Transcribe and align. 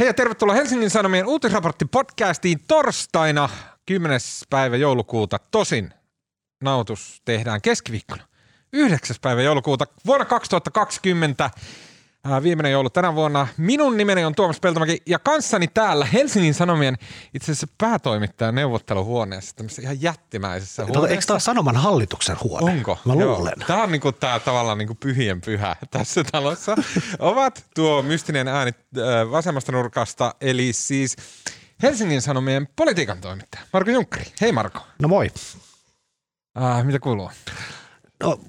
Hei 0.00 0.06
ja 0.06 0.14
tervetuloa 0.14 0.54
Helsingin 0.54 0.90
Sanomien 0.90 1.26
uutisraportti 1.26 1.84
podcastiin 1.84 2.60
torstaina 2.68 3.48
10. 3.86 4.20
päivä 4.50 4.76
joulukuuta. 4.76 5.38
Tosin 5.50 5.90
nautus 6.62 7.22
tehdään 7.24 7.62
keskiviikkona 7.62 8.24
9. 8.72 9.16
päivä 9.22 9.42
joulukuuta 9.42 9.86
vuonna 10.06 10.24
2020. 10.24 11.50
Ää, 12.24 12.42
viimeinen 12.42 12.72
joulu 12.72 12.90
tänä 12.90 13.14
vuonna. 13.14 13.48
Minun 13.56 13.96
nimeni 13.96 14.24
on 14.24 14.34
Tuomas 14.34 14.60
Peltomäki 14.60 15.02
ja 15.06 15.18
kanssani 15.18 15.68
täällä 15.68 16.04
Helsingin 16.04 16.54
Sanomien 16.54 16.96
itse 17.34 17.52
asiassa 17.52 17.66
päätoimittajan 17.78 18.54
neuvotteluhuoneessa, 18.54 19.56
tämmöisessä 19.56 19.82
ihan 19.82 20.02
jättimäisessä 20.02 20.82
Tota, 20.82 20.98
huoneessa. 20.98 21.14
eikö 21.14 21.26
tämä 21.26 21.38
Sanoman 21.38 21.76
hallituksen 21.76 22.36
huone? 22.42 22.72
Onko? 22.72 22.98
Mä 23.04 23.14
Joo. 23.14 23.36
luulen. 23.36 23.54
Tämä 23.66 23.82
on 23.82 23.92
niinku 23.92 24.12
tää 24.12 24.40
tavallaan 24.40 24.78
niinku 24.78 24.94
pyhien 24.94 25.40
pyhä 25.40 25.76
tässä 25.90 26.24
talossa. 26.32 26.76
Ovat 27.18 27.64
tuo 27.74 28.02
mystinen 28.02 28.48
ääni 28.48 28.72
äh, 28.98 29.30
vasemmasta 29.30 29.72
nurkasta, 29.72 30.34
eli 30.40 30.72
siis 30.72 31.16
Helsingin 31.82 32.22
Sanomien 32.22 32.68
politiikan 32.76 33.20
toimittaja 33.20 33.62
Marko 33.72 33.90
Junkkari. 33.90 34.24
Hei 34.40 34.52
Marko. 34.52 34.80
No 35.02 35.08
moi. 35.08 35.30
Äh, 36.62 36.84
mitä 36.84 36.98
kuuluu? 36.98 37.30
No, 38.22 38.40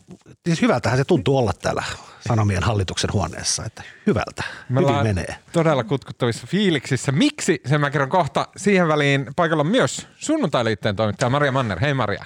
siis 0.46 0.62
hyvältähän 0.62 0.98
se 0.98 1.04
tuntuu 1.06 1.38
olla 1.38 1.54
täällä 1.62 1.84
Sanomien 2.28 2.64
hallituksen 2.64 3.14
huoneessa, 3.14 3.66
että 3.66 3.84
hyvältä. 4.08 4.44
Me 4.70 4.82
Hyvin 4.82 4.96
menee. 5.04 5.36
todella 5.52 5.84
kutkuttavissa 5.84 6.48
fiiliksissä. 6.48 7.12
Miksi? 7.12 7.62
Sen 7.66 7.82
mä 7.82 7.90
kerron 7.90 8.10
kohta. 8.10 8.48
Siihen 8.58 8.88
väliin 8.88 9.26
paikalla 9.36 9.62
on 9.62 9.68
myös 9.68 10.08
sunnuntailiitteen 10.16 10.96
toimittaja 10.96 11.30
Maria 11.30 11.52
Manner. 11.52 11.80
Hei 11.80 11.94
Maria. 11.94 12.26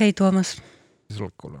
Hei 0.00 0.12
Tuomas. 0.12 0.62
Sulle 1.16 1.30
kuuluu. 1.40 1.60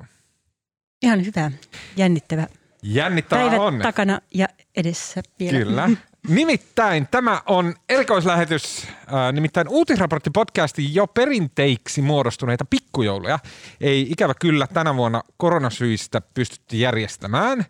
Ihan 1.02 1.24
hyvä, 1.26 1.50
jännittävä 1.96 2.46
Jännittävää 2.82 3.48
päivä 3.48 3.62
on. 3.64 3.78
takana 3.78 4.20
ja 4.34 4.48
edessä 4.76 5.22
vielä. 5.38 5.58
Kyllä. 5.58 5.90
Nimittäin 6.28 7.08
tämä 7.10 7.42
on 7.46 7.74
erikoislähetys, 7.88 8.86
äh, 8.88 9.32
nimittäin 9.32 9.68
uutisraporttipodcastin 9.68 10.94
jo 10.94 11.06
perinteiksi 11.06 12.02
muodostuneita 12.02 12.64
pikkujouluja. 12.64 13.38
Ei 13.80 14.06
ikävä 14.10 14.34
kyllä 14.40 14.66
tänä 14.66 14.96
vuonna 14.96 15.22
koronasyistä 15.36 16.20
pystytty 16.34 16.76
järjestämään. 16.76 17.64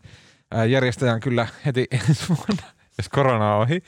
Äh, 0.54 0.68
järjestetään 0.68 1.20
kyllä 1.20 1.46
heti 1.66 1.86
ensi 2.08 2.28
vuonna, 2.28 2.62
jos 2.98 3.08
korona 3.08 3.54
on 3.54 3.62
ohi. 3.62 3.82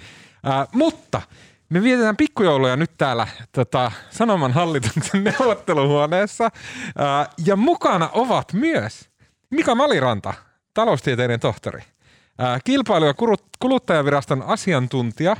Äh, 0.46 0.68
mutta 0.72 1.22
me 1.68 1.82
vietetään 1.82 2.16
pikkujouluja 2.16 2.76
nyt 2.76 2.90
täällä 2.98 3.28
tota, 3.52 3.92
Sanoman 4.10 4.52
hallituksen 4.52 5.24
neuvotteluhuoneessa. 5.38 6.44
Äh, 6.44 7.28
ja 7.46 7.56
mukana 7.56 8.10
ovat 8.12 8.52
myös 8.52 9.08
Mika 9.50 9.74
Maliranta, 9.74 10.34
taloustieteiden 10.74 11.40
tohtori. 11.40 11.93
Ää, 12.38 12.58
Kilpailu- 12.64 13.06
ja 13.06 13.14
kuluttajaviraston 13.58 14.42
asiantuntija 14.42 15.36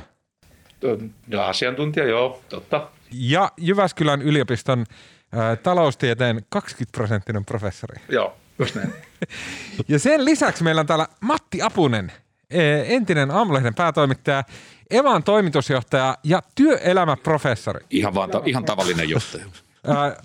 Ja 1.27 1.47
asiantuntija, 1.47 2.05
joo, 2.05 2.41
totta. 2.49 2.87
ja 3.11 3.51
Jyväskylän 3.57 4.21
yliopiston 4.21 4.85
ää, 5.31 5.55
taloustieteen 5.55 6.41
20-prosenttinen 6.55 7.43
professori. 7.45 8.01
Joo, 8.09 8.33
just 8.59 8.75
näin. 8.75 8.93
Ja 9.87 9.99
sen 9.99 10.25
lisäksi 10.25 10.63
meillä 10.63 10.81
on 10.81 10.87
täällä 10.87 11.07
Matti 11.21 11.61
Apunen, 11.61 12.11
ee, 12.49 12.95
entinen 12.95 13.31
Aamulehden 13.31 13.75
päätoimittaja, 13.75 14.43
Evan 14.91 15.23
toimitusjohtaja 15.23 16.17
ja 16.23 16.41
työelämäprofessori. 16.55 17.85
Ihan, 17.89 18.13
vaan 18.13 18.29
ta- 18.29 18.41
ihan 18.45 18.65
tavallinen 18.65 19.09
juttu. 19.09 19.37
Ää, 19.87 20.15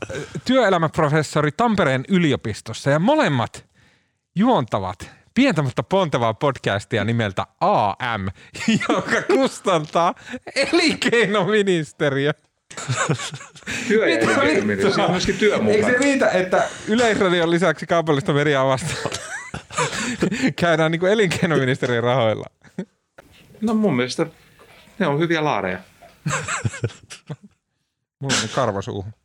työelämäprofessori 0.44 1.52
Tampereen 1.52 2.05
yliopistossa 2.08 2.90
ja 2.90 2.98
molemmat 2.98 3.64
juontavat 4.34 5.10
pientä 5.34 5.62
mutta 5.62 5.83
pontevaa 5.83 6.34
podcastia 6.34 7.05
nimeltä 7.05 7.47
AM, 7.61 8.28
joka 8.89 9.23
kustantaa 9.23 10.14
elinkeinoministeriö. 10.56 12.33
Työ 13.89 14.08
ja 14.08 14.19
elinkeinoministeriö. 14.19 14.91
Siinä 14.91 15.05
on 15.05 15.11
myöskin 15.11 15.39
työ 15.39 15.61
Eikö 15.69 15.86
se 15.86 15.98
riitä, 15.98 16.31
että 16.31 16.69
Yleisradion 16.89 17.51
lisäksi 17.51 17.86
kaupallista 17.86 18.33
mediaa 18.33 18.67
vastaan 18.67 19.11
käydään 20.61 20.92
niin 20.92 21.01
kuin 21.01 21.13
elinkeinoministeriön 21.13 22.05
rahoilla? 22.05 22.46
No 23.61 23.74
mun 23.74 23.96
mielestä 23.96 24.27
ne 24.98 25.07
on 25.07 25.19
hyviä 25.19 25.45
laareja. 25.45 25.79
Mulla 28.20 28.36
on 28.42 28.48
karva 28.55 28.83
suuhun. 28.83 29.13
Ää, 29.13 29.20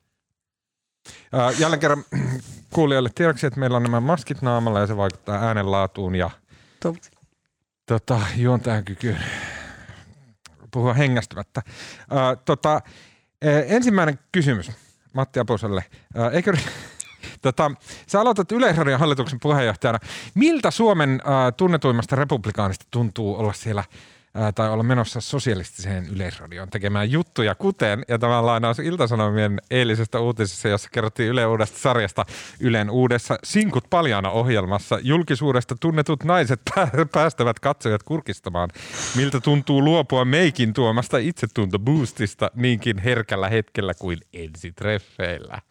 Jälleen 1.59 1.79
kerran 1.79 2.03
kuulijoille 2.73 3.09
tiedoksi, 3.15 3.47
että 3.47 3.59
meillä 3.59 3.77
on 3.77 3.83
nämä 3.83 3.99
maskit 3.99 4.41
naamalla 4.41 4.79
ja 4.79 4.87
se 4.87 4.97
vaikuttaa 4.97 5.45
äänenlaatuun 5.45 6.15
ja 6.15 6.29
tota, 7.85 8.21
juontajan 8.35 8.85
kykyyn 8.85 9.17
puhua 10.75 10.93
hengästymättä. 10.93 11.61
Ää, 12.11 12.35
tota, 12.35 12.71
ää, 12.71 13.61
ensimmäinen 13.61 14.19
kysymys 14.31 14.71
Matti 15.13 15.39
Apuselle. 15.39 15.85
Ää, 16.15 16.29
eikö, 16.29 16.53
tota, 17.41 17.71
sä 18.07 18.21
aloitat 18.21 18.51
Yleisradion 18.51 18.99
hallituksen 18.99 19.39
puheenjohtajana. 19.39 19.99
Miltä 20.33 20.71
Suomen 20.71 21.21
ää, 21.25 21.51
tunnetuimmasta 21.51 22.15
republikaanista 22.15 22.85
tuntuu 22.91 23.35
olla 23.35 23.53
siellä 23.53 23.83
ää, 24.35 24.51
tai 24.51 24.69
olla 24.69 24.83
menossa 24.83 25.21
sosialistiseen 25.21 26.05
yleisradioon 26.15 26.69
tekemään 26.69 27.11
juttuja, 27.11 27.55
kuten, 27.55 28.05
ja 28.07 28.19
tämä 28.19 28.45
lainaus 28.45 28.79
Iltasanomien 28.79 29.61
eilisestä 29.71 30.19
uutisessa, 30.19 30.69
jossa 30.69 30.89
kerrottiin 30.91 31.29
Yle 31.29 31.45
uudesta 31.45 31.79
sarjasta 31.79 32.25
Ylen 32.59 32.89
uudessa 32.89 33.37
Sinkut 33.43 33.89
paljaana 33.89 34.29
ohjelmassa. 34.29 34.99
Julkisuudesta 35.01 35.75
tunnetut 35.79 36.23
naiset 36.23 36.61
pää- 36.75 37.05
päästävät 37.11 37.59
katsojat 37.59 38.03
kurkistamaan, 38.03 38.69
miltä 39.15 39.39
tuntuu 39.39 39.83
luopua 39.83 40.25
meikin 40.25 40.73
tuomasta 40.73 41.17
itsetuntoboostista 41.17 42.51
niinkin 42.55 42.97
herkällä 42.97 43.49
hetkellä 43.49 43.93
kuin 43.93 44.17
ensitreffeillä. 44.33 45.61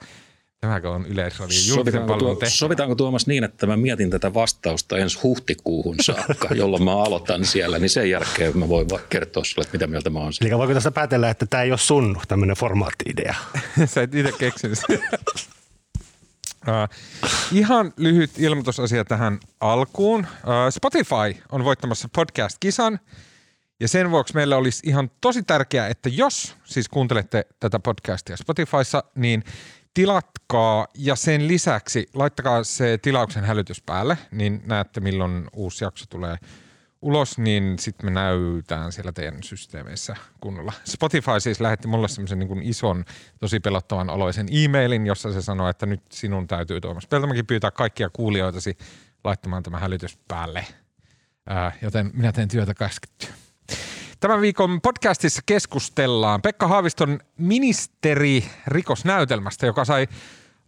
Tämäkö 0.64 0.90
on 0.90 1.06
Yleisradion 1.06 1.66
julkisen 1.66 1.74
Sovitaanko, 1.74 2.08
palvelun 2.08 2.30
tuo, 2.30 2.40
tehtävä? 2.40 2.56
sovitaanko 2.56 2.94
Tuomas 2.94 3.26
niin, 3.26 3.44
että 3.44 3.66
mä 3.66 3.76
mietin 3.76 4.10
tätä 4.10 4.34
vastausta 4.34 4.98
ensi 4.98 5.18
huhtikuuhun 5.22 5.96
saakka, 6.00 6.54
jolloin 6.54 6.84
mä 6.84 7.02
aloitan 7.02 7.44
siellä, 7.44 7.78
niin 7.78 7.90
sen 7.90 8.10
jälkeen 8.10 8.58
mä 8.58 8.68
voin 8.68 8.86
kertoa 9.08 9.44
sulle, 9.44 9.64
että 9.64 9.74
mitä 9.74 9.86
mieltä 9.86 10.10
mä 10.10 10.18
oon 10.18 10.32
siitä. 10.32 10.48
Eli 10.48 10.58
voiko 10.58 10.74
tästä 10.74 10.90
päätellä, 10.90 11.30
että 11.30 11.46
tämä 11.46 11.62
ei 11.62 11.70
ole 11.70 11.78
sun 11.78 12.20
tämmöinen 12.28 12.56
formaatti-idea? 12.56 13.34
Sä 13.86 14.02
et 14.02 14.14
itse 14.14 14.32
keksinyt 14.32 14.78
sitä. 14.78 14.98
Uh, 16.68 16.88
ihan 17.52 17.92
lyhyt 17.96 18.30
ilmoitusasia 18.38 19.04
tähän 19.04 19.38
alkuun. 19.60 20.20
Uh, 20.20 20.26
Spotify 20.70 21.42
on 21.52 21.64
voittamassa 21.64 22.08
podcast-kisan 22.16 23.00
ja 23.80 23.88
sen 23.88 24.10
vuoksi 24.10 24.34
meillä 24.34 24.56
olisi 24.56 24.82
ihan 24.86 25.10
tosi 25.20 25.42
tärkeää, 25.42 25.88
että 25.88 26.08
jos 26.08 26.56
siis 26.64 26.88
kuuntelette 26.88 27.46
tätä 27.60 27.78
podcastia 27.78 28.36
Spotifyssa, 28.36 29.04
niin 29.14 29.44
tilatkaa 29.94 30.86
ja 30.94 31.16
sen 31.16 31.48
lisäksi 31.48 32.08
laittakaa 32.14 32.64
se 32.64 32.98
tilauksen 33.02 33.44
hälytys 33.44 33.82
päälle, 33.82 34.18
niin 34.30 34.62
näette 34.64 35.00
milloin 35.00 35.46
uusi 35.52 35.84
jakso 35.84 36.04
tulee 36.10 36.36
ulos, 37.02 37.38
niin 37.38 37.78
sitten 37.78 38.06
me 38.06 38.10
näytään 38.10 38.92
siellä 38.92 39.12
teidän 39.12 39.42
systeemeissä 39.42 40.16
kunnolla. 40.40 40.72
Spotify 40.84 41.40
siis 41.40 41.60
lähetti 41.60 41.88
mulle 41.88 42.08
semmoisen 42.08 42.38
niin 42.38 42.62
ison, 42.62 43.04
tosi 43.40 43.60
pelottavan 43.60 44.10
oloisen 44.10 44.46
e-mailin, 44.50 45.06
jossa 45.06 45.32
se 45.32 45.42
sanoo, 45.42 45.68
että 45.68 45.86
nyt 45.86 46.02
sinun 46.12 46.46
täytyy 46.46 46.80
Tuomas 46.80 47.06
Peltomäki 47.06 47.42
pyytää 47.42 47.70
kaikkia 47.70 48.10
kuulijoitasi 48.10 48.78
laittamaan 49.24 49.62
tämä 49.62 49.78
hälytys 49.78 50.18
päälle. 50.28 50.66
Ää, 51.46 51.72
joten 51.82 52.10
minä 52.14 52.32
teen 52.32 52.48
työtä 52.48 52.74
käskettyä. 52.74 53.34
Tämän 54.20 54.40
viikon 54.40 54.80
podcastissa 54.80 55.42
keskustellaan 55.46 56.42
Pekka 56.42 56.68
Haaviston 56.68 57.20
ministeri 57.38 58.44
rikosnäytelmästä, 58.66 59.66
joka 59.66 59.84
sai 59.84 60.08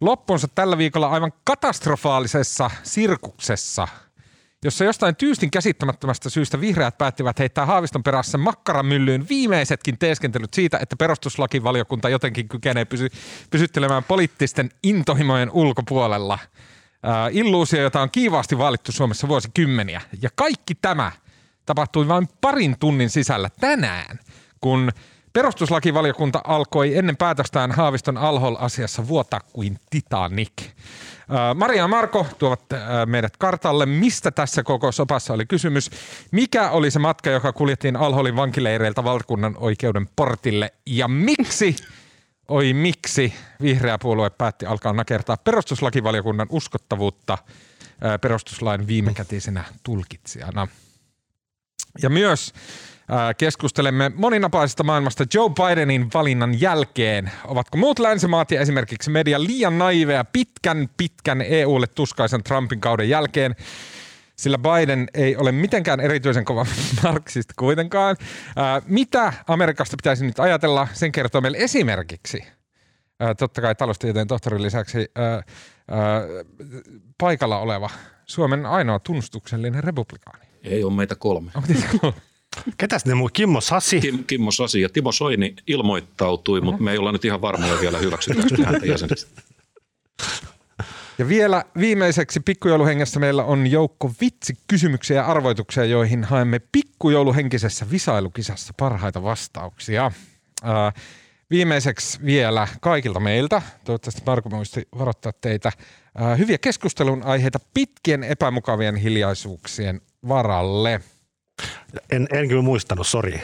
loppunsa 0.01 0.49
tällä 0.49 0.79
viikolla 0.79 1.09
aivan 1.09 1.33
katastrofaalisessa 1.45 2.71
sirkuksessa, 2.83 3.89
jossa 4.65 4.85
jostain 4.85 5.17
tyystin 5.17 5.51
käsittämättömästä 5.51 6.31
syystä 6.31 6.61
vihreät 6.61 6.99
päättivät 6.99 7.39
heittää 7.39 7.67
Haaviston 7.67 8.03
perässä 8.03 8.39
makkaramyllyyn 8.39 9.27
viimeisetkin 9.29 9.99
teeskentelyt 9.99 10.55
siitä, 10.55 10.79
että 10.79 10.97
perustuslakivaliokunta 10.97 12.09
jotenkin 12.09 12.49
kykenee 12.49 12.85
pysy- 12.85 13.11
pysyttelemään 13.51 14.05
poliittisten 14.05 14.71
intohimojen 14.83 15.51
ulkopuolella. 15.51 16.39
Ää, 17.03 17.29
illuusio, 17.33 17.83
jota 17.83 18.01
on 18.01 18.11
kiivaasti 18.11 18.59
vaalittu 18.59 18.93
Suomessa 18.93 19.29
vuosikymmeniä. 19.29 20.01
Ja 20.23 20.31
kaikki 20.35 20.75
tämä 20.75 21.13
tapahtui 21.67 22.09
vain 22.09 22.29
parin 22.41 22.77
tunnin 22.81 23.11
sisällä 23.11 23.51
tänään, 23.61 24.19
kun 24.61 24.93
perustuslakivaliokunta 25.33 26.41
alkoi 26.45 26.97
ennen 26.97 27.17
päätöstään 27.17 27.73
Haaviston 27.73 28.19
Alhol-asiassa 28.19 29.09
vuotaa 29.09 29.41
kuin 29.53 29.79
Titanic. 29.91 30.53
Maria 31.55 31.83
ja 31.83 31.89
Marko 31.89 32.27
tuovat 32.39 32.61
meidät 33.07 33.37
kartalle. 33.37 33.87
Mistä 33.87 34.31
tässä 34.31 34.63
koko 34.63 34.93
sopassa 34.93 35.33
oli 35.35 35.47
kysymys? 35.47 35.91
Mikä 36.31 36.71
oli 36.71 36.91
se 36.91 36.99
matka, 36.99 37.31
joka 37.31 37.53
kuljettiin 37.53 37.97
Alholin 37.97 38.37
vankileireiltä 38.37 39.05
valtakunnan 39.05 39.55
oikeuden 39.59 40.09
portille? 40.17 40.73
Ja 40.87 41.09
miksi, 41.09 41.77
oi 42.49 42.73
miksi, 42.73 43.35
vihreä 43.63 43.99
puolue 43.99 44.31
päätti 44.31 44.67
alkaa 44.67 44.93
nakertaa 44.93 45.37
perustuslakivaliokunnan 45.37 46.47
uskottavuutta 46.51 47.39
perustuslain 48.21 48.87
viimekätisenä 48.87 49.65
tulkitsijana? 49.83 50.69
Ja 52.03 52.11
myös 52.11 52.53
Ää, 53.09 53.35
Keskustelemme 53.35 54.13
moninapaisesta 54.15 54.85
maailmasta 54.85 55.25
Joe 55.35 55.51
Bidenin 55.51 56.07
valinnan 56.15 56.61
jälkeen. 56.61 57.31
Ovatko 57.45 57.79
muut 57.79 57.99
länsimaat 57.99 58.51
ja 58.51 58.61
esimerkiksi 58.61 59.11
media 59.11 59.43
liian 59.43 59.79
naiveja 59.79 60.25
pitkän, 60.25 60.89
pitkän 60.97 61.43
EUlle 61.43 61.87
tuskaisen 61.87 62.43
Trumpin 62.43 62.81
kauden 62.81 63.09
jälkeen? 63.09 63.57
Sillä 64.37 64.59
Biden 64.59 65.09
ei 65.15 65.37
ole 65.37 65.53
mitenkään 65.53 66.01
erityisen 66.01 66.45
kova 66.45 66.67
marksista 67.03 67.55
kuitenkaan. 67.59 68.17
Ää, 68.57 68.83
mitä 68.87 69.33
Amerikasta 69.49 69.97
pitäisi 69.97 70.27
nyt 70.27 70.41
ajatella? 70.41 70.89
Sen 70.93 71.13
kertoo 71.13 71.41
meille 71.41 71.59
esimerkiksi 71.59 72.45
ää, 73.21 73.35
totta 73.35 73.61
kai 73.61 73.75
taloustieteen 73.75 74.27
tohtorin 74.27 74.63
lisäksi 74.63 75.07
paikalla 77.19 77.59
oleva 77.59 77.91
Suomen 78.27 78.67
ainoa 78.67 78.99
tunnustuksellinen 78.99 79.85
republikaani. 79.85 80.46
Ei 80.67 80.85
ole 80.85 80.93
meitä 80.93 81.15
kolme. 81.15 81.51
Onko 81.55 81.69
teitä 81.69 81.89
kolme? 82.01 82.17
Ketäs 82.79 83.05
ne 83.05 83.15
muu? 83.15 83.31
Kimmo 83.33 83.61
Sasi? 83.61 84.01
Kim, 84.01 84.25
Kimmo 84.25 84.51
Sasi 84.51 84.81
ja 84.81 84.89
Timo 84.89 85.13
Soini 85.13 85.55
ilmoittautui, 85.67 86.61
mutta 86.61 86.83
me 86.83 86.93
ei 86.93 86.99
olla 86.99 87.13
nyt 87.13 87.25
ihan 87.25 87.41
varmoja 87.41 87.81
vielä 87.81 87.99
hyväksytäänkö 87.99 88.65
häntä 88.65 88.87
jäsenestä. 88.87 89.43
Ja 91.19 91.29
vielä 91.29 91.65
viimeiseksi 91.79 92.41
pikkujouluhengessä 92.41 93.21
meillä 93.21 93.45
on 93.45 93.67
joukko 93.67 94.13
vitsikysymyksiä 94.21 95.17
ja 95.17 95.27
arvoituksia, 95.27 95.85
joihin 95.85 96.25
haemme 96.25 96.61
pikkujouluhenkisessä 96.73 97.87
visailukisassa 97.91 98.75
parhaita 98.77 99.23
vastauksia. 99.23 100.13
Ää, 100.63 100.93
viimeiseksi 101.51 102.19
vielä 102.25 102.69
kaikilta 102.81 103.21
meiltä, 103.21 103.63
toivottavasti 103.85 104.23
Marko 104.27 104.49
muisti 104.49 104.89
varoittaa 104.99 105.33
teitä, 105.41 105.73
ää, 106.15 106.37
hyviä 106.37 106.59
keskustelun 106.59 107.23
aiheita 107.23 107.59
pitkien 107.75 108.25
epämukavien 108.25 108.97
hiljaisuuksien 108.97 110.01
varalle. 110.29 111.01
En, 112.11 112.29
en 112.33 112.49
kyllä 112.49 112.63
muistanut, 112.63 113.07
sori. 113.07 113.43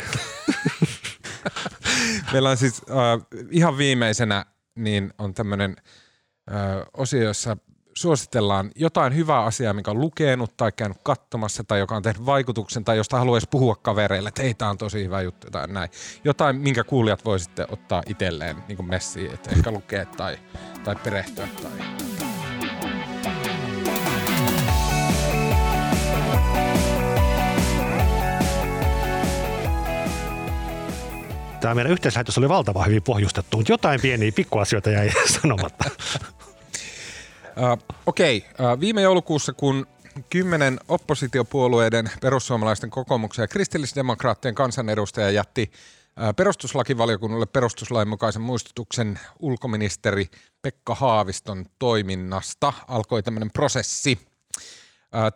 Meillä 2.32 2.50
on 2.50 2.56
siis 2.56 2.82
äh, 2.90 3.26
ihan 3.50 3.78
viimeisenä 3.78 4.46
niin 4.74 5.12
on 5.18 5.34
tämmöinen 5.34 5.76
äh, 6.50 6.86
osio, 6.96 7.22
jossa 7.22 7.56
suositellaan 7.94 8.70
jotain 8.76 9.16
hyvää 9.16 9.44
asiaa, 9.44 9.72
mikä 9.72 9.90
on 9.90 10.00
lukenut 10.00 10.56
tai 10.56 10.72
käynyt 10.72 10.98
katsomassa 11.02 11.64
tai 11.64 11.78
joka 11.78 11.96
on 11.96 12.02
tehnyt 12.02 12.26
vaikutuksen 12.26 12.84
tai 12.84 12.96
josta 12.96 13.18
haluaisi 13.18 13.48
puhua 13.50 13.76
kavereille, 13.76 14.28
että 14.28 14.42
hei, 14.42 14.54
tämä 14.54 14.70
on 14.70 14.78
tosi 14.78 15.04
hyvä 15.04 15.22
juttu 15.22 15.50
tai 15.50 15.68
näin. 15.68 15.90
Jotain, 16.24 16.56
minkä 16.56 16.84
kuulijat 16.84 17.24
voisitte 17.24 17.66
ottaa 17.70 18.02
itselleen 18.06 18.56
niin 18.68 18.84
messiin, 18.84 19.34
että 19.34 19.50
ehkä 19.50 19.70
lukea 19.70 20.06
tai, 20.06 20.38
tai 20.84 20.96
perehtyä 20.96 21.48
tai 21.62 22.01
Tämä 31.62 31.74
meidän 31.74 31.92
yhteislähetys 31.92 32.38
oli 32.38 32.48
valtavan 32.48 32.86
hyvin 32.86 33.02
pohjustettu, 33.02 33.56
mutta 33.56 33.72
jotain 33.72 34.00
pieniä 34.00 34.32
pikkuasioita 34.32 34.90
jäi 34.90 35.10
sanomatta. 35.40 35.90
Uh, 37.56 37.94
Okei, 38.06 38.46
okay. 38.54 38.72
uh, 38.72 38.80
viime 38.80 39.02
joulukuussa 39.02 39.52
kun 39.52 39.86
kymmenen 40.30 40.80
oppositiopuolueiden, 40.88 42.10
perussuomalaisten 42.20 42.90
kokoomuksen 42.90 43.42
ja 43.42 43.48
kristillisdemokraattien 43.48 44.54
kansanedustaja 44.54 45.30
jätti 45.30 45.72
perustuslakivaliokunnalle 46.36 47.46
perustuslain 47.46 48.08
mukaisen 48.08 48.42
muistutuksen 48.42 49.20
ulkoministeri 49.40 50.26
Pekka 50.62 50.94
Haaviston 50.94 51.66
toiminnasta, 51.78 52.72
alkoi 52.88 53.22
tämmöinen 53.22 53.50
prosessi. 53.50 54.18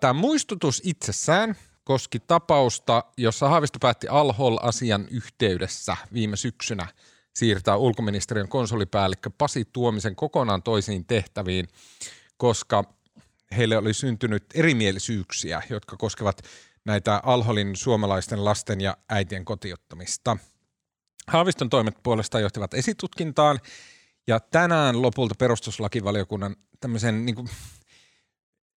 Tämä 0.01 0.13
muistutus 0.13 0.83
itsessään 0.85 1.57
koski 1.87 2.21
tapausta, 2.21 3.05
jossa 3.17 3.49
Haavisto 3.49 3.79
päätti 3.79 4.09
Al-Hol-asian 4.09 5.09
yhteydessä 5.11 5.97
viime 6.13 6.37
syksynä 6.37 6.87
siirtää 7.35 7.77
ulkoministeriön 7.77 8.49
konsolipäällikkö 8.49 9.31
Pasi 9.39 9.65
Tuomisen 9.73 10.17
kokonaan 10.17 10.63
toisiin 10.63 11.05
tehtäviin, 11.05 11.69
koska 12.37 12.85
heille 13.57 13.77
oli 13.77 13.95
syntynyt 13.95 14.45
erimielisyyksiä, 14.55 15.63
jotka 15.71 15.97
koskevat 15.97 16.43
näitä 16.85 17.21
Alholin 17.25 17.77
suomalaisten 17.77 18.45
lasten 18.45 18.81
ja 18.81 18.97
äitien 19.09 19.45
kotiuttamista. 19.45 20.37
Haaviston 21.27 21.71
toimet 21.71 21.95
puolestaan 22.03 22.43
johtivat 22.43 22.75
esitutkintaan 22.75 23.61
ja 24.27 24.41
tänään 24.41 25.03
lopulta 25.03 25.35
perustuslakivaliokunnan 25.39 26.57
tämmöisen 26.81 27.27
niin 27.27 27.35
kuin, 27.35 27.49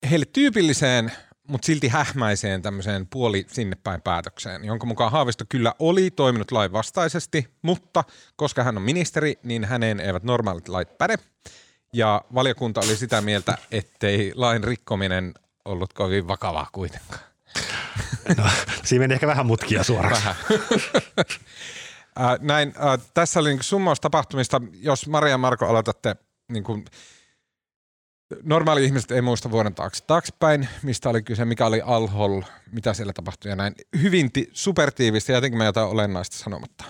heille 0.09 0.25
tyypilliseen, 0.25 1.11
mutta 1.49 1.65
silti 1.65 1.87
hähmäiseen 1.87 2.61
tämmöiseen 2.61 3.07
puoli 3.07 3.45
sinne 3.47 3.77
päin 3.83 4.01
päätökseen, 4.01 4.65
jonka 4.65 4.85
mukaan 4.85 5.11
Haavisto 5.11 5.45
kyllä 5.49 5.73
oli 5.79 6.11
toiminut 6.11 6.51
lain 6.51 6.71
vastaisesti, 6.71 7.47
mutta 7.61 8.03
koska 8.35 8.63
hän 8.63 8.77
on 8.77 8.83
ministeri, 8.83 9.39
niin 9.43 9.65
häneen 9.65 9.99
eivät 9.99 10.23
normaalit 10.23 10.67
lait 10.67 10.97
päde. 10.97 11.15
Ja 11.93 12.21
valiokunta 12.33 12.81
oli 12.81 12.95
sitä 12.95 13.21
mieltä, 13.21 13.57
ettei 13.71 14.31
lain 14.35 14.63
rikkominen 14.63 15.33
ollut 15.65 15.93
kovin 15.93 16.27
vakavaa 16.27 16.69
kuitenkaan. 16.71 17.21
No, 18.37 18.43
siinä 18.83 19.03
meni 19.03 19.13
ehkä 19.13 19.27
vähän 19.27 19.45
mutkia 19.45 19.83
suoraan. 19.83 20.15
Vähän. 20.15 20.35
Ää, 22.15 22.37
Näin, 22.41 22.73
ää, 22.77 22.97
tässä 23.13 23.39
oli 23.39 23.49
niin 23.49 23.63
summaus 23.63 23.99
tapahtumista. 23.99 24.61
Jos 24.73 25.07
Maria 25.07 25.31
ja 25.31 25.37
Marko 25.37 25.65
aloitatte, 25.65 26.15
niin 26.47 26.63
kuin, 26.63 26.85
normaali 28.43 28.85
ihmiset 28.85 29.11
ei 29.11 29.21
muista 29.21 29.51
vuoden 29.51 29.75
taakse 29.75 30.03
taaksepäin, 30.07 30.67
mistä 30.83 31.09
oli 31.09 31.21
kyse, 31.21 31.45
mikä 31.45 31.65
oli 31.65 31.81
alhol, 31.81 32.41
mitä 32.71 32.93
siellä 32.93 33.13
tapahtui 33.13 33.51
ja 33.51 33.55
näin. 33.55 33.75
Hyvin 34.01 34.31
ti- 34.31 34.49
supertiivistä 34.53 35.31
jotenkin 35.31 35.57
mä 35.57 35.65
jotain 35.65 35.87
olennaista 35.87 36.37
sanomatta. 36.37 36.85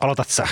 Aloitat 0.00 0.28
sä. 0.28 0.48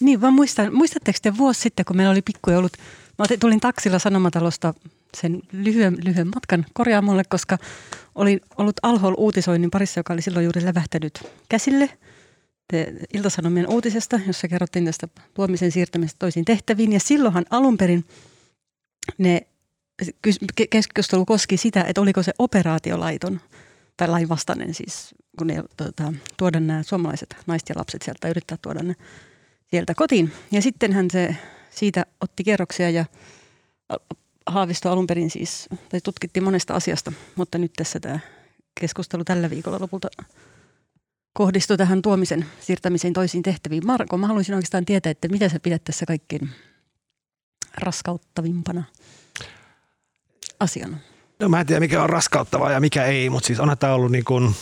Niin, 0.00 0.20
vaan 0.20 0.34
muistan, 0.34 0.74
muistatteko 0.74 1.18
te 1.22 1.36
vuosi 1.36 1.60
sitten, 1.60 1.84
kun 1.84 1.96
meillä 1.96 2.10
oli 2.10 2.22
pikkujoulut, 2.22 2.72
mä 3.18 3.24
tulin 3.40 3.60
taksilla 3.60 3.98
Sanomatalosta 3.98 4.74
sen 5.16 5.42
lyhyen, 5.52 5.96
lyhyen 6.04 6.30
matkan 6.34 6.66
korjaamolle, 6.72 7.22
koska 7.28 7.58
olin 8.14 8.40
ollut 8.58 8.76
Alhol 8.82 9.14
uutisoinnin 9.16 9.70
parissa, 9.70 10.00
joka 10.00 10.12
oli 10.12 10.22
silloin 10.22 10.44
juuri 10.44 10.64
lävähtänyt 10.64 11.24
käsille 11.48 11.98
te, 12.68 12.92
Iltasanomien 13.14 13.68
uutisesta, 13.68 14.20
jossa 14.26 14.48
kerrottiin 14.48 14.84
tästä 14.84 15.08
tuomisen 15.34 15.72
siirtämisestä 15.72 16.18
toisiin 16.18 16.44
tehtäviin. 16.44 16.92
Ja 16.92 17.00
silloinhan 17.00 17.44
alun 17.50 17.78
perin 17.78 18.04
ne 19.18 19.46
keskustelu 20.70 21.24
koski 21.24 21.56
sitä, 21.56 21.84
että 21.84 22.00
oliko 22.00 22.22
se 22.22 22.32
operaatiolaiton 22.38 23.40
tai 23.96 24.08
lainvastainen 24.08 24.74
siis, 24.74 25.14
kun 25.38 25.46
ne 25.46 25.62
tota, 25.76 26.12
tuoda 26.36 26.60
nämä 26.60 26.82
suomalaiset 26.82 27.36
naiset 27.46 27.68
ja 27.68 27.74
lapset 27.78 28.02
sieltä 28.02 28.18
tai 28.20 28.30
yrittää 28.30 28.58
tuoda 28.62 28.82
ne 28.82 28.94
sieltä 29.70 29.94
kotiin. 29.94 30.32
Ja 30.52 30.62
sittenhän 30.62 31.10
se 31.10 31.36
siitä 31.70 32.06
otti 32.20 32.44
kerroksia 32.44 32.90
ja 32.90 33.04
Haavisto 34.46 34.90
alun 34.90 35.06
perin 35.06 35.30
siis, 35.30 35.68
tai 35.88 36.00
tutkittiin 36.00 36.44
monesta 36.44 36.74
asiasta, 36.74 37.12
mutta 37.36 37.58
nyt 37.58 37.72
tässä 37.76 38.00
tämä 38.00 38.18
keskustelu 38.80 39.24
tällä 39.24 39.50
viikolla 39.50 39.80
lopulta 39.80 40.08
kohdistui 41.38 41.76
tähän 41.76 42.02
tuomisen 42.02 42.46
siirtämiseen 42.60 43.12
toisiin 43.12 43.42
tehtäviin. 43.42 43.86
Marko, 43.86 44.18
mä 44.18 44.26
haluaisin 44.26 44.54
oikeastaan 44.54 44.84
tietää, 44.84 45.10
että 45.10 45.28
mitä 45.28 45.48
sä 45.48 45.60
pidät 45.60 45.84
tässä 45.84 46.06
kaikkein 46.06 46.50
raskauttavimpana 47.76 48.84
asiana? 50.60 50.96
No 51.40 51.48
mä 51.48 51.60
en 51.60 51.66
tiedä, 51.66 51.80
mikä 51.80 52.02
on 52.02 52.10
raskauttavaa 52.10 52.72
ja 52.72 52.80
mikä 52.80 53.04
ei, 53.04 53.30
mutta 53.30 53.46
siis 53.46 53.60
onhan 53.60 53.78
tämä 53.78 53.94
ollut 53.94 54.12
niin 54.12 54.24
kuin 54.24 54.54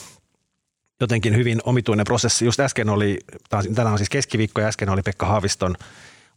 jotenkin 1.01 1.37
hyvin 1.37 1.61
omituinen 1.65 2.05
prosessi. 2.05 2.45
Just 2.45 2.61
äsken 2.61 2.89
oli, 2.89 3.19
taas- 3.49 3.69
tänään 3.75 3.93
on 3.93 3.99
siis 3.99 4.11
keskiviikko 4.11 4.61
ja 4.61 4.67
äsken 4.67 4.89
oli 4.89 5.03
Pekka 5.03 5.27
Haaviston 5.27 5.77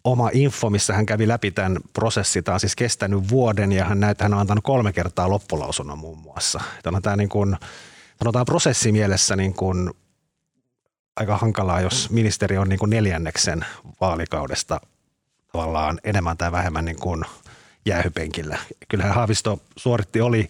oma 0.03 0.29
info, 0.33 0.69
missä 0.69 0.93
hän 0.93 1.05
kävi 1.05 1.27
läpi 1.27 1.51
tämän 1.51 1.77
prosessin. 1.93 2.43
Tämä 2.43 2.53
on 2.53 2.59
siis 2.59 2.75
kestänyt 2.75 3.29
vuoden 3.29 3.71
ja 3.71 3.85
hän, 3.85 3.99
näyttää, 3.99 4.25
hän 4.25 4.33
on 4.33 4.39
antanut 4.39 4.63
kolme 4.63 4.93
kertaa 4.93 5.29
loppulausunnon 5.29 5.97
muun 5.97 6.17
muassa. 6.17 6.61
Että 6.77 6.89
onhan 6.89 7.01
tämä 7.01 7.15
niin 7.15 7.29
kuin, 7.29 7.57
sanotaan 8.19 8.45
prosessimielessä 8.45 9.35
niin 9.35 9.53
kuin 9.53 9.89
aika 11.19 11.37
hankalaa, 11.37 11.81
jos 11.81 12.09
ministeri 12.09 12.57
on 12.57 12.69
niin 12.69 12.79
kuin 12.79 12.89
neljänneksen 12.89 13.65
vaalikaudesta 14.01 14.81
tavallaan 15.51 15.99
enemmän 16.03 16.37
tai 16.37 16.51
vähemmän 16.51 16.85
niin 16.85 16.99
kuin 16.99 17.25
jäähypenkillä. 17.85 18.57
Kyllähän 18.87 19.15
Haavisto 19.15 19.59
suoritti, 19.75 20.21
oli, 20.21 20.49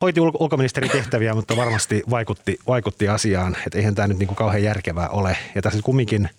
hoiti 0.00 0.20
ulko- 0.20 0.38
ulkoministerin 0.40 0.90
tehtäviä, 0.90 1.34
mutta 1.34 1.56
varmasti 1.56 2.02
vaikutti, 2.10 2.58
vaikutti 2.66 3.08
asiaan, 3.08 3.56
että 3.66 3.78
eihän 3.78 3.94
tämä 3.94 4.08
nyt 4.08 4.18
niin 4.18 4.26
kuin 4.26 4.36
kauhean 4.36 4.62
järkevää 4.62 5.08
ole. 5.08 5.36
Ja 5.54 5.62
tässä 5.62 5.80
kumminkin, 5.82 6.30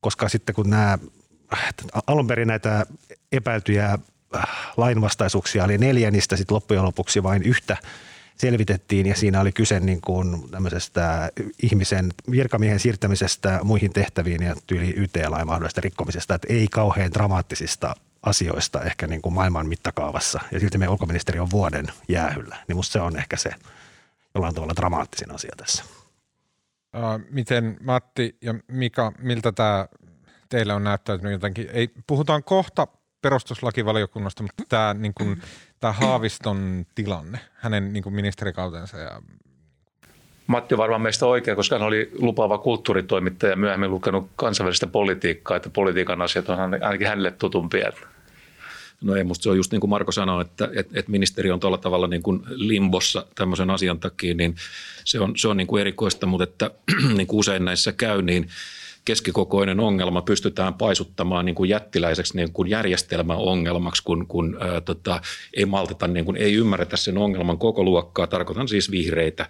koska 0.00 0.28
sitten 0.28 0.54
kun 0.54 0.70
nämä 0.70 0.98
alun 2.06 2.26
perin 2.26 2.48
näitä 2.48 2.86
epäiltyjä 3.32 3.98
äh, 4.36 4.44
lainvastaisuuksia 4.76 5.64
oli 5.64 5.78
neljä, 5.78 6.10
niistä 6.10 6.36
sitten 6.36 6.54
loppujen 6.54 6.84
lopuksi 6.84 7.22
vain 7.22 7.42
yhtä 7.42 7.76
selvitettiin 8.42 9.06
ja 9.06 9.14
siinä 9.16 9.40
oli 9.40 9.52
kyse 9.52 9.80
niin 9.80 10.00
kuin 10.00 10.50
tämmöisestä 10.50 11.30
ihmisen 11.62 12.12
virkamiehen 12.30 12.80
siirtämisestä 12.80 13.60
muihin 13.64 13.92
tehtäviin 13.92 14.42
ja 14.42 14.54
tyyli 14.66 14.94
YT-lain 14.96 15.46
mahdollisesta 15.46 15.80
rikkomisesta, 15.80 16.34
että 16.34 16.48
ei 16.50 16.68
kauhean 16.68 17.12
dramaattisista 17.12 17.94
asioista 18.22 18.82
ehkä 18.82 19.06
niin 19.06 19.22
kuin 19.22 19.32
maailman 19.32 19.68
mittakaavassa 19.68 20.40
ja 20.52 20.60
silti 20.60 20.78
meidän 20.78 20.92
ulkoministeri 20.92 21.38
on 21.38 21.50
vuoden 21.50 21.86
jäähyllä, 22.08 22.56
niin 22.68 22.76
musta 22.76 22.92
se 22.92 23.00
on 23.00 23.16
ehkä 23.16 23.36
se 23.36 23.50
jollain 24.34 24.54
tavalla 24.54 24.76
dramaattisin 24.76 25.34
asia 25.34 25.52
tässä. 25.56 25.84
Miten 27.30 27.76
Matti 27.80 28.36
ja 28.40 28.54
Mika, 28.68 29.12
miltä 29.18 29.52
tämä 29.52 29.86
teille 30.48 30.74
on 30.74 30.84
näyttäytynyt 30.84 31.32
jotenkin? 31.32 31.68
Ei, 31.72 31.88
puhutaan 32.06 32.44
kohta 32.44 32.86
perustuslakivaliokunnasta, 33.22 34.42
mutta 34.42 34.62
tämä 34.68 34.94
niin 34.94 35.14
kuin, 35.14 35.42
tämä 35.82 35.92
Haaviston 35.92 36.86
tilanne, 36.94 37.38
hänen 37.54 37.92
niin 37.92 38.02
kuin 38.02 38.14
ministerikautensa 38.14 38.98
ja 38.98 39.22
Matti 40.46 40.74
on 40.74 40.78
varmaan 40.78 41.02
meistä 41.02 41.26
oikea, 41.26 41.56
koska 41.56 41.78
hän 41.78 41.86
oli 41.86 42.10
lupaava 42.18 42.58
kulttuuritoimittaja 42.58 43.52
ja 43.52 43.56
myöhemmin 43.56 43.90
lukenut 43.90 44.30
kansainvälistä 44.36 44.86
politiikkaa, 44.86 45.56
että 45.56 45.70
politiikan 45.70 46.22
asiat 46.22 46.48
on 46.48 46.58
ainakin 46.60 47.06
hänelle 47.06 47.30
tutumpia. 47.30 47.92
No 49.00 49.16
ei, 49.16 49.24
musta 49.24 49.42
se 49.42 49.50
on 49.50 49.56
just 49.56 49.72
niin 49.72 49.80
kuin 49.80 49.90
Marko 49.90 50.12
sanoi, 50.12 50.42
että, 50.42 50.64
että, 50.76 50.98
että 50.98 51.10
ministeri 51.10 51.50
on 51.50 51.60
tuolla 51.60 51.78
tavalla 51.78 52.06
niin 52.06 52.22
kuin 52.22 52.42
limbossa 52.46 53.26
tämmöisen 53.34 53.70
asian 53.70 54.00
takia, 54.00 54.34
niin 54.34 54.54
se 55.04 55.20
on, 55.20 55.32
se 55.36 55.48
on 55.48 55.56
niin 55.56 55.66
kuin 55.66 55.80
erikoista, 55.80 56.26
mutta 56.26 56.44
että 56.44 56.70
niin 57.16 57.26
kuin 57.26 57.38
usein 57.38 57.64
näissä 57.64 57.92
käy, 57.92 58.22
niin 58.22 58.48
keskikokoinen 59.04 59.80
ongelma 59.80 60.22
pystytään 60.22 60.74
paisuttamaan 60.74 61.44
niin 61.44 61.54
kuin 61.54 61.70
jättiläiseksi 61.70 62.36
niin 62.36 62.52
kuin 62.52 62.70
järjestelmäongelmaksi, 62.70 64.02
kun, 64.02 64.26
kun 64.26 64.58
ää, 64.60 64.80
tota, 64.80 65.20
ei 65.54 65.66
malteta, 65.66 66.08
niin 66.08 66.24
kuin, 66.24 66.36
ei 66.36 66.54
ymmärretä 66.54 66.96
sen 66.96 67.18
ongelman 67.18 67.58
koko 67.58 67.84
luokkaa. 67.84 68.26
Tarkoitan 68.26 68.68
siis 68.68 68.90
vihreitä 68.90 69.46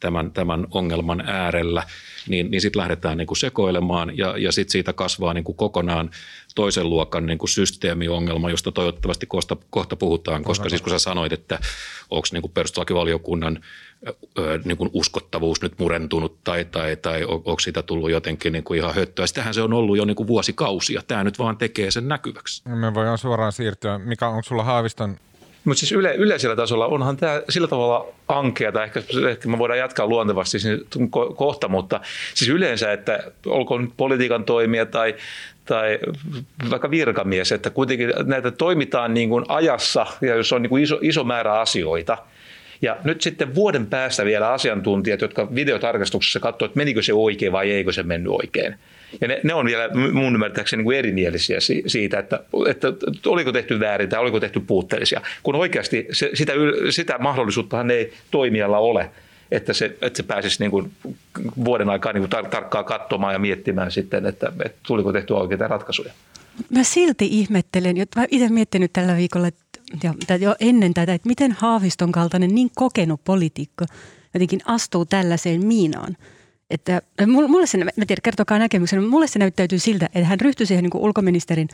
tämän, 0.00 0.32
tämän 0.32 0.66
ongelman 0.70 1.20
äärellä, 1.20 1.82
niin, 2.28 2.50
niin 2.50 2.60
sitten 2.60 2.80
lähdetään 2.80 3.18
niin 3.18 3.26
kuin 3.26 3.38
sekoilemaan 3.38 4.18
ja, 4.18 4.38
ja 4.38 4.52
sitten 4.52 4.72
siitä 4.72 4.92
kasvaa 4.92 5.34
niin 5.34 5.44
kuin 5.44 5.56
kokonaan 5.56 6.10
toisen 6.54 6.90
luokan 6.90 7.26
niin 7.26 7.38
kuin 7.38 7.48
systeemiongelma, 7.48 8.50
josta 8.50 8.72
toivottavasti 8.72 9.26
kohta, 9.26 9.56
kohta 9.70 9.96
puhutaan, 9.96 10.44
koska 10.44 10.68
siis 10.68 10.82
kun 10.82 10.90
sä 10.90 10.98
sanoit, 10.98 11.32
että 11.32 11.58
onko 12.10 12.28
niin 12.32 12.42
kuin 12.42 12.52
perustuslakivaliokunnan 12.52 13.60
niin 14.64 14.76
kuin 14.76 14.90
uskottavuus 14.92 15.62
nyt 15.62 15.78
murentunut 15.78 16.36
tai, 16.44 16.64
tai, 16.64 16.96
tai 16.96 17.24
onko 17.24 17.58
siitä 17.58 17.82
tullut 17.82 18.10
jotenkin 18.10 18.52
niin 18.52 18.64
kuin 18.64 18.78
ihan 18.78 18.94
höttöä. 18.94 19.26
Sitähän 19.26 19.54
se 19.54 19.62
on 19.62 19.72
ollut 19.72 19.96
jo 19.96 20.04
niin 20.04 20.16
kuin 20.16 20.26
vuosikausia. 20.26 21.02
Tämä 21.06 21.24
nyt 21.24 21.38
vaan 21.38 21.56
tekee 21.56 21.90
sen 21.90 22.08
näkyväksi. 22.08 22.62
Me 22.68 22.94
voidaan 22.94 23.18
suoraan 23.18 23.52
siirtyä. 23.52 23.98
Mikä 23.98 24.28
onko 24.28 24.42
sulla 24.42 24.64
Haaviston 24.64 25.16
mutta 25.64 25.80
siis 25.80 25.92
yle, 25.92 26.14
yleisellä 26.14 26.56
tasolla 26.56 26.86
onhan 26.86 27.16
tämä 27.16 27.42
sillä 27.48 27.68
tavalla 27.68 28.06
ankeata, 28.28 28.84
ehkä, 28.84 29.02
ehkä 29.30 29.48
me 29.48 29.58
voidaan 29.58 29.78
jatkaa 29.78 30.06
luontevasti 30.06 30.58
ko- 30.92 31.34
kohta, 31.34 31.68
mutta 31.68 32.00
siis 32.34 32.50
yleensä, 32.50 32.92
että 32.92 33.32
olkoon 33.46 33.82
nyt 33.82 33.92
politiikan 33.96 34.44
toimija 34.44 34.86
tai, 34.86 35.14
tai 35.64 35.98
vaikka 36.70 36.90
virkamies, 36.90 37.52
että 37.52 37.70
kuitenkin 37.70 38.12
näitä 38.24 38.50
toimitaan 38.50 39.14
niin 39.14 39.28
kuin 39.28 39.44
ajassa 39.48 40.06
ja 40.20 40.34
jos 40.34 40.52
on 40.52 40.62
niin 40.62 40.70
kuin 40.70 40.82
iso, 40.82 40.98
iso 41.02 41.24
määrä 41.24 41.60
asioita– 41.60 42.18
ja 42.82 42.96
nyt 43.04 43.20
sitten 43.20 43.54
vuoden 43.54 43.86
päästä 43.86 44.24
vielä 44.24 44.52
asiantuntijat, 44.52 45.20
jotka 45.20 45.54
videotarkastuksessa 45.54 46.40
katsoivat, 46.40 46.70
että 46.70 46.78
menikö 46.78 47.02
se 47.02 47.12
oikein 47.12 47.52
vai 47.52 47.70
eikö 47.70 47.92
se 47.92 48.02
mennyt 48.02 48.32
oikein. 48.32 48.74
Ja 49.20 49.28
ne, 49.28 49.40
ne 49.42 49.54
on 49.54 49.66
vielä 49.66 49.90
mun 50.12 50.34
ymmärtääkseni 50.34 50.82
niin 50.82 50.98
erimielisiä 50.98 51.58
siitä, 51.86 52.18
että, 52.18 52.40
että 52.68 52.88
oliko 53.26 53.52
tehty 53.52 53.80
väärin 53.80 54.08
tai 54.08 54.20
oliko 54.20 54.40
tehty 54.40 54.60
puutteellisia. 54.60 55.20
Kun 55.42 55.54
oikeasti 55.54 56.06
se, 56.12 56.30
sitä, 56.34 56.52
sitä 56.90 57.18
mahdollisuuttahan 57.18 57.90
ei 57.90 58.12
toimijalla 58.30 58.78
ole, 58.78 59.10
että 59.50 59.72
se, 59.72 59.96
että 60.02 60.16
se 60.16 60.22
pääsisi 60.22 60.62
niin 60.62 60.70
kuin 60.70 60.92
vuoden 61.64 61.90
aikaa 61.90 62.12
niin 62.12 62.28
kuin 62.28 62.44
tar- 62.44 62.48
tarkkaan 62.48 62.84
katsomaan 62.84 63.32
ja 63.32 63.38
miettimään 63.38 63.90
sitten, 63.90 64.26
että, 64.26 64.52
että 64.64 64.78
tuliko 64.86 65.12
tehty 65.12 65.32
oikeita 65.32 65.68
ratkaisuja. 65.68 66.12
Mä 66.70 66.82
silti 66.82 67.26
ihmettelen, 67.30 67.96
että 67.96 68.20
mä 68.20 68.26
itse 68.30 68.48
miettinyt 68.48 68.92
tällä 68.92 69.16
viikolla, 69.16 69.46
että 69.46 69.62
ja 70.02 70.36
jo 70.36 70.56
ennen 70.60 70.94
tätä, 70.94 71.14
että 71.14 71.28
miten 71.28 71.52
Haaviston 71.52 72.12
kaltainen 72.12 72.54
niin 72.54 72.70
kokenut 72.74 73.24
poliitikko 73.24 73.84
jotenkin 74.34 74.60
astuu 74.64 75.04
tällaiseen 75.04 75.66
miinaan. 75.66 76.16
Että 76.70 77.02
mulle 77.26 77.66
se, 77.66 77.78
mä 77.78 77.90
tiedän, 78.06 78.22
kertokaa 78.22 78.58
näkemyksen, 78.58 79.00
mutta 79.00 79.10
mulle 79.10 79.26
se 79.26 79.38
näyttäytyy 79.38 79.78
siltä, 79.78 80.06
että 80.06 80.24
hän 80.24 80.40
ryhtyi 80.40 80.66
siihen 80.66 80.82
niin 80.82 80.90
kuin 80.90 81.04
ulkoministerin 81.04 81.68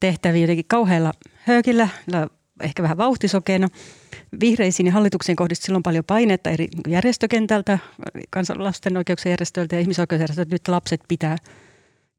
tehtäviin 0.00 0.42
jotenkin 0.42 0.64
kauhealla 0.68 1.12
höökillä, 1.36 1.88
ehkä 2.62 2.82
vähän 2.82 2.96
vauhtisokeena. 2.96 3.68
Vihreisiin 4.40 4.86
ja 4.86 4.92
hallitukseen 4.92 5.36
kohdistui 5.36 5.66
silloin 5.66 5.82
paljon 5.82 6.04
painetta 6.04 6.50
eri 6.50 6.68
niin 6.74 6.92
järjestökentältä, 6.92 7.78
kansalaisten 8.30 8.96
oikeuksien 8.96 9.30
järjestöiltä 9.30 9.76
ja 9.76 9.80
ihmisoikeusjärjestöiltä, 9.80 10.42
että 10.42 10.54
nyt 10.54 10.68
lapset 10.68 11.00
pitää 11.08 11.36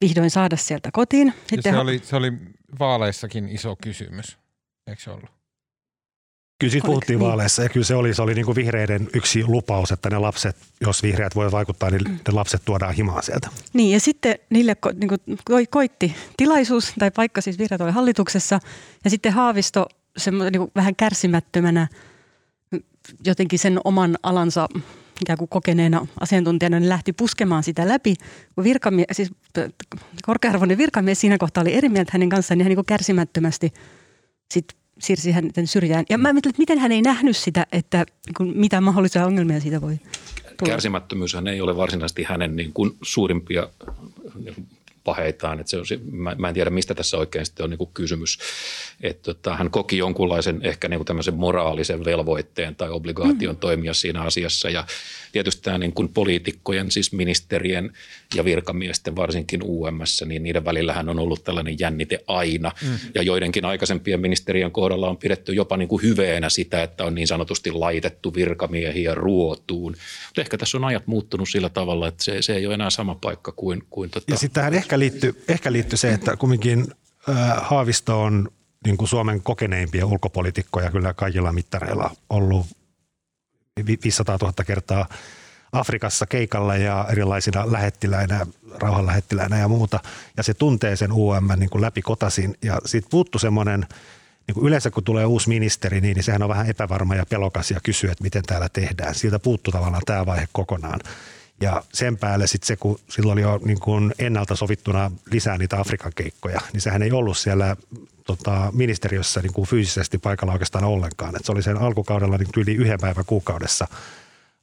vihdoin 0.02 0.30
saada 0.30 0.58
sieltä 0.58 0.90
kotiin. 0.94 1.34
Sitten 1.48 1.74
se, 1.74 1.80
oli, 1.80 2.00
se 2.04 2.16
oli 2.16 2.34
vaaleissakin 2.80 3.50
iso 3.50 3.76
kysymys, 3.84 4.38
eikö 4.88 5.02
se 5.02 5.12
ollut? 5.12 5.39
Kyllä 6.60 6.72
siitä 6.72 6.86
puhuttiin 6.86 7.20
niin? 7.20 7.28
vaaleissa 7.28 7.64
ja 7.64 7.70
kyllä 7.70 7.86
se 7.86 7.96
oli, 7.96 8.14
se 8.14 8.22
oli 8.22 8.34
niin 8.34 8.46
kuin 8.46 8.56
vihreiden 8.56 9.10
yksi 9.14 9.44
lupaus, 9.48 9.92
että 9.92 10.10
ne 10.10 10.18
lapset, 10.18 10.56
jos 10.82 11.04
vihreät 11.04 11.36
voi 11.36 11.52
vaikuttaa, 11.52 11.90
niin 11.90 12.04
ne 12.06 12.34
lapset 12.34 12.62
tuodaan 12.66 12.94
himaan 12.94 13.24
sieltä. 13.24 13.50
Niin 13.74 13.92
ja 13.92 14.00
sitten 14.00 14.36
niille 14.50 14.76
ko, 14.76 14.92
niin 14.92 15.08
kuin 15.48 15.68
koitti 15.70 16.16
tilaisuus 16.38 16.94
tai 17.00 17.12
paikka 17.12 17.42
siis 17.42 17.60
vihreät 17.60 17.82
oli 17.82 17.92
hallituksessa 17.92 18.60
ja 19.04 19.10
sitten 19.10 19.34
Haavisto 19.34 19.88
semmoinen 20.18 20.54
niin 20.54 20.72
vähän 20.76 20.96
kärsimättömänä 20.96 21.88
jotenkin 23.26 23.60
sen 23.60 23.80
oman 23.84 24.18
alansa 24.24 24.68
ikään 25.22 25.38
kuin 25.38 25.50
kokeneena 25.50 26.08
asiantuntijana 26.20 26.80
niin 26.80 26.90
lähti 26.90 27.14
puskemaan 27.14 27.64
sitä 27.64 27.88
läpi. 27.88 28.16
Kun 28.56 28.64
virkamie, 28.64 29.06
siis 29.12 29.32
korkearvoinen 30.26 30.78
virkamies 30.78 31.22
siinä 31.22 31.38
kohtaa 31.38 31.62
oli 31.62 31.74
eri 31.74 31.90
mieltä 31.90 32.12
hänen 32.14 32.30
kanssaan, 32.30 32.58
niin 32.58 32.66
hän 32.66 32.76
niin 32.76 32.86
kärsimättömästi 32.86 33.74
sit 34.54 34.79
siirsi 35.00 35.32
hänen 35.32 35.68
syrjään. 35.68 36.06
Ja 36.10 36.18
mä 36.18 36.34
mietin, 36.34 36.50
että 36.50 36.60
miten 36.62 36.80
hän 36.80 36.92
ei 36.92 37.02
nähnyt 37.02 37.38
sitä, 37.38 37.68
että 37.72 38.06
mitä 38.56 38.82
mahdollisia 38.82 39.26
ongelmia 39.26 39.60
siitä 39.60 39.82
voi 39.82 40.00
tulla. 40.58 40.72
Kärsimättömyyshän 40.72 41.48
ei 41.48 41.62
ole 41.62 41.78
varsinaisesti 41.78 42.24
hänen 42.24 42.56
niin 42.56 42.74
kuin 42.74 42.92
suurimpia 43.02 43.70
niin 44.44 44.68
paheitaan. 45.04 45.60
Että 45.60 45.70
se 45.70 45.78
on, 45.78 45.86
mä, 46.12 46.36
mä 46.38 46.48
en 46.48 46.54
tiedä, 46.54 46.70
mistä 46.70 46.96
tässä 46.96 47.18
oikein 47.18 47.46
sitten 47.46 47.64
on 47.64 47.70
niin 47.70 47.78
kuin 47.78 47.90
kysymys. 47.94 48.40
Että 49.02 49.34
tota, 49.34 49.56
hän 49.56 49.70
koki 49.70 49.98
jonkunlaisen 49.98 50.60
ehkä 50.64 50.88
niin 50.88 50.98
kuin 50.98 51.06
tämmöisen 51.06 51.34
moraalisen 51.34 52.06
velvoitteen 52.06 52.76
tai 52.76 52.90
obligaation 52.90 53.56
mm. 53.56 53.60
toimia 53.60 53.94
siinä 53.94 54.22
asiassa. 54.22 54.70
Ja 54.70 54.86
tietysti 55.32 55.62
tämä 55.62 55.78
niin 55.78 55.94
kuin 55.94 56.10
poliitikkojen, 56.10 56.92
siis 56.92 57.14
ministerien 57.14 57.94
ja 58.36 58.46
virkamiesten, 58.46 59.16
varsinkin 59.16 59.62
UMS, 59.64 60.24
niin 60.26 60.44
niiden 60.44 60.66
välillähän 60.66 61.10
on 61.10 61.20
ollut 61.20 61.44
tällainen 61.44 61.80
jännite 61.80 62.20
aina. 62.28 62.72
Mm. 62.82 63.00
Ja 63.16 63.22
joidenkin 63.22 63.66
aikaisempien 63.66 64.20
ministerien 64.20 64.72
kohdalla 64.72 65.10
on 65.10 65.18
pidetty 65.18 65.54
jopa 65.54 65.78
niin 65.78 65.88
kuin 65.88 66.04
hyveenä 66.04 66.50
sitä, 66.50 66.84
että 66.84 67.04
on 67.04 67.16
niin 67.16 67.28
sanotusti 67.28 67.72
laitettu 67.72 68.34
virkamiehiä 68.34 69.16
ruotuun. 69.16 69.92
Mutta 70.26 70.42
ehkä 70.42 70.58
tässä 70.58 70.78
on 70.78 70.86
ajat 70.86 71.08
muuttunut 71.08 71.50
sillä 71.50 71.70
tavalla, 71.70 72.08
että 72.08 72.24
se, 72.24 72.42
se 72.42 72.56
ei 72.56 72.66
ole 72.66 72.74
enää 72.74 72.90
sama 72.90 73.16
paikka 73.16 73.52
kuin... 73.52 73.84
kuin 73.90 74.10
tota... 74.10 74.26
Ja 74.28 74.38
sitten 74.38 74.56
tähän 74.56 74.74
ehkä 74.74 74.89
liittyy, 74.98 75.44
ehkä 75.48 75.72
liittyy 75.72 75.98
se, 75.98 76.14
että 76.14 76.38
kumminkin 76.38 76.88
Haavisto 77.62 78.24
on 78.24 78.50
niin 78.86 78.98
kuin 78.98 79.08
Suomen 79.08 79.42
kokeneimpia 79.42 80.06
ulkopolitiikkoja 80.06 80.92
kyllä 80.92 81.14
kaikilla 81.14 81.54
mittareilla 81.54 82.12
ollut 82.30 82.68
500 84.04 84.38
000 84.42 84.54
kertaa 84.66 85.08
Afrikassa 85.72 86.26
keikalla 86.26 86.76
ja 86.76 87.06
erilaisina 87.12 87.72
lähettiläinä, 87.72 88.46
rauhanlähettiläinä 88.80 89.60
ja 89.60 89.68
muuta. 89.68 90.00
Ja 90.38 90.44
se 90.44 90.54
tuntee 90.54 90.96
sen 90.96 91.12
UM 91.12 91.48
niin 91.58 91.70
kuin 91.70 91.82
läpi 91.82 92.02
kotasin 92.02 92.58
ja 92.62 92.82
siitä 92.86 93.08
puuttu 93.12 93.40
semmoinen, 93.40 93.86
niin 94.48 94.56
kuin 94.56 94.68
yleensä 94.68 94.92
kun 94.92 95.04
tulee 95.04 95.26
uusi 95.26 95.50
ministeri, 95.50 96.02
niin, 96.02 96.16
niin 96.16 96.24
sehän 96.24 96.44
on 96.44 96.50
vähän 96.50 96.70
epävarma 96.70 97.16
ja 97.16 97.26
pelokas 97.26 97.72
ja 97.72 97.80
kysyy, 97.84 98.12
että 98.12 98.24
miten 98.24 98.44
täällä 98.44 98.70
tehdään. 98.70 99.16
Siltä 99.16 99.40
puuttuu 99.40 99.72
tavallaan 99.72 100.04
tämä 100.06 100.26
vaihe 100.26 100.48
kokonaan. 100.52 101.00
Ja 101.62 101.84
sen 101.94 102.18
päälle 102.18 102.48
sitten 102.48 102.68
se, 102.68 102.76
kun 102.76 103.00
silloin 103.10 103.34
oli 103.34 103.42
jo 103.42 103.60
niin 103.66 103.80
kuin 103.80 104.14
ennalta 104.20 104.56
sovittuna 104.56 105.12
lisää 105.32 105.58
niitä 105.58 105.80
Afrikan 105.80 106.12
keikkoja, 106.16 106.62
niin 106.74 106.82
sehän 106.82 107.02
ei 107.02 107.12
ollut 107.12 107.38
siellä 107.38 107.76
tota, 108.26 108.72
ministeriössä 108.74 109.42
niin 109.42 109.54
kuin 109.54 109.68
fyysisesti 109.68 110.18
paikalla 110.18 110.54
oikeastaan 110.54 110.84
ollenkaan. 110.84 111.36
Et 111.36 111.46
se 111.46 111.52
oli 111.52 111.64
sen 111.64 111.78
alkukaudella 111.78 112.38
niin 112.38 112.50
yli 112.58 112.76
yhden 112.76 113.00
päivän 113.02 113.26
kuukaudessa 113.26 113.88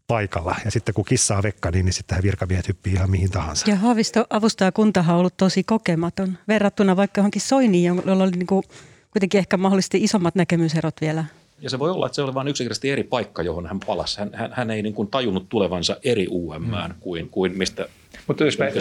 paikalla. 0.06 0.56
Ja 0.64 0.70
sitten 0.70 0.94
kun 0.94 1.04
kissaa 1.04 1.42
vekka, 1.42 1.70
niin, 1.70 1.84
niin 1.84 1.92
sitten 1.92 2.22
virkamiehet 2.22 2.68
hyppii 2.68 2.92
ihan 2.92 3.10
mihin 3.10 3.30
tahansa. 3.30 3.70
Ja 3.70 3.76
Haavisto 3.76 4.26
avustaa 4.30 4.72
kuntahan 4.72 5.14
on 5.14 5.20
ollut 5.20 5.36
tosi 5.36 5.64
kokematon 5.64 6.38
verrattuna 6.48 6.96
vaikka 6.96 7.18
johonkin 7.18 7.42
Soiniin, 7.42 8.02
jolla 8.06 8.24
oli 8.24 8.30
niin 8.30 8.46
kuin 8.46 8.62
kuitenkin 9.10 9.38
ehkä 9.38 9.56
mahdollisesti 9.56 10.04
isommat 10.04 10.34
näkemyserot 10.34 11.00
vielä 11.00 11.24
ja 11.60 11.70
se 11.70 11.78
voi 11.78 11.90
olla, 11.90 12.06
että 12.06 12.16
se 12.16 12.22
oli 12.22 12.34
vain 12.34 12.48
yksinkertaisesti 12.48 12.90
eri 12.90 13.04
paikka, 13.04 13.42
johon 13.42 13.66
hän 13.66 13.80
palasi. 13.80 14.18
Hän, 14.18 14.30
hän, 14.32 14.50
hän 14.52 14.70
ei 14.70 14.82
niin 14.82 14.94
kuin 14.94 15.08
tajunnut 15.08 15.48
tulevansa 15.48 15.96
eri 16.04 16.26
mm. 16.58 16.94
kuin, 17.00 17.28
kuin 17.28 17.58
mistä 17.58 17.88
mutta 18.26 18.44
jos 18.44 18.58
me 18.58 18.72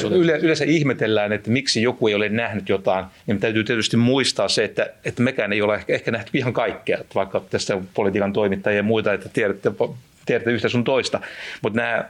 yleensä 0.42 0.66
ihmetellään, 0.66 1.34
että 1.34 1.52
miksi 1.52 1.82
joku 1.82 2.08
ei 2.08 2.16
ole 2.16 2.30
nähnyt 2.30 2.70
jotain, 2.70 3.06
niin 3.28 3.40
täytyy 3.40 3.64
tietysti 3.64 3.98
muistaa 3.98 4.48
se, 4.48 4.64
että, 4.64 4.90
että 5.06 5.22
mekään 5.22 5.54
ei 5.54 5.62
ole 5.62 5.76
ehkä, 5.76 5.94
ehkä 5.94 6.12
nähty 6.12 6.30
ihan 6.34 6.54
kaikkea, 6.54 6.98
vaikka 7.16 7.44
tästä 7.50 7.82
politiikan 7.94 8.34
toimittajia 8.34 8.78
ja 8.78 8.84
muita, 8.84 9.14
että 9.14 9.30
tiedätte, 9.30 9.72
tiedätte 10.26 10.52
yhtä 10.52 10.70
sun 10.70 10.84
toista. 10.84 11.22
Mutta 11.62 11.78
nämä 11.80 12.06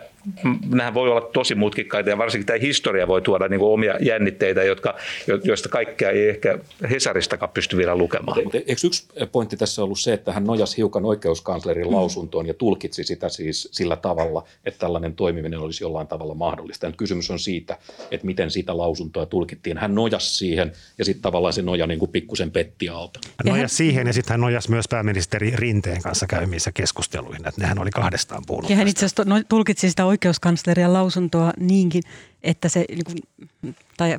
nämä 0.69 0.93
voi 0.93 1.09
olla 1.09 1.21
tosi 1.21 1.55
mutkikkaita 1.55 2.09
ja 2.09 2.17
varsinkin 2.17 2.45
tämä 2.45 2.59
historia 2.59 3.07
voi 3.07 3.21
tuoda 3.21 3.47
niin 3.47 3.61
omia 3.61 3.97
jännitteitä, 4.01 4.63
jotka, 4.63 4.95
joista 5.43 5.69
kaikkea 5.69 6.09
ei 6.09 6.29
ehkä 6.29 6.59
Hesaristakaan 6.89 7.51
pysty 7.51 7.77
vielä 7.77 7.95
lukemaan. 7.95 8.43
Mutta 8.43 8.57
eikö 8.57 8.87
yksi 8.87 9.07
pointti 9.31 9.57
tässä 9.57 9.83
ollut 9.83 9.99
se, 9.99 10.13
että 10.13 10.33
hän 10.33 10.43
nojasi 10.43 10.77
hiukan 10.77 11.05
oikeuskanslerin 11.05 11.87
mm. 11.87 11.93
lausuntoon 11.93 12.47
ja 12.47 12.53
tulkitsi 12.53 13.03
sitä 13.03 13.29
siis 13.29 13.69
sillä 13.71 13.95
tavalla, 13.95 14.43
että 14.65 14.79
tällainen 14.79 15.15
toimiminen 15.15 15.59
olisi 15.59 15.83
jollain 15.83 16.07
tavalla 16.07 16.33
mahdollista. 16.33 16.87
Nyt 16.87 16.95
kysymys 16.95 17.31
on 17.31 17.39
siitä, 17.39 17.77
että 18.11 18.25
miten 18.25 18.51
sitä 18.51 18.77
lausuntoa 18.77 19.25
tulkittiin. 19.25 19.77
Hän 19.77 19.95
nojasi 19.95 20.35
siihen 20.35 20.71
ja 20.97 21.05
sitten 21.05 21.21
tavallaan 21.21 21.53
se 21.53 21.61
noja 21.61 21.87
niin 21.87 21.99
kuin 21.99 22.11
pikkusen 22.11 22.51
petti 22.51 22.89
alta. 22.89 23.19
Hän 23.45 23.55
nojasi 23.55 23.75
siihen 23.75 24.07
ja 24.07 24.13
sitten 24.13 24.33
hän 24.33 24.41
nojasi 24.41 24.71
myös 24.71 24.85
pääministeri 24.89 25.53
Rinteen 25.55 26.01
kanssa 26.01 26.27
käymiinsä 26.27 26.71
keskusteluihin, 26.71 27.47
että 27.47 27.61
nehän 27.61 27.79
oli 27.79 27.91
kahdestaan 27.91 28.43
puhunut. 28.47 28.69
Ja 28.69 28.75
hän 28.75 28.87
itse 28.87 29.05
asiassa 29.05 29.23
no, 29.25 29.43
tulkitsi 29.49 29.89
sitä 29.89 30.05
oikeuskansleria 30.15 30.93
lausuntoa 30.93 31.53
niinkin, 31.59 32.03
että 32.43 32.69
se, 32.69 32.85
niin 32.89 33.03
kuin, 33.05 33.17
tai 33.97 34.17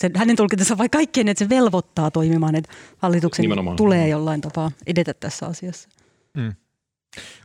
se, 0.00 0.10
hänen 0.16 0.36
tulkintansa 0.36 0.78
vai 0.78 0.88
kaikkien, 0.88 1.28
että 1.28 1.44
se 1.44 1.48
velvoittaa 1.48 2.10
toimimaan, 2.10 2.54
että 2.54 2.72
hallituksen 2.98 3.42
Nimenomaan. 3.42 3.76
tulee 3.76 4.08
jollain 4.08 4.40
tapaa 4.40 4.70
edetä 4.86 5.14
tässä 5.14 5.46
asiassa. 5.46 5.88
Hmm. 6.38 6.54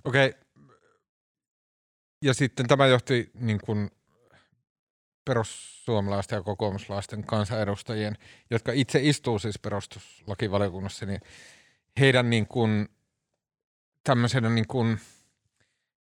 Okei. 0.04 0.28
Okay. 0.28 0.42
Ja 2.22 2.34
sitten 2.34 2.68
tämä 2.68 2.88
johti 2.88 3.32
niin 3.40 3.60
kuin 3.66 3.90
perussuomalaisten 5.26 6.38
ja 6.38 6.44
kokoomuslaisten 6.44 7.24
kansanedustajien, 7.24 8.18
jotka 8.50 8.72
itse 8.72 9.00
istuu 9.04 9.40
siis 9.40 9.60
perustuslakivaliokunnassa, 9.60 11.06
niin 11.06 11.22
heidän 12.00 12.30
niin 12.30 12.48
kuin 12.48 12.90
tämmöisenä 14.04 14.50
niin 14.50 14.68
kuin, 14.68 15.00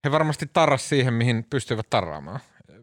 he 0.03 0.11
varmasti 0.11 0.49
tarras 0.53 0.89
siihen, 0.89 1.13
mihin 1.13 1.43
pystyivät 1.49 1.89
tarraamaan. 1.89 2.39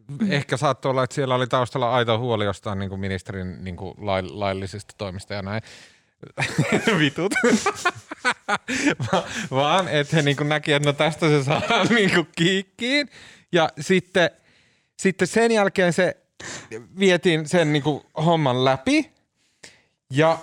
Mm. 0.07 0.31
Ehkä 0.31 0.57
saattoi 0.57 0.89
olla, 0.89 1.03
että 1.03 1.13
siellä 1.13 1.35
oli 1.35 1.47
taustalla 1.47 1.93
aito 1.93 2.19
huoli 2.19 2.45
jostain 2.45 2.79
niin 2.79 2.89
kuin 2.89 3.01
ministerin 3.01 3.63
niin 3.63 3.75
kuin 3.75 3.95
laillisista 4.31 4.95
toimista 4.97 5.33
ja 5.33 5.41
näin. 5.41 5.61
Vitut. 6.99 7.33
Va- 9.13 9.23
vaan 9.51 9.87
että 9.87 10.15
he 10.15 10.21
niin 10.21 10.37
kuin 10.37 10.49
näki, 10.49 10.73
että 10.73 10.89
no 10.89 10.93
tästä 10.93 11.29
se 11.29 11.43
saa 11.43 11.61
niin 11.95 12.11
kuin 12.13 12.27
kiikkiin. 12.35 13.09
Ja 13.51 13.69
sitten, 13.79 14.29
sitten 14.97 15.27
sen 15.27 15.51
jälkeen 15.51 15.93
se 15.93 16.17
vietiin 16.99 17.47
sen 17.47 17.73
niin 17.73 17.83
kuin 17.83 18.03
homman 18.25 18.65
läpi. 18.65 19.11
Ja, 20.09 20.37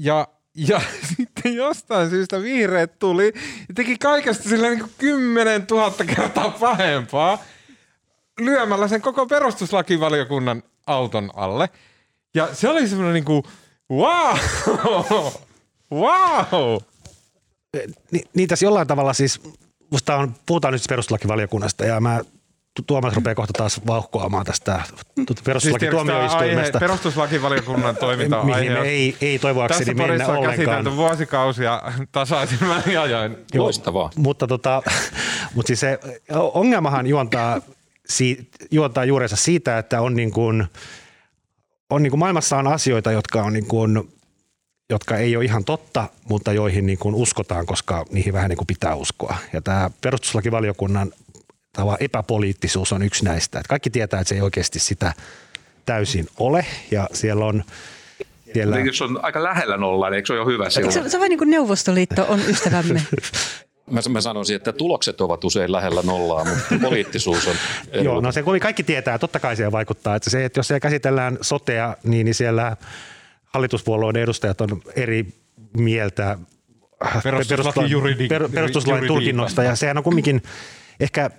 ja, 0.00 0.28
ja 0.54 0.80
sitten 1.38 1.54
jostain 1.54 2.10
syystä 2.10 2.42
vihreät 2.42 2.98
tuli 2.98 3.32
ja 3.68 3.74
teki 3.74 3.98
kaikesta 3.98 4.48
sillä 4.48 4.68
niin 4.68 4.80
kuin 4.80 4.92
10 4.98 5.66
000 5.70 5.92
kertaa 6.16 6.50
pahempaa 6.50 7.38
lyömällä 8.40 8.88
sen 8.88 9.02
koko 9.02 9.26
perustuslakivaliokunnan 9.26 10.62
auton 10.86 11.30
alle. 11.34 11.68
Ja 12.34 12.54
se 12.54 12.68
oli 12.68 12.88
semmoinen 12.88 13.14
niin 13.14 13.24
kuin, 13.24 13.42
wow, 13.90 14.36
wow. 15.92 16.78
Ni, 18.10 18.22
niitä 18.34 18.54
jollain 18.62 18.86
tavalla 18.86 19.12
siis, 19.12 19.40
musta 19.90 20.16
on, 20.16 20.34
puhutaan 20.46 20.72
nyt 20.72 20.82
perustuslakivaliokunnasta 20.88 21.84
ja 21.84 22.00
mä 22.00 22.20
Tuomas 22.86 23.14
rupeaa 23.14 23.34
kohta 23.34 23.52
taas 23.58 23.80
vauhkoamaan 23.86 24.46
tästä 24.46 24.82
perustuslakituomioistuimesta. 25.44 26.62
Siis 26.64 26.80
perustuslakivaliokunnan 26.80 27.96
toiminta 27.96 28.44
Mihin 28.44 28.76
ei, 28.76 29.16
ei 29.20 29.38
toivoakseni 29.38 29.94
mennä 29.94 30.26
ollenkaan. 30.26 30.42
Tässä 30.42 30.64
käsitelty 30.64 30.96
vuosikausia 30.96 31.82
tasaisin 32.12 32.58
väliajoin. 32.68 33.36
Loistavaa. 33.54 34.10
Mutta, 34.16 34.46
tota, 34.46 34.82
mutta 35.54 35.66
siis 35.66 35.80
se 35.80 35.98
ongelmahan 36.54 37.06
juontaa 37.06 37.60
si, 38.08 38.50
juontaa 38.70 39.04
juurensa 39.04 39.36
siitä, 39.36 39.78
että 39.78 40.00
on, 40.00 40.16
niin 40.16 40.32
kuin, 40.32 40.66
on 41.90 42.02
niin 42.02 42.10
kuin 42.10 42.18
maailmassa 42.18 42.56
on 42.56 42.66
asioita, 42.66 43.12
jotka, 43.12 43.42
on 43.42 43.52
niin 43.52 43.66
kuin, 43.66 44.12
jotka 44.90 45.16
ei 45.16 45.36
ole 45.36 45.44
ihan 45.44 45.64
totta, 45.64 46.08
mutta 46.28 46.52
joihin 46.52 46.86
niin 46.86 46.98
kuin 46.98 47.14
uskotaan, 47.14 47.66
koska 47.66 48.04
niihin 48.10 48.32
vähän 48.32 48.48
niin 48.48 48.56
kuin 48.56 48.66
pitää 48.66 48.94
uskoa. 48.94 49.36
Ja 49.52 49.62
tämä 49.62 49.90
perustuslakivaliokunnan 50.00 51.12
tämä 51.78 51.96
epäpoliittisuus 52.00 52.92
on 52.92 53.02
yksi 53.02 53.24
näistä. 53.24 53.58
Että 53.58 53.68
kaikki 53.68 53.90
tietää, 53.90 54.20
että 54.20 54.28
se 54.28 54.34
ei 54.34 54.40
oikeasti 54.40 54.78
sitä 54.78 55.12
täysin 55.86 56.28
ole 56.38 56.66
ja 56.90 57.08
siellä 57.12 57.44
on 57.44 57.64
siellä... 58.52 58.78
Jos 58.78 59.02
on 59.02 59.24
aika 59.24 59.42
lähellä 59.42 59.76
nollaa, 59.76 60.10
niin 60.10 60.16
eikö 60.16 60.26
se 60.26 60.32
ole 60.32 60.40
jo 60.40 60.46
hyvä 60.46 60.70
silloin? 60.70 60.92
Se, 60.92 61.08
se 61.08 61.16
on 61.16 61.20
vain 61.20 61.30
niin 61.30 61.38
kuin 61.38 61.50
Neuvostoliitto 61.50 62.26
on 62.28 62.40
ystävämme. 62.48 63.02
Mä, 63.90 64.00
mä 64.08 64.20
sanoisin, 64.20 64.56
että 64.56 64.72
tulokset 64.72 65.20
ovat 65.20 65.44
usein 65.44 65.72
lähellä 65.72 66.02
nollaa, 66.02 66.44
mutta 66.44 66.74
poliittisuus 66.82 67.46
on... 67.46 67.54
Joo, 68.04 68.20
no 68.20 68.32
se 68.32 68.44
kaikki 68.60 68.82
tietää, 68.82 69.18
totta 69.18 69.40
kai 69.40 69.56
se 69.56 69.72
vaikuttaa. 69.72 70.16
Että 70.16 70.30
se, 70.30 70.44
että 70.44 70.58
jos 70.58 70.68
siellä 70.68 70.80
käsitellään 70.80 71.38
sotea, 71.40 71.96
niin, 72.04 72.24
niin 72.24 72.34
siellä 72.34 72.76
hallituspuolueiden 73.44 74.22
edustajat 74.22 74.60
on 74.60 74.82
eri 74.96 75.26
mieltä 75.76 76.38
perustuslain, 77.22 78.52
perustuslain 78.54 79.06
tulkinnoista. 79.06 79.62
Ja 79.62 79.76
sehän 79.76 79.98
on 79.98 80.04
kumminkin 80.04 80.42
ehkä 81.00 81.30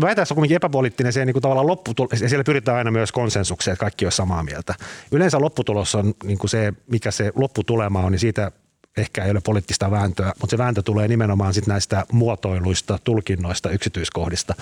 väitän, 0.00 0.26
se 0.26 0.34
on 0.34 0.36
kuitenkin 0.36 0.56
epäpoliittinen 0.56 1.12
se 1.12 1.24
niin 1.24 1.34
kuin 1.34 1.42
tavallaan 1.42 1.66
lopputulos, 1.66 2.20
ja 2.20 2.28
siellä 2.28 2.44
pyritään 2.44 2.78
aina 2.78 2.90
myös 2.90 3.12
konsensukseen, 3.12 3.72
että 3.72 3.80
kaikki 3.80 4.06
on 4.06 4.12
samaa 4.12 4.42
mieltä. 4.42 4.74
Yleensä 5.12 5.40
lopputulos 5.40 5.94
on 5.94 6.14
niin 6.24 6.38
kuin 6.38 6.50
se, 6.50 6.72
mikä 6.90 7.10
se 7.10 7.32
lopputulema 7.34 8.00
on, 8.00 8.12
niin 8.12 8.20
siitä 8.20 8.52
ehkä 8.96 9.24
ei 9.24 9.30
ole 9.30 9.40
poliittista 9.40 9.90
vääntöä, 9.90 10.32
mutta 10.40 10.50
se 10.50 10.58
vääntö 10.58 10.82
tulee 10.82 11.08
nimenomaan 11.08 11.54
sit 11.54 11.66
näistä 11.66 12.06
muotoiluista, 12.12 12.98
tulkinnoista, 13.04 13.70
yksityiskohdista. 13.70 14.54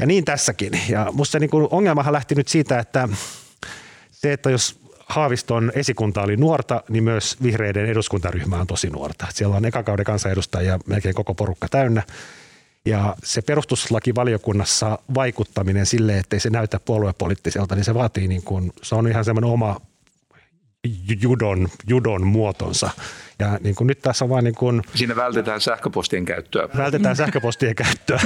Ja 0.00 0.06
niin 0.06 0.24
tässäkin. 0.24 0.80
Ja 0.88 1.08
musta 1.12 1.32
se 1.32 1.38
niin 1.38 1.50
kuin 1.50 1.68
ongelmahan 1.70 2.12
lähti 2.12 2.34
nyt 2.34 2.48
siitä, 2.48 2.78
että 2.78 3.08
se, 4.10 4.32
että 4.32 4.50
jos 4.50 4.80
Haaviston 5.06 5.72
esikunta 5.74 6.22
oli 6.22 6.36
nuorta, 6.36 6.82
niin 6.88 7.04
myös 7.04 7.36
vihreiden 7.42 7.86
eduskuntaryhmä 7.86 8.60
on 8.60 8.66
tosi 8.66 8.90
nuorta. 8.90 9.26
Siellä 9.30 9.56
on 9.56 9.64
ekakauden 9.64 10.04
kansanedustajia 10.04 10.78
melkein 10.86 11.14
koko 11.14 11.34
porukka 11.34 11.68
täynnä. 11.68 12.02
Ja 12.86 13.16
se 13.24 13.42
perustuslakivaliokunnassa 13.42 14.98
vaikuttaminen 15.14 15.86
sille, 15.86 16.18
ettei 16.18 16.40
se 16.40 16.50
näytä 16.50 16.80
puoluepoliittiselta, 16.80 17.74
niin 17.74 17.84
se 17.84 17.94
vaatii 17.94 18.28
niin 18.28 18.42
kuin, 18.42 18.72
se 18.82 18.94
on 18.94 19.08
ihan 19.08 19.24
semmoinen 19.24 19.50
oma 19.50 19.80
judon, 21.22 21.68
judon 21.86 22.26
muotonsa. 22.26 22.90
Ja 23.38 23.58
niin 23.62 23.74
kuin 23.74 23.86
nyt 23.86 24.02
tässä 24.02 24.24
on 24.24 24.28
vain 24.28 24.44
niin 24.44 24.54
kuin, 24.54 24.82
Siinä 24.94 25.16
vältetään 25.16 25.60
sähköpostien 25.60 26.24
käyttöä. 26.24 26.68
Vältetään 26.76 27.16
sähköpostien 27.16 27.74
käyttöä, 27.74 28.20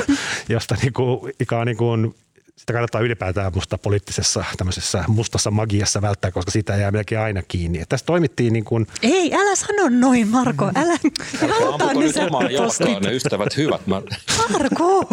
josta 0.49 0.77
niin 0.83 0.93
kuin, 0.93 1.33
ikään 1.41 1.67
niin 1.67 1.77
kuin 1.77 2.15
sitä 2.57 2.73
kannattaa 2.73 3.01
ylipäätään 3.01 3.53
musta 3.55 3.79
poliittisessa 3.79 4.45
tämmöisessä 4.57 5.05
mustassa 5.09 5.51
magiassa 5.51 6.03
välttää, 6.03 6.31
koska 6.31 6.51
sitä 6.51 6.77
jää 6.77 6.91
melkein 6.91 7.21
aina 7.21 7.43
kiinni. 7.49 7.81
Et 7.81 7.89
tässä 7.89 8.07
toimittiin 8.07 8.53
niin 8.53 8.65
kuin... 8.65 8.87
Ei, 9.03 9.35
älä 9.35 9.57
sano 9.57 9.89
noin 9.89 10.29
Marko, 10.29 10.71
älä. 10.75 10.99
Me 11.41 11.49
halutaan 11.49 11.99
nyt 11.99 12.17
omaa 12.17 12.51
jalkaan 12.51 13.03
ne 13.03 13.13
ystävät 13.13 13.57
hyvät. 13.57 13.87
Mä... 13.87 14.03
Marko! 14.53 15.09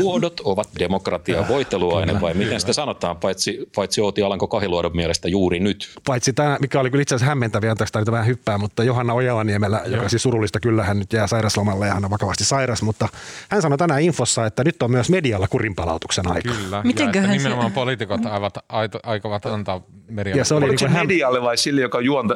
Vuodot 0.00 0.40
ovat 0.40 0.68
demokratia 0.78 1.48
voiteluaine 1.48 2.20
vai 2.20 2.34
miten 2.34 2.60
sitä 2.60 2.72
sanotaan, 2.72 3.16
paitsi, 3.16 3.70
paitsi 3.74 4.00
Outi 4.00 4.22
Alanko 4.22 4.48
Kahiluodon 4.48 4.96
mielestä 4.96 5.28
juuri 5.28 5.60
nyt? 5.60 5.90
Paitsi 6.06 6.32
tämä, 6.32 6.56
mikä 6.60 6.80
oli 6.80 6.90
kyllä 6.90 7.02
itse 7.02 7.14
asiassa 7.14 7.28
hämmentäviä, 7.28 7.70
anteeksi 7.70 7.92
tämä 7.92 8.12
vähän 8.12 8.26
hyppää, 8.26 8.58
mutta 8.58 8.84
Johanna 8.84 9.14
Ojalaniemellä, 9.14 9.82
Joo. 9.84 9.96
joka 9.96 10.08
siis 10.08 10.22
surullista 10.22 10.60
kyllä, 10.60 10.84
hän 10.84 10.98
nyt 10.98 11.12
jää 11.12 11.26
sairaslomalle 11.26 11.86
ja 11.86 11.94
hän 11.94 12.04
on 12.04 12.10
vakavasti 12.10 12.44
sairas, 12.44 12.82
mutta 12.82 13.08
hän 13.48 13.62
sanoi 13.62 13.78
tänään 13.78 14.02
infossa, 14.02 14.46
että 14.46 14.64
nyt 14.64 14.82
on 14.82 14.90
myös 14.90 15.10
medialla 15.10 15.48
kurinpalautuksen 15.48 16.31
aika. 16.32 16.54
Kyllä. 16.54 16.82
Mitenköhän 16.84 17.30
ja 17.30 17.36
nimenomaan 17.36 17.70
se... 17.70 17.74
poliitikot 17.74 18.20
aivat, 18.26 18.54
aikovat 19.02 19.46
antaa 19.46 19.80
medialle. 20.08 20.40
Ja 20.40 20.44
se 20.44 20.54
oli 20.54 20.68
niin 20.68 20.90
hän... 20.90 21.06
medialle 21.06 21.42
vai 21.42 21.56
sille, 21.56 21.80
joka 21.80 22.00
juonta, 22.00 22.34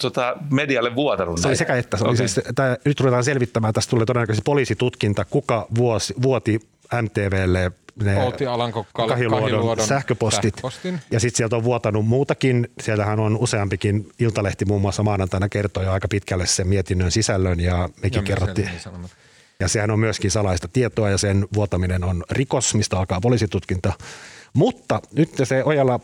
tota, 0.00 0.36
medialle 0.50 0.94
vuotanut? 0.94 1.38
Se 1.38 1.48
oli 1.48 1.56
sekä 1.56 1.76
että. 1.76 1.96
Se 1.96 2.02
okay. 2.02 2.10
oli 2.10 2.16
siis, 2.16 2.40
tää, 2.54 2.76
nyt 2.84 3.00
ruvetaan 3.00 3.24
selvittämään, 3.24 3.74
tästä 3.74 3.90
tulee 3.90 4.06
todennäköisesti 4.06 4.44
poliisitutkinta, 4.44 5.24
kuka 5.24 5.66
vuosi, 5.74 6.14
vuoti 6.22 6.60
MTVlle 7.02 7.72
ne 8.02 8.22
Outi 8.24 8.46
Alanko 8.46 8.86
Kahiluodon, 8.92 9.50
Kahiluodon 9.50 9.86
sähköpostit. 9.86 10.54
Sähköpostin. 10.54 11.00
Ja 11.10 11.20
sitten 11.20 11.36
sieltä 11.36 11.56
on 11.56 11.64
vuotanut 11.64 12.06
muutakin. 12.06 12.68
Sieltähän 12.80 13.20
on 13.20 13.36
useampikin 13.36 14.08
iltalehti 14.18 14.64
muun 14.64 14.80
muassa 14.80 15.02
maanantaina 15.02 15.48
kertoi 15.48 15.86
aika 15.86 16.08
pitkälle 16.08 16.46
sen 16.46 16.68
mietinnön 16.68 17.10
sisällön 17.10 17.60
ja 17.60 17.88
mekin 18.02 18.18
ja 18.18 18.22
kerrottiin. 18.22 18.70
Ja 19.62 19.68
sehän 19.68 19.90
on 19.90 20.00
myöskin 20.00 20.30
salaista 20.30 20.68
tietoa 20.68 21.10
ja 21.10 21.18
sen 21.18 21.46
vuotaminen 21.54 22.04
on 22.04 22.24
rikos, 22.30 22.74
mistä 22.74 22.98
alkaa 22.98 23.20
poliisitutkinta. 23.20 23.92
Mutta 24.52 25.00
nyt 25.12 25.30
se 25.44 25.64
Ojala 25.64 26.00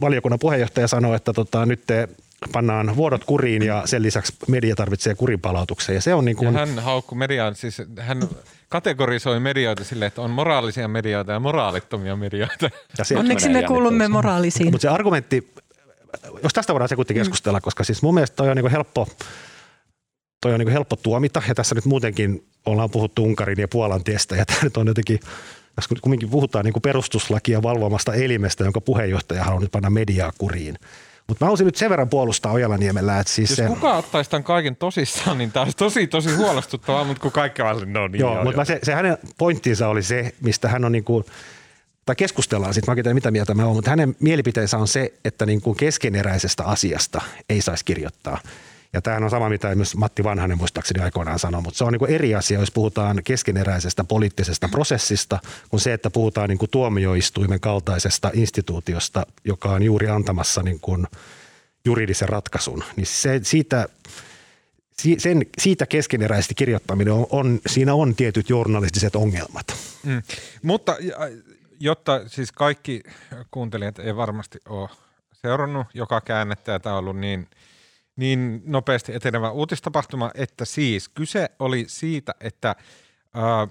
valiokunnan 0.00 0.38
puheenjohtaja 0.38 0.88
sanoi, 0.88 1.16
että 1.16 1.32
tota, 1.32 1.66
nyt 1.66 1.82
te 1.86 2.08
pannaan 2.52 2.96
vuodot 2.96 3.24
kuriin 3.24 3.62
ja 3.62 3.82
sen 3.84 4.02
lisäksi 4.02 4.32
media 4.48 4.74
tarvitsee 4.74 5.14
kurinpalautuksen. 5.14 5.94
Ja 5.94 6.00
se 6.00 6.14
on 6.14 6.24
niin 6.24 6.36
kuin... 6.36 6.54
Ja 6.54 6.66
hän 6.66 6.78
haukku 6.78 7.14
mediaan, 7.14 7.54
siis 7.54 7.82
hän 7.98 8.28
kategorisoi 8.68 9.40
medioita 9.40 9.84
sille, 9.84 10.06
että 10.06 10.22
on 10.22 10.30
moraalisia 10.30 10.88
medioita 10.88 11.32
ja 11.32 11.40
moraalittomia 11.40 12.16
medioita. 12.16 12.70
Ja 12.98 13.04
se, 13.04 13.16
Onneksi 13.16 13.48
me 13.48 13.62
kuulumme 13.62 14.08
moraalisiin. 14.08 14.72
Mutta 14.72 14.82
se 14.82 14.88
argumentti, 14.88 15.52
jos 16.42 16.52
tästä 16.52 16.72
voidaan 16.72 16.88
sekunti 16.88 17.14
keskustella, 17.14 17.58
mm. 17.58 17.62
koska 17.62 17.84
siis 17.84 18.02
mun 18.02 18.14
mielestä 18.14 18.36
toi 18.36 18.48
on 18.48 18.56
niin 18.56 18.70
helppo, 18.70 19.08
toi 20.40 20.54
on 20.54 20.60
niin 20.60 20.68
helppo 20.68 20.96
tuomita 20.96 21.42
ja 21.48 21.54
tässä 21.54 21.74
nyt 21.74 21.84
muutenkin 21.84 22.46
ollaan 22.66 22.90
puhuttu 22.90 23.24
Unkarin 23.24 23.60
ja 23.60 23.68
Puolan 23.68 24.04
tiestä 24.04 24.36
ja 24.36 24.46
tämä 24.46 24.58
nyt 24.62 24.76
on 24.76 24.86
jotenkin 24.86 25.20
tässä 25.74 25.94
kumminkin 26.00 26.30
puhutaan 26.30 26.64
niin 26.64 26.72
kuin 26.72 26.82
perustuslakia 26.82 27.62
valvomasta 27.62 28.14
elimestä, 28.14 28.64
jonka 28.64 28.80
puheenjohtaja 28.80 29.44
haluaa 29.44 29.60
nyt 29.60 29.72
panna 29.72 29.90
mediaa 29.90 30.32
kuriin. 30.38 30.78
Mutta 31.26 31.44
mä 31.44 31.46
haluaisin 31.46 31.64
nyt 31.64 31.76
sen 31.76 31.90
verran 31.90 32.08
puolustaa 32.08 32.52
Ojala-Niemellä, 32.52 33.20
että 33.20 33.32
siis 33.32 33.50
Jos 33.50 33.56
se... 33.56 33.66
kuka 33.66 33.96
ottaisi 33.96 34.30
tämän 34.30 34.44
kaiken 34.44 34.76
tosissaan, 34.76 35.38
niin 35.38 35.52
tämä 35.52 35.62
olisi 35.62 35.76
tosi, 35.76 36.06
tosi 36.06 36.34
huolestuttavaa, 36.34 37.04
mutta 37.04 37.22
kun 37.22 37.32
kaikki 37.32 37.62
on 37.62 37.92
no 37.92 38.08
niin. 38.08 38.20
Joo, 38.20 38.34
joo 38.34 38.44
mutta 38.44 38.64
Se, 38.64 38.78
se 38.82 38.94
hänen 38.94 39.18
pointtinsa 39.38 39.88
oli 39.88 40.02
se, 40.02 40.32
mistä 40.40 40.68
hän 40.68 40.84
on 40.84 40.92
niin 40.92 41.04
kuin, 41.04 41.24
tai 42.06 42.16
keskustellaan 42.16 42.74
sitten, 42.74 42.92
mä 42.92 42.94
tiedä 42.94 43.14
mitä 43.14 43.30
mieltä 43.30 43.54
mä 43.54 43.64
oon, 43.64 43.76
mutta 43.76 43.90
hänen 43.90 44.16
mielipiteensä 44.20 44.78
on 44.78 44.88
se, 44.88 45.12
että 45.24 45.46
niin 45.46 45.60
kuin 45.60 45.76
keskeneräisestä 45.76 46.64
asiasta 46.64 47.20
ei 47.48 47.60
saisi 47.60 47.84
kirjoittaa. 47.84 48.40
Ja 48.96 49.02
tämähän 49.02 49.24
on 49.24 49.30
sama, 49.30 49.48
mitä 49.48 49.74
myös 49.74 49.96
Matti 49.96 50.24
Vanhanen 50.24 50.58
muistaakseni 50.58 51.04
aikoinaan 51.04 51.38
sanoi, 51.38 51.62
mutta 51.62 51.78
se 51.78 51.84
on 51.84 51.92
niin 51.92 52.10
eri 52.10 52.34
asia, 52.34 52.60
jos 52.60 52.70
puhutaan 52.70 53.20
keskeneräisestä 53.24 54.04
poliittisesta 54.04 54.68
prosessista, 54.68 55.38
kuin 55.68 55.80
se, 55.80 55.92
että 55.92 56.10
puhutaan 56.10 56.48
niin 56.48 56.58
kuin 56.58 56.70
tuomioistuimen 56.70 57.60
kaltaisesta 57.60 58.30
instituutiosta, 58.34 59.26
joka 59.44 59.68
on 59.68 59.82
juuri 59.82 60.08
antamassa 60.08 60.62
niin 60.62 60.80
kuin 60.80 61.06
juridisen 61.84 62.28
ratkaisun. 62.28 62.84
Niin 62.96 63.06
se, 63.06 63.40
siitä, 63.42 63.88
sen, 65.18 65.46
siitä 65.58 65.86
keskeneräisesti 65.86 66.54
kirjoittaminen 66.54 67.12
on, 67.12 67.26
on, 67.30 67.60
siinä 67.66 67.94
on 67.94 68.14
tietyt 68.14 68.50
journalistiset 68.50 69.16
ongelmat. 69.16 69.66
Mm. 70.02 70.22
Mutta 70.62 70.96
jotta 71.80 72.28
siis 72.28 72.52
kaikki 72.52 73.02
kuuntelijat 73.50 73.98
ei 73.98 74.16
varmasti 74.16 74.58
ole 74.68 74.88
seurannut 75.32 75.86
joka 75.94 76.20
käännettä 76.20 76.72
ja 76.72 76.80
tämä 76.80 76.94
on 76.94 76.98
ollut 76.98 77.18
niin, 77.18 77.48
niin 78.16 78.62
nopeasti 78.64 79.14
etenevä 79.14 79.50
uutistapahtuma, 79.50 80.30
että 80.34 80.64
siis 80.64 81.08
kyse 81.08 81.50
oli 81.58 81.84
siitä, 81.88 82.34
että 82.40 82.76
ää, 83.34 83.68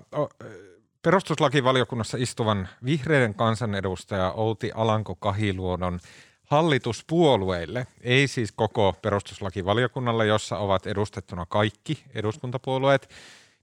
perustuslakivaliokunnassa 1.01 2.17
istuvan 2.17 2.67
vihreiden 2.85 3.33
kansanedustaja 3.33 4.31
Outi 4.31 4.71
Alanko-Kahiluodon 4.75 5.99
hallituspuolueille, 6.43 7.87
ei 8.01 8.27
siis 8.27 8.51
koko 8.51 8.95
perustuslakivaliokunnalle, 9.01 10.25
jossa 10.25 10.57
ovat 10.57 10.87
edustettuna 10.87 11.45
kaikki 11.45 12.03
eduskuntapuolueet, 12.15 13.09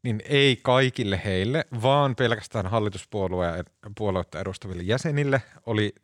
niin 0.03 0.23
ei 0.25 0.57
kaikille 0.63 1.21
heille, 1.25 1.65
vaan 1.83 2.17
pelkästään 2.17 2.67
hallituspuolueita 2.67 4.41
edustaville 4.41 4.83
jäsenille 4.83 5.43
oli 5.67 5.95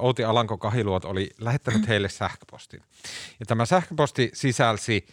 Outi 0.00 0.24
Alanko 0.24 0.58
Kahiluot 0.58 1.04
oli 1.04 1.30
lähettänyt 1.38 1.88
heille 1.88 2.08
sähköpostin. 2.08 2.82
Ja 3.40 3.46
tämä 3.46 3.66
sähköposti 3.66 4.30
sisälsi 4.34 5.06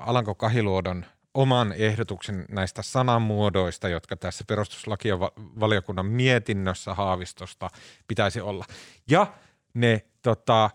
Alanko 0.00 0.34
Kahiluodon 0.34 1.06
oman 1.34 1.72
ehdotuksen 1.72 2.44
näistä 2.48 2.82
sanamuodoista, 2.82 3.88
jotka 3.88 4.16
tässä 4.16 4.44
perustuslakivaliokunnan 4.46 6.06
mietinnössä 6.06 6.94
haavistosta 6.94 7.70
pitäisi 8.08 8.40
olla. 8.40 8.64
Ja 9.10 9.26
ne 9.74 10.02
tota, 10.22 10.70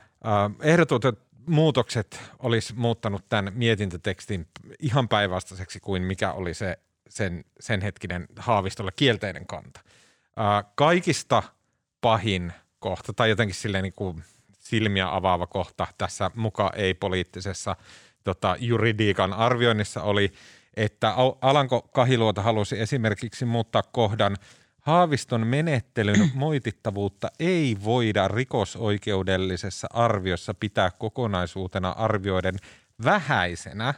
ehdotut 0.62 1.04
muutokset 1.46 2.22
olisi 2.40 2.74
muuttanut 2.76 3.26
tämän 3.30 3.54
mietintötekstin 3.56 4.48
ihan 4.80 5.08
päinvastaiseksi 5.08 5.80
kuin 5.80 6.04
mikä 6.04 6.32
oli 6.32 6.54
se 6.54 6.80
sen, 7.10 7.46
sen 7.60 7.82
hetkinen 7.82 8.28
haavistolle 8.36 8.92
kielteinen 8.96 9.48
kanta. 9.48 9.80
Kaikista 10.76 11.44
pahin 12.02 12.54
kohta 12.80 13.14
tai 13.14 13.30
jotenkin 13.30 13.56
silleen 13.56 13.84
niin 13.84 13.94
kuin 13.94 14.24
silmiä 14.60 15.16
avaava 15.16 15.48
kohta 15.48 15.88
tässä 15.98 16.32
muka 16.36 16.72
ei-poliittisessa 16.76 17.76
tota, 18.24 18.56
juridiikan 18.60 19.34
arvioinnissa 19.34 20.02
oli, 20.02 20.34
että 20.78 21.14
Alanko 21.42 21.82
Kahiluota 21.82 22.42
halusi 22.42 22.80
esimerkiksi 22.80 23.46
muuttaa 23.46 23.84
kohdan– 23.84 24.38
Haaviston 24.90 25.48
menettelyn 25.48 26.32
moitittavuutta 26.36 27.28
ei 27.40 27.78
voida 27.84 28.28
rikosoikeudellisessa 28.28 29.88
arviossa 29.94 30.54
pitää 30.54 30.92
kokonaisuutena 30.92 31.90
arvioiden 31.92 32.56
vähäisenä. 33.04 33.94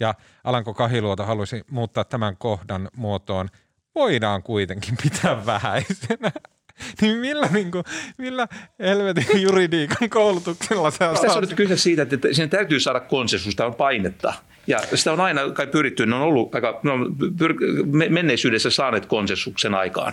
Ja 0.00 0.14
Alanko 0.44 0.74
Kahiluoto 0.74 1.24
halusi 1.24 1.64
muuttaa 1.70 2.04
tämän 2.04 2.36
kohdan 2.36 2.88
muotoon 2.96 3.48
voidaan 3.94 4.42
kuitenkin 4.42 4.94
pitää 5.02 5.46
vähäisenä. 5.46 6.32
niin 7.00 7.16
millä, 7.16 7.48
niin 7.52 7.70
kuin, 7.70 7.84
millä 8.18 8.48
helvetin 8.78 9.42
juridiikan 9.42 10.10
koulutuksella 10.10 10.90
sä 10.90 10.98
Tässä 10.98 11.32
on 11.32 11.40
nyt 11.40 11.54
kyse 11.54 11.76
siitä, 11.76 12.02
että 12.02 12.16
siinä 12.32 12.48
täytyy 12.48 12.80
saada 12.80 13.00
konsensusta, 13.00 13.66
on 13.66 13.74
painetta. 13.74 14.34
Ja 14.66 14.78
sitä 14.94 15.12
on 15.12 15.20
aina 15.20 15.50
kai 15.50 15.66
pyritty, 15.66 16.06
ne 16.06 16.14
on 16.14 16.22
ollut 16.22 16.54
aika, 16.54 16.80
ne 16.82 16.90
on 16.90 17.16
pyr- 17.42 17.84
menneisyydessä 18.08 18.70
saaneet 18.70 19.06
konsensuksen 19.06 19.74
aikaan. 19.74 20.12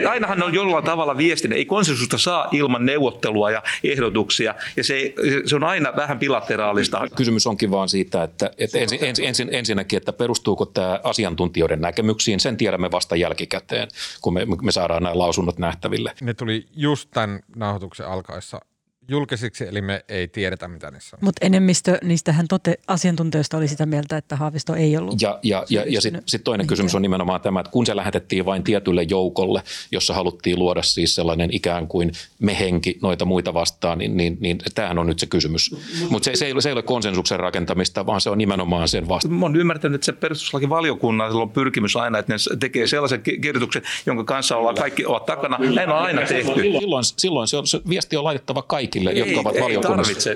Ja 0.00 0.10
ainahan 0.10 0.38
ne 0.38 0.44
on 0.44 0.54
jollain 0.54 0.84
tavalla 0.84 1.16
viestinä, 1.16 1.54
ei 1.54 1.64
konsensusta 1.64 2.18
saa 2.18 2.48
ilman 2.52 2.86
neuvottelua 2.86 3.50
ja 3.50 3.62
ehdotuksia, 3.84 4.54
ja 4.76 4.84
se, 4.84 5.14
se 5.46 5.56
on 5.56 5.64
aina 5.64 5.92
vähän 5.96 6.18
bilateraalista. 6.18 7.06
Kysymys 7.16 7.46
onkin 7.46 7.70
vaan 7.70 7.88
siitä, 7.88 8.22
että, 8.22 8.50
että 8.58 8.78
ensin, 8.78 9.04
ensin, 9.04 9.24
ensin, 9.24 9.48
ensinnäkin, 9.52 9.96
että 9.96 10.12
perustuuko 10.12 10.66
tämä 10.66 11.00
asiantuntijoiden 11.02 11.80
näkemyksiin, 11.80 12.40
sen 12.40 12.56
tiedämme 12.56 12.90
vasta 12.90 13.16
jälkikäteen, 13.16 13.88
kun 14.20 14.34
me, 14.34 14.46
me 14.62 14.72
saadaan 14.72 15.02
nämä 15.02 15.18
lausunnot 15.18 15.58
nähtäville. 15.58 16.12
Ne 16.20 16.34
tuli 16.34 16.66
just 16.76 17.08
tämän 17.12 17.40
nauhoituksen 17.56 18.06
alkaessa 18.06 18.60
julkisiksi, 19.08 19.64
eli 19.64 19.80
me 19.80 20.04
ei 20.08 20.28
tiedetä, 20.28 20.68
mitä 20.68 20.90
niissä 20.90 21.16
on. 21.16 21.24
Mutta 21.24 21.46
enemmistö 21.46 21.98
niistähän 22.02 22.48
tote, 22.48 22.78
asiantuntijoista 22.86 23.56
oli 23.56 23.68
sitä 23.68 23.86
mieltä, 23.86 24.16
että 24.16 24.36
Haavisto 24.36 24.74
ei 24.74 24.96
ollut. 24.96 25.22
Ja, 25.22 25.38
ja, 25.42 25.64
ja, 25.70 25.84
ja 25.88 26.00
sitten 26.00 26.22
sit 26.26 26.44
toinen 26.44 26.66
kysymys 26.66 26.94
on 26.94 27.02
nimenomaan 27.02 27.40
tämä, 27.40 27.60
että 27.60 27.72
kun 27.72 27.86
se 27.86 27.96
lähetettiin 27.96 28.44
vain 28.44 28.62
tietylle 28.62 29.02
joukolle, 29.02 29.62
jossa 29.92 30.14
haluttiin 30.14 30.58
luoda 30.58 30.82
siis 30.82 31.14
sellainen 31.14 31.50
ikään 31.52 31.88
kuin 31.88 32.12
mehenki 32.38 32.98
noita 33.02 33.24
muita 33.24 33.54
vastaan, 33.54 33.98
niin, 33.98 34.16
niin, 34.16 34.36
niin 34.40 34.58
tämähän 34.74 34.98
on 34.98 35.06
nyt 35.06 35.18
se 35.18 35.26
kysymys. 35.26 35.76
Mutta 36.10 36.24
se, 36.24 36.36
se, 36.36 36.46
ei, 36.46 36.62
se 36.62 36.68
ei 36.68 36.72
ole 36.72 36.82
konsensuksen 36.82 37.40
rakentamista, 37.40 38.06
vaan 38.06 38.20
se 38.20 38.30
on 38.30 38.38
nimenomaan 38.38 38.88
sen 38.88 39.08
vasta. 39.08 39.28
Mä 39.28 39.44
oon 39.44 39.56
ymmärtänyt, 39.56 39.94
että 39.94 40.04
se 40.04 40.12
perustuslakivaliokunnalla 40.12 41.42
on 41.42 41.50
pyrkimys 41.50 41.96
aina, 41.96 42.18
että 42.18 42.32
ne 42.32 42.56
tekee 42.60 42.86
sellaisen 42.86 43.22
kirjoituksen, 43.22 43.82
jonka 44.06 44.24
kanssa 44.24 44.56
ollaan 44.56 44.74
kaikki 44.74 45.06
ovat 45.06 45.26
takana. 45.26 45.58
Näin 45.58 45.90
on 45.90 45.98
aina 45.98 46.22
tehty. 46.22 46.52
Silloin, 46.62 47.04
silloin 47.04 47.48
se, 47.48 47.56
on, 47.56 47.66
se 47.66 47.80
viesti 47.88 48.16
on 48.16 48.24
laitettava 48.24 48.62
kaikki 48.62 48.95
kaikille, 49.04 49.10
ei, 49.10 49.34
jotka 49.34 49.40
ovat 49.40 49.60
valiokunnassa. 49.60 50.30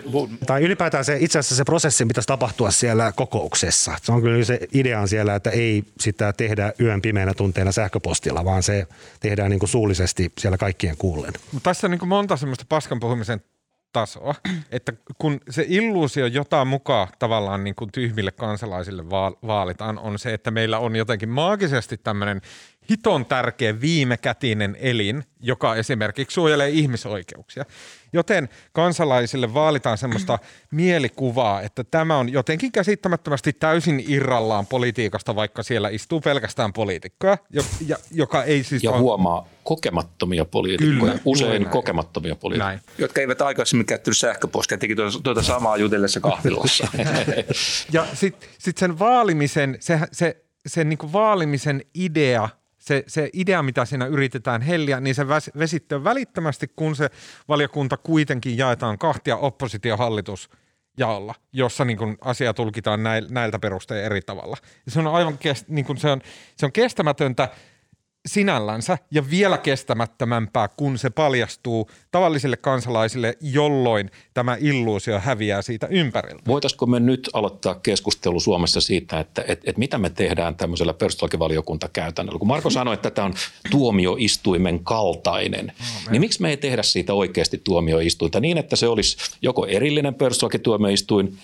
Tai 0.47 0.63
ylipäätään 0.63 1.05
se, 1.05 1.17
itse 1.21 1.39
asiassa 1.39 1.57
se 1.57 1.65
prosessi 1.65 2.07
pitäisi 2.07 2.27
tapahtua 2.27 2.71
siellä 2.71 3.13
kokouksessa. 3.13 3.93
Se 4.03 4.13
on 4.13 4.23
kyllä 4.23 4.45
se 4.45 4.59
idea 4.75 5.01
on 5.01 5.09
siellä, 5.09 5.35
että 5.35 5.51
ei 5.51 5.83
sitä 6.01 6.33
tehdä 6.33 6.73
yön 6.81 7.03
pimeänä 7.03 7.35
tunteina 7.35 7.73
sähköpostilla, 7.73 8.45
vaan 8.45 8.63
se 8.63 8.87
tehdään 9.21 9.51
niin 9.51 9.59
kuin 9.59 9.69
suullisesti 9.69 10.33
siellä 10.39 10.59
kaikkien 10.59 10.97
kuullen. 10.97 11.33
Mutta 11.53 11.71
tässä 11.71 11.87
on 11.87 11.91
niin 11.91 11.99
kuin 11.99 12.09
monta 12.09 12.37
semmoista 12.37 12.65
paskan 12.69 13.01
puhumisen 13.01 13.41
tasoa, 13.93 14.35
että 14.73 14.93
kun 15.19 15.41
se 15.51 15.65
illuusio, 15.69 16.27
jota 16.27 16.65
mukaan 16.65 17.09
tavallaan 17.19 17.65
niin 17.65 17.75
kuin 17.75 17.93
tyhmille 17.93 18.33
kansalaisille 18.33 19.11
vaalitaan, 19.47 19.99
on 19.99 20.19
se, 20.19 20.35
että 20.35 20.51
meillä 20.51 20.79
on 20.79 20.97
jotenkin 20.97 21.29
maagisesti 21.29 21.97
tämmöinen 21.97 22.41
hiton 22.91 23.27
tärkeä 23.27 23.81
viimekätinen 23.81 24.77
elin, 24.81 25.25
joka 25.41 25.77
esimerkiksi 25.77 26.35
suojelee 26.35 26.69
ihmisoikeuksia. 26.69 27.65
Joten 28.13 28.49
kansalaisille 28.73 29.55
vaalitaan 29.55 29.99
semmoista 29.99 30.39
mielikuvaa, 30.71 31.61
että 31.61 31.85
tämä 31.85 32.17
on 32.17 32.33
jotenkin 32.33 32.73
käsittämättömästi 32.73 33.53
täysin 33.53 34.05
irrallaan 34.09 34.67
politiikasta, 34.67 35.37
vaikka 35.37 35.63
siellä 35.63 35.89
istuu 35.89 36.21
pelkästään 36.21 36.73
poliitikkoja, 36.73 37.39
joka 38.11 38.45
ei 38.45 38.65
siis 38.65 38.85
Ja 38.85 38.91
ole... 38.91 38.99
huomaa 38.99 39.49
kokemattomia 39.65 40.45
poliitikkoja, 40.45 41.13
Kyllä, 41.13 41.23
usein 41.25 41.67
kokemattomia 41.67 42.37
poliitikkoja. 42.37 42.77
Näin. 42.77 42.81
Jotka 42.99 43.21
eivät 43.21 43.43
aikaisemmin 43.43 43.87
käyttänyt 43.87 44.19
sähköpostia, 44.19 44.79
teki 44.79 44.97
tuota, 44.97 45.19
tuota 45.23 45.43
samaa 45.43 45.77
jutellessa 45.77 46.21
kahvilassa. 46.21 46.89
ja 47.93 48.07
sitten 48.15 48.49
sit 48.59 48.79
sen 48.79 48.99
vaalimisen, 48.99 49.77
se, 49.81 50.01
se, 50.13 50.37
sen 50.67 50.89
niinku 50.89 51.13
vaalimisen 51.13 51.83
idea– 51.95 52.49
se, 52.81 53.05
se 53.07 53.31
idea, 53.33 53.63
mitä 53.63 53.85
siinä 53.85 54.07
yritetään 54.07 54.63
helliä, 54.63 55.01
niin 55.01 55.15
se 55.15 55.29
vesittyy 55.59 56.05
välittömästi, 56.05 56.69
kun 56.77 56.97
se 56.97 57.11
valiokunta 57.49 57.97
kuitenkin 57.97 58.59
jaetaan 58.59 58.99
kahtia 58.99 59.37
oppositiohallitus 59.37 60.51
jaolla, 60.99 61.35
jossa 61.53 61.85
niin 61.85 61.99
kuin 61.99 62.19
asia 62.21 62.55
tulkitaan 62.55 63.01
näiltä 63.31 63.59
perustein 63.59 64.05
eri 64.05 64.21
tavalla. 64.23 64.57
Ja 64.87 64.93
se 64.93 64.99
on 65.01 65.07
aivan 65.07 65.39
kest, 65.39 65.69
niin 65.69 65.85
kuin 65.85 65.99
se 65.99 66.11
on, 66.11 66.21
se 66.57 66.67
on 66.67 66.73
kestämätöntä 66.73 67.49
sinällänsä 68.27 68.99
ja 69.11 69.31
vielä 69.31 69.59
kestämättömämpää, 69.59 70.69
kun 70.69 70.99
se 70.99 71.11
paljastuu 71.11 71.91
tavallisille 72.11 72.57
kansalaisille, 72.57 73.37
jolloin 73.41 74.11
tämä 74.35 74.57
illuusio 74.61 75.21
häviää 75.21 75.63
siitä 75.63 75.87
ympäriltä. 75.87 76.43
Voitaisiko 76.47 76.87
me 76.87 77.01
nyt 77.01 77.31
aloittaa 77.33 77.75
keskustelu 77.75 78.41
Suomessa 78.41 78.81
siitä, 78.81 79.21
että 79.21 79.45
et, 79.49 79.61
et 79.65 79.79
mitä 79.79 79.99
me 79.99 80.11
tehdään 80.11 80.57
tämmöisellä 80.57 80.95
perustuslakivaliokuntakäytännöllä? 80.95 82.39
Kun 82.39 82.49
Marko 82.49 82.71
sanoi, 82.71 82.95
että 82.95 83.11
tämä 83.11 83.27
on 83.27 83.35
tuomioistuimen 83.71 84.85
kaltainen, 84.85 85.67
no, 85.67 86.11
niin 86.11 86.21
miksi 86.21 86.43
me 86.43 86.51
ei 86.51 86.57
tehdä 86.57 86.83
siitä 86.83 87.15
oikeasti 87.15 87.61
tuomioistuinta 87.65 88.41
niin, 88.41 88.59
että 88.59 88.77
se 88.77 88.89
olisi 88.89 89.17
joko 89.43 89.67
erillinen 89.67 90.15
perustuslakituomioistuin 90.15 91.39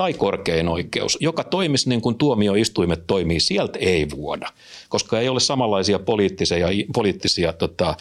tai 0.00 0.14
korkein 0.14 0.68
oikeus, 0.68 1.18
joka 1.20 1.44
toimisi 1.44 1.88
niin 1.88 2.00
kuin 2.00 2.18
tuomioistuimet 2.18 3.06
toimii, 3.06 3.40
sieltä 3.40 3.78
ei 3.78 4.06
vuoda, 4.10 4.48
koska 4.88 5.20
ei 5.20 5.28
ole 5.28 5.40
samanlaisia 5.40 5.98
poliittisia, 5.98 6.66
poliittisia 6.94 7.52
tota, 7.52 7.96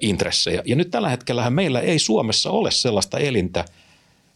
intressejä. 0.00 0.62
Ja 0.64 0.76
nyt 0.76 0.90
tällä 0.90 1.08
hetkellä 1.08 1.50
meillä 1.50 1.80
ei 1.80 1.98
Suomessa 1.98 2.50
ole 2.50 2.70
sellaista 2.70 3.18
elintä, 3.18 3.64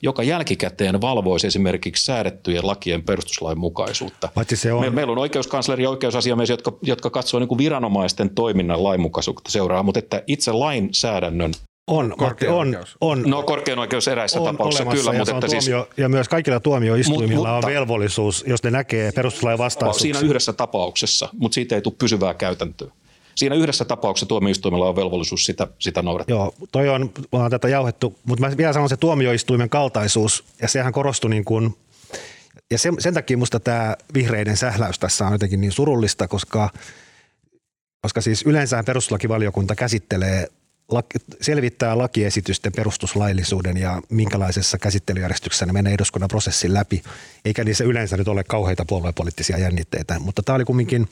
joka 0.02 0.22
jälkikäteen 0.22 1.00
valvoisi 1.00 1.46
esimerkiksi 1.46 2.04
säädettyjen 2.04 2.66
lakien 2.66 3.02
perustuslain 3.02 3.58
mukaisuutta. 3.58 4.28
se 4.54 4.72
on... 4.72 4.80
Me, 4.80 4.90
meillä 4.90 5.12
on 5.12 5.18
oikeuskansleri 5.18 5.82
ja 5.82 5.90
oikeusasiamies, 5.90 6.50
jotka, 6.50 6.72
jotka 6.82 7.10
katsoo 7.10 7.40
niin 7.40 7.48
kuin 7.48 7.58
viranomaisten 7.58 8.30
toiminnan 8.30 8.84
lainmukaisuutta 8.84 9.50
seuraa, 9.50 9.82
mutta 9.82 9.98
että 9.98 10.22
itse 10.26 10.52
lainsäädännön 10.52 11.52
on, 11.86 12.14
Matti, 12.18 12.48
on, 12.48 12.76
on. 13.00 13.22
No 13.26 13.42
korkein 13.42 13.78
oikeus 13.78 14.08
eräissä 14.08 14.40
on 14.40 14.46
tapauksissa 14.46 14.84
kyllä, 14.84 15.12
ja 15.12 15.18
mutta 15.18 15.34
että 15.34 15.48
siis- 15.48 15.64
tuomio, 15.64 15.84
siis... 15.84 15.98
Ja 15.98 16.08
myös 16.08 16.28
kaikilla 16.28 16.60
tuomioistuimilla 16.60 17.48
mut, 17.48 17.54
mutta, 17.56 17.66
on 17.66 17.72
velvollisuus, 17.74 18.44
jos 18.46 18.62
ne 18.62 18.70
näkee 18.70 19.12
perustuslain 19.12 19.58
vastaisuuksia. 19.58 20.14
Siinä 20.14 20.28
yhdessä 20.28 20.52
tapauksessa, 20.52 21.28
mutta 21.38 21.54
siitä 21.54 21.74
ei 21.74 21.82
tule 21.82 21.94
pysyvää 21.98 22.34
käytäntöä. 22.34 22.88
Siinä 23.34 23.54
yhdessä 23.54 23.84
tapauksessa 23.84 24.26
tuomioistuimella 24.26 24.88
on 24.88 24.96
velvollisuus 24.96 25.44
sitä, 25.44 25.66
sitä 25.78 26.02
noudattaa. 26.02 26.36
Joo, 26.36 26.54
toi 26.72 26.88
on, 26.88 27.10
on 27.32 27.50
tätä 27.50 27.68
jauhettu, 27.68 28.18
mutta 28.26 28.48
mä 28.48 28.56
vielä 28.56 28.72
sanon 28.72 28.88
se 28.88 28.96
tuomioistuimen 28.96 29.70
kaltaisuus, 29.70 30.44
ja 30.62 30.68
sehän 30.68 30.92
korostui 30.92 31.30
niin 31.30 31.44
kuin, 31.44 31.76
ja 32.70 32.78
sen, 32.78 32.94
sen 32.98 33.14
takia 33.14 33.36
musta 33.36 33.60
tämä 33.60 33.96
vihreiden 34.14 34.56
sähläys 34.56 34.98
tässä 34.98 35.26
on 35.26 35.32
jotenkin 35.32 35.60
niin 35.60 35.72
surullista, 35.72 36.28
koska, 36.28 36.70
koska 38.02 38.20
siis 38.20 38.42
yleensä 38.42 38.82
perustuslakivaliokunta 38.86 39.74
käsittelee 39.74 40.48
selvittää 41.40 41.98
lakiesitysten 41.98 42.72
perustuslaillisuuden 42.72 43.76
ja 43.76 44.02
minkälaisessa 44.10 44.78
käsittelyjärjestyksessä 44.78 45.66
ne 45.66 45.72
menee 45.72 45.94
eduskunnan 45.94 46.28
prosessin 46.28 46.74
läpi, 46.74 47.02
eikä 47.44 47.64
niissä 47.64 47.84
yleensä 47.84 48.16
nyt 48.16 48.28
ole 48.28 48.44
kauheita 48.44 48.84
puoluepoliittisia 48.84 49.58
jännitteitä. 49.58 50.18
Mutta 50.18 50.42
tämä 50.42 50.56
oli 50.56 50.64
kumminkin 50.64 51.08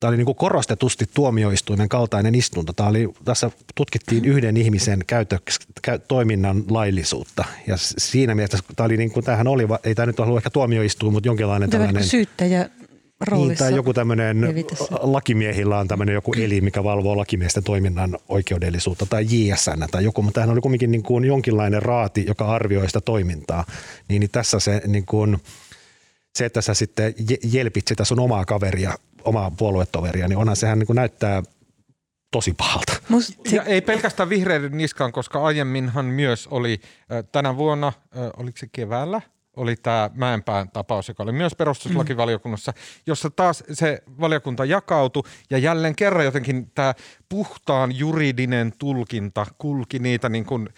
Tämä 0.00 0.08
oli 0.08 0.16
niin 0.16 0.26
kuin 0.26 0.36
korostetusti 0.36 1.04
tuomioistuimen 1.14 1.88
kaltainen 1.88 2.34
istunto. 2.34 2.72
Tämä 2.72 2.88
oli, 2.88 3.08
tässä 3.24 3.50
tutkittiin 3.74 4.24
yhden 4.24 4.56
ihmisen 4.56 5.00
käytö, 5.06 5.38
käy, 5.82 5.98
toiminnan 5.98 6.64
laillisuutta. 6.70 7.44
Ja 7.66 7.76
siinä 7.78 8.34
mielessä 8.34 8.58
tämä 8.76 8.84
oli 8.84 8.96
niin 8.96 9.10
kuin, 9.10 9.24
tämähän 9.24 9.48
oli, 9.48 9.62
ei 9.84 9.94
tämä 9.94 10.06
nyt 10.06 10.20
ollut 10.20 10.36
ehkä 10.36 10.50
tuomioistuin, 10.50 11.12
mutta 11.12 11.28
jonkinlainen 11.28 11.70
Tämä 11.70 11.84
tällainen... 11.84 12.08
Syyttäjä 12.08 12.68
roolissa. 13.24 13.64
Niin, 13.64 13.72
tai 13.72 13.76
joku 13.76 13.94
tämmöinen, 13.94 14.54
lakimiehillä 14.90 15.78
on 15.78 15.88
tämmöinen 15.88 16.14
joku 16.14 16.32
elin, 16.36 16.64
mikä 16.64 16.84
valvoo 16.84 17.16
lakimiesten 17.16 17.64
toiminnan 17.64 18.18
oikeudellisuutta, 18.28 19.06
tai 19.06 19.26
JSN 19.30 19.86
tai 19.90 20.04
joku, 20.04 20.22
mutta 20.22 20.34
tämähän 20.40 20.52
oli 20.52 20.60
kuitenkin 20.60 20.90
niin 20.90 21.02
kuin 21.02 21.24
jonkinlainen 21.24 21.82
raati, 21.82 22.24
joka 22.26 22.46
arvioi 22.46 22.86
sitä 22.86 23.00
toimintaa. 23.00 23.64
Niin, 24.08 24.20
niin 24.20 24.30
tässä 24.30 24.60
se, 24.60 24.82
niin 24.86 25.06
kuin, 25.06 25.38
se, 26.34 26.44
että 26.44 26.60
sä 26.60 26.74
sitten 26.74 27.14
jelpit 27.52 27.88
sitä 27.88 28.04
sun 28.04 28.20
omaa 28.20 28.44
kaveria, 28.44 28.94
omaa 29.24 29.50
puoluetoveria, 29.50 30.28
niin 30.28 30.38
onhan 30.38 30.56
sehän 30.56 30.78
niin 30.78 30.86
kuin 30.86 30.96
näyttää 30.96 31.42
tosi 32.30 32.54
pahalta. 32.54 32.92
Ja 33.52 33.62
ei 33.62 33.80
pelkästään 33.80 34.28
vihreiden 34.28 34.76
niskaan, 34.76 35.12
koska 35.12 35.42
aiemminhan 35.42 36.04
myös 36.04 36.46
oli 36.46 36.80
tänä 37.32 37.56
vuonna, 37.56 37.92
oliko 38.36 38.58
se 38.58 38.66
keväällä, 38.72 39.20
oli 39.56 39.76
tämä 39.76 40.10
Mäenpään 40.14 40.70
tapaus, 40.70 41.08
joka 41.08 41.22
oli 41.22 41.32
myös 41.32 41.54
perustuslakivaliokunnassa, 41.54 42.72
jossa 43.06 43.30
taas 43.30 43.64
se 43.72 44.02
valiokunta 44.20 44.64
jakautui 44.64 45.22
ja 45.50 45.58
jälleen 45.58 45.96
kerran 45.96 46.24
jotenkin 46.24 46.70
tämä 46.74 46.94
puhtaan 47.28 47.98
juridinen 47.98 48.72
tulkinta 48.78 49.46
kulki 49.58 49.98
niitä 49.98 50.28
niin 50.28 50.44
kuin 50.44 50.68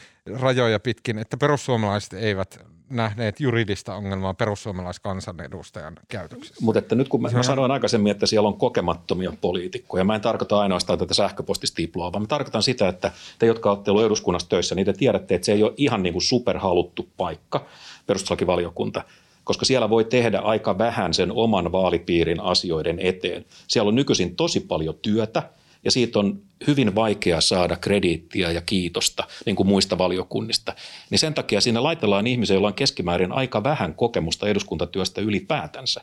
rajoja 0.41 0.81
pitkin, 0.81 1.19
että 1.19 1.37
perussuomalaiset 1.37 2.13
eivät 2.13 2.59
nähneet 2.91 3.41
juridista 3.41 3.95
ongelmaa 3.95 4.35
perussuomalaiskansanedustajan 4.35 5.95
käytöksessä. 6.09 6.65
Mutta 6.65 6.79
että 6.79 6.95
nyt 6.95 7.09
kun 7.09 7.23
mä, 7.23 7.29
mä 7.33 7.43
sanoin 7.43 7.71
aikaisemmin, 7.71 8.11
että 8.11 8.27
siellä 8.27 8.49
on 8.49 8.59
kokemattomia 8.59 9.33
poliitikkoja, 9.41 10.05
mä 10.05 10.15
en 10.15 10.21
tarkoita 10.21 10.61
ainoastaan 10.61 10.99
tätä 10.99 11.15
sähköpostistiploa, 11.15 12.13
vaan 12.13 12.23
mä 12.23 12.27
tarkoitan 12.27 12.63
sitä, 12.63 12.89
että 12.89 13.13
te, 13.39 13.47
jotka 13.47 13.71
olette 13.71 13.91
olleet 13.91 14.07
eduskunnassa 14.07 14.49
töissä, 14.49 14.75
niin 14.75 14.87
te 14.87 14.93
tiedätte, 14.93 15.35
että 15.35 15.47
se 15.47 15.53
ei 15.53 15.63
ole 15.63 15.75
ihan 15.77 16.03
niin 16.03 16.13
kuin 16.13 16.23
superhaluttu 16.23 17.09
paikka, 17.17 17.67
perustuslakivaliokunta, 18.07 19.05
koska 19.45 19.64
siellä 19.64 19.90
voi 19.90 20.05
tehdä 20.05 20.38
aika 20.38 20.79
vähän 20.79 21.14
sen 21.14 21.33
oman 21.33 21.73
vaalipiirin 21.73 22.40
asioiden 22.40 22.99
eteen. 22.99 23.45
Siellä 23.69 23.88
on 23.88 23.95
nykyisin 23.95 24.37
tosi 24.37 24.61
paljon 24.61 24.95
työtä– 25.03 25.43
ja 25.85 25.90
siitä 25.90 26.19
on 26.19 26.43
hyvin 26.67 26.95
vaikea 26.95 27.40
saada 27.40 27.77
krediittiä 27.77 28.51
ja 28.51 28.61
kiitosta 28.61 29.25
niin 29.47 29.57
kuin 29.57 29.67
muista 29.67 29.99
valiokunnista. 29.99 30.75
Niin 31.11 31.19
sen 31.19 31.35
takia 31.35 31.61
siinä 31.61 31.83
laitellaan 31.83 32.27
ihmisiä, 32.27 32.55
joilla 32.55 32.69
on 32.69 32.75
keskimäärin 32.75 33.33
aika 33.33 33.62
vähän 33.62 33.95
kokemusta 33.95 34.49
eduskuntatyöstä 34.49 35.21
ylipäätänsä. 35.21 36.01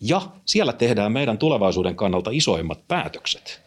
Ja 0.00 0.22
siellä 0.44 0.72
tehdään 0.72 1.12
meidän 1.12 1.38
tulevaisuuden 1.38 1.96
kannalta 1.96 2.30
isoimmat 2.32 2.88
päätökset. 2.88 3.61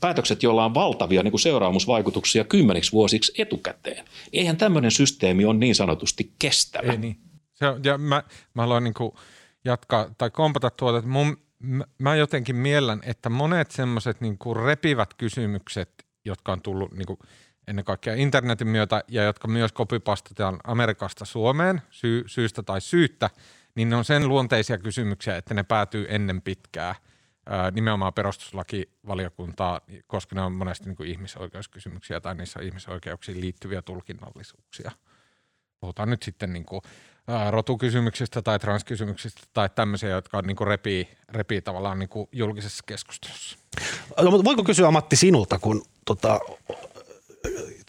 Päätökset, 0.00 0.42
joilla 0.42 0.64
on 0.64 0.74
valtavia 0.74 1.22
niin 1.22 1.32
kuin 1.32 1.40
seuraamusvaikutuksia 1.40 2.44
kymmeniksi 2.44 2.92
vuosiksi 2.92 3.42
etukäteen. 3.42 4.04
Eihän 4.32 4.56
tämmöinen 4.56 4.90
systeemi 4.90 5.44
ole 5.44 5.54
niin 5.54 5.74
sanotusti 5.74 6.32
kestävä. 6.38 6.92
Ei 6.92 6.98
niin. 6.98 7.16
Se 7.54 7.66
ja 7.84 7.98
mä, 7.98 8.22
mä 8.54 8.62
haluan 8.62 8.84
niin 8.84 8.94
kuin 8.94 9.12
jatkaa 9.64 10.14
tai 10.18 10.30
kompata 10.30 10.70
tuota, 10.70 10.98
että 10.98 11.10
mun 11.10 11.36
mä 11.98 12.16
jotenkin 12.16 12.56
miellän, 12.56 13.00
että 13.02 13.30
monet 13.30 13.70
semmoiset 13.70 14.20
niin 14.20 14.38
repivät 14.64 15.14
kysymykset, 15.14 15.90
jotka 16.24 16.52
on 16.52 16.62
tullut 16.62 16.92
niin 16.92 17.06
kuin 17.06 17.18
ennen 17.68 17.84
kaikkea 17.84 18.14
internetin 18.14 18.68
myötä 18.68 19.04
ja 19.08 19.22
jotka 19.22 19.48
myös 19.48 19.72
kopipastetaan 19.72 20.60
Amerikasta 20.64 21.24
Suomeen 21.24 21.82
sy- 21.90 22.24
syystä 22.26 22.62
tai 22.62 22.80
syyttä, 22.80 23.30
niin 23.74 23.90
ne 23.90 23.96
on 23.96 24.04
sen 24.04 24.28
luonteisia 24.28 24.78
kysymyksiä, 24.78 25.36
että 25.36 25.54
ne 25.54 25.62
päätyy 25.62 26.06
ennen 26.08 26.42
pitkää 26.42 26.86
ää, 26.86 26.94
nimenomaan 27.72 28.12
perustuslakivaliokuntaa, 28.12 29.80
koska 30.06 30.34
ne 30.34 30.42
on 30.42 30.52
monesti 30.52 30.84
niin 30.84 30.96
kuin 30.96 31.08
ihmisoikeuskysymyksiä 31.08 32.20
tai 32.20 32.34
niissä 32.34 32.60
on 32.60 32.66
ihmisoikeuksiin 32.66 33.40
liittyviä 33.40 33.82
tulkinnallisuuksia. 33.82 34.90
Puhutaan 35.80 36.10
nyt 36.10 36.22
sitten 36.22 36.52
niin 36.52 36.64
kuin 36.64 36.82
rotukysymyksistä 37.50 38.42
tai 38.42 38.58
transkysymyksistä 38.58 39.40
tai 39.52 39.68
tämmöisiä, 39.74 40.10
jotka 40.10 40.42
niin 40.42 40.56
kuin 40.56 40.68
repii, 40.68 41.08
repii 41.28 41.62
tavallaan 41.62 41.98
niin 41.98 42.08
kuin 42.08 42.28
julkisessa 42.32 42.84
keskustelussa. 42.86 43.58
No, 44.22 44.30
mutta 44.30 44.44
voinko 44.44 44.64
kysyä 44.64 44.90
Matti 44.90 45.16
sinulta, 45.16 45.58
kun 45.58 45.82
tota, 46.04 46.40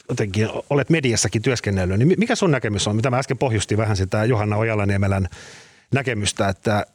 jotenkin 0.09 0.49
olet 0.69 0.89
mediassakin 0.89 1.41
työskennellyt, 1.41 1.99
niin 1.99 2.13
mikä 2.17 2.35
sun 2.35 2.51
näkemys 2.51 2.87
on? 2.87 2.95
Mitä 2.95 3.09
mä 3.09 3.17
äsken 3.17 3.37
pohjustin 3.37 3.77
vähän 3.77 3.97
sitä 3.97 4.25
Johanna 4.25 4.57
Ojalaniemelän 4.57 5.27
näkemystä, 5.93 6.49
että 6.49 6.85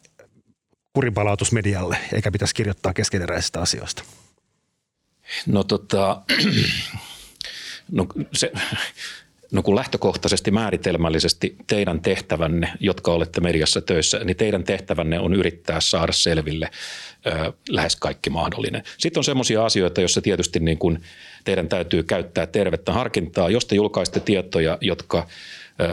kurinpalautus 0.93 1.53
medialle, 1.53 1.99
eikä 2.15 2.33
pitäisi 2.33 2.55
kirjoittaa 2.55 2.93
keskeneräisistä 2.93 3.61
asioista? 3.61 4.03
No 5.47 5.65
tota, 5.65 6.23
no 7.93 8.07
se, 8.33 8.53
No 9.53 9.63
kun 9.63 9.77
lähtökohtaisesti 9.77 10.51
määritelmällisesti 10.51 11.57
teidän 11.67 12.01
tehtävänne, 12.01 12.73
jotka 12.81 13.13
olette 13.13 13.41
mediassa 13.41 13.81
töissä, 13.81 14.19
niin 14.25 14.37
teidän 14.37 14.65
tehtävänne 14.65 15.21
on 15.21 15.35
yrittää 15.35 15.81
saada 15.81 16.13
selville 16.13 16.71
ö, 17.27 17.53
lähes 17.69 17.97
kaikki 17.97 18.31
mahdollinen. 18.31 18.83
Sitten 18.99 19.21
on 19.21 19.25
sellaisia 19.25 19.65
asioita, 19.65 20.01
joissa 20.01 20.23
tietysti 20.23 20.61
niin 20.61 20.79
kuin 20.79 21.03
teidän 21.45 21.69
täytyy 21.69 22.03
käyttää 22.03 22.47
tervettä 22.47 22.93
harkintaa. 22.93 23.51
Jos 23.51 23.65
te 23.65 23.77
julkaiste 23.77 24.21
tietoja, 24.21 24.79
jotka 24.81 25.27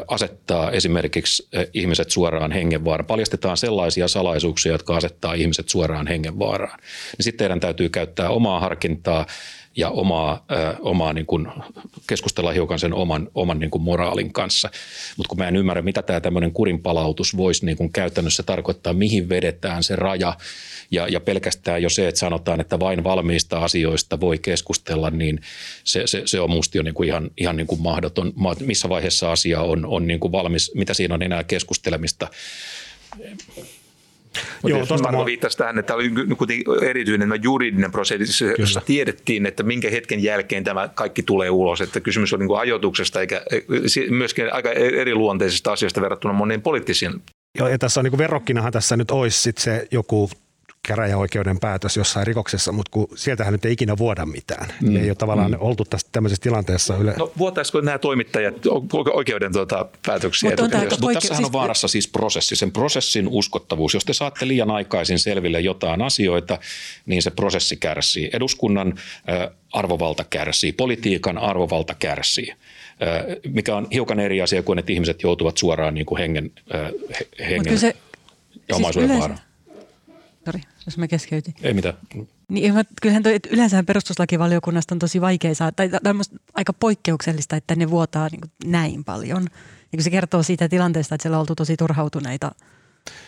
asettaa 0.07 0.71
esimerkiksi 0.71 1.47
ihmiset 1.73 2.11
suoraan 2.11 2.51
hengenvaaraan, 2.51 3.07
paljastetaan 3.07 3.57
sellaisia 3.57 4.07
salaisuuksia, 4.07 4.71
jotka 4.71 4.95
asettaa 4.95 5.33
ihmiset 5.33 5.69
suoraan 5.69 6.07
hengenvaaraan, 6.07 6.79
niin 7.17 7.23
sitten 7.23 7.37
teidän 7.37 7.59
täytyy 7.59 7.89
käyttää 7.89 8.29
omaa 8.29 8.59
harkintaa 8.59 9.25
ja 9.77 9.89
omaa, 9.89 10.45
omaa 10.79 11.13
niin 11.13 11.25
kuin 11.25 11.47
keskustella 12.07 12.51
hiukan 12.51 12.79
sen 12.79 12.93
oman, 12.93 13.29
oman 13.35 13.59
niin 13.59 13.71
kuin 13.71 13.81
moraalin 13.81 14.33
kanssa. 14.33 14.69
Mutta 15.17 15.29
kun 15.29 15.37
mä 15.37 15.47
en 15.47 15.55
ymmärrä, 15.55 15.81
mitä 15.81 16.01
tämä 16.01 16.21
tämmöinen 16.21 16.51
kurinpalautus 16.51 17.37
voisi 17.37 17.65
niin 17.65 17.77
kuin 17.77 17.91
käytännössä 17.91 18.43
tarkoittaa, 18.43 18.93
mihin 18.93 19.29
vedetään 19.29 19.83
se 19.83 19.95
raja 19.95 20.33
ja, 20.91 21.07
ja 21.07 21.19
pelkästään 21.19 21.83
jo 21.83 21.89
se, 21.89 22.07
että 22.07 22.19
sanotaan, 22.19 22.61
että 22.61 22.79
vain 22.79 23.03
valmiista 23.03 23.59
asioista 23.59 24.19
voi 24.19 24.37
keskustella, 24.37 25.09
niin 25.09 25.41
se, 25.83 26.07
se, 26.07 26.21
se 26.25 26.39
on 26.39 26.49
musta 26.49 26.77
jo 26.77 26.83
niin 26.83 26.93
kuin 26.93 27.09
ihan, 27.09 27.31
ihan 27.37 27.55
niin 27.55 27.67
kuin 27.67 27.81
mahdoton. 27.81 28.33
Missä 28.59 28.89
vaiheessa 28.89 29.31
asia 29.31 29.61
on, 29.61 29.85
on 29.85 30.07
niin 30.07 30.19
kuin 30.19 30.31
valmis, 30.31 30.71
mitä 30.75 30.93
siinä 30.93 31.15
on 31.15 31.21
enää 31.21 31.43
keskustelemista 31.43 32.27
mutta 34.61 34.77
Joo, 34.77 34.85
Marko 35.01 35.19
mä... 35.19 35.25
viittasi 35.25 35.57
tähän, 35.57 35.79
että 35.79 35.95
oli 35.95 36.11
erityinen 36.81 37.29
juridinen 37.43 37.91
prosessi, 37.91 38.45
jossa 38.57 38.81
tiedettiin, 38.85 39.45
että 39.45 39.63
minkä 39.63 39.89
hetken 39.89 40.23
jälkeen 40.23 40.63
tämä 40.63 40.87
kaikki 40.87 41.23
tulee 41.23 41.49
ulos. 41.49 41.81
Että 41.81 41.99
kysymys 41.99 42.33
on 42.33 42.39
niin 42.39 42.57
ajoituksesta 42.57 43.21
eikä 43.21 43.41
myöskin 44.09 44.53
aika 44.53 44.71
eriluonteisesta 44.71 45.71
asiasta 45.71 46.01
verrattuna 46.01 46.33
moneen 46.33 46.61
poliittisiin. 46.61 47.21
Joo, 47.57 47.67
ja 47.67 47.77
tässä 47.77 47.99
on 47.99 48.03
niin 48.03 48.17
verrokkinahan 48.17 48.73
tässä 48.73 48.97
nyt 48.97 49.11
olisi 49.11 49.41
sit 49.41 49.57
se 49.57 49.87
joku 49.91 50.29
käräjäoikeuden 50.87 51.59
päätös 51.59 51.97
jossain 51.97 52.27
rikoksessa, 52.27 52.71
mutta 52.71 52.91
kun 52.91 53.07
sieltähän 53.15 53.51
nyt 53.51 53.65
ei 53.65 53.73
ikinä 53.73 53.97
vuoda 53.97 54.25
mitään. 54.25 54.67
Mm. 54.81 54.95
Ei 54.95 55.09
ole 55.09 55.15
tavallaan 55.15 55.51
mm. 55.51 55.57
oltu 55.59 55.85
tässä 55.85 56.07
tämmöisessä 56.11 56.43
tilanteessa 56.43 56.97
yle. 56.97 57.13
No 57.17 57.31
vuotaisiko 57.37 57.81
nämä 57.81 57.97
toimittajat 57.97 58.55
oikeuden 59.13 59.53
tuota 59.53 59.85
päätöksiä? 60.05 60.49
Mutta, 60.49 60.63
Mutta 60.63 60.95
poike- 61.01 61.13
tässähän 61.13 61.37
siis... 61.37 61.45
on 61.45 61.53
vaarassa 61.53 61.87
siis 61.87 62.07
prosessi, 62.07 62.55
sen 62.55 62.71
prosessin 62.71 63.27
uskottavuus. 63.27 63.93
Jos 63.93 64.05
te 64.05 64.13
saatte 64.13 64.47
liian 64.47 64.71
aikaisin 64.71 65.19
selville 65.19 65.59
jotain 65.59 66.01
asioita, 66.01 66.59
niin 67.05 67.21
se 67.21 67.31
prosessi 67.31 67.77
kärsii. 67.77 68.29
Eduskunnan 68.33 68.99
arvovalta 69.73 70.23
kärsii, 70.29 70.71
politiikan 70.71 71.37
arvovalta 71.37 71.95
kärsii 71.99 72.53
mikä 73.53 73.75
on 73.75 73.87
hiukan 73.93 74.19
eri 74.19 74.41
asia 74.41 74.63
kuin, 74.63 74.79
että 74.79 74.91
ihmiset 74.91 75.23
joutuvat 75.23 75.57
suoraan 75.57 75.93
niin 75.93 76.05
kuin 76.05 76.19
hengen, 76.19 76.51
hengen 77.39 77.79
se, 77.79 77.95
ja 78.69 78.75
omaisuuden 78.75 79.09
siis 79.09 79.19
vaaraan. 79.19 79.39
Sori, 80.45 80.61
jos 80.87 80.97
mä 80.97 81.07
keskeytin. 81.07 81.53
Ei 81.63 81.73
mitään. 81.73 81.93
Niin, 82.49 82.73
kyllähän 83.01 83.23
toi, 83.23 83.35
että 83.35 83.49
yleensä 83.51 83.83
perustuslakivaliokunnasta 83.83 84.95
on 84.95 84.99
tosi 84.99 85.21
vaikea 85.21 85.55
saada, 85.55 85.71
tai, 85.71 85.89
tai 85.89 86.13
aika 86.53 86.73
poikkeuksellista, 86.73 87.55
että 87.55 87.75
ne 87.75 87.89
vuotaa 87.89 88.29
niin 88.31 88.41
näin 88.65 89.03
paljon. 89.03 89.47
Ja 89.97 90.03
se 90.03 90.09
kertoo 90.09 90.43
siitä 90.43 90.69
tilanteesta, 90.69 91.15
että 91.15 91.23
siellä 91.23 91.37
on 91.37 91.39
oltu 91.39 91.55
tosi 91.55 91.77
turhautuneita– 91.77 92.51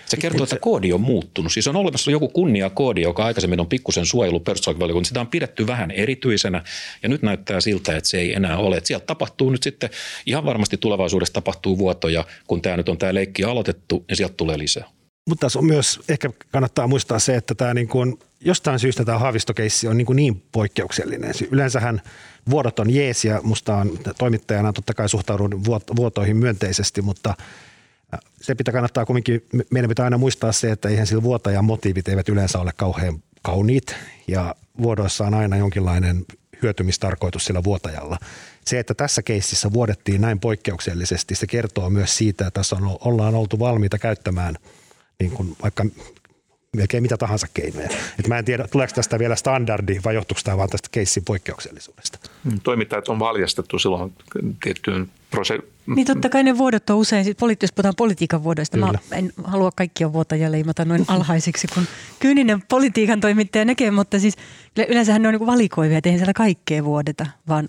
se 0.06 0.18
kertoo, 0.18 0.44
että 0.44 0.60
koodi 0.60 0.94
on 0.94 1.02
muuttunut. 1.02 1.52
Siis 1.52 1.68
on 1.68 1.76
olemassa 1.76 2.12
joku 2.12 2.28
kunniakoodi, 2.28 3.02
joka 3.02 3.26
aikaisemmin 3.26 3.60
on 3.60 3.68
pikkusen 3.68 4.06
suojellut 4.06 4.44
perustuslakivaliokunta. 4.44 5.08
Sitä 5.08 5.22
on 5.22 5.28
pidetty 5.28 5.68
vähän 5.68 5.92
erityisenä 5.92 6.64
ja 7.04 7.10
nyt 7.10 7.22
näyttää 7.22 7.62
siltä, 7.62 7.98
että 7.98 8.10
se 8.10 8.18
ei 8.18 8.34
enää 8.34 8.58
ole. 8.58 8.78
Että 8.78 8.88
sieltä 8.88 9.06
tapahtuu 9.06 9.50
nyt 9.50 9.64
sitten, 9.64 9.90
ihan 10.26 10.46
varmasti 10.46 10.78
tulevaisuudessa 10.78 11.34
tapahtuu 11.34 11.78
vuotoja, 11.78 12.26
kun 12.48 12.62
tämä 12.62 12.78
nyt 12.78 12.90
on 12.90 12.98
tämä 12.98 13.14
leikki 13.14 13.44
aloitettu, 13.44 14.06
niin 14.08 14.18
sieltä 14.18 14.34
tulee 14.38 14.58
lisää. 14.58 14.99
Mutta 15.30 15.46
tässä 15.46 15.60
on 15.60 15.66
myös, 15.66 16.00
ehkä 16.10 16.30
kannattaa 16.52 16.88
muistaa 16.88 17.20
se, 17.20 17.36
että 17.36 17.56
tämä 17.56 17.74
niin 17.74 17.88
kuin, 17.88 18.20
jostain 18.42 18.80
syystä 18.80 19.06
tämä 19.06 19.20
haavistokeissi 19.20 19.88
on 19.88 19.98
niin, 19.98 20.06
kuin 20.06 20.16
niin 20.16 20.44
poikkeuksellinen. 20.52 21.34
Yleensähän 21.52 22.02
vuodot 22.50 22.80
on 22.80 22.90
jees 22.90 23.26
ja 23.26 23.42
musta 23.44 23.76
on 23.76 24.00
toimittajana 24.18 24.74
totta 24.74 24.94
kai 24.94 25.10
suhtaudun 25.10 25.66
vuotoihin 25.96 26.38
myönteisesti, 26.38 27.02
mutta 27.02 27.34
se 28.42 28.56
pitää 28.56 28.72
kannattaa 28.72 29.06
kuitenkin, 29.06 29.46
meidän 29.72 29.90
pitää 29.90 30.06
aina 30.06 30.18
muistaa 30.18 30.52
se, 30.52 30.72
että 30.72 30.90
eihän 30.90 31.08
sillä 31.08 31.24
vuotajan 31.24 31.66
motiivit 31.66 32.08
eivät 32.08 32.30
yleensä 32.30 32.60
ole 32.60 32.72
kauhean 32.78 33.24
kauniit 33.42 33.96
ja 34.28 34.56
vuodoissa 34.82 35.26
on 35.26 35.34
aina 35.34 35.58
jonkinlainen 35.58 36.26
hyötymistarkoitus 36.62 37.46
sillä 37.46 37.64
vuotajalla. 37.64 38.18
Se, 38.66 38.80
että 38.80 38.94
tässä 38.94 39.22
keississä 39.22 39.74
vuodettiin 39.74 40.22
näin 40.22 40.40
poikkeuksellisesti, 40.40 41.36
se 41.36 41.48
kertoo 41.48 41.90
myös 41.90 42.18
siitä, 42.18 42.48
että 42.48 42.60
tässä 42.60 42.76
on, 42.76 42.98
ollaan 43.06 43.36
oltu 43.36 43.60
valmiita 43.60 43.98
käyttämään 43.98 44.56
niin 45.20 45.32
kuin 45.32 45.56
vaikka 45.64 45.86
melkein 46.76 47.04
mitä 47.04 47.18
tahansa 47.18 47.48
keinoja. 47.54 47.90
Et 48.20 48.28
mä 48.28 48.38
en 48.38 48.46
tiedä, 48.46 48.68
tuleeko 48.68 48.94
tästä 48.96 49.20
vielä 49.20 49.36
standardi 49.36 50.00
vai 50.06 50.16
johtuuko 50.16 50.42
tämä 50.44 50.58
vaan 50.58 50.70
tästä 50.70 50.90
keissin 50.92 51.24
poikkeuksellisuudesta. 51.26 52.20
Mm, 52.44 52.60
toimittajat 52.64 53.08
on 53.08 53.20
valjastettu 53.20 53.80
silloin 53.80 54.14
tiettyyn 54.64 55.10
prose- 55.36 55.64
Niin 55.96 56.08
totta 56.08 56.30
kai 56.30 56.44
ne 56.44 56.58
vuodot 56.58 56.90
on 56.90 56.98
usein, 56.98 57.26
sit 57.26 57.38
poliittisesti 57.38 57.76
puhutaan 57.76 57.96
politiikan 57.96 58.44
vuodoista. 58.44 58.78
Mä 58.78 58.92
en 59.12 59.34
halua 59.44 59.72
kaikkia 59.76 60.14
vuotajia 60.14 60.52
leimata 60.52 60.86
noin 60.86 61.06
alhaisiksi, 61.08 61.68
kun 61.74 61.84
kyyninen 62.20 62.64
politiikan 62.70 63.20
toimittaja 63.22 63.66
näkee, 63.66 63.92
mutta 63.92 64.20
siis 64.20 64.36
yleensähän 64.90 65.22
ne 65.22 65.28
on 65.28 65.34
niin 65.34 65.46
valikoivia, 65.46 65.98
että 65.98 66.10
eihän 66.10 66.20
siellä 66.20 66.34
kaikkea 66.34 66.84
vuodeta, 66.84 67.26
vaan 67.48 67.68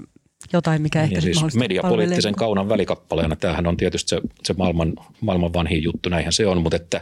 jotain, 0.52 0.82
mikä 0.82 0.98
niin, 0.98 1.04
ehkä 1.04 1.20
siis 1.20 1.54
mediapoliittisen 1.54 2.34
kaunan 2.34 2.68
välikappaleena. 2.68 3.36
Tämähän 3.36 3.66
on 3.66 3.76
tietysti 3.76 4.08
se, 4.08 4.20
se 4.44 4.52
maailman, 4.52 4.92
maailman 5.20 5.52
vanhin 5.52 5.82
juttu, 5.82 6.08
näinhän 6.08 6.32
se 6.32 6.46
on, 6.46 6.62
mutta 6.62 6.76
että 6.76 7.00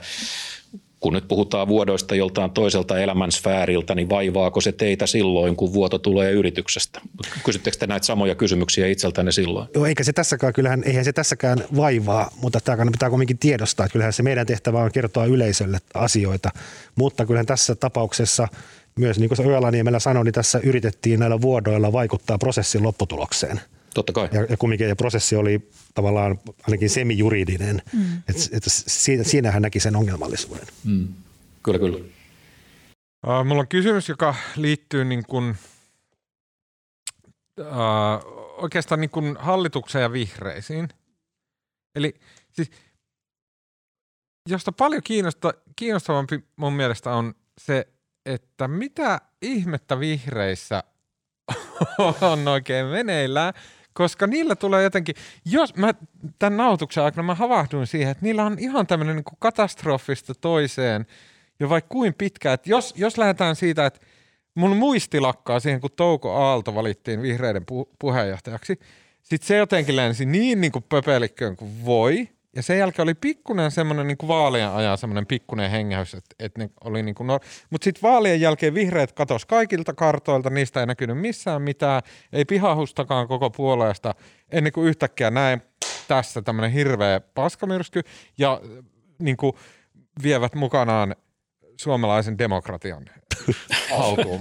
kun 1.00 1.12
nyt 1.12 1.28
puhutaan 1.28 1.68
vuodoista 1.68 2.14
joltain 2.14 2.50
toiselta 2.50 2.98
elämänsfääriltä, 2.98 3.94
niin 3.94 4.08
vaivaako 4.08 4.60
se 4.60 4.72
teitä 4.72 5.06
silloin, 5.06 5.56
kun 5.56 5.72
vuoto 5.72 5.98
tulee 5.98 6.32
yrityksestä? 6.32 7.00
Kysyttekö 7.44 7.76
te 7.76 7.86
näitä 7.86 8.06
samoja 8.06 8.34
kysymyksiä 8.34 8.86
itseltänne 8.86 9.32
silloin? 9.32 9.68
Joo, 9.74 9.86
eikä 9.86 10.04
se 10.04 10.12
tässäkään, 10.12 10.52
kyllähän, 10.52 10.82
eihän 10.86 11.04
se 11.04 11.12
tässäkään 11.12 11.58
vaivaa, 11.76 12.30
mutta 12.42 12.60
tämä 12.60 12.90
pitää 12.92 13.10
kuitenkin 13.10 13.38
tiedostaa, 13.38 13.86
että 13.86 13.92
kyllähän 13.92 14.12
se 14.12 14.22
meidän 14.22 14.46
tehtävä 14.46 14.82
on 14.82 14.92
kertoa 14.92 15.24
yleisölle 15.24 15.78
asioita, 15.94 16.50
mutta 16.96 17.26
kyllähän 17.26 17.46
tässä 17.46 17.74
tapauksessa 17.74 18.48
myös, 18.98 19.18
niin 19.18 19.28
kuin 19.28 19.50
Öölaniemellä 19.50 19.98
sanoi, 19.98 20.24
niin 20.24 20.34
tässä 20.34 20.60
yritettiin 20.62 21.20
näillä 21.20 21.40
vuodoilla 21.40 21.92
vaikuttaa 21.92 22.38
prosessin 22.38 22.82
lopputulokseen– 22.82 23.60
Totta 23.94 24.12
kai. 24.12 24.28
Ja, 24.32 24.46
ja 24.48 24.56
kumminkin 24.56 24.88
ja 24.88 24.96
prosessi 24.96 25.36
oli 25.36 25.70
tavallaan 25.94 26.40
ainakin 26.62 26.90
semijuridinen. 26.90 27.82
Mm. 27.92 28.16
Että, 28.16 28.42
että 28.52 28.70
siinä, 28.70 29.24
siinä 29.24 29.50
hän 29.50 29.62
näki 29.62 29.80
sen 29.80 29.96
ongelmallisuuden. 29.96 30.66
Mm. 30.84 31.08
Kyllä, 31.62 31.78
kyllä. 31.78 31.98
Uh, 33.26 33.44
mulla 33.44 33.60
on 33.60 33.68
kysymys, 33.68 34.08
joka 34.08 34.34
liittyy 34.56 35.04
niin 35.04 35.24
kuin, 35.26 35.56
uh, 37.60 37.66
oikeastaan 38.62 39.00
niin 39.00 39.10
kuin 39.10 39.36
hallitukseen 39.36 40.02
ja 40.02 40.12
vihreisiin. 40.12 40.88
Eli 41.94 42.14
siis, 42.52 42.70
josta 44.48 44.72
paljon 44.72 45.02
kiinnosta, 45.02 45.54
kiinnostavampi 45.76 46.44
mun 46.56 46.72
mielestä 46.72 47.10
on 47.10 47.34
se, 47.60 47.88
että 48.34 48.68
mitä 48.68 49.20
ihmettä 49.42 50.00
vihreissä 50.00 50.82
on 52.32 52.48
oikein 52.48 52.86
meneillään– 52.86 53.54
koska 53.98 54.26
niillä 54.26 54.56
tulee 54.56 54.82
jotenkin, 54.82 55.14
jos 55.44 55.76
mä 55.76 55.94
tämän 56.38 56.56
nautuksen 56.56 57.04
aikana 57.04 57.26
mä 57.26 57.34
havahduin 57.34 57.86
siihen, 57.86 58.10
että 58.10 58.24
niillä 58.24 58.44
on 58.44 58.56
ihan 58.58 58.86
tämmöinen 58.86 59.16
niin 59.16 59.24
katastrofista 59.38 60.34
toiseen 60.34 61.06
jo 61.60 61.68
vaikka 61.68 61.88
kuin 61.88 62.14
pitkä, 62.14 62.52
että 62.52 62.70
jos, 62.70 62.94
jos 62.96 63.18
lähdetään 63.18 63.56
siitä, 63.56 63.86
että 63.86 64.00
mun 64.54 64.76
muisti 64.76 65.20
lakkaa 65.20 65.60
siihen, 65.60 65.80
kun 65.80 65.90
Touko 65.96 66.34
Aalto 66.34 66.74
valittiin 66.74 67.22
vihreiden 67.22 67.62
pu- 67.62 67.94
puheenjohtajaksi, 67.98 68.80
sitten 69.22 69.46
se 69.46 69.56
jotenkin 69.56 69.96
lensi 69.96 70.26
niin, 70.26 70.60
niin 70.60 70.72
kuin 70.72 70.84
pöpelikköön 70.88 71.56
kuin 71.56 71.84
voi, 71.84 72.28
ja 72.58 72.62
sen 72.62 72.78
jälkeen 72.78 73.04
oli 73.04 73.14
pikkuinen 73.14 73.70
semmoinen 73.70 74.06
niin 74.06 74.28
vaalien 74.28 74.70
ajan 74.70 74.98
semmoinen 74.98 75.26
pikkuinen 75.26 75.70
hengäys, 75.70 76.14
että, 76.14 76.34
että 76.38 76.60
ne 76.60 76.70
oli 76.84 77.02
niin 77.02 77.14
kuin 77.14 77.26
no, 77.26 77.40
mutta 77.70 77.84
sitten 77.84 78.02
vaalien 78.02 78.40
jälkeen 78.40 78.74
vihreät 78.74 79.12
katos 79.12 79.46
kaikilta 79.46 79.94
kartoilta, 79.94 80.50
niistä 80.50 80.80
ei 80.80 80.86
näkynyt 80.86 81.18
missään 81.18 81.62
mitään, 81.62 82.02
ei 82.32 82.44
pihahustakaan 82.44 83.28
koko 83.28 83.50
puolesta, 83.50 84.14
ennen 84.52 84.72
kuin 84.72 84.88
yhtäkkiä 84.88 85.30
näin 85.30 85.62
tässä 86.08 86.42
tämmöinen 86.42 86.70
hirveä 86.70 87.20
paskamyrsky 87.20 88.02
ja 88.38 88.60
niin 89.18 89.36
kuin 89.36 89.52
vievät 90.22 90.54
mukanaan 90.54 91.16
suomalaisen 91.76 92.38
demokratian 92.38 93.04
alkuun. 93.90 94.40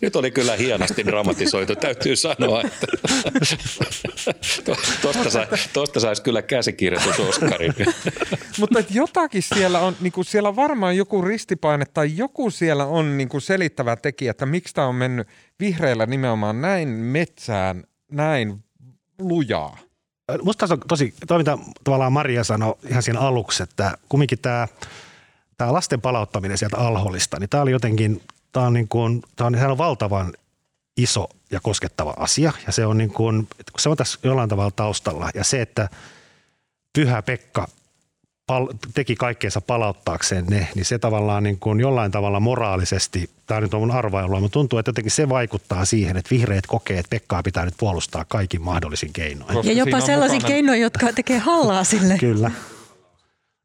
Nyt 0.00 0.16
oli 0.16 0.30
kyllä 0.30 0.56
hienosti 0.56 1.06
dramatisoitu, 1.06 1.76
täytyy 1.76 2.16
sanoa, 2.16 2.62
että 2.62 2.86
tuosta, 5.02 5.30
sai, 5.30 5.46
tuosta 5.72 6.00
saisi 6.00 6.22
kyllä 6.22 6.42
käsikirjoitus 6.42 7.20
Oskarin. 7.20 7.74
Mutta 8.58 8.84
jotakin 8.90 9.42
siellä 9.42 9.80
on, 9.80 9.96
niin 10.00 10.12
kuin 10.12 10.24
siellä 10.24 10.48
on 10.48 10.56
varmaan 10.56 10.96
joku 10.96 11.22
ristipaine 11.22 11.84
tai 11.94 12.16
joku 12.16 12.50
siellä 12.50 12.86
on 12.86 13.18
niin 13.18 13.28
kuin 13.28 13.40
selittävä 13.40 13.96
tekijä, 13.96 14.30
että 14.30 14.46
miksi 14.46 14.74
tämä 14.74 14.86
on 14.86 14.94
mennyt 14.94 15.28
vihreillä 15.60 16.06
nimenomaan 16.06 16.60
näin 16.60 16.88
metsään, 16.88 17.84
näin 18.12 18.64
lujaa. 19.18 19.78
Musta 20.42 20.66
on 20.70 20.80
tosi, 20.88 21.14
toi 21.26 21.38
mitä 21.38 21.58
tavallaan 21.84 22.12
Maria 22.12 22.44
sanoi 22.44 22.74
ihan 22.88 23.02
siinä 23.02 23.20
aluksi, 23.20 23.62
että 23.62 23.98
kumminkin 24.08 24.38
tämä– 24.38 24.68
tämä 25.62 25.72
lasten 25.72 26.00
palauttaminen 26.00 26.58
sieltä 26.58 26.76
alholista, 26.76 27.38
niin 27.40 27.48
tämä 27.48 27.62
oli 27.62 27.70
jotenkin, 27.70 28.22
tämä 28.52 28.66
on, 28.66 28.72
niin 28.72 28.88
kuin, 28.88 29.22
tämä 29.36 29.46
on, 29.46 29.70
on 29.70 29.78
valtavan 29.78 30.32
iso 30.96 31.28
ja 31.50 31.60
koskettava 31.62 32.14
asia. 32.16 32.52
Ja 32.66 32.72
se 32.72 32.86
on, 32.86 32.98
niin 32.98 33.12
kuin, 33.12 33.48
se 33.78 33.88
on 33.88 33.96
tässä 33.96 34.18
jollain 34.22 34.48
tavalla 34.48 34.70
taustalla. 34.70 35.30
Ja 35.34 35.44
se, 35.44 35.62
että 35.62 35.88
Pyhä 36.92 37.22
Pekka 37.22 37.68
pal- 38.46 38.68
teki 38.94 39.16
kaikkeensa 39.16 39.60
palauttaakseen 39.60 40.46
ne, 40.46 40.68
niin 40.74 40.84
se 40.84 40.98
tavallaan 40.98 41.42
niin 41.42 41.58
kuin 41.58 41.80
jollain 41.80 42.12
tavalla 42.12 42.40
moraalisesti, 42.40 43.30
tämä 43.46 43.60
nyt 43.60 43.74
on 43.74 43.80
mun 43.80 43.90
arvailua, 43.90 44.40
mutta 44.40 44.52
tuntuu, 44.52 44.78
että 44.78 44.88
jotenkin 44.88 45.10
se 45.10 45.28
vaikuttaa 45.28 45.84
siihen, 45.84 46.16
että 46.16 46.30
vihreät 46.30 46.66
kokee, 46.66 46.98
että 46.98 47.10
Pekkaa 47.10 47.42
pitää 47.42 47.64
nyt 47.64 47.74
puolustaa 47.78 48.24
kaikin 48.28 48.62
mahdollisin 48.62 49.12
keinoin. 49.12 49.54
Koska 49.54 49.72
ja 49.72 49.78
jopa 49.78 50.00
sellaisin 50.00 50.44
keinoin, 50.44 50.80
jotka 50.80 51.12
tekee 51.12 51.38
hallaa 51.38 51.84
sille. 51.84 52.18
Kyllä. 52.18 52.50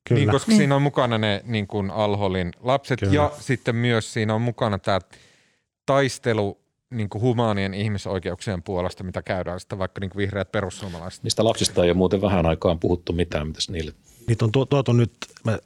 Kyllä. 0.08 0.20
Niin, 0.20 0.30
koska 0.30 0.52
niin. 0.52 0.58
siinä 0.58 0.76
on 0.76 0.82
mukana 0.82 1.18
ne 1.18 1.42
niin 1.46 1.68
kuin 1.68 1.92
Alholin 1.92 2.52
lapset 2.60 3.00
Kyllä. 3.00 3.14
ja 3.14 3.32
sitten 3.40 3.76
myös 3.76 4.14
siinä 4.14 4.36
on 4.36 4.42
mukana 4.42 4.80
tämä 4.80 5.00
taistelu 5.86 6.60
niin 6.90 7.10
kuin 7.10 7.22
humaanien 7.22 7.74
ihmisoikeuksien 7.74 8.64
puolesta, 8.64 9.04
mitä 9.04 9.22
käydään 9.22 9.60
sitten 9.60 9.80
vaikka 9.80 10.00
niin 10.00 10.10
kuin 10.10 10.18
vihreät 10.18 10.52
perussuomalaiset. 10.52 11.24
Niistä 11.24 11.44
lapsista 11.44 11.84
ei 11.84 11.90
ole 11.90 11.98
muuten 11.98 12.22
vähän 12.22 12.46
aikaan 12.46 12.80
puhuttu 12.80 13.14
mitään, 13.14 13.48
mitäs 13.48 13.70
niille? 13.70 13.94
Niitä 14.28 14.46
on 14.46 14.52
tuotu 14.52 14.94
nyt, 14.94 15.14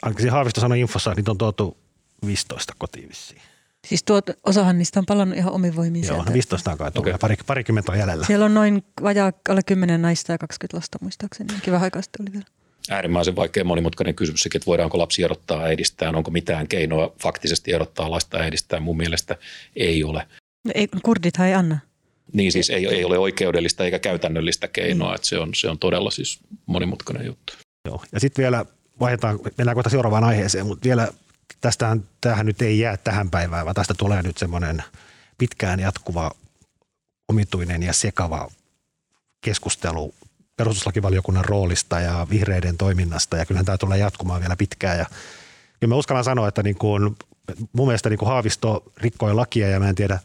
ainakin 0.01 0.31
Haavisto 0.31 0.61
sanoi 0.61 0.79
infossa, 0.79 1.13
niitä 1.13 1.31
on 1.31 1.37
tuotu 1.37 1.77
15 2.25 2.73
kotiin 2.77 3.09
vissiin. 3.09 3.41
Siis 3.87 4.03
tuot, 4.03 4.25
osahan 4.43 4.77
niistä 4.77 4.99
on 4.99 5.05
palannut 5.05 5.37
ihan 5.37 5.53
omin 5.53 5.75
voimin 5.75 6.03
Joo, 6.03 6.15
sieltä. 6.15 6.33
15 6.33 6.71
on 6.71 6.77
kai 6.77 6.91
okay. 6.95 7.13
pari, 7.21 7.35
parikymmentä 7.47 7.91
on 7.91 7.99
jäljellä. 7.99 8.25
Siellä 8.25 8.45
on 8.45 8.53
noin 8.53 8.83
vajaa 9.03 9.31
alle 9.49 9.61
10 9.65 10.01
naista 10.01 10.31
ja 10.31 10.37
20 10.37 10.77
lasta 10.77 10.97
muistaakseni. 11.01 11.53
Kiva 11.61 11.77
aikaa 11.77 12.01
sitten 12.01 12.23
oli 12.23 12.33
vielä. 12.33 12.45
Äärimmäisen 12.89 13.35
vaikea 13.35 13.63
monimutkainen 13.63 14.15
kysymys, 14.15 14.45
että 14.45 14.65
voidaanko 14.65 14.97
lapsi 14.97 15.23
erottaa 15.23 15.63
äidistään, 15.63 16.15
onko 16.15 16.31
mitään 16.31 16.67
keinoa 16.67 17.13
faktisesti 17.21 17.73
erottaa 17.73 18.11
lasta 18.11 18.37
äidistään. 18.37 18.83
Mun 18.83 18.97
mielestä 18.97 19.35
ei 19.75 20.03
ole. 20.03 20.27
No 20.65 20.71
Ei, 20.75 20.87
kurdithan 21.03 21.47
ei 21.47 21.53
anna. 21.53 21.79
Niin 22.33 22.51
siis 22.51 22.69
ei, 22.69 22.87
ei 22.87 23.05
ole 23.05 23.17
oikeudellista 23.17 23.85
eikä 23.85 23.99
käytännöllistä 23.99 24.67
keinoa, 24.67 25.15
että 25.15 25.27
se 25.27 25.37
on, 25.37 25.55
se 25.55 25.69
on 25.69 25.79
todella 25.79 26.11
siis 26.11 26.39
monimutkainen 26.65 27.25
juttu. 27.25 27.53
Joo. 27.85 28.03
Ja 28.11 28.19
sitten 28.19 28.43
vielä 28.43 28.65
vaihdetaan, 28.99 29.39
mennään 29.57 29.75
kohta 29.75 29.89
seuraavaan 29.89 30.23
aiheeseen, 30.23 30.65
mutta 30.65 30.85
vielä 30.85 31.07
tästähän, 31.61 32.03
tämähän 32.21 32.45
nyt 32.45 32.61
ei 32.61 32.79
jää 32.79 32.97
tähän 32.97 33.29
päivään, 33.29 33.65
vaan 33.65 33.75
tästä 33.75 33.93
tulee 33.97 34.21
nyt 34.21 34.37
semmoinen 34.37 34.83
pitkään 35.37 35.79
jatkuva, 35.79 36.31
omituinen 37.29 37.83
ja 37.83 37.93
sekava 37.93 38.51
keskustelu 39.41 40.13
perustuslakivaliokunnan 40.57 41.45
roolista 41.45 41.99
ja 41.99 42.27
vihreiden 42.29 42.77
toiminnasta 42.77 43.37
ja 43.37 43.45
kyllähän 43.45 43.65
tämä 43.65 43.77
tulee 43.77 43.97
jatkumaan 43.97 44.41
vielä 44.41 44.55
pitkään 44.55 44.97
ja 44.99 45.05
kyllä 45.79 45.93
mä 45.93 45.95
uskallan 45.95 46.23
sanoa, 46.23 46.47
että 46.47 46.63
niin 46.63 46.77
kuin, 46.77 47.15
mun 47.73 47.87
mielestä 47.87 48.09
niin 48.09 48.19
kuin 48.19 48.29
Haavisto 48.29 48.83
rikkoi 48.97 49.33
lakia 49.33 49.67
ja 49.69 49.79
mä 49.79 49.89
en 49.89 49.95
tiedä, 49.95 50.19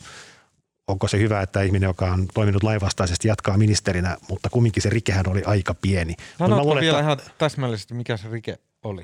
onko 0.89 1.09
se 1.09 1.19
hyvä, 1.19 1.43
että 1.43 1.63
ihminen, 1.63 1.87
joka 1.87 2.13
on 2.13 2.27
toiminut 2.35 2.63
lainvastaisesti, 2.63 3.29
jatkaa 3.29 3.59
ministerinä, 3.59 4.17
mutta 4.29 4.51
kumminkin 4.51 4.83
se 4.83 4.91
rikehän 4.91 5.29
oli 5.29 5.43
aika 5.47 5.75
pieni. 5.75 6.15
Sanotko 6.39 6.65
luulen, 6.65 6.81
vielä 6.85 6.99
että- 6.99 7.05
ihan 7.07 7.19
täsmällisesti, 7.39 7.95
mikä 7.95 8.17
se 8.17 8.29
rike 8.29 8.59
oli? 8.85 9.03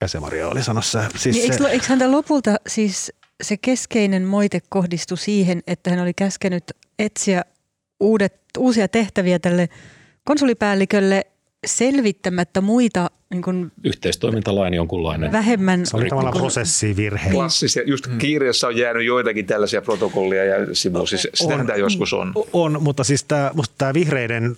Mikä 0.00 0.08
se 0.08 0.20
Maria 0.20 0.48
oli 0.48 0.62
sanossa? 0.62 1.04
Siis 1.16 1.36
Niin, 1.36 1.46
se, 1.46 1.52
eikö, 1.52 1.68
eikö 1.68 1.86
häntä 1.88 2.10
lopulta 2.12 2.56
siis 2.66 3.12
se 3.42 3.56
keskeinen 3.56 4.24
moite 4.24 4.60
kohdistui 4.68 5.18
siihen, 5.18 5.62
että 5.66 5.90
hän 5.90 6.00
oli 6.00 6.14
käskenyt 6.14 6.64
etsiä 6.98 7.44
uudet, 8.00 8.34
uusia 8.58 8.88
tehtäviä 8.88 9.38
tälle 9.38 9.68
konsulipäällikölle 10.24 11.26
selvittämättä 11.66 12.60
muita 12.60 13.10
niin 13.30 13.42
kuin 13.42 13.72
Yhteistoimintalain 13.84 14.74
jonkunlainen. 14.74 15.32
vähemmän... 15.32 15.86
se 15.86 15.96
oli 15.96 16.08
tavallaan 16.08 16.34
niin 16.34 16.40
prosessivirhe. 16.40 17.30
Klassisia, 17.30 17.82
just 17.86 18.06
kirjassa 18.18 18.66
on 18.66 18.76
jäänyt 18.76 19.06
joitakin 19.06 19.46
tällaisia 19.46 19.82
protokollia 19.82 20.44
ja 20.44 20.74
sivuja. 20.74 21.06
Siis 21.06 21.28
sitähän 21.34 21.66
tämä 21.66 21.76
joskus 21.76 22.12
on. 22.12 22.32
On, 22.52 22.82
mutta 22.82 23.04
siis 23.04 23.24
tämä, 23.24 23.50
musta 23.54 23.74
tämä 23.78 23.94
vihreiden 23.94 24.56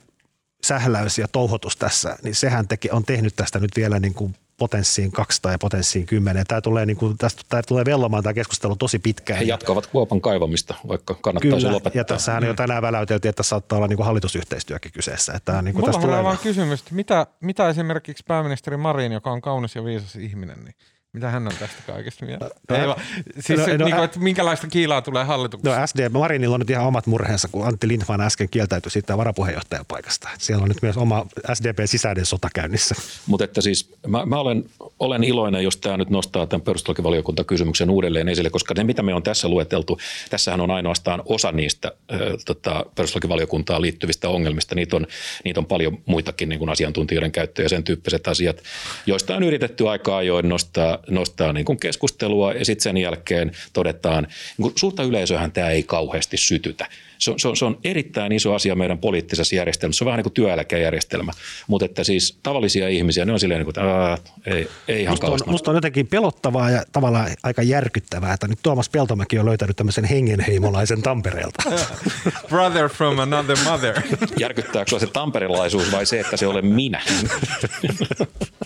sähläys 0.65 1.19
ja 1.19 1.29
touhotus 1.29 1.77
tässä, 1.77 2.17
niin 2.23 2.35
sehän 2.35 2.69
teki, 2.69 2.91
on 2.91 3.05
tehnyt 3.05 3.37
tästä 3.37 3.59
nyt 3.59 3.71
vielä 3.77 4.01
niin 4.01 4.15
kuin 4.15 4.35
potenssiin 4.61 5.13
200 5.13 5.53
ja 5.53 5.59
potenssiin 5.59 6.07
10. 6.07 6.47
Tämä 6.47 6.61
tulee, 6.61 6.87
niin 6.87 6.97
kuin, 6.97 7.19
tästä, 7.19 7.43
tämä 7.49 7.63
tulee 7.63 7.85
vellomaan 7.85 8.23
tämä 8.23 8.35
keskustelu 8.35 8.77
tosi 8.77 8.99
pitkään. 8.99 9.39
He 9.39 9.45
jatkavat 9.45 9.87
kuopan 9.87 10.21
kaivamista, 10.21 10.75
vaikka 10.89 11.15
kannattaisi 11.15 11.57
Kyllä, 11.57 11.73
lopettaa. 11.73 12.01
ja 12.01 12.05
tässähän 12.05 12.45
jo 12.45 12.55
tänään 12.55 12.83
väläyteltiin, 12.83 13.31
että 13.31 13.43
saattaa 13.43 13.77
olla 13.77 13.89
niin 13.89 13.97
kuin 13.97 14.07
hallitusyhteistyökin 14.07 14.93
kyseessä. 14.93 15.33
Että 15.33 15.53
tämä, 15.53 15.63
niin 15.63 15.75
kuin 15.75 15.83
Mulla 15.83 15.93
tästä 15.93 16.07
on 16.07 16.11
tulee, 16.11 16.25
vaan 16.25 16.39
kysymys, 16.39 16.81
että 16.81 16.95
mitä, 16.95 17.27
mitä 17.41 17.69
esimerkiksi 17.69 18.25
pääministeri 18.29 18.77
Marin, 18.77 19.13
joka 19.13 19.31
on 19.31 19.41
kaunis 19.41 19.75
ja 19.75 19.85
viisas 19.85 20.17
ihminen, 20.17 20.65
niin 20.65 20.75
mitä 21.13 21.31
hän 21.31 21.47
on 21.47 21.53
tästä 21.59 21.83
kaikesta 21.87 22.27
mieltä? 22.27 22.51
No, 22.69 22.77
Ei 22.77 22.87
vaan, 22.87 23.01
siis 23.41 23.61
no, 23.61 23.67
no, 23.67 23.77
no, 23.77 23.85
niin 23.85 23.95
kuin, 23.95 24.05
että 24.05 24.21
minkälaista 24.21 24.67
kiilaa 24.67 25.03
tulee 25.03 25.25
hallituksessa? 25.25 25.81
No 25.81 25.87
SD, 25.87 26.09
Marinilla 26.09 26.55
on 26.55 26.61
nyt 26.61 26.71
ihan 26.71 26.87
omat 26.87 27.07
murheensa, 27.07 27.49
kun 27.53 27.67
Antti 27.67 27.89
Lindman 27.89 28.21
äsken 28.21 28.49
kieltäytyi 28.51 28.91
siitä 28.91 29.17
varapuheenjohtajan 29.17 29.85
paikasta. 29.89 30.29
Et 30.35 30.41
Siellä 30.41 30.63
on 30.63 30.69
nyt 30.69 30.83
myös 30.83 30.97
oma 30.97 31.27
SDP-sisäinen 31.55 32.27
sota 32.27 32.49
käynnissä. 32.55 32.95
Mutta 33.27 33.45
että 33.45 33.61
siis 33.61 33.95
mä, 34.07 34.27
mä 34.27 34.41
olen, 34.41 34.65
olen 34.99 35.25
iloinen, 35.25 35.65
jos 35.65 35.77
tämä 35.77 35.97
nyt 35.97 36.11
nostaa 36.11 36.47
tämän 36.47 36.65
perustuslakivaliokuntakysymyksen 36.65 37.91
uudelleen 37.91 38.29
esille, 38.29 38.51
koska 38.51 38.75
ne, 38.75 38.85
mitä 38.85 39.03
me 39.03 39.15
on 39.15 39.23
tässä 39.23 39.49
lueteltu, 39.49 39.99
tässähän 40.31 40.61
on 40.61 40.71
ainoastaan 40.71 41.23
osa 41.25 41.53
niistä 41.53 41.93
äh, 42.13 42.19
tota, 42.47 42.87
perustuslakivaliokuntaan 42.95 43.83
liittyvistä 43.83 44.29
ongelmista. 44.29 44.75
Niitä 44.75 44.97
on, 44.97 45.07
niitä 45.45 45.61
on 45.61 45.67
paljon 45.67 45.99
muitakin 46.07 46.49
niin 46.49 46.59
kuin 46.59 46.71
asiantuntijoiden 46.71 47.33
käyttöä 47.33 47.65
ja 47.65 47.69
sen 47.69 47.85
tyyppiset 47.85 48.29
asiat, 48.29 48.63
joista 49.07 49.37
on 49.37 49.43
yritetty 49.43 49.89
aika 49.89 50.17
ajoin 50.17 50.49
nostaa, 50.49 51.00
nostaa 51.09 51.53
niin 51.53 51.65
kuin 51.65 51.81
keskustelua 51.81 52.53
ja 52.53 52.65
sitten 52.65 52.83
sen 52.83 52.97
jälkeen 52.97 53.53
todetaan, 53.73 54.23
niin 54.25 54.63
kuin 54.63 54.73
suurta 54.77 55.03
yleisöhän 55.03 55.53
tämä 55.53 55.71
ei 55.71 55.83
kauheasti 55.83 56.37
sytytä. 56.37 56.87
Se 57.19 57.31
on, 57.31 57.41
se, 57.41 57.49
on, 57.49 57.57
se 57.57 57.65
on 57.65 57.79
erittäin 57.85 58.33
iso 58.33 58.55
asia 58.55 58.75
meidän 58.75 58.99
poliittisessa 58.99 59.57
järjestelmässä. 59.57 59.99
Se 59.99 60.05
on 60.05 60.07
vähän 60.07 60.19
niin 60.19 60.25
kuin 60.25 60.33
työeläkejärjestelmä, 60.33 61.33
mutta 61.67 61.85
että 61.85 62.05
siis 62.05 62.39
tavallisia 62.43 62.89
ihmisiä, 62.89 63.25
ne 63.25 63.33
on 63.33 63.41
silleen, 63.41 63.59
niin 63.59 63.75
kuin, 63.75 63.85
että 63.85 63.95
aa, 63.95 64.19
ei, 64.47 64.69
ei 64.89 65.03
ihan 65.03 65.13
Musta 65.13 65.27
on, 65.27 65.39
musta 65.47 65.71
on 65.71 65.75
jotenkin 65.75 66.07
pelottavaa 66.07 66.71
ja 66.71 66.83
tavallaan 66.93 67.31
aika 67.43 67.63
järkyttävää, 67.63 68.35
että 68.35 68.49
nyt 68.49 68.59
Tuomas 68.63 68.89
Peltomäki 68.89 69.39
on 69.39 69.47
löytänyt 69.47 69.77
tämmöisen 69.77 70.05
hengenheimolaisen 70.05 71.03
Tampereelta. 71.03 71.63
Brother 72.49 72.89
from 72.89 73.19
another 73.19 73.57
mother. 73.65 74.03
Järkyttääkö 74.39 74.99
se 74.99 75.07
tamperelaisuus 75.07 75.93
vai 75.93 76.07
se, 76.07 76.21
että 76.21 76.37
se 76.37 76.47
olen 76.47 76.67
minä? 76.67 77.03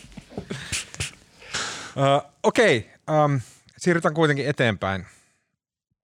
Uh, 1.96 2.30
Okei, 2.42 2.90
okay, 3.06 3.24
um, 3.24 3.40
siirrytään 3.76 4.14
kuitenkin 4.14 4.46
eteenpäin. 4.46 5.06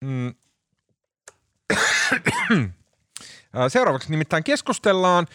Mm. 0.00 0.34
Ö, 3.56 3.68
Seuraavaksi 3.68 4.10
nimittäin 4.10 4.44
keskustellaan 4.44 5.26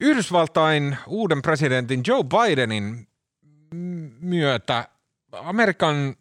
Yhdysvaltain 0.00 0.96
uuden 1.06 1.42
presidentin 1.42 2.02
Joe 2.06 2.24
Bidenin 2.24 3.08
myötä. 4.20 4.88
Amerikan 5.32 6.16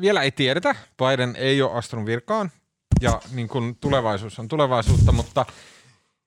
vielä 0.00 0.22
ei 0.22 0.30
tiedetä, 0.30 0.74
Biden 0.96 1.36
ei 1.36 1.62
ole 1.62 1.72
astunut 1.72 2.06
virkaan 2.06 2.50
ja 3.00 3.20
niin 3.32 3.48
kuin 3.48 3.76
tulevaisuus 3.76 4.38
on 4.38 4.48
tulevaisuutta, 4.48 5.12
mutta 5.12 5.46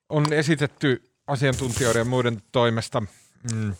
on 0.08 0.32
esitetty 0.32 1.12
asiantuntijoiden 1.26 2.00
ja 2.00 2.04
muiden 2.04 2.42
toimesta 2.52 3.02
mm, 3.52 3.74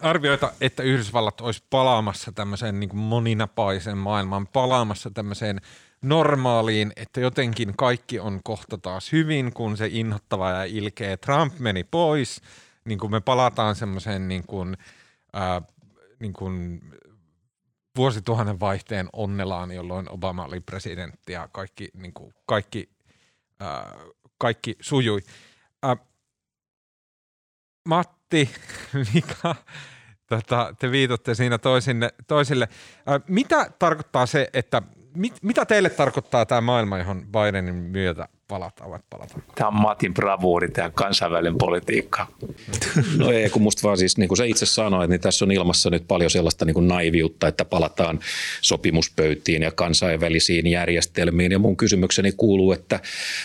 arvioita, 0.00 0.52
että 0.60 0.82
Yhdysvallat 0.82 1.40
olisi 1.40 1.64
palaamassa 1.70 2.32
tämmöiseen 2.32 2.80
niin 2.80 2.96
moninapaisen 2.96 3.98
maailmaan, 3.98 4.46
palaamassa 4.46 5.10
tämmöiseen 5.10 5.60
normaaliin, 6.02 6.92
että 6.96 7.20
jotenkin 7.20 7.76
kaikki 7.76 8.20
on 8.20 8.40
kohta 8.44 8.78
taas 8.78 9.12
hyvin, 9.12 9.52
kun 9.52 9.76
se 9.76 9.88
inhottava 9.92 10.50
ja 10.50 10.64
ilkeä 10.64 11.16
Trump 11.16 11.58
meni 11.58 11.84
pois, 11.84 12.42
niin 12.84 12.98
kuin 12.98 13.10
me 13.10 13.20
palataan 13.20 13.74
semmoiseen 13.74 14.28
niin 14.28 14.46
kuin, 14.46 14.76
ää, 15.32 15.62
niin 16.20 16.32
kuin 16.32 16.80
vuosituhannen 17.96 18.60
vaihteen 18.60 19.08
onnelaan, 19.12 19.72
jolloin 19.72 20.10
Obama 20.10 20.44
oli 20.44 20.60
presidentti 20.60 21.32
ja 21.32 21.48
kaikki, 21.52 21.88
niin 21.94 22.12
kuin, 22.12 22.34
kaikki, 22.46 22.88
ää, 23.60 23.94
kaikki 24.38 24.76
sujui. 24.80 25.20
Ää, 25.82 25.96
Matti, 28.26 28.50
Mika, 29.14 29.54
tota, 30.26 30.74
te 30.78 30.90
viitotte 30.90 31.34
siinä 31.34 31.58
toisinne, 31.58 32.10
toisille. 32.26 32.68
Mitä 33.28 33.70
tarkoittaa 33.78 34.26
se, 34.26 34.50
että 34.52 34.82
mit, 35.16 35.34
mitä 35.42 35.66
teille 35.66 35.90
tarkoittaa 35.90 36.46
tämä 36.46 36.60
maailma, 36.60 36.98
johon 36.98 37.26
Bidenin 37.32 37.74
myötä 37.74 38.28
palataan 38.48 38.90
vai 38.90 38.98
palataan? 39.10 39.42
Tämä 39.54 39.68
on 39.68 39.74
Matin 39.74 40.14
bravuuri, 40.14 40.68
tämä 40.68 40.90
kansainvälinen 40.90 41.58
politiikka. 41.58 42.26
No 43.16 43.30
ei, 43.30 43.50
kun 43.50 43.62
musta 43.62 43.82
vaan 43.82 43.98
siis, 43.98 44.18
niin 44.18 44.28
kuin 44.28 44.38
sä 44.38 44.44
itse 44.44 44.66
sanoit, 44.66 45.10
niin 45.10 45.20
tässä 45.20 45.44
on 45.44 45.52
ilmassa 45.52 45.90
nyt 45.90 46.04
paljon 46.08 46.30
sellaista 46.30 46.64
niin 46.64 46.74
kuin 46.74 46.88
naiviutta, 46.88 47.48
että 47.48 47.64
palataan 47.64 48.20
sopimuspöytiin 48.60 49.62
ja 49.62 49.70
kansainvälisiin 49.70 50.66
järjestelmiin. 50.66 51.52
Ja 51.52 51.58
mun 51.58 51.76
kysymykseni 51.76 52.32
kuuluu, 52.32 52.72
että 52.72 53.00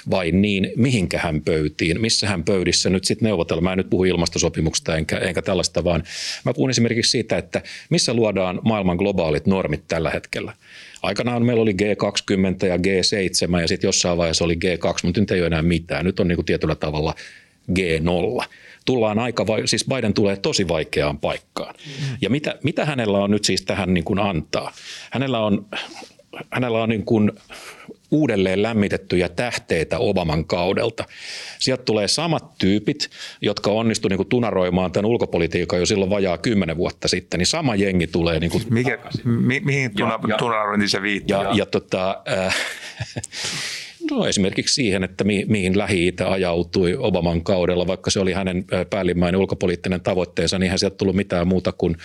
vain 0.09 0.41
niin, 0.41 0.71
mihinkähän 0.75 1.41
pöytiin, 1.41 2.01
missähän 2.01 2.43
pöydissä 2.43 2.89
nyt 2.89 3.05
sitten 3.05 3.25
neuvotellaan. 3.25 3.63
Mä 3.63 3.71
en 3.71 3.77
nyt 3.77 3.89
puhu 3.89 4.03
ilmastosopimuksesta 4.03 4.95
enkä, 4.95 5.17
enkä 5.17 5.41
tällaista, 5.41 5.83
vaan 5.83 6.03
mä 6.45 6.53
puhun 6.53 6.69
esimerkiksi 6.69 7.11
siitä, 7.11 7.37
että 7.37 7.61
missä 7.89 8.13
luodaan 8.13 8.59
maailman 8.63 8.97
globaalit 8.97 9.45
normit 9.45 9.83
tällä 9.87 10.09
hetkellä. 10.09 10.53
Aikanaan 11.01 11.45
meillä 11.45 11.61
oli 11.61 11.73
G20 11.73 12.67
ja 12.67 12.77
G7 12.77 13.61
ja 13.61 13.67
sitten 13.67 13.87
jossain 13.87 14.17
vaiheessa 14.17 14.45
oli 14.45 14.55
G2, 14.55 14.93
mutta 15.03 15.19
nyt 15.19 15.31
ei 15.31 15.39
ole 15.39 15.47
enää 15.47 15.61
mitään. 15.61 16.05
Nyt 16.05 16.19
on 16.19 16.27
niin 16.27 16.35
kuin 16.35 16.45
tietyllä 16.45 16.75
tavalla 16.75 17.15
G0. 17.71 18.45
Tullaan 18.85 19.19
aika, 19.19 19.45
siis 19.65 19.85
Biden 19.95 20.13
tulee 20.13 20.35
tosi 20.35 20.67
vaikeaan 20.67 21.19
paikkaan. 21.19 21.75
Ja 22.21 22.29
mitä, 22.29 22.55
mitä 22.63 22.85
hänellä 22.85 23.17
on 23.17 23.31
nyt 23.31 23.45
siis 23.45 23.61
tähän 23.61 23.93
niin 23.93 24.03
kuin 24.03 24.19
antaa? 24.19 24.73
Hänellä 25.11 25.39
on, 25.39 25.65
hänellä 26.51 26.83
on 26.83 26.89
niin 26.89 27.05
kuin 27.05 27.31
uudelleen 28.11 28.63
lämmitettyjä 28.63 29.29
tähteitä 29.29 29.97
Obaman 29.99 30.45
kaudelta. 30.45 31.03
Sieltä 31.59 31.83
tulee 31.83 32.07
samat 32.07 32.57
tyypit, 32.57 33.09
jotka 33.41 33.71
onnistu 33.71 34.07
niin 34.07 34.17
kuin 34.17 34.29
tunaroimaan 34.29 34.91
tämän 34.91 35.05
ulkopolitiikan 35.09 35.79
jo 35.79 35.85
silloin 35.85 36.11
vajaa 36.11 36.37
kymmenen 36.37 36.77
vuotta 36.77 37.07
sitten, 37.07 37.37
niin 37.37 37.47
sama 37.47 37.75
jengi 37.75 38.07
tulee 38.07 38.39
niin 38.39 38.51
kuin 38.51 38.63
Mikä, 38.69 38.97
mi, 39.23 39.61
mihin 39.65 39.95
tuna, 39.95 40.19
ja- 40.27 40.37
tunarointiin 40.37 40.89
se 40.89 41.01
viittaa? 41.01 41.43
ja, 41.43 41.51
ja 41.53 41.65
tota, 41.65 42.21
äh, 42.45 42.55
no 44.11 44.25
esimerkiksi 44.25 44.73
siihen, 44.73 45.03
että 45.03 45.23
mi, 45.23 45.45
mihin 45.47 45.77
Lähi-Itä 45.77 46.31
ajautui 46.31 46.95
Obaman 46.97 47.43
kaudella, 47.43 47.87
vaikka 47.87 48.11
se 48.11 48.19
oli 48.19 48.33
hänen 48.33 48.65
äh, 48.73 48.85
päällimmäinen 48.89 49.41
ulkopoliittinen 49.41 50.01
tavoitteensa, 50.01 50.59
niin 50.59 50.63
eihän 50.63 50.79
sieltä 50.79 50.95
tullut 50.97 51.15
mitään 51.15 51.47
muuta 51.47 51.71
kuin, 51.71 51.97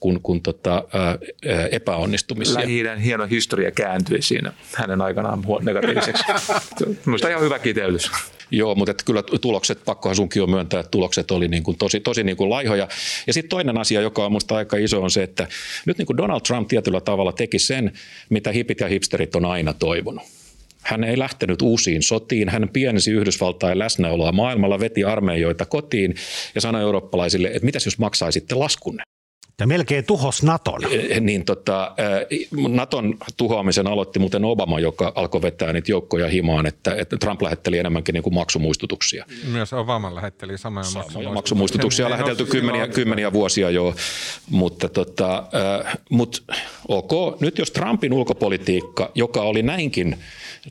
kuin, 0.00 0.20
kuin 0.22 0.42
tota, 0.42 0.84
äh, 0.94 1.08
äh, 1.08 1.68
epäonnistumisia. 1.70 2.54
lähi 2.54 2.84
hieno 3.04 3.26
historia 3.26 3.70
kääntyi 3.70 4.22
siinä 4.22 4.52
hänen 4.74 5.00
aikanaan 5.00 5.42
negatiiviseksi. 5.62 6.24
Minusta 7.06 7.28
ihan 7.28 7.42
hyvä 7.42 7.58
kiteytys. 7.58 8.10
Joo, 8.50 8.74
mutta 8.74 8.90
että 8.90 9.04
kyllä 9.04 9.22
tulokset, 9.40 9.84
pakkohan 9.84 10.16
sunkin 10.16 10.42
on 10.42 10.50
myöntää, 10.50 10.80
että 10.80 10.90
tulokset 10.90 11.30
oli 11.30 11.48
niin 11.48 11.62
kuin 11.62 11.78
tosi, 11.78 12.00
tosi 12.00 12.24
niin 12.24 12.36
kuin 12.36 12.50
laihoja. 12.50 12.88
Ja 13.26 13.32
sitten 13.32 13.50
toinen 13.50 13.78
asia, 13.78 14.00
joka 14.00 14.24
on 14.24 14.32
minusta 14.32 14.56
aika 14.56 14.76
iso, 14.76 15.02
on 15.02 15.10
se, 15.10 15.22
että 15.22 15.46
nyt 15.86 15.98
niin 15.98 16.06
kuin 16.06 16.16
Donald 16.16 16.40
Trump 16.40 16.68
tietyllä 16.68 17.00
tavalla 17.00 17.32
teki 17.32 17.58
sen, 17.58 17.92
mitä 18.28 18.52
hipit 18.52 18.80
ja 18.80 18.88
hipsterit 18.88 19.36
on 19.36 19.44
aina 19.44 19.72
toivonut. 19.72 20.41
Hän 20.82 21.04
ei 21.04 21.18
lähtenyt 21.18 21.62
uusiin 21.62 22.02
sotiin, 22.02 22.48
hän 22.48 22.68
piensi 22.68 23.10
Yhdysvaltain 23.10 23.78
läsnäoloa 23.78 24.32
maailmalla, 24.32 24.80
veti 24.80 25.04
armeijoita 25.04 25.66
kotiin 25.66 26.14
ja 26.54 26.60
sanoi 26.60 26.82
eurooppalaisille, 26.82 27.48
että 27.48 27.64
mitäs 27.64 27.84
jos 27.84 27.98
maksaisitte 27.98 28.54
laskunne. 28.54 29.02
Ja 29.60 29.66
melkein 29.66 30.04
tuhos 30.04 30.42
Naton. 30.42 30.80
Eh, 30.90 31.20
niin 31.20 31.44
tota, 31.44 31.94
eh, 32.30 32.48
Naton 32.68 33.18
tuhoamisen 33.36 33.86
aloitti 33.86 34.18
muuten 34.18 34.44
Obama, 34.44 34.80
joka 34.80 35.12
alkoi 35.14 35.42
vetää 35.42 35.72
niitä 35.72 35.90
joukkoja 35.90 36.28
himaan, 36.28 36.66
että, 36.66 36.94
että 36.94 37.16
Trump 37.16 37.42
lähetteli 37.42 37.78
enemmänkin 37.78 38.12
niin 38.12 38.22
kuin 38.22 38.34
maksumuistutuksia. 38.34 39.26
Myös 39.52 39.72
Obama 39.72 40.14
lähetteli 40.14 40.58
samoja, 40.58 40.84
samoja 40.84 41.02
maksumuistutuksia. 41.04 41.34
maksumuistutuksia. 41.34 42.10
lähetelty 42.10 42.44
kymmeniä, 42.44 42.88
kymmeniä 42.88 43.32
vuosia 43.32 43.70
jo, 43.70 43.94
mutta 44.50 44.88
tota, 44.88 45.44
äh, 45.84 45.98
mut, 46.10 46.44
ok. 46.88 47.40
Nyt 47.40 47.58
jos 47.58 47.70
Trumpin 47.70 48.12
ulkopolitiikka, 48.12 49.10
joka 49.14 49.42
oli 49.42 49.62
näinkin 49.62 50.16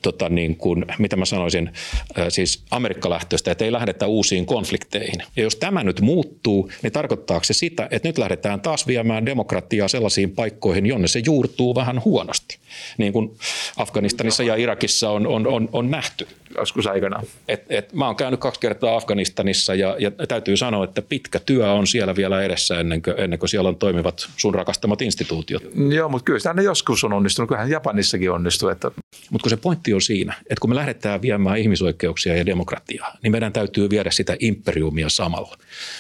tota 0.02 0.30
niin 0.30 0.56
kuin, 0.56 0.86
mitä 1.00 1.16
mä 1.16 1.26
sanoisin, 1.26 1.72
äh, 2.20 2.26
siis 2.30 2.64
amerikkalähtöistä, 2.72 3.52
että 3.52 3.66
ei 3.66 3.72
lähdetä 3.72 4.08
uusiin 4.08 4.46
konflikteihin. 4.46 5.24
Ja 5.36 5.44
jos 5.44 5.56
tämä 5.56 5.84
nyt 5.84 6.02
muuttuu, 6.02 6.72
niin 6.82 6.94
tarkoittaako 6.94 7.44
se 7.44 7.54
sitä, 7.54 7.88
että 7.92 8.10
nyt 8.10 8.18
lähdetään 8.18 8.62
taas 8.62 8.88
viemään 8.88 9.26
demokratiaa 9.26 9.88
sellaisiin 9.88 10.32
paikkoihin, 10.32 10.86
jonne 10.86 11.08
se 11.08 11.22
juurtuu 11.26 11.76
vähän 11.76 12.02
huonosti, 12.06 12.58
niin 12.98 13.14
kuin 13.14 13.38
Afganistanissa 13.78 14.44
ja 14.44 14.56
Irakissa 14.56 15.10
on, 15.10 15.28
on, 15.28 15.48
on, 15.48 15.70
on 15.72 15.92
nähty. 15.92 16.28
Joskus 16.58 16.88
aikanaan. 16.88 17.24
Et, 17.48 17.66
et, 17.70 17.94
mä 17.94 18.06
oon 18.06 18.16
käynyt 18.16 18.40
kaksi 18.40 18.60
kertaa 18.60 18.96
Afganistanissa 18.96 19.76
ja, 19.76 19.96
ja 20.00 20.12
täytyy 20.12 20.58
sanoa, 20.58 20.84
että 20.84 21.02
pitkä 21.02 21.40
työ 21.40 21.72
on 21.72 21.88
siellä 21.88 22.16
vielä 22.16 22.44
edessä 22.44 22.80
ennen 22.80 23.02
kuin, 23.02 23.20
ennen 23.20 23.40
kuin 23.40 23.50
siellä 23.50 23.70
on 23.70 23.76
toimivat 23.76 24.30
sun 24.38 24.56
rakastamat 24.56 25.02
instituutiot. 25.02 25.64
Joo, 25.96 26.10
mutta 26.10 26.26
kyllä 26.26 26.40
sitä 26.40 26.62
joskus 26.62 27.04
on 27.04 27.14
onnistunut. 27.14 27.48
Kyllähän 27.48 27.70
Japanissakin 27.70 28.32
onnistuu. 28.32 28.70
Että... 28.70 28.92
Mutta 29.30 29.44
kun 29.44 29.50
se 29.50 29.58
pointti 29.58 29.94
on 29.94 30.02
siinä, 30.02 30.34
että 30.40 30.62
kun 30.62 30.70
me 30.70 30.76
lähdetään 30.76 31.22
viemään 31.22 31.58
ihmisoikeuksia 31.58 32.38
ja 32.38 32.46
demokratiaa, 32.46 33.18
niin 33.24 33.32
meidän 33.32 33.54
täytyy 33.54 33.90
viedä 33.90 34.12
sitä 34.12 34.36
imperiumia 34.40 35.10
samalla. 35.10 35.58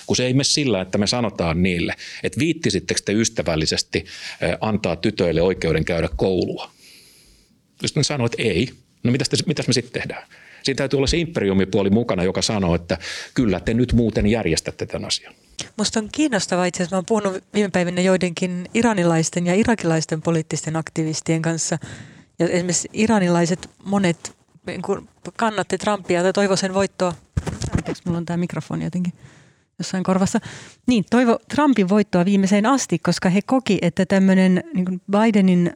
Kun 0.08 0.16
se 0.16 0.26
ei 0.26 0.34
mene 0.34 0.43
sillä, 0.43 0.82
että 0.82 0.97
me 0.97 1.08
sanotaan 1.08 1.64
niille, 1.64 1.95
että 2.24 2.39
viittisittekö 2.39 3.02
te 3.06 3.14
ystävällisesti 3.14 4.06
antaa 4.62 4.95
tytöille 4.95 5.41
oikeuden 5.41 5.86
käydä 5.86 6.10
koulua. 6.16 6.72
Jos 7.82 7.95
ne 7.95 8.04
sanoo, 8.04 8.26
että 8.26 8.41
ei, 8.41 8.70
no 9.04 9.12
mitäs, 9.12 9.30
te, 9.30 9.38
mitäs 9.45 9.68
me 9.68 9.74
sitten 9.74 10.02
tehdään? 10.02 10.28
Siinä 10.64 10.78
täytyy 10.78 10.97
olla 10.97 11.08
se 11.08 11.18
imperiumipuoli 11.18 11.89
mukana, 11.89 12.24
joka 12.24 12.41
sanoo, 12.41 12.76
että 12.76 12.97
kyllä 13.34 13.60
te 13.60 13.74
nyt 13.74 13.93
muuten 13.93 14.28
järjestätte 14.28 14.86
tämän 14.86 15.08
asian. 15.08 15.34
Minusta 15.78 15.99
on 15.99 16.10
kiinnostavaa 16.12 16.66
itse 16.66 16.84
asiassa, 16.84 16.95
mä 16.95 16.97
olen 16.97 17.06
puhunut 17.06 17.43
viime 17.54 17.70
päivinä 17.70 18.02
joidenkin 18.02 18.70
iranilaisten 18.74 19.47
ja 19.47 19.56
irakilaisten 19.56 20.22
poliittisten 20.22 20.76
aktivistien 20.76 21.41
kanssa. 21.41 21.78
Ja 22.39 22.47
esimerkiksi 22.47 22.89
iranilaiset 22.93 23.70
monet 23.84 24.36
niin 24.68 24.82
kannatti 25.38 25.78
Trumpia 25.78 26.22
tai 26.24 26.34
toivo 26.34 26.56
sen 26.56 26.74
voittoa. 26.74 27.14
Anteeksi, 27.78 28.04
mulla 28.06 28.18
on 28.18 28.26
tämä 28.26 28.38
mikrofoni 28.38 28.84
jotenkin 28.84 29.14
jossain 29.82 30.03
korvassa. 30.03 30.39
Niin, 30.88 31.05
toivo 31.09 31.39
Trumpin 31.55 31.89
voittoa 31.89 32.25
viimeiseen 32.25 32.65
asti, 32.65 32.99
koska 32.99 33.29
he 33.29 33.41
koki, 33.45 33.77
että 33.82 34.05
tämmöinen 34.05 34.63
niin 34.73 35.01
Bidenin 35.11 35.73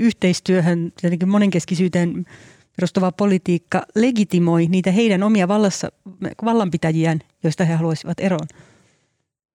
yhteistyöhön, 0.00 0.92
jotenkin 1.02 1.28
monenkeskisyyteen 1.28 2.26
perustuva 2.76 3.12
politiikka 3.12 3.82
legitimoi 3.94 4.66
niitä 4.66 4.90
heidän 4.90 5.22
omia 5.22 5.48
vallassa, 5.48 5.92
vallanpitäjiään, 6.44 7.20
joista 7.42 7.64
he 7.64 7.74
haluaisivat 7.74 8.20
eroon. 8.20 8.46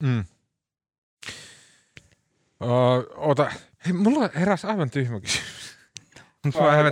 Mm. 0.04 0.24
Ota. 3.16 3.52
Hei, 3.86 3.94
mulla 3.94 4.30
heräsi 4.36 4.68
aivan 4.68 4.90
tyhmä 4.90 5.20
kysymys. 5.20 5.63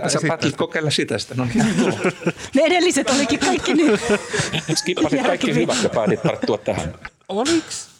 Sä 0.08 0.18
päätit 0.28 0.56
kokeilla 0.56 0.90
sitä 0.90 1.18
sitä. 1.18 1.34
No 1.34 1.44
niin, 1.44 1.66
Ne 2.54 2.62
edelliset 2.62 3.10
olikin 3.10 3.38
kaikki 3.38 3.74
nyt. 3.74 4.00
Skippasit 4.78 5.22
kaikki 5.22 5.54
hyvät 5.54 5.82
ja 5.82 5.88
päätit 5.88 6.22
tarttua 6.22 6.58
tähän. 6.58 6.94
Oliks, 7.28 7.92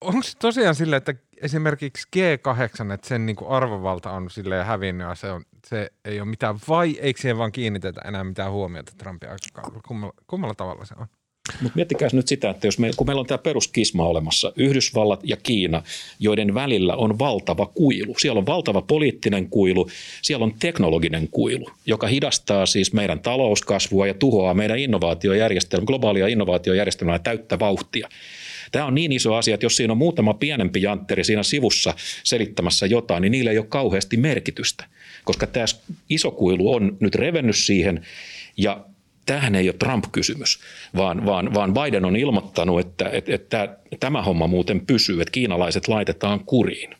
onko 0.00 0.22
se 0.22 0.32
tosiaan 0.38 0.74
silleen, 0.74 0.98
että 0.98 1.14
esimerkiksi 1.40 2.08
G8, 2.16 2.92
että 2.92 3.08
sen 3.08 3.26
niinku 3.26 3.48
arvovalta 3.48 4.10
on 4.10 4.30
silleen 4.30 4.66
hävinnyt 4.66 5.08
ja 5.08 5.14
se, 5.14 5.30
on, 5.30 5.42
se 5.66 5.90
ei 6.04 6.20
ole 6.20 6.28
mitään, 6.28 6.58
vai 6.68 6.96
eikö 7.00 7.20
siihen 7.20 7.38
vaan 7.38 7.52
kiinnitetä 7.52 8.00
enää 8.04 8.24
mitään 8.24 8.52
huomiota 8.52 8.92
Trumpin 8.98 9.30
aikakaudella? 9.30 9.82
Kummalla, 9.88 10.14
kummalla 10.26 10.54
tavalla 10.54 10.84
se 10.84 10.94
on? 10.98 11.06
Mutta 11.62 11.76
miettikää 11.76 12.08
nyt 12.12 12.28
sitä, 12.28 12.50
että 12.50 12.66
jos 12.66 12.78
me, 12.78 12.90
kun 12.96 13.06
meillä 13.06 13.20
on 13.20 13.26
tämä 13.26 13.38
peruskisma 13.38 14.06
olemassa, 14.06 14.52
Yhdysvallat 14.56 15.20
ja 15.24 15.36
Kiina, 15.36 15.82
joiden 16.20 16.54
välillä 16.54 16.96
on 16.96 17.18
valtava 17.18 17.66
kuilu. 17.66 18.14
Siellä 18.18 18.38
on 18.38 18.46
valtava 18.46 18.82
poliittinen 18.82 19.48
kuilu, 19.48 19.88
siellä 20.22 20.44
on 20.44 20.54
teknologinen 20.58 21.28
kuilu, 21.28 21.70
joka 21.86 22.06
hidastaa 22.06 22.66
siis 22.66 22.92
meidän 22.92 23.20
talouskasvua 23.20 24.06
ja 24.06 24.14
tuhoaa 24.14 24.54
meidän 24.54 24.78
innovaatiojärjestelmää, 24.78 25.86
globaalia 25.86 26.26
innovaatiojärjestelmää 26.26 27.18
täyttä 27.18 27.58
vauhtia. 27.58 28.08
Tämä 28.72 28.84
on 28.84 28.94
niin 28.94 29.12
iso 29.12 29.34
asia, 29.34 29.54
että 29.54 29.66
jos 29.66 29.76
siinä 29.76 29.92
on 29.92 29.98
muutama 29.98 30.34
pienempi 30.34 30.82
jantteri 30.82 31.24
siinä 31.24 31.42
sivussa 31.42 31.94
selittämässä 32.24 32.86
jotain, 32.86 33.22
niin 33.22 33.32
niillä 33.32 33.50
ei 33.50 33.58
ole 33.58 33.66
kauheasti 33.66 34.16
merkitystä, 34.16 34.84
koska 35.24 35.46
tämä 35.46 35.66
iso 36.08 36.30
kuilu 36.30 36.74
on 36.74 36.96
nyt 37.00 37.14
revennyt 37.14 37.56
siihen 37.56 38.06
ja 38.56 38.84
tämähän 39.26 39.54
ei 39.54 39.68
ole 39.68 39.76
Trump-kysymys, 39.78 40.60
vaan, 40.96 41.26
vaan, 41.26 41.54
vaan 41.54 41.74
Biden 41.74 42.04
on 42.04 42.16
ilmoittanut, 42.16 42.80
että, 42.80 43.10
että, 43.12 43.34
että 43.34 43.78
tämä 44.00 44.22
homma 44.22 44.46
muuten 44.46 44.86
pysyy, 44.86 45.20
että 45.20 45.32
kiinalaiset 45.32 45.88
laitetaan 45.88 46.40
kuriin. 46.44 46.96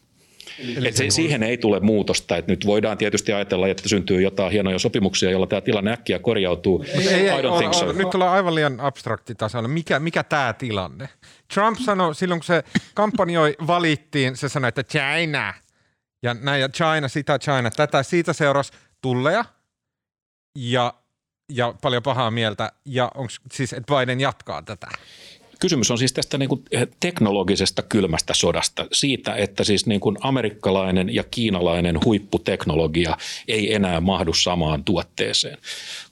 Eli 0.77 0.93
se, 0.93 1.11
siihen 1.11 1.43
ei 1.43 1.59
tule 1.59 1.81
muutosta. 1.81 2.37
Että 2.37 2.53
nyt 2.53 2.67
voidaan 2.67 2.99
tietysti 2.99 3.33
ajatella, 3.33 3.69
että 3.69 3.89
syntyy 3.89 4.23
jotain 4.23 4.53
hienoja 4.53 4.79
sopimuksia, 4.79 5.31
joilla 5.31 5.47
tämä 5.47 5.61
tilanne 5.61 5.93
äkkiä 5.93 6.19
korjautuu. 6.19 6.85
Ei, 6.89 7.09
ei, 7.09 7.27
I 7.27 7.43
don't 7.43 7.47
on, 7.47 7.59
think 7.59 7.75
so. 7.75 7.87
On, 7.87 7.99
nyt 7.99 8.15
ollaan 8.15 8.33
aivan 8.33 8.55
liian 8.55 8.81
abstrakti 8.81 9.35
tasolla. 9.35 9.69
Mikä, 9.69 9.99
mikä 9.99 10.23
tämä 10.23 10.53
tilanne? 10.53 11.09
Trump 11.55 11.79
sanoi 11.79 12.15
silloin, 12.15 12.41
kun 12.41 12.47
se 12.47 12.65
kampanjoi 12.95 13.57
valittiin, 13.67 14.37
se 14.37 14.49
sanoi, 14.49 14.69
että 14.69 14.85
China. 14.85 15.55
Ja 16.23 16.35
näin, 16.35 16.61
ja 16.61 16.69
China, 16.69 17.09
sitä, 17.09 17.39
China, 17.39 17.71
tätä. 17.71 18.03
Siitä 18.03 18.33
seurasi 18.33 18.73
tulleja 19.03 19.45
ja 20.59 20.95
ja 21.49 21.75
paljon 21.83 22.03
pahaa 22.03 22.31
mieltä, 22.31 22.73
ja 22.85 23.11
onko 23.15 23.33
siis, 23.53 23.73
että 23.73 23.95
Biden 23.97 24.21
jatkaa 24.21 24.63
tätä? 24.63 24.89
Kysymys 25.61 25.91
on 25.91 25.99
siis 25.99 26.13
tästä 26.13 26.39
niin 26.39 26.49
kuin 26.49 26.63
teknologisesta 27.01 27.83
kylmästä 27.83 28.35
sodasta, 28.35 28.87
siitä, 28.93 29.35
että 29.35 29.65
siis 29.65 29.87
niin 29.87 30.01
kuin 30.01 30.17
amerikkalainen 30.21 31.15
ja 31.15 31.25
kiinalainen 31.31 31.99
huipputeknologia 32.05 33.17
ei 33.49 33.75
enää 33.75 34.01
mahdu 34.01 34.33
samaan 34.33 34.85
tuotteeseen. 34.85 35.59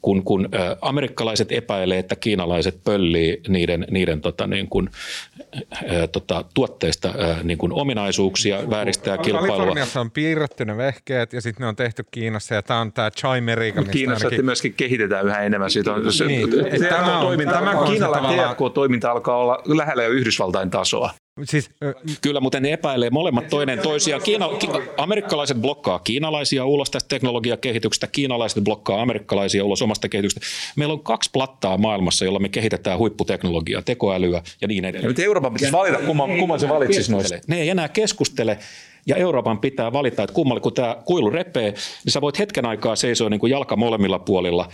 Kun, 0.03 0.25
kun 0.25 0.49
amerikkalaiset 0.81 1.53
epäilee, 1.53 1.99
että 1.99 2.17
kiinalaiset 2.17 2.85
pöllii 2.85 3.41
niiden, 3.49 3.87
niiden 3.91 4.21
tota, 4.21 4.47
niin 4.47 4.69
kuin, 4.69 4.91
tota, 6.13 6.45
tuotteista 6.55 7.15
niin 7.43 7.59
kuin 7.59 7.73
ominaisuuksia, 7.73 8.71
vääristää 8.71 9.19
kilpailua. 9.19 9.57
Kaliforniassa 9.57 10.01
on 10.01 10.11
piirretty 10.11 10.65
ne 10.65 10.77
vehkeet 10.77 11.33
ja 11.33 11.41
sitten 11.41 11.65
ne 11.65 11.69
on 11.69 11.77
tehty 11.77 12.05
Kiinassa 12.11 12.55
ja 12.55 12.63
tämä 12.63 12.81
on 12.81 12.93
tämä 12.93 13.11
Chimerica. 13.11 13.83
Kiinassa 13.83 14.27
ainakin... 14.27 14.45
myöskin 14.45 14.75
kehitetään 14.75 15.27
yhä 15.27 15.41
enemmän. 15.41 15.71
Siitä 15.71 15.93
on, 15.93 16.13
se, 16.13 16.25
niin. 16.25 16.51
tämä 16.89 17.19
on, 17.19 17.27
toiminta, 17.27 17.53
tämä 17.53 17.71
on 17.71 17.91
Kiinalla 17.91 18.71
toiminta 18.75 19.11
alkaa 19.11 19.34
olla 19.35 19.63
lähellä 19.67 20.03
jo 20.03 20.11
Yhdysvaltain 20.11 20.71
tasoa. 20.71 21.11
Siis, 21.45 21.71
äh, 21.85 21.95
Kyllä, 22.23 22.41
mutta 22.41 22.61
ne 22.61 22.73
epäilee 22.73 23.11
molemmat 23.11 23.49
toinen 23.49 23.79
toisiaan. 23.79 24.23
Kiina, 24.23 24.49
ki, 24.49 24.69
amerikkalaiset 24.97 25.57
blokkaa 25.57 25.99
kiinalaisia 25.99 26.65
ulos 26.65 26.91
tästä 26.91 27.09
teknologiakehityksestä, 27.09 28.07
kiinalaiset 28.07 28.65
blokkaa 28.65 29.03
amerikkalaisia 29.03 29.65
ulos 29.65 29.83
omasta 29.83 30.09
kehityksestä. 30.09 30.47
Meillä 30.77 30.93
on 30.93 31.03
kaksi 31.03 31.31
plattaa 31.33 31.79
maailmassa, 31.79 32.25
jolla 32.25 32.39
me 32.39 32.49
kehitetään 32.49 32.99
huipputeknologiaa, 32.99 33.83
tekoälyä 33.83 34.43
ja 34.61 34.69
niin 34.69 34.85
edelleen. 34.85 35.09
Nyt 35.09 35.19
Euroopan 35.19 35.53
pitäisi 35.53 35.73
valita, 35.73 35.99
kumman, 35.99 36.39
kumman 36.39 36.61
se 36.61 36.69
valitsisi 36.69 37.13
noista. 37.13 37.35
Ne 37.47 37.61
ei 37.61 37.69
enää 37.69 37.89
keskustele 37.89 38.59
ja 39.07 39.17
Euroopan 39.17 39.59
pitää 39.59 39.93
valita, 39.93 40.23
että 40.23 40.35
kummalle, 40.35 40.61
kun 40.61 40.75
tämä 40.75 40.97
kuilu 41.05 41.31
repee, 41.31 41.75
niin 42.05 42.13
sä 42.13 42.21
voit 42.21 42.39
hetken 42.39 42.67
aikaa 42.67 42.97
seisoa 42.97 43.31
niin 43.31 43.41
kuin 43.41 43.51
jalka 43.51 43.77
molemmilla 43.77 44.19
puolilla, 44.19 44.69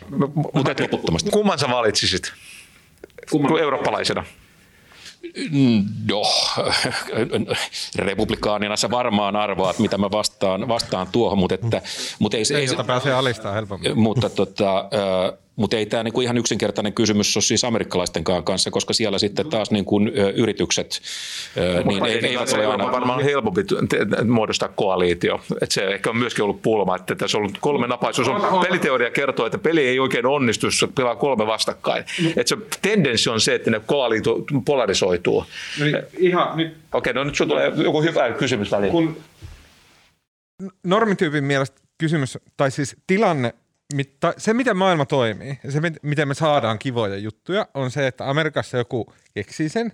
mutta 0.54 0.70
et 0.70 0.80
loputtomasti. 0.80 1.30
Kumman 1.30 1.58
sä 1.58 1.68
valitsisit? 1.68 2.32
Kumman? 3.30 3.58
Eurooppalaisena. 3.61 4.24
No, 6.09 6.23
republikaanina 7.99 8.77
sä 8.77 8.91
varmaan 8.91 9.37
arvaat, 9.37 9.79
mitä 9.79 9.99
mä 9.99 10.11
vastaan, 10.11 10.68
vastaan 10.68 11.07
tuohon, 11.12 11.39
mutta, 11.39 11.55
että, 11.55 11.83
mutta 12.18 12.37
ei, 12.37 12.43
ei, 12.55 12.61
ei 12.62 12.85
pääsee 12.87 13.12
alistaa 13.12 13.53
helpommin. 13.53 13.99
Mutta, 13.99 14.31
tota, 14.31 14.89
Mutta 15.61 15.76
ei 15.76 15.86
tämä 15.86 16.02
niinku 16.02 16.20
ihan 16.20 16.38
yksinkertainen 16.38 16.92
kysymys 16.92 17.36
ole 17.36 17.42
siis 17.42 17.64
amerikkalaistenkaan 17.64 18.44
kanssa, 18.44 18.70
koska 18.70 18.92
siellä 18.92 19.18
sitten 19.18 19.50
taas 19.50 19.70
niinku, 19.70 20.00
yritykset 20.34 21.00
ö, 21.56 21.82
niin 21.82 22.06
ei, 22.06 22.26
eivät 22.26 22.52
ole 22.52 22.66
aina... 22.66 22.92
Varmaan 22.92 23.24
helpompi 23.24 23.61
muodostaa 24.28 24.68
koaliitio. 24.68 25.40
Et 25.62 25.70
se 25.70 25.84
ehkä 25.84 26.11
on 26.11 26.16
myöskin 26.16 26.44
ollut 26.44 26.62
pulma, 26.62 26.96
että 26.96 27.14
tässä 27.14 27.38
on 27.38 27.42
ollut 27.42 27.58
kolme 27.61 27.86
napaisuus. 27.86 28.28
On, 28.28 28.66
peliteoria 28.68 29.11
kertoo, 29.11 29.46
että 29.46 29.58
peli 29.58 29.86
ei 29.88 29.98
oikein 29.98 30.26
onnistu, 30.26 30.66
jos 30.66 30.86
pelaa 30.94 31.16
kolme 31.16 31.46
vastakkain. 31.46 32.04
Et 32.36 32.46
se 32.46 32.56
tendenssi 32.82 33.30
on 33.30 33.40
se, 33.40 33.54
että 33.54 33.70
ne 33.70 33.80
koaliitio 33.86 34.44
polarisoituu. 34.64 35.44
No 35.78 35.84
niin, 35.84 35.96
ihan 36.18 36.56
nyt 36.56 36.76
Okei, 36.92 37.12
no 37.12 37.24
nyt 37.24 37.36
sinulla 37.36 37.61
tulee 37.61 37.84
joku 37.84 38.02
hyvä 38.02 38.30
kysymys 38.32 38.70
väliin. 38.70 38.92
kun 38.92 39.16
normityypin 40.84 41.44
mielestä 41.44 41.80
kysymys, 41.98 42.38
tai 42.56 42.70
siis 42.70 42.96
tilanne, 43.06 43.54
mit- 43.95 44.20
tai 44.20 44.32
se 44.36 44.55
miten 44.55 44.76
maailma 44.76 45.07
toimii 45.07 45.59
ja 45.64 45.70
se 45.70 45.80
mit- 45.80 46.03
miten 46.03 46.28
me 46.28 46.34
saadaan 46.34 46.78
kivoja 46.78 47.16
juttuja, 47.16 47.68
on 47.74 47.91
se, 47.91 48.07
että 48.07 48.30
Amerikassa 48.30 48.76
joku 48.76 49.12
keksii 49.34 49.68
sen 49.68 49.93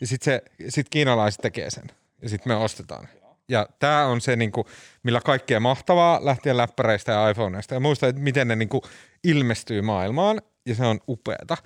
ja 0.00 0.06
sitten 0.06 0.42
sit 0.68 0.88
kiinalaiset 0.88 1.40
tekee 1.42 1.70
sen 1.70 1.84
ja 2.22 2.28
sitten 2.28 2.52
me 2.52 2.56
ostetaan. 2.56 3.08
Ja 3.48 3.68
tämä 3.78 4.06
on 4.06 4.20
se, 4.20 4.36
niinku, 4.36 4.66
millä 5.02 5.20
kaikkea 5.20 5.60
mahtavaa 5.60 6.24
lähtien 6.24 6.56
läppäreistä 6.56 7.12
ja 7.12 7.30
iPhoneista 7.30 7.74
ja 7.74 7.80
muista, 7.80 8.06
että 8.06 8.22
miten 8.22 8.48
ne 8.48 8.56
niinku, 8.56 8.82
ilmestyy 9.24 9.82
maailmaan 9.82 10.42
ja 10.66 10.74
se 10.74 10.84
on 10.84 11.00
upeata. 11.08 11.56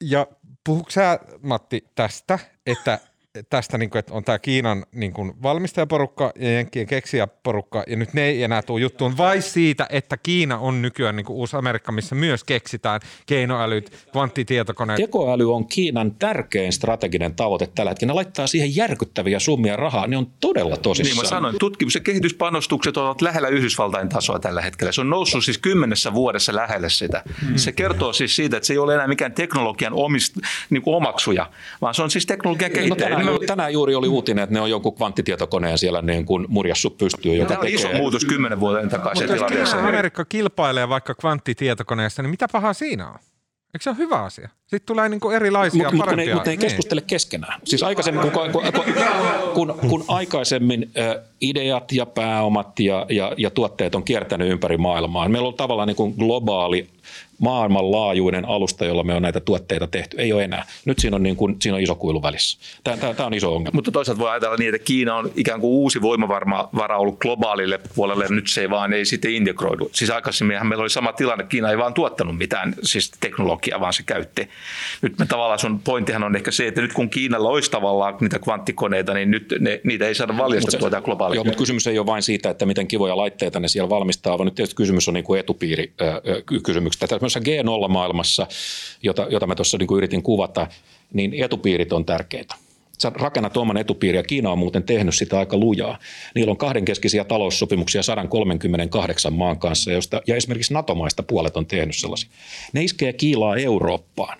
Ja 0.00 0.26
puhuuko 0.64 0.90
sä, 0.90 1.18
Matti, 1.42 1.84
tästä, 1.94 2.38
että 2.66 2.98
tästä, 3.50 3.78
niin 3.78 3.90
kuin, 3.90 3.98
että 3.98 4.14
on 4.14 4.24
tämä 4.24 4.38
Kiinan 4.38 4.86
niin 4.92 5.12
kuin, 5.12 5.32
valmistajaporukka 5.42 6.32
ja 6.38 6.52
Jenkkien 6.52 6.86
keksijäporukka, 6.86 7.84
ja 7.86 7.96
nyt 7.96 8.14
ne 8.14 8.24
ei 8.24 8.42
enää 8.42 8.62
tule 8.62 8.80
juttuun, 8.80 9.16
vai 9.16 9.42
siitä, 9.42 9.86
että 9.90 10.16
Kiina 10.16 10.58
on 10.58 10.82
nykyään 10.82 11.16
niin 11.16 11.24
kuin 11.24 11.36
uusi 11.36 11.56
Amerikka, 11.56 11.92
missä 11.92 12.14
myös 12.14 12.44
keksitään 12.44 13.00
keinoälyt, 13.26 14.08
kvanttitietokoneet. 14.12 14.96
Tekoäly 14.96 15.54
on 15.54 15.66
Kiinan 15.66 16.14
tärkein 16.14 16.72
strateginen 16.72 17.34
tavoite 17.34 17.66
tällä 17.74 17.90
hetkellä. 17.90 18.10
Ne 18.10 18.14
laittaa 18.14 18.46
siihen 18.46 18.76
järkyttäviä 18.76 19.38
summia 19.38 19.76
rahaa. 19.76 20.06
Ne 20.06 20.16
on 20.16 20.26
todella 20.40 20.76
tosissaan. 20.76 21.16
Niin 21.16 21.24
mä 21.24 21.28
sanoin, 21.28 21.58
tutkimus- 21.58 21.94
ja 21.94 22.00
kehityspanostukset 22.00 22.96
ovat 22.96 23.22
lähellä 23.22 23.48
Yhdysvaltain 23.48 24.08
tasoa 24.08 24.38
tällä 24.38 24.60
hetkellä. 24.60 24.92
Se 24.92 25.00
on 25.00 25.10
noussut 25.10 25.44
siis 25.44 25.58
kymmenessä 25.58 26.14
vuodessa 26.14 26.54
lähelle 26.54 26.90
sitä. 26.90 27.24
Se 27.56 27.72
kertoo 27.72 28.12
siis 28.12 28.36
siitä, 28.36 28.56
että 28.56 28.66
se 28.66 28.72
ei 28.72 28.78
ole 28.78 28.94
enää 28.94 29.08
mikään 29.08 29.32
teknologian 29.32 29.92
omist, 29.92 30.36
niin 30.70 30.82
kuin 30.82 30.96
omaksuja, 30.96 31.50
vaan 31.80 31.94
se 31.94 32.02
on 32.02 32.10
siis 32.10 32.26
teknologian 32.26 32.72
No, 33.21 33.21
tänään, 33.24 33.46
tänään 33.46 33.72
juuri 33.72 33.94
oli 33.94 34.08
uutinen, 34.08 34.42
että 34.44 34.54
ne 34.54 34.60
on 34.60 34.70
jonkun 34.70 34.94
kvanttitietokoneen 34.94 35.78
siellä 35.78 36.02
niin 36.02 36.26
kuin 36.26 36.46
murjassut 36.48 36.98
pystyy, 36.98 37.34
joka 37.34 37.48
Tämä 37.48 37.60
on 37.60 37.68
iso 37.68 37.82
tekee... 37.82 38.00
muutos 38.00 38.24
kymmenen 38.24 38.60
vuoden 38.60 38.88
takaisin 38.88 39.30
Mutta 39.38 39.54
jos. 39.54 39.74
Amerikka 39.74 40.24
kilpailee 40.24 40.88
vaikka 40.88 41.14
kvanttitietokoneessa, 41.14 42.22
niin 42.22 42.30
mitä 42.30 42.48
pahaa 42.52 42.72
siinä 42.72 43.08
on? 43.08 43.18
Eikö 43.74 43.82
se 43.82 43.90
ole 43.90 43.98
hyvä 43.98 44.22
asia? 44.22 44.48
Sitten 44.66 44.86
tulee 44.86 45.08
niin 45.08 45.20
kuin 45.20 45.36
erilaisia 45.36 45.78
Mutta 45.78 45.96
mut, 45.96 46.04
kun 46.04 46.08
ne, 46.08 46.12
parempia. 46.14 46.34
mut 46.34 46.44
ne 46.44 46.50
ei 46.50 46.56
niin. 46.56 46.66
keskustele 46.66 47.00
keskenään. 47.00 47.60
Siis 47.64 47.82
aikaisemmin, 47.82 48.30
kun, 48.30 48.52
kun, 48.52 48.62
kun, 49.54 49.74
kun, 49.88 50.04
aikaisemmin 50.08 50.90
ideat 51.40 51.92
ja 51.92 52.06
pääomat 52.06 52.80
ja, 52.80 53.06
ja, 53.10 53.32
ja 53.36 53.50
tuotteet 53.50 53.94
on 53.94 54.04
kiertänyt 54.04 54.50
ympäri 54.50 54.76
maailmaa, 54.76 55.28
meillä 55.28 55.48
on 55.48 55.54
tavallaan 55.54 55.88
niin 55.88 55.96
kuin 55.96 56.14
globaali 56.18 56.88
maailmanlaajuinen 57.42 58.44
alusta, 58.48 58.84
jolla 58.84 59.02
me 59.02 59.14
on 59.14 59.22
näitä 59.22 59.40
tuotteita 59.40 59.86
tehty. 59.86 60.16
Ei 60.16 60.32
ole 60.32 60.44
enää. 60.44 60.64
Nyt 60.84 60.98
siinä 60.98 61.16
on, 61.16 61.22
niin 61.22 61.36
kuin, 61.36 61.56
siinä 61.60 61.76
on 61.76 61.82
iso 61.82 61.94
kuilu 61.94 62.22
välissä. 62.22 62.58
Tämä, 62.84 62.96
tämä, 62.96 63.14
tämä 63.14 63.26
on 63.26 63.34
iso 63.34 63.54
ongelma. 63.54 63.76
Mutta 63.76 63.90
toisaalta 63.92 64.22
voi 64.22 64.30
ajatella 64.30 64.56
niin, 64.56 64.74
että 64.74 64.84
Kiina 64.84 65.16
on 65.16 65.30
ikään 65.36 65.60
kuin 65.60 65.70
uusi 65.70 66.02
voimavara 66.02 66.98
ollut 66.98 67.18
globaalille 67.18 67.80
puolelle, 67.94 68.26
nyt 68.30 68.48
se 68.48 68.60
ei 68.60 68.70
vaan 68.70 68.92
ei 68.92 69.04
sitten 69.04 69.30
integroidu. 69.30 69.90
Siis 69.92 70.10
aikaisemminhan 70.10 70.66
meillä 70.66 70.82
oli 70.82 70.90
sama 70.90 71.12
tilanne, 71.12 71.44
Kiina 71.44 71.70
ei 71.70 71.78
vaan 71.78 71.94
tuottanut 71.94 72.38
mitään 72.38 72.74
siis 72.82 73.10
teknologiaa, 73.20 73.80
vaan 73.80 73.92
se 73.92 74.02
käytti. 74.02 74.48
Nyt 75.02 75.18
me 75.18 75.26
tavallaan 75.26 75.58
sun 75.58 75.80
pointtihan 75.80 76.22
on 76.24 76.36
ehkä 76.36 76.50
se, 76.50 76.66
että 76.66 76.80
nyt 76.80 76.92
kun 76.92 77.10
Kiinalla 77.10 77.48
olisi 77.48 77.70
tavallaan 77.70 78.16
niitä 78.20 78.38
kvanttikoneita, 78.38 79.14
niin 79.14 79.30
nyt 79.30 79.54
ne, 79.60 79.80
niitä 79.84 80.08
ei 80.08 80.14
saada 80.14 80.38
valjastettua 80.38 80.90
tähän 80.90 81.00
Joo, 81.00 81.04
globaaliin. 81.04 81.40
mutta 81.46 81.58
kysymys 81.58 81.86
ei 81.86 81.98
ole 81.98 82.06
vain 82.06 82.22
siitä, 82.22 82.50
että 82.50 82.66
miten 82.66 82.88
kivoja 82.88 83.16
laitteita 83.16 83.60
ne 83.60 83.68
siellä 83.68 83.90
valmistaa, 83.90 84.38
vaan 84.38 84.46
nyt 84.46 84.54
tietysti 84.54 84.76
kysymys 84.76 85.08
on 85.08 85.14
niin 85.14 85.24
kuin 85.24 85.40
etupiirikysymyksestä. 85.40 87.06
Tämmöisessä 87.32 87.62
G0-maailmassa, 87.62 88.46
jota, 89.02 89.26
jota 89.30 89.46
mä 89.46 89.54
tuossa 89.54 89.78
niin 89.78 89.96
yritin 89.96 90.22
kuvata, 90.22 90.66
niin 91.12 91.34
etupiirit 91.34 91.92
on 91.92 92.04
tärkeitä. 92.04 92.54
Sä 92.98 93.12
rakennat 93.14 93.56
oman 93.56 93.76
etupiiri, 93.76 94.18
ja 94.18 94.22
Kiina 94.22 94.50
on 94.50 94.58
muuten 94.58 94.82
tehnyt 94.82 95.14
sitä 95.14 95.38
aika 95.38 95.56
lujaa. 95.56 95.98
Niillä 96.34 96.50
on 96.50 96.56
kahdenkeskisiä 96.56 97.24
taloussopimuksia 97.24 98.02
138 98.02 99.32
maan 99.32 99.58
kanssa, 99.58 99.92
josta, 99.92 100.22
ja 100.26 100.36
esimerkiksi 100.36 100.74
NATO-maista 100.74 101.22
puolet 101.22 101.56
on 101.56 101.66
tehnyt 101.66 101.96
sellaisia. 101.96 102.30
Ne 102.72 102.84
iskee 102.84 103.12
kiilaa 103.12 103.56
Eurooppaan. 103.56 104.38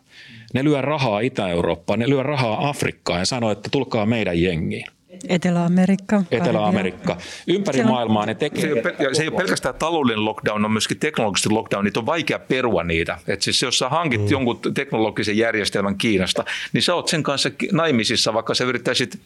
Ne 0.55 0.65
lyö 0.65 0.81
rahaa 0.81 1.21
Itä-Eurooppaan, 1.21 1.99
ne 1.99 2.09
lyö 2.09 2.23
rahaa 2.23 2.69
Afrikkaan 2.69 3.19
ja 3.19 3.27
sanoo, 3.27 3.51
että 3.51 3.69
tulkaa 3.71 4.07
meidän 4.07 4.43
jengiin. 4.43 4.87
Etelä-Amerikka. 5.29 6.23
Etelä-Amerikka. 6.31 7.17
Ympäri 7.47 7.77
Siellä 7.77 7.89
on- 7.89 7.95
maailmaa 7.95 8.27
ne 8.27 8.33
Se 8.33 8.39
tekee. 8.39 8.65
ei, 8.65 8.73
ole, 8.73 8.81
pel- 8.81 9.03
ja 9.03 9.15
se 9.15 9.23
ei 9.23 9.29
ole 9.29 9.37
pelkästään 9.37 9.75
taloudellinen 9.75 10.25
lockdown, 10.25 10.65
on 10.65 10.71
myöskin 10.71 10.99
teknologisesti 10.99 11.49
lockdown. 11.51 11.85
Niitä 11.85 12.01
on 12.01 12.07
vaikea 12.07 12.39
perua 12.39 12.85
niitä. 12.85 13.19
Et 13.29 13.43
siis 13.43 13.63
jos 13.63 13.79
sä 13.79 13.89
hankit 13.89 14.21
mm. 14.21 14.29
jonkun 14.31 14.61
teknologisen 14.75 15.39
järjestelmän 15.39 15.99
Kiinasta, 15.99 16.45
niin 16.73 16.83
sä 16.83 16.95
oot 16.95 17.09
sen 17.09 17.23
kanssa 17.23 17.51
naimisissa, 17.73 18.35
vaikka 18.35 18.55
sä 18.55 18.65
yrittäisit 18.65 19.21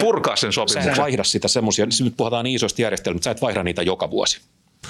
purkaa 0.00 0.36
sen 0.36 0.52
Sä 0.52 0.62
et 0.62 0.68
sopimuksen. 0.68 0.96
vaihda 1.02 1.24
sitä 1.24 1.48
semmoisia, 1.48 1.86
nyt 1.86 2.14
puhutaan 2.16 2.44
niin 2.44 2.56
isoista 2.56 2.82
järjestelmistä, 2.82 3.24
sä 3.24 3.30
et 3.30 3.42
vaihda 3.42 3.62
niitä 3.62 3.82
joka 3.82 4.10
vuosi. 4.10 4.40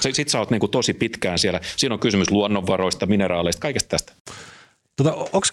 Sitten 0.01 0.29
sä 0.29 0.39
oot 0.39 0.51
niinku 0.51 0.69
tosi 0.69 0.95
pitkään 0.95 1.39
siellä. 1.39 1.61
Siinä 1.77 1.95
on 1.95 2.01
kysymys 2.01 2.31
luonnonvaroista, 2.31 3.07
mineraaleista, 3.07 3.61
kaikesta 3.61 3.89
tästä. 3.89 4.13
Tota, 4.97 5.13
onko 5.15 5.47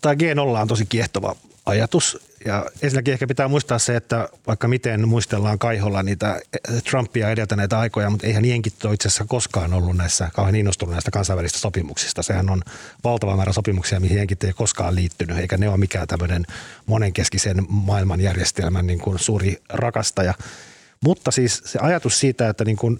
tämä 0.00 0.14
G0 0.14 0.60
on 0.60 0.68
tosi 0.68 0.86
kiehtova 0.88 1.36
ajatus. 1.66 2.18
Ja 2.44 2.66
ensinnäkin 2.82 3.12
ehkä 3.12 3.26
pitää 3.26 3.48
muistaa 3.48 3.78
se, 3.78 3.96
että 3.96 4.28
vaikka 4.46 4.68
miten 4.68 5.08
muistellaan 5.08 5.58
kaiholla 5.58 6.02
niitä 6.02 6.40
Trumpia 6.90 7.30
edeltäneitä 7.30 7.78
aikoja, 7.78 8.10
mutta 8.10 8.26
eihän 8.26 8.44
jenkit 8.44 8.84
ole 8.84 8.94
itse 8.94 9.08
asiassa 9.08 9.24
koskaan 9.28 9.72
ollut 9.72 9.96
näissä 9.96 10.30
kauhean 10.34 10.56
innostunut 10.56 10.92
näistä 10.92 11.10
kansainvälisistä 11.10 11.60
sopimuksista. 11.60 12.22
Sehän 12.22 12.50
on 12.50 12.62
valtava 13.04 13.36
määrä 13.36 13.52
sopimuksia, 13.52 14.00
mihin 14.00 14.18
jenkit 14.18 14.44
ei 14.44 14.52
koskaan 14.52 14.94
liittynyt, 14.94 15.38
eikä 15.38 15.56
ne 15.56 15.68
ole 15.68 15.76
mikään 15.76 16.06
tämmöinen 16.06 16.46
monenkeskisen 16.86 17.64
maailmanjärjestelmän 17.68 18.86
niin 18.86 18.98
kuin 19.00 19.18
suuri 19.18 19.62
rakastaja. 19.68 20.34
Mutta 21.00 21.30
siis 21.30 21.62
se 21.64 21.78
ajatus 21.78 22.20
siitä, 22.20 22.48
että 22.48 22.64
niin 22.64 22.76
kuin 22.76 22.98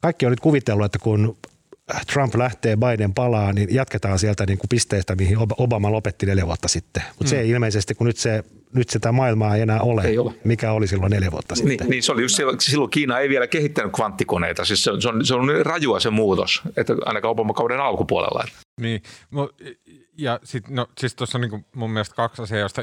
kaikki 0.00 0.26
on 0.26 0.32
nyt 0.32 0.40
kuvitellut, 0.40 0.84
että 0.84 0.98
kun 0.98 1.36
Trump 2.12 2.34
lähtee, 2.34 2.76
Biden 2.76 3.14
palaa, 3.14 3.52
niin 3.52 3.74
jatketaan 3.74 4.18
sieltä 4.18 4.46
niin 4.46 4.58
kuin 4.58 4.68
pisteestä, 4.68 5.14
mihin 5.14 5.36
Obama 5.58 5.92
lopetti 5.92 6.26
neljä 6.26 6.46
vuotta 6.46 6.68
sitten. 6.68 7.02
Mutta 7.08 7.24
mm. 7.24 7.28
se 7.28 7.40
ei 7.40 7.50
ilmeisesti, 7.50 7.94
kun 7.94 8.06
nyt, 8.06 8.16
se, 8.16 8.44
nyt 8.72 8.90
sitä 8.90 9.12
maailmaa 9.12 9.56
ei 9.56 9.62
enää 9.62 9.80
ole, 9.80 10.02
Ei 10.02 10.18
ole. 10.18 10.34
mikä 10.44 10.72
oli 10.72 10.86
silloin 10.86 11.10
neljä 11.10 11.30
vuotta 11.30 11.54
sitten. 11.54 11.76
Niin, 11.78 11.90
niin 11.90 12.02
se 12.02 12.12
oli 12.12 12.22
just 12.22 12.36
silloin, 12.36 12.60
silloin 12.60 12.90
Kiina 12.90 13.18
ei 13.18 13.28
vielä 13.28 13.46
kehittänyt 13.46 13.92
kvanttikoneita. 13.92 14.64
Siis 14.64 14.84
se, 14.84 14.90
on, 14.90 15.02
se, 15.02 15.08
on, 15.08 15.26
se 15.26 15.34
on 15.34 15.46
niin 15.46 15.66
rajua 15.66 16.00
se 16.00 16.10
muutos, 16.10 16.62
että 16.76 16.94
ainakaan 17.04 17.32
Obama-kauden 17.32 17.80
alkupuolella. 17.80 18.44
Niin, 18.80 19.02
ja 20.18 20.40
sit, 20.44 20.68
no, 20.68 20.86
siis 20.98 21.14
tuossa 21.14 21.38
on 21.38 21.42
niinku 21.42 21.64
mun 21.74 21.90
mielestä 21.90 22.14
kaksi 22.14 22.42
asiaa, 22.42 22.60
josta 22.60 22.82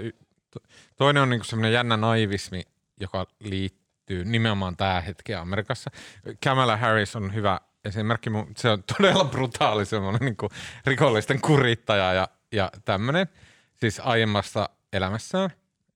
toinen 0.96 1.24
on 1.24 1.30
niinku 1.30 1.46
semmoinen 1.46 1.74
jännä 1.74 1.98
naivismi, 1.98 2.62
joka 3.00 3.28
liittyy 3.40 4.26
nimenomaan 4.26 4.78
tähän 4.78 5.04
hetkeen 5.04 5.40
Amerikassa. 5.40 5.92
Kamala 6.44 6.78
Harris 6.78 7.16
on 7.16 7.34
hyvä 7.34 7.60
esimerkki, 7.86 8.30
se 8.58 8.70
on 8.70 8.84
todella 8.98 9.26
brutaali 9.26 9.86
semmoinen 9.86 10.22
niinku 10.22 10.50
rikollisten 10.86 11.42
kurittaja 11.42 12.14
ja, 12.14 12.28
ja 12.52 12.72
tämmöinen, 12.86 13.28
siis 13.76 14.00
aiemmasta 14.00 14.70
elämässään. 14.94 15.50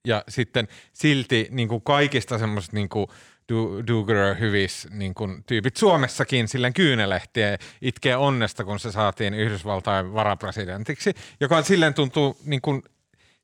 Ja 0.08 0.24
sitten 0.30 0.68
silti 0.94 1.48
niin 1.52 1.68
kuin 1.68 1.82
kaikista 1.82 2.38
semmoisista 2.38 2.76
niin 2.76 2.90
kuin 2.90 3.08
do, 3.54 3.88
do 3.88 4.06
hyvis 4.40 4.88
niin 4.92 5.14
kuin 5.14 5.44
tyypit 5.44 5.78
Suomessakin 5.78 6.48
silleen 6.48 6.74
kyynelehtiä 6.74 7.58
itkee 7.82 8.16
onnesta, 8.16 8.64
kun 8.64 8.80
se 8.80 8.92
saatiin 8.92 9.34
Yhdysvaltain 9.34 10.14
varapresidentiksi, 10.14 11.14
joka 11.40 11.58
on 11.58 11.64
silleen 11.64 11.94
tuntuu 11.94 12.38
niin 12.46 12.62
kuin, 12.62 12.84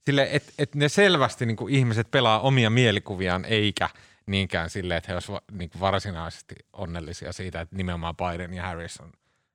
sille, 0.06 0.28
että 0.32 0.54
et 0.58 0.76
ne 0.76 0.90
selvästi 0.90 1.46
niin 1.46 1.58
kuin 1.58 1.76
ihmiset 1.76 2.12
pelaa 2.12 2.40
omia 2.40 2.70
mielikuviaan 2.70 3.46
eikä 3.46 3.90
niinkään 4.28 4.70
silleen, 4.70 4.98
että 4.98 5.08
he 5.08 5.14
olisivat 5.14 5.44
niin 5.52 5.70
varsinaisesti 5.80 6.56
onnellisia 6.74 7.34
siitä, 7.34 7.62
että 7.62 7.76
nimenomaan 7.76 8.16
Biden 8.16 8.54
ja 8.54 8.64
Harris 8.64 9.00
on 9.00 9.12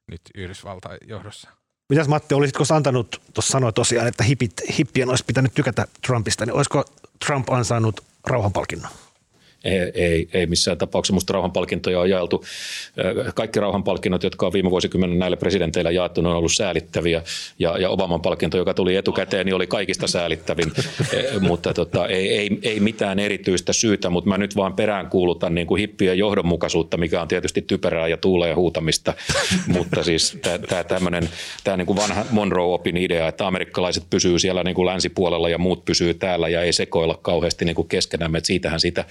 nyt 0.06 0.20
Yhdysvaltain 0.34 0.98
johdossa. 1.06 1.50
Mitäs 1.88 2.08
Matti, 2.08 2.34
olisitko 2.34 2.64
antanut, 2.74 3.22
tuossa 3.34 3.50
sanoit 3.50 3.74
tosiaan, 3.74 4.06
että 4.06 4.24
hippien 4.78 5.08
olisi 5.08 5.24
pitänyt 5.24 5.54
tykätä 5.54 5.86
Trumpista, 6.06 6.46
niin 6.46 6.54
olisiko 6.54 6.84
Trump 7.26 7.50
ansainnut 7.50 8.00
rauhanpalkinnon? 8.26 8.90
Ei, 9.64 9.92
ei, 9.94 10.28
ei 10.32 10.46
missään 10.46 10.78
tapauksessa. 10.78 11.12
Minusta 11.12 11.32
rauhanpalkintoja 11.32 12.00
on 12.00 12.10
jaeltu. 12.10 12.44
Kaikki 13.34 13.60
rauhanpalkinnot, 13.60 14.22
jotka 14.22 14.46
on 14.46 14.52
viime 14.52 14.70
vuosikymmenen 14.70 15.18
näille 15.18 15.36
presidenteillä 15.36 15.90
jaettu, 15.90 16.20
on 16.20 16.26
ollut 16.26 16.52
säälittäviä. 16.52 17.22
Ja, 17.58 17.78
ja 17.78 17.90
Obaman 17.90 18.20
palkinto, 18.20 18.56
joka 18.56 18.74
tuli 18.74 18.96
etukäteen, 18.96 19.46
niin 19.46 19.54
oli 19.54 19.66
kaikista 19.66 20.06
säälittävin. 20.06 20.72
mutta 21.48 21.74
tota, 21.74 22.06
ei, 22.06 22.38
ei, 22.38 22.58
ei, 22.62 22.80
mitään 22.80 23.18
erityistä 23.18 23.72
syytä, 23.72 24.10
mutta 24.10 24.28
mä 24.28 24.38
nyt 24.38 24.56
vaan 24.56 24.74
perään 24.74 25.06
kuulutan 25.10 25.54
niin 25.54 25.66
kuin 25.66 25.80
hippien 25.80 26.18
johdonmukaisuutta, 26.18 26.96
mikä 26.96 27.22
on 27.22 27.28
tietysti 27.28 27.62
typerää 27.62 28.08
ja 28.08 28.16
tuulee 28.16 28.52
huutamista. 28.54 29.14
mutta 29.66 30.02
siis 30.02 30.38
tämä 30.68 30.84
tämmöinen 30.84 31.28
tämä 31.64 31.76
niin 31.76 31.86
kuin 31.86 31.96
vanha 31.96 32.24
Monroe-opin 32.30 32.96
idea, 32.96 33.28
että 33.28 33.46
amerikkalaiset 33.46 34.04
pysyy 34.10 34.38
siellä 34.38 34.64
niin 34.64 34.74
kuin 34.74 34.86
länsipuolella 34.86 35.48
ja 35.48 35.58
muut 35.58 35.84
pysyy 35.84 36.14
täällä 36.14 36.48
ja 36.48 36.62
ei 36.62 36.72
sekoilla 36.72 37.18
kauheasti 37.22 37.64
niin 37.64 37.76
kuin 37.76 37.88
keskenään. 37.88 38.36
Että 38.36 38.46
siitähän 38.46 38.80
siitä 38.80 39.04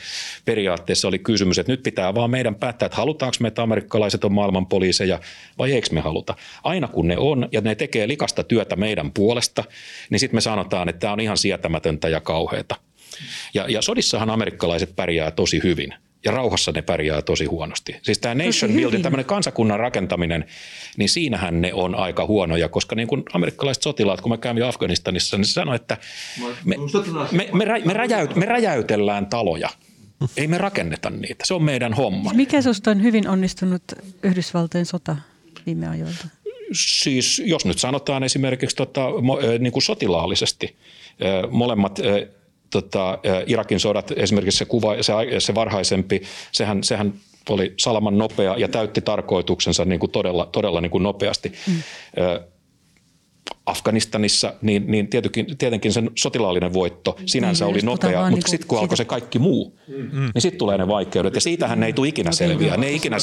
periaatteessa 0.45 1.07
oli 1.07 1.19
kysymys, 1.19 1.59
että 1.59 1.71
nyt 1.71 1.83
pitää 1.83 2.15
vaan 2.15 2.31
meidän 2.31 2.55
päättää, 2.55 2.85
että 2.85 2.97
halutaanko 2.97 3.37
me, 3.39 3.47
että 3.47 3.61
amerikkalaiset 3.61 4.23
on 4.23 4.31
maailman 4.31 4.65
poliiseja 4.65 5.19
vai 5.57 5.71
eikö 5.73 5.87
me 5.91 6.01
haluta. 6.01 6.35
Aina 6.63 6.87
kun 6.87 7.07
ne 7.07 7.17
on 7.17 7.49
ja 7.51 7.61
ne 7.61 7.75
tekee 7.75 8.07
likasta 8.07 8.43
työtä 8.43 8.75
meidän 8.75 9.11
puolesta, 9.11 9.63
niin 10.09 10.19
sitten 10.19 10.37
me 10.37 10.41
sanotaan, 10.41 10.89
että 10.89 10.99
tämä 10.99 11.13
on 11.13 11.19
ihan 11.19 11.37
sietämätöntä 11.37 12.09
ja 12.09 12.21
kauheata. 12.21 12.75
Ja, 13.53 13.65
ja 13.69 13.81
sodissahan 13.81 14.29
amerikkalaiset 14.29 14.95
pärjää 14.95 15.31
tosi 15.31 15.59
hyvin 15.63 15.93
ja 16.25 16.31
rauhassa 16.31 16.71
ne 16.71 16.81
pärjää 16.81 17.21
tosi 17.21 17.45
huonosti. 17.45 17.95
Siis 18.01 18.19
tämä 18.19 18.35
nation 18.35 18.71
building, 18.71 19.03
tämmöinen 19.03 19.25
kansakunnan 19.25 19.79
rakentaminen, 19.79 20.45
niin 20.97 21.09
siinähän 21.09 21.61
ne 21.61 21.73
on 21.73 21.95
aika 21.95 22.25
huonoja, 22.25 22.69
koska 22.69 22.95
niin 22.95 23.07
kuin 23.07 23.23
amerikkalaiset 23.33 23.83
sotilaat, 23.83 24.21
kun 24.21 24.31
mä 24.31 24.37
kävin 24.37 24.65
Afganistanissa, 24.65 25.37
niin 25.37 25.45
se 25.45 25.53
sanoi, 25.53 25.75
että 25.75 25.97
me, 26.65 26.75
me, 27.31 27.47
me, 27.53 27.81
me, 27.85 27.93
räjäyt, 27.93 28.35
me 28.35 28.45
räjäytellään 28.45 29.25
taloja. 29.25 29.69
Ei 30.37 30.47
me 30.47 30.57
rakenneta 30.57 31.09
niitä. 31.09 31.45
Se 31.47 31.53
on 31.53 31.63
meidän 31.63 31.93
homma. 31.93 32.33
Mikä 32.33 32.61
sinusta 32.61 32.91
on 32.91 33.03
hyvin 33.03 33.27
onnistunut 33.27 33.83
Yhdysvaltojen 34.23 34.85
sota 34.85 35.15
viime 35.65 35.87
ajoilta? 35.87 36.27
Siis 36.71 37.41
jos 37.45 37.65
nyt 37.65 37.79
sanotaan 37.79 38.23
esimerkiksi 38.23 38.75
tota, 38.75 39.07
niin 39.59 39.73
kuin 39.73 39.83
sotilaallisesti, 39.83 40.75
molemmat 41.51 41.99
tota, 42.69 43.19
Irakin 43.45 43.79
sodat, 43.79 44.11
esimerkiksi 44.15 44.57
se, 44.57 44.65
kuva, 44.65 45.03
se, 45.03 45.13
se 45.39 45.55
varhaisempi, 45.55 46.21
sehän, 46.51 46.83
sehän 46.83 47.13
oli 47.49 47.73
salaman 47.77 48.17
nopea 48.17 48.57
ja 48.57 48.67
täytti 48.67 49.01
tarkoituksensa 49.01 49.85
niin 49.85 49.99
kuin 49.99 50.11
todella, 50.11 50.45
todella 50.45 50.81
niin 50.81 50.91
kuin 50.91 51.03
nopeasti. 51.03 51.53
Mm. 51.67 51.81
Afganistanissa, 53.67 54.53
niin, 54.61 54.83
niin 54.87 55.07
tietenkin, 55.07 55.57
tietenkin 55.57 55.93
sen 55.93 56.11
sotilaallinen 56.15 56.73
voitto 56.73 57.17
sinänsä 57.25 57.65
niin, 57.65 57.75
oli 57.75 57.81
nopea, 57.81 58.19
mutta 58.19 58.35
niin 58.35 58.49
sitten 58.49 58.67
kun 58.67 58.79
alkoi 58.79 58.97
se 58.97 59.05
kaikki 59.05 59.39
muu, 59.39 59.79
mm. 59.87 60.31
niin 60.33 60.41
sitten 60.41 60.59
tulee 60.59 60.77
ne 60.77 60.87
vaikeudet. 60.87 61.35
Ja 61.35 61.41
siitähän 61.41 61.79
ne 61.79 61.85
ei 61.85 61.93
tule 61.93 62.07
ikinä 62.07 62.31
selviä. 62.31 62.77
Ne 62.77 62.91
ikinä... 62.91 63.17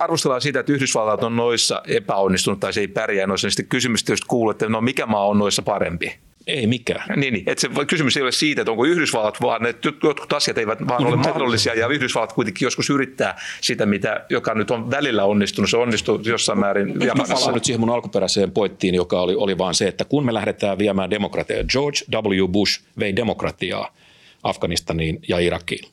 Arvostellaan 0.00 0.40
sitä, 0.40 0.60
että 0.60 0.72
Yhdysvallat 0.72 1.24
on 1.24 1.36
noissa 1.36 1.82
epäonnistunut 1.86 2.60
tai 2.60 2.72
se 2.72 2.80
ei 2.80 2.88
pärjää 2.88 3.26
noissa, 3.26 3.46
niin 3.46 3.52
sitten 3.52 3.68
kysymys 3.68 4.04
tietysti 4.04 4.26
kuuluu, 4.28 4.50
että 4.50 4.68
no 4.68 4.80
mikä 4.80 5.06
maa 5.06 5.26
on 5.26 5.38
noissa 5.38 5.62
parempi? 5.62 6.14
Ei 6.46 6.66
mikään. 6.66 7.20
Niin, 7.20 7.34
niin. 7.34 7.44
Että 7.46 7.60
se 7.60 7.68
kysymys 7.86 8.16
ei 8.16 8.22
ole 8.22 8.32
siitä, 8.32 8.62
että 8.62 8.70
onko 8.70 8.84
Yhdysvallat, 8.84 9.40
vaan 9.40 9.66
että 9.66 9.88
jotkut 10.02 10.32
asiat 10.32 10.58
eivät 10.58 10.78
vaan 10.88 11.06
ole 11.06 11.16
mahdollisia 11.16 11.74
ja 11.74 11.88
Yhdysvallat 11.88 12.32
kuitenkin 12.32 12.66
joskus 12.66 12.90
yrittää 12.90 13.40
sitä, 13.60 13.86
mitä, 13.86 14.24
joka 14.30 14.54
nyt 14.54 14.70
on 14.70 14.90
välillä 14.90 15.24
onnistunut. 15.24 15.70
Se 15.70 15.76
onnistuu 15.76 16.20
jossain 16.24 16.58
määrin 16.58 16.88
Japanissa. 16.88 17.34
Mä 17.34 17.40
palaan 17.40 17.54
nyt 17.54 17.64
siihen 17.64 17.80
mun 17.80 17.90
alkuperäiseen 17.90 18.50
pointtiin, 18.50 18.94
joka 18.94 19.20
oli, 19.20 19.34
oli 19.34 19.58
vaan 19.58 19.74
se, 19.74 19.88
että 19.88 20.04
kun 20.04 20.26
me 20.26 20.34
lähdetään 20.34 20.78
viemään 20.78 21.10
demokratiaa, 21.10 21.64
George 21.64 21.98
W. 22.12 22.48
Bush 22.48 22.80
vei 22.98 23.16
demokratiaa 23.16 23.94
Afganistaniin 24.42 25.20
ja 25.28 25.38
Irakiin 25.38 25.88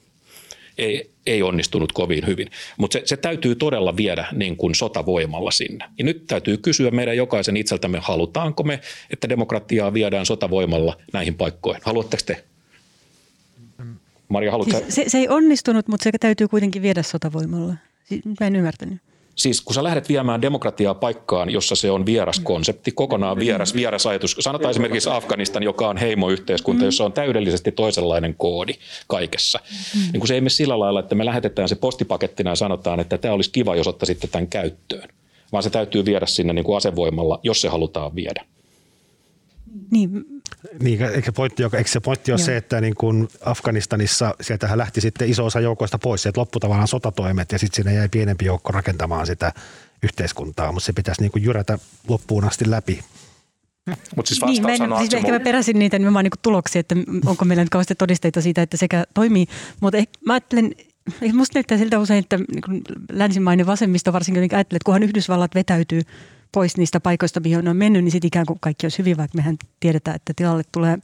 ei, 0.79 1.11
ei 1.25 1.43
onnistunut 1.43 1.91
kovin 1.91 2.27
hyvin. 2.27 2.47
Mutta 2.77 2.93
se, 2.93 3.01
se 3.05 3.17
täytyy 3.17 3.55
todella 3.55 3.97
viedä 3.97 4.27
niin 4.31 4.57
kuin 4.57 4.75
sotavoimalla 4.75 5.51
sinne. 5.51 5.85
Ja 5.97 6.05
nyt 6.05 6.27
täytyy 6.27 6.57
kysyä 6.57 6.91
meidän 6.91 7.17
jokaisen 7.17 7.57
itseltämme, 7.57 7.99
halutaanko 8.01 8.63
me, 8.63 8.79
että 9.09 9.29
demokratiaa 9.29 9.93
viedään 9.93 10.25
sotavoimalla 10.25 10.97
näihin 11.13 11.35
paikkoihin. 11.35 11.81
Haluatteko 11.85 12.23
te? 12.25 12.43
Maria, 14.29 14.51
haluatko 14.51 14.77
siis 14.79 14.95
se, 14.95 15.03
se 15.07 15.17
ei 15.17 15.27
onnistunut, 15.27 15.87
mutta 15.87 16.03
se 16.03 16.11
täytyy 16.19 16.47
kuitenkin 16.47 16.81
viedä 16.81 17.03
sotavoimalla. 17.03 17.73
Mä 18.39 18.47
en 18.47 18.55
ymmärtänyt. 18.55 18.99
Siis 19.39 19.61
kun 19.61 19.73
sä 19.73 19.83
lähdet 19.83 20.09
viemään 20.09 20.41
demokratiaa 20.41 20.93
paikkaan, 20.93 21.49
jossa 21.49 21.75
se 21.75 21.91
on 21.91 22.05
vieras 22.05 22.39
konsepti, 22.39 22.91
kokonaan 22.91 23.39
vieras, 23.39 23.73
vieras 23.73 24.05
ajatus. 24.05 24.35
Sanotaan 24.39 24.71
esimerkiksi 24.71 25.09
Afganistan, 25.09 25.63
joka 25.63 25.87
on 25.89 25.97
heimoyhteiskunta, 25.97 26.85
jossa 26.85 27.05
on 27.05 27.13
täydellisesti 27.13 27.71
toisenlainen 27.71 28.35
koodi 28.37 28.73
kaikessa. 29.07 29.59
Niin 30.11 30.19
kun 30.19 30.27
se 30.27 30.33
ei 30.33 30.41
mene 30.41 30.49
sillä 30.49 30.79
lailla, 30.79 30.99
että 30.99 31.15
me 31.15 31.25
lähetetään 31.25 31.69
se 31.69 31.75
postipakettina 31.75 32.49
ja 32.49 32.55
sanotaan, 32.55 32.99
että 32.99 33.17
tämä 33.17 33.33
olisi 33.33 33.51
kiva, 33.51 33.75
jos 33.75 33.87
ottaisitte 33.87 34.27
tämän 34.27 34.47
käyttöön. 34.47 35.09
Vaan 35.51 35.63
se 35.63 35.69
täytyy 35.69 36.05
viedä 36.05 36.25
sinne 36.25 36.53
niin 36.53 36.65
kuin 36.65 36.77
asevoimalla, 36.77 37.39
jos 37.43 37.61
se 37.61 37.67
halutaan 37.67 38.15
viedä. 38.15 38.45
Niin, 39.91 40.25
niin, 40.81 41.01
eikö, 41.01 41.31
pointti, 41.31 41.63
eikö 41.63 41.89
se 41.89 41.99
pointti 41.99 42.31
ole 42.31 42.39
Joo. 42.39 42.45
se, 42.45 42.57
että 42.57 42.81
niin 42.81 42.95
kuin 42.95 43.27
Afganistanissa 43.45 44.35
sieltähän 44.41 44.77
lähti 44.77 45.01
sitten 45.01 45.29
iso 45.29 45.45
osa 45.45 45.59
joukoista 45.59 45.99
pois, 45.99 46.21
sieltä 46.21 46.39
loppu 46.39 46.59
tavallaan 46.59 46.87
sotatoimet 46.87 47.51
ja 47.51 47.59
sitten 47.59 47.75
sinne 47.75 47.93
jäi 47.93 48.09
pienempi 48.09 48.45
joukko 48.45 48.71
rakentamaan 48.71 49.25
sitä 49.25 49.53
yhteiskuntaa, 50.03 50.71
mutta 50.71 50.85
se 50.85 50.93
pitäisi 50.93 51.21
niin 51.21 51.31
kuin 51.31 51.43
jyrätä 51.43 51.79
loppuun 52.07 52.45
asti 52.45 52.69
läpi. 52.69 52.99
Mutta 54.15 54.29
siis 54.29 54.41
niin, 54.45 54.61
mä 54.61 54.73
en, 54.73 54.97
siis 54.97 55.13
ehkä 55.13 55.31
mä 55.31 55.39
peräsin 55.39 55.79
niitä 55.79 55.99
nimenomaan 55.99 56.23
niin 56.23 56.31
tuloksia, 56.41 56.79
että 56.79 56.95
onko 57.25 57.45
meillä 57.45 57.63
nyt 57.63 57.69
kauheasti 57.69 57.95
todisteita 57.95 58.41
siitä, 58.41 58.61
että 58.61 58.77
sekä 58.77 59.03
toimii. 59.13 59.45
Mutta 59.79 59.97
mä 60.25 60.33
ajattelen, 60.33 60.71
musta 61.33 61.57
näyttää 61.57 61.77
siltä 61.77 61.99
usein, 61.99 62.19
että 62.19 62.37
niin 62.37 62.83
länsimainen 63.11 63.65
vasemmisto 63.65 64.13
varsinkin 64.13 64.41
ajattelee, 64.41 64.63
että 64.77 64.85
kunhan 64.85 65.03
Yhdysvallat 65.03 65.55
vetäytyy– 65.55 66.01
pois 66.51 66.77
niistä 66.77 66.99
paikoista, 66.99 67.39
mihin 67.39 67.67
on 67.67 67.77
mennyt, 67.77 68.03
niin 68.03 68.11
sitten 68.11 68.27
ikään 68.27 68.45
kuin 68.45 68.59
kaikki 68.61 68.85
olisi 68.85 68.97
hyvin, 68.97 69.17
vaikka 69.17 69.35
mehän 69.35 69.57
tiedetään, 69.79 70.15
että 70.15 70.33
tilalle 70.35 70.63
tulee 70.71 70.97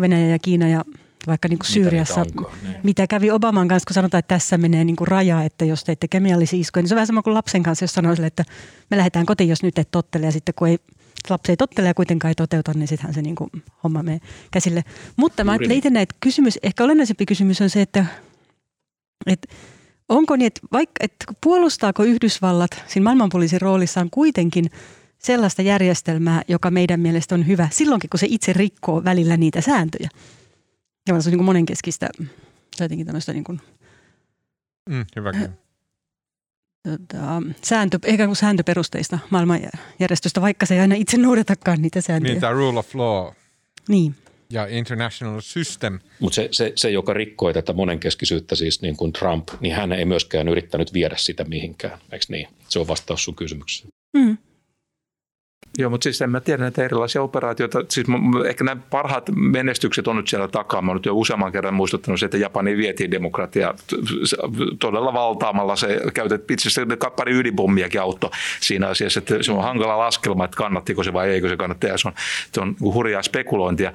Venäjä 0.00 0.26
ja 0.26 0.38
Kiina 0.38 0.68
ja 0.68 0.84
vaikka 1.26 1.48
niin 1.48 1.58
kuin 1.58 1.66
Syyriassa, 1.66 2.24
mitä, 2.24 2.42
niin. 2.62 2.76
mitä 2.82 3.06
kävi 3.06 3.30
Obaman 3.30 3.68
kanssa, 3.68 3.86
kun 3.86 3.94
sanotaan, 3.94 4.18
että 4.18 4.34
tässä 4.34 4.58
menee 4.58 4.84
niin 4.84 4.96
kuin 4.96 5.08
raja, 5.08 5.42
että 5.42 5.64
jos 5.64 5.84
teette 5.84 6.08
kemiallisia 6.08 6.60
iskuja, 6.60 6.82
niin 6.82 6.88
se 6.88 6.94
on 6.94 6.96
vähän 6.96 7.06
sama 7.06 7.22
kuin 7.22 7.34
lapsen 7.34 7.62
kanssa, 7.62 7.84
jos 7.84 7.92
sanoo 7.92 8.14
sille, 8.14 8.26
että 8.26 8.44
me 8.90 8.96
lähdetään 8.96 9.26
kotiin, 9.26 9.50
jos 9.50 9.62
nyt 9.62 9.78
et 9.78 9.90
tottele, 9.90 10.26
ja 10.26 10.32
sitten 10.32 10.54
kun 10.54 10.68
ei, 10.68 10.78
lapsi 11.30 11.52
ei 11.52 11.56
tottele 11.56 11.88
ja 11.88 11.94
kuitenkaan 11.94 12.30
ei 12.30 12.34
toteuta, 12.34 12.74
niin 12.74 12.88
sittenhän 12.88 13.14
se 13.14 13.22
niin 13.22 13.36
kuin 13.36 13.50
homma 13.84 14.02
menee 14.02 14.20
käsille. 14.50 14.84
Mutta 15.16 15.44
mä 15.44 15.52
ajattelen 15.52 15.76
itse 15.76 15.90
näitä 15.90 16.14
kysymys, 16.20 16.58
ehkä 16.62 16.84
olennaisempi 16.84 17.26
kysymys 17.26 17.60
on 17.60 17.70
se, 17.70 17.82
että, 17.82 18.06
että 19.26 19.48
Onko 20.10 20.36
niin, 20.36 20.46
että, 20.46 20.60
vaikka, 20.72 20.94
että 21.04 21.24
puolustaako 21.40 22.04
Yhdysvallat 22.04 22.70
siinä 22.86 23.04
maailmanpoliisin 23.04 23.60
roolissaan 23.60 24.10
kuitenkin 24.10 24.70
sellaista 25.18 25.62
järjestelmää, 25.62 26.42
joka 26.48 26.70
meidän 26.70 27.00
mielestä 27.00 27.34
on 27.34 27.46
hyvä 27.46 27.68
silloinkin, 27.72 28.10
kun 28.10 28.20
se 28.20 28.26
itse 28.30 28.52
rikkoo 28.52 29.04
välillä 29.04 29.36
niitä 29.36 29.60
sääntöjä? 29.60 30.08
Ja 31.08 31.20
se 31.20 31.28
on 31.28 31.30
niin 31.30 31.38
kuin 31.38 31.44
monenkeskistä, 31.44 32.08
jotenkin 32.80 33.06
tämmöistä 33.06 33.32
niin 33.32 33.44
kuin, 33.44 33.60
mm, 34.90 35.04
hyväkin. 35.16 35.48
Tota, 36.82 37.42
sääntö, 37.62 37.98
ehkä 38.04 38.26
kuin 38.26 38.36
sääntöperusteista 38.36 39.18
maailmanjärjestöstä, 39.30 40.40
vaikka 40.40 40.66
se 40.66 40.74
ei 40.74 40.80
aina 40.80 40.94
itse 40.94 41.16
noudatakaan 41.16 41.82
niitä 41.82 42.00
sääntöjä. 42.00 42.34
Niin, 42.34 42.40
tämä 42.40 42.52
rule 42.52 42.78
of 42.78 42.94
law. 42.94 43.32
Niin 43.88 44.14
ja 44.50 44.66
international 44.66 45.40
system. 45.40 45.98
Mutta 46.20 46.34
se, 46.34 46.48
se, 46.52 46.72
se, 46.76 46.90
joka 46.90 47.14
rikkoi 47.14 47.54
tätä 47.54 47.72
monenkeskisyyttä, 47.72 48.54
siis 48.54 48.82
niin 48.82 48.96
kuin 48.96 49.12
Trump, 49.12 49.48
niin 49.60 49.74
hän 49.74 49.92
ei 49.92 50.04
myöskään 50.04 50.48
yrittänyt 50.48 50.94
viedä 50.94 51.16
sitä 51.18 51.44
mihinkään, 51.44 51.98
eikö 52.12 52.24
niin? 52.28 52.48
Se 52.68 52.78
on 52.78 52.88
vastaus 52.88 53.24
sun 53.24 53.36
kysymykseen. 53.36 53.88
Mm. 54.16 54.38
Joo, 55.78 55.90
mutta 55.90 56.04
siis 56.04 56.22
en 56.22 56.30
mä 56.30 56.40
tiedä 56.40 56.62
näitä 56.62 56.84
erilaisia 56.84 57.22
operaatioita. 57.22 57.84
Siis 57.88 58.06
ehkä 58.48 58.64
nämä 58.64 58.80
parhaat 58.90 59.30
menestykset 59.34 60.08
on 60.08 60.16
nyt 60.16 60.28
siellä 60.28 60.48
takaa. 60.48 60.82
Mä 60.82 60.90
olen 60.90 60.96
nyt 60.96 61.06
jo 61.06 61.14
useamman 61.14 61.52
kerran 61.52 61.74
muistuttanut 61.74 62.20
se, 62.20 62.26
että 62.26 62.36
Japani 62.36 62.76
vietiin 62.76 63.10
demokratia 63.10 63.74
todella 64.78 65.12
valtaamalla. 65.12 65.76
Se 65.76 66.00
käytet, 66.14 66.50
itse 66.50 66.68
asiassa 66.68 67.10
pari 67.10 67.32
ydinpommiakin 67.32 68.00
auttoi 68.00 68.30
siinä 68.60 68.88
asiassa. 68.88 69.18
Että 69.18 69.42
se 69.42 69.52
on 69.52 69.62
hankala 69.62 69.98
laskelma, 69.98 70.44
että 70.44 70.56
kannattiko 70.56 71.04
se 71.04 71.12
vai 71.12 71.30
eikö 71.30 71.48
se 71.48 71.56
kannattaja. 71.56 71.98
Se 71.98 72.08
on, 72.08 72.14
se 72.52 72.60
on 72.60 72.76
hurjaa 72.80 73.22
spekulointia. 73.22 73.92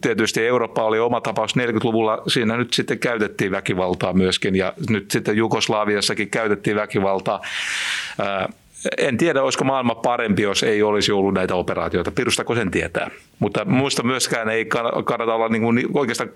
Tietysti 0.00 0.46
Eurooppa 0.46 0.84
oli 0.84 0.98
oma 0.98 1.20
tapaus 1.20 1.56
40-luvulla. 1.56 2.22
Siinä 2.28 2.56
nyt 2.56 2.74
sitten 2.74 2.98
käytettiin 2.98 3.50
väkivaltaa 3.50 4.12
myöskin 4.12 4.56
ja 4.56 4.72
nyt 4.88 5.10
sitten 5.10 5.36
Jugoslaaviassakin 5.36 6.30
käytettiin 6.30 6.76
väkivaltaa 6.76 7.40
en 8.98 9.16
tiedä, 9.16 9.42
olisiko 9.42 9.64
maailma 9.64 9.94
parempi, 9.94 10.42
jos 10.42 10.62
ei 10.62 10.82
olisi 10.82 11.12
ollut 11.12 11.34
näitä 11.34 11.54
operaatioita. 11.54 12.10
Pirustako 12.10 12.54
sen 12.54 12.70
tietää. 12.70 13.10
Mutta 13.38 13.64
muista 13.64 14.02
myöskään 14.02 14.48
ei 14.48 14.64
kannata 15.04 15.34
olla 15.34 15.48
niin 15.48 15.62
kuin 15.62 15.86
oikeastaan 15.94 16.30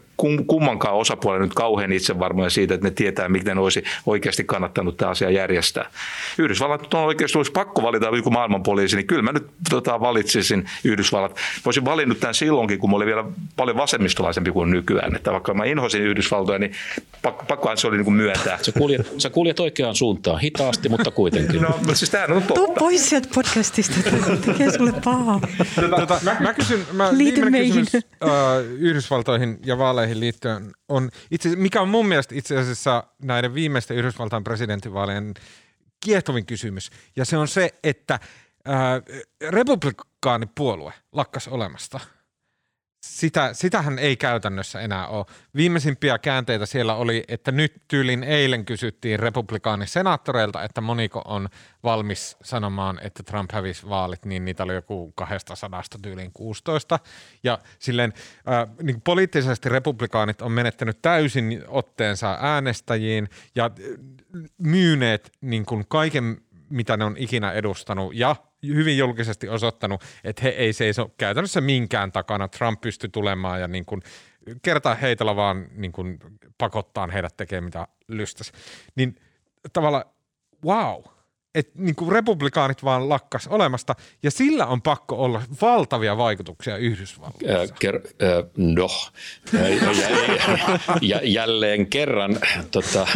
kummankaan 0.46 0.94
osapuolen 0.94 1.42
nyt 1.42 1.54
kauhean 1.54 1.92
itsevarmoja 1.92 2.50
siitä, 2.50 2.74
että 2.74 2.86
ne 2.86 2.90
tietää, 2.90 3.28
miten 3.28 3.58
olisi 3.58 3.84
oikeasti 4.06 4.44
kannattanut 4.44 4.96
tämä 4.96 5.10
asia 5.10 5.30
järjestää. 5.30 5.90
Yhdysvallat 6.38 6.94
on 6.94 7.00
oikeasti 7.00 7.38
olisi 7.38 7.52
pakko 7.52 7.82
valita 7.82 8.16
joku 8.16 8.30
maailmanpoliisi, 8.30 8.96
niin 8.96 9.06
kyllä 9.06 9.22
mä 9.22 9.32
nyt 9.32 9.46
tota, 9.70 10.00
valitsisin 10.00 10.64
Yhdysvallat. 10.84 11.36
Voisin 11.64 11.84
valinnut 11.84 12.20
tämän 12.20 12.34
silloinkin, 12.34 12.78
kun 12.78 12.90
mä 12.90 12.96
olin 12.96 13.06
vielä 13.06 13.24
paljon 13.56 13.76
vasemmistolaisempi 13.76 14.50
kuin 14.50 14.70
nykyään. 14.70 15.16
Että 15.16 15.32
vaikka 15.32 15.54
mä 15.54 15.64
inhosin 15.64 16.02
Yhdysvaltoja, 16.02 16.58
niin 16.58 16.72
pakko, 17.22 17.44
pakkohan 17.48 17.76
se 17.76 17.86
oli 17.86 17.96
niin 17.96 18.04
kuin 18.04 18.14
myöntää. 18.14 18.58
Sä 18.62 18.72
kuljet, 18.72 19.12
sä 19.18 19.30
kuljet 19.30 19.60
oikeaan 19.60 19.94
suuntaan, 19.94 20.40
hitaasti, 20.40 20.88
mutta 20.88 21.10
kuitenkin. 21.10 21.62
No, 21.62 21.78
siis 21.92 22.10
tämähän 22.10 22.33
on 22.36 22.42
totta. 22.42 22.54
Tuu 22.54 22.74
pois 22.74 23.08
sieltä 23.08 23.28
podcastista, 23.34 23.94
tekee 24.46 24.70
sulle 24.70 24.92
pahaa. 25.04 25.40
Tota, 26.00 26.20
mä, 26.22 26.36
mä 26.40 26.54
kysyn, 26.54 26.86
mä, 26.92 27.08
Liity 27.12 27.34
viimeinen 27.34 27.52
meihin. 27.52 27.84
kysymys 27.84 28.06
uh, 28.24 28.30
Yhdysvaltoihin 28.78 29.58
ja 29.64 29.78
vaaleihin 29.78 30.20
liittyen 30.20 30.72
on, 30.88 31.10
itse, 31.30 31.56
mikä 31.56 31.80
on 31.80 31.88
mun 31.88 32.06
mielestä 32.06 32.34
itse 32.34 32.58
asiassa 32.58 33.04
näiden 33.22 33.54
viimeisten 33.54 33.96
Yhdysvaltain 33.96 34.44
presidentinvaalien 34.44 35.34
kiehtovin 36.04 36.46
kysymys. 36.46 36.90
Ja 37.16 37.24
se 37.24 37.36
on 37.36 37.48
se, 37.48 37.70
että 37.84 38.20
uh, 38.68 39.18
republikaanipuolue 39.50 40.92
lakkas 41.12 41.48
olemasta. 41.48 42.00
Sitä, 43.04 43.52
sitähän 43.52 43.98
ei 43.98 44.16
käytännössä 44.16 44.80
enää 44.80 45.06
ole. 45.06 45.26
Viimeisimpiä 45.56 46.18
käänteitä 46.18 46.66
siellä 46.66 46.94
oli, 46.94 47.24
että 47.28 47.52
nyt 47.52 47.82
tyylin 47.88 48.24
eilen 48.24 48.64
kysyttiin 48.64 49.20
republikaanisenaattoreilta, 49.20 50.62
että 50.62 50.80
moniko 50.80 51.22
on 51.24 51.48
valmis 51.82 52.36
sanomaan, 52.42 52.98
että 53.02 53.22
Trump 53.22 53.52
hävisi 53.52 53.88
vaalit, 53.88 54.24
niin 54.24 54.44
niitä 54.44 54.62
oli 54.62 54.74
joku 54.74 55.12
200 55.12 55.82
tyyliin 56.02 56.30
16. 56.32 56.98
Ja 57.42 57.58
silleen 57.78 58.12
äh, 58.48 58.76
niin 58.82 59.00
poliittisesti 59.00 59.68
republikaanit 59.68 60.42
on 60.42 60.52
menettänyt 60.52 61.02
täysin 61.02 61.64
otteensa 61.68 62.38
äänestäjiin 62.40 63.28
ja 63.54 63.64
äh, 63.64 63.70
myyneet 64.58 65.32
niin 65.40 65.66
kuin 65.66 65.84
kaiken, 65.88 66.40
mitä 66.70 66.96
ne 66.96 67.04
on 67.04 67.16
ikinä 67.18 67.52
edustanut 67.52 68.14
ja 68.14 68.36
hyvin 68.68 68.98
julkisesti 68.98 69.48
osoittanut, 69.48 70.02
että 70.24 70.42
he 70.42 70.48
ei 70.48 70.72
seiso 70.72 71.10
käytännössä 71.18 71.60
minkään 71.60 72.12
takana. 72.12 72.48
Trump 72.48 72.80
pystyi 72.80 73.08
tulemaan 73.08 73.60
ja 73.60 73.68
niin 73.68 73.84
kuin 73.84 74.02
kertaa 74.62 74.94
heitolla 74.94 75.36
vaan 75.36 75.66
niin 75.74 75.92
kuin 75.92 76.18
pakottaa 76.58 77.06
heidät 77.06 77.36
tekemään 77.36 77.64
mitä 77.64 77.88
lystäs. 78.08 78.52
Niin 78.96 79.16
tavallaan 79.72 80.04
wow, 80.64 81.02
että 81.54 81.72
niin 81.74 81.94
kuin 81.94 82.12
republikaanit 82.12 82.84
vaan 82.84 83.08
lakkas 83.08 83.46
olemasta 83.46 83.94
ja 84.22 84.30
sillä 84.30 84.66
on 84.66 84.82
pakko 84.82 85.16
olla 85.16 85.42
valtavia 85.62 86.16
vaikutuksia 86.16 86.76
Yhdysvalloissa. 86.76 87.60
Äh, 87.60 87.78
ker, 87.80 87.94
äh, 87.96 88.50
no, 88.56 88.88
Äh, 89.54 89.70
ja, 89.70 89.92
ja, 89.92 90.78
ja, 91.00 91.20
jälleen 91.24 91.86
kerran 91.86 92.38
tota, 92.70 93.06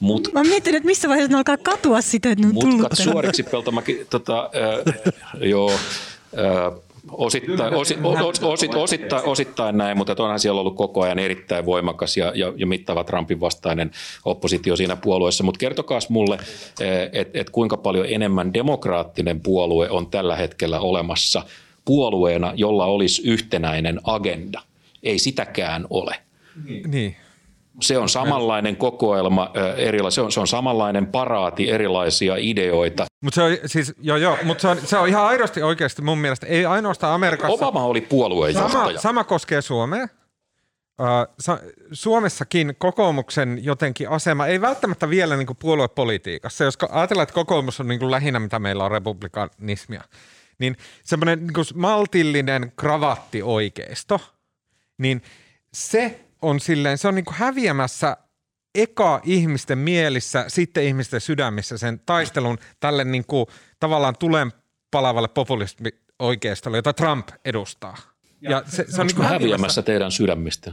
mut, 0.00 0.28
Mä 0.32 0.40
oon 0.40 0.48
miettinyt, 0.48 0.76
että 0.76 0.86
missä 0.86 1.08
vaiheessa 1.08 1.32
ne 1.32 1.36
alkaa 1.36 1.56
katua 1.56 2.00
sitä, 2.00 2.30
että 2.30 2.42
ne 2.42 2.48
on 2.48 2.54
tullut 2.54 2.78
mutkat 2.80 2.98
suoriksi 2.98 3.42
peltomäki, 3.42 4.06
tota, 4.10 4.50
äh, 4.54 5.12
joo, 5.40 5.70
äh, 5.70 6.82
Osittain, 7.10 7.74
osi, 7.74 7.98
os, 8.04 8.42
osit, 8.42 8.74
osittain, 8.74 9.24
osittain 9.24 9.78
näin, 9.78 9.96
mutta 9.96 10.14
onhan 10.18 10.40
siellä 10.40 10.60
ollut 10.60 10.76
koko 10.76 11.02
ajan 11.02 11.18
erittäin 11.18 11.66
voimakas 11.66 12.16
ja, 12.16 12.32
ja, 12.34 12.52
ja 12.56 12.66
mittava 12.66 13.04
Trumpin 13.04 13.40
vastainen 13.40 13.90
oppositio 14.24 14.76
siinä 14.76 14.96
puolueessa. 14.96 15.44
Mutta 15.44 15.58
kertokaas 15.58 16.08
mulle, 16.08 16.38
että 17.12 17.40
et 17.40 17.50
kuinka 17.50 17.76
paljon 17.76 18.06
enemmän 18.08 18.54
demokraattinen 18.54 19.40
puolue 19.40 19.90
on 19.90 20.06
tällä 20.06 20.36
hetkellä 20.36 20.80
olemassa 20.80 21.42
puolueena, 21.84 22.52
jolla 22.56 22.86
olisi 22.86 23.22
yhtenäinen 23.24 24.00
agenda. 24.04 24.60
Ei 25.02 25.18
sitäkään 25.18 25.86
ole. 25.90 26.16
Niin. 26.86 27.16
Se 27.80 27.98
on 27.98 28.08
samanlainen 28.08 28.76
kokoelma, 28.76 29.50
erila, 29.76 30.10
se, 30.10 30.20
on, 30.20 30.32
se 30.32 30.40
on 30.40 30.46
samanlainen 30.46 31.06
paraati 31.06 31.70
erilaisia 31.70 32.36
ideoita. 32.38 33.06
Mutta 33.20 33.34
se 33.34 33.42
on, 33.42 33.56
siis, 33.66 33.94
joo, 34.00 34.16
joo, 34.16 34.38
mut 34.42 34.60
se, 34.60 34.68
on, 34.68 34.78
se 34.84 34.98
on 34.98 35.08
ihan 35.08 35.26
aidosti 35.26 35.62
oikeasti 35.62 36.02
mun 36.02 36.18
mielestä, 36.18 36.46
ei 36.46 36.66
ainoastaan 36.66 37.14
Amerikassa. 37.14 37.54
Obama 37.54 37.84
oli 37.84 38.00
puoluejohtaja. 38.00 38.68
Sama, 38.68 38.98
sama 38.98 39.24
koskee 39.24 39.62
Suomea. 39.62 40.08
Sa- 41.38 41.58
Suomessakin 41.92 42.74
kokoomuksen 42.78 43.58
jotenkin 43.62 44.08
asema, 44.08 44.46
ei 44.46 44.60
välttämättä 44.60 45.10
vielä 45.10 45.36
niin 45.36 45.46
puoluepolitiikassa, 45.58 46.64
jos 46.64 46.78
ajatellaan, 46.90 47.22
että 47.22 47.34
kokoomus 47.34 47.80
on 47.80 47.88
niin 47.88 48.10
lähinnä 48.10 48.40
mitä 48.40 48.58
meillä 48.58 48.84
on 48.84 48.90
republikanismia, 48.90 50.02
niin 50.58 50.76
semmoinen 51.04 51.46
niin 51.46 51.66
maltillinen 51.74 52.72
kravattioikeisto, 52.76 54.20
niin 54.98 55.22
se 55.74 56.20
on 56.42 56.60
silleen, 56.60 56.98
se 56.98 57.08
on 57.08 57.14
niin 57.14 57.24
häviämässä 57.30 58.16
eka 58.74 59.20
ihmisten 59.24 59.78
mielissä, 59.78 60.44
sitten 60.48 60.84
ihmisten 60.84 61.20
sydämissä 61.20 61.78
sen 61.78 62.00
taistelun 62.06 62.58
tälle 62.80 63.04
niin 63.04 63.24
kuin, 63.26 63.46
tavallaan 63.80 64.14
tulen 64.18 64.52
palavalle 64.90 65.28
populismi-oikeistolle, 65.28 66.78
jota 66.78 66.92
Trump 66.92 67.28
edustaa. 67.44 67.96
Ja 68.40 68.62
se, 68.66 68.84
se 68.88 69.00
on 69.00 69.06
niin 69.06 69.16
kuin 69.16 69.28
häviämässä 69.28 69.82
teidän 69.82 70.12
sydämistä. 70.12 70.72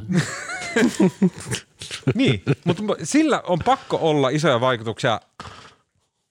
niin, 2.15 2.43
mutta 2.63 2.83
sillä 3.03 3.41
on 3.47 3.59
pakko 3.65 3.99
olla 4.01 4.29
isoja 4.29 4.61
vaikutuksia 4.61 5.21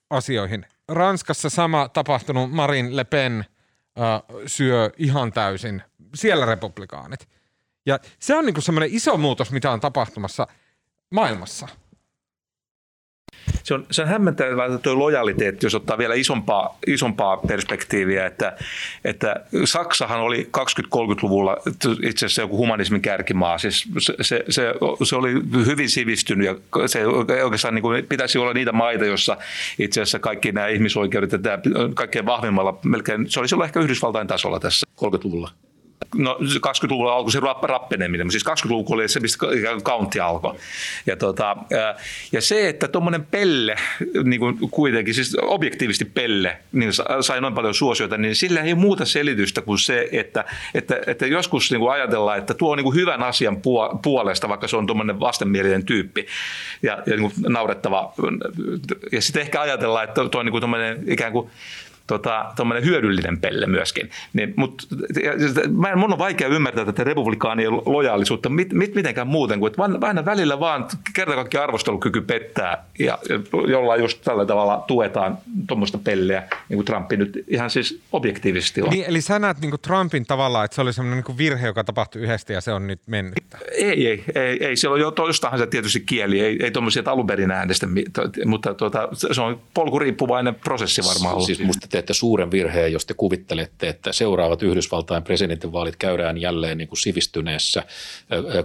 asioihin. 0.09 0.65
Ranskassa 0.87 1.49
sama 1.49 1.89
tapahtunut 1.89 2.51
Marin 2.51 2.95
Le 2.95 3.03
Pen 3.03 3.45
äh, 3.99 4.37
syö 4.45 4.91
ihan 4.97 5.33
täysin, 5.33 5.83
siellä 6.15 6.45
republikaanit. 6.45 7.27
Ja 7.85 7.99
se 8.19 8.35
on 8.35 8.45
niinku 8.45 8.61
semmoinen 8.61 8.89
iso 8.93 9.17
muutos, 9.17 9.51
mitä 9.51 9.71
on 9.71 9.79
tapahtumassa 9.79 10.47
maailmassa. 11.11 11.67
Se 13.63 13.73
on, 13.73 13.85
se 13.91 14.01
on 14.01 14.07
hämmentävää 14.07 14.77
tuo 14.77 14.99
lojaliteetti, 14.99 15.65
jos 15.65 15.75
ottaa 15.75 15.97
vielä 15.97 16.15
isompaa, 16.15 16.77
isompaa 16.87 17.37
perspektiiviä, 17.37 18.25
että, 18.25 18.57
että 19.05 19.35
Saksahan 19.65 20.19
oli 20.19 20.49
20-30-luvulla 20.57 21.57
itse 22.03 22.25
asiassa 22.25 22.41
joku 22.41 22.57
humanismin 22.57 23.01
kärkimaa. 23.01 23.57
Siis 23.57 23.87
se, 23.97 24.13
se, 24.21 24.43
se, 24.49 24.73
se 25.03 25.15
oli 25.15 25.33
hyvin 25.65 25.89
sivistynyt 25.89 26.47
ja 26.47 26.55
se 26.87 27.07
oikeastaan 27.43 27.75
niin 27.75 27.81
kuin 27.81 28.05
pitäisi 28.05 28.37
olla 28.37 28.53
niitä 28.53 28.71
maita, 28.71 29.05
joissa 29.05 29.37
itse 29.79 30.01
asiassa 30.01 30.19
kaikki 30.19 30.51
nämä 30.51 30.67
ihmisoikeudet 30.67 31.31
ja 31.31 31.39
tämä 31.39 31.59
kaikkein 31.93 32.25
vahvimmalla 32.25 32.79
melkein, 32.83 33.31
se 33.31 33.39
olisi 33.39 33.55
ollut 33.55 33.65
ehkä 33.65 33.79
Yhdysvaltain 33.79 34.27
tasolla 34.27 34.59
tässä 34.59 34.87
30-luvulla. 35.01 35.51
No 36.15 36.37
20-luvulla 36.41 37.13
alkoi 37.13 37.31
se 37.31 37.39
rappeneminen, 37.61 38.31
siis 38.31 38.45
20-luvulla 38.45 38.95
oli 38.95 39.09
se, 39.09 39.19
mistä 39.19 39.45
kauntti 39.83 40.19
alkoi. 40.19 40.55
Ja, 41.05 41.15
tota, 41.15 41.57
ja 42.31 42.41
se, 42.41 42.69
että 42.69 42.87
tuommoinen 42.87 43.25
pelle, 43.25 43.75
niin 44.23 44.39
kuin 44.39 44.57
kuitenkin, 44.71 45.13
siis 45.13 45.37
objektiivisesti 45.41 46.05
pelle, 46.05 46.57
niin 46.71 46.91
sai 47.21 47.41
noin 47.41 47.53
paljon 47.53 47.73
suosioita, 47.73 48.17
niin 48.17 48.35
sillä 48.35 48.61
ei 48.61 48.75
muuta 48.75 49.05
selitystä 49.05 49.61
kuin 49.61 49.79
se, 49.79 50.09
että, 50.11 50.45
että, 50.73 50.99
että 51.07 51.27
joskus 51.27 51.71
niin 51.71 51.79
kuin 51.79 51.91
ajatellaan, 51.91 52.37
että 52.37 52.53
tuo 52.53 52.71
on 52.71 52.77
niin 52.77 52.83
kuin 52.83 52.95
hyvän 52.95 53.23
asian 53.23 53.61
puolesta, 54.03 54.49
vaikka 54.49 54.67
se 54.67 54.77
on 54.77 54.87
tuommoinen 54.87 55.19
vastenmielinen 55.19 55.85
tyyppi 55.85 56.27
ja, 56.83 57.03
ja 57.05 57.15
niin 57.15 57.31
kuin 57.31 57.33
naurettava. 57.53 58.13
Ja 59.11 59.21
sitten 59.21 59.41
ehkä 59.41 59.61
ajatellaan, 59.61 60.03
että 60.03 60.29
tuo 60.29 60.39
on 60.39 60.45
niin 60.45 60.51
kuin 60.51 61.11
ikään 61.11 61.31
kuin 61.31 61.49
tota, 62.09 62.53
hyödyllinen 62.83 63.41
pelle 63.41 63.65
myöskin. 63.65 64.09
Niin, 64.33 64.53
mut, 64.55 64.87
mä 65.77 65.89
en, 65.89 65.99
mun 65.99 66.13
on 66.13 66.19
vaikea 66.19 66.47
ymmärtää 66.47 66.85
tätä 66.85 67.03
republikaanien 67.03 67.73
lojaalisuutta 67.73 68.49
mit, 68.49 68.73
mit, 68.73 68.95
mitenkään 68.95 69.27
muuten 69.27 69.59
kuin, 69.59 69.67
että 69.67 69.77
vaan, 69.77 70.03
aina 70.03 70.25
välillä 70.25 70.59
vaan 70.59 70.87
kerta 71.13 71.35
kaikki 71.35 71.57
arvostelukyky 71.57 72.21
pettää 72.21 72.85
ja 72.99 73.17
jollain 73.67 74.01
just 74.01 74.21
tällä 74.21 74.45
tavalla 74.45 74.83
tuetaan 74.87 75.37
tuommoista 75.67 75.97
pelleä, 75.97 76.47
niin 76.69 76.77
kuin 76.77 76.85
Trumpi 76.85 77.17
nyt 77.17 77.45
ihan 77.47 77.69
siis 77.69 77.99
objektiivisesti 78.11 78.81
on. 78.81 78.89
Niin, 78.89 79.05
eli 79.07 79.21
sä 79.21 79.39
näet 79.39 79.59
niin 79.61 79.71
kuin 79.71 79.81
Trumpin 79.81 80.25
tavallaan, 80.25 80.65
että 80.65 80.75
se 80.75 80.81
oli 80.81 80.93
semmoinen 80.93 81.23
niin 81.27 81.37
virhe, 81.37 81.67
joka 81.67 81.83
tapahtui 81.83 82.21
yhdesti 82.21 82.53
ja 82.53 82.61
se 82.61 82.73
on 82.73 82.87
nyt 82.87 83.01
mennyt. 83.05 83.33
Ei, 83.71 84.07
ei, 84.07 84.23
ei, 84.35 84.65
ei. 84.65 84.75
siellä 84.75 84.93
on 84.93 84.99
jo 84.99 85.13
jostahan 85.27 85.59
se 85.59 85.67
tietysti 85.67 85.99
kieli, 85.99 86.39
ei, 86.39 86.57
ei 86.63 86.71
tuommoisia 86.71 87.03
alun 87.05 87.27
perin 87.27 87.51
äänestä, 87.51 87.87
mutta 88.45 88.73
tuota, 88.73 89.09
se 89.13 89.41
on 89.41 89.61
polkuriippuvainen 89.73 90.55
prosessi 90.55 91.01
varmaan. 91.01 91.41
Siis 91.41 91.63
musta 91.63 91.87
teette 91.99 92.13
suuren 92.13 92.51
virheen, 92.51 92.93
jos 92.93 93.05
te 93.05 93.13
kuvittelette, 93.13 93.89
että 93.89 94.11
seuraavat 94.11 94.63
Yhdysvaltain 94.63 95.23
presidentinvaalit 95.23 95.95
käydään 95.95 96.37
jälleen 96.37 96.77
niin 96.77 96.87
kuin 96.87 96.99
sivistyneessä, 96.99 97.83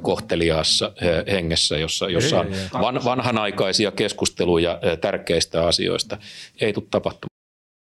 kohteliaassa 0.03 0.93
hengessä, 1.30 1.78
jossa, 1.78 2.09
jossa 2.09 2.41
on 2.41 2.47
van, 2.72 3.05
vanhanaikaisia 3.05 3.91
keskusteluja 3.91 4.80
tärkeistä 5.01 5.66
asioista. 5.66 6.18
Ei 6.61 6.72
tule 6.72 6.85
tapahtumaan. 6.91 7.28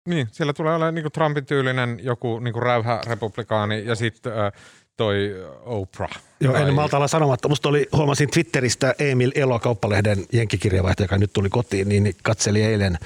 Niin, 0.10 0.28
siellä 0.32 0.54
tulee 0.54 0.76
olemaan 0.76 0.96
niin 0.96 1.04
kuin 1.04 1.12
Trumpin 1.12 1.46
tyylinen 1.46 2.00
joku 2.04 2.40
niin 2.40 2.54
kuin 2.54 2.64
räyhä 2.64 3.02
republikaani 3.08 3.86
ja 3.86 3.96
sitten 3.96 4.34
äh, 4.34 4.52
toi 4.98 5.36
Oprah. 5.66 6.22
Joo, 6.40 6.56
en 6.56 6.74
malta 6.74 6.98
olla 6.98 7.08
sanomatta. 7.08 7.50
Musta 7.50 7.70
oli, 7.70 7.88
huomasin 7.94 8.30
Twitteristä 8.30 8.96
Emil 9.00 9.32
Elo, 9.36 9.60
kauppalehden 9.60 10.26
jenkkikirjavaihtaja, 10.32 11.04
joka 11.04 11.18
nyt 11.18 11.34
tuli 11.34 11.50
kotiin, 11.50 11.90
niin 11.90 12.16
katseli 12.24 12.64
eilen 12.64 12.98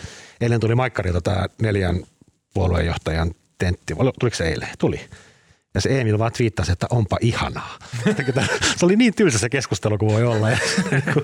eilen 0.41 0.59
tuli 0.59 0.75
Maikkarilta 0.75 1.21
tämä 1.21 1.45
neljän 1.61 2.03
puolueenjohtajan 2.55 3.31
tentti. 3.57 3.93
Tuliko 4.19 4.35
se 4.35 4.49
eilen? 4.49 4.69
Tuli. 4.79 4.99
Ja 5.73 5.81
se 5.81 6.01
Emil 6.01 6.19
vaan 6.19 6.31
twiittasi, 6.31 6.71
että 6.71 6.87
onpa 6.89 7.17
ihanaa. 7.21 7.79
se 8.77 8.85
oli 8.85 8.95
niin 8.95 9.15
tylsä 9.15 9.39
se 9.39 9.49
keskustelu 9.49 9.97
kuin 9.97 10.13
voi 10.13 10.23
olla. 10.23 10.49
Ja, 10.49 10.57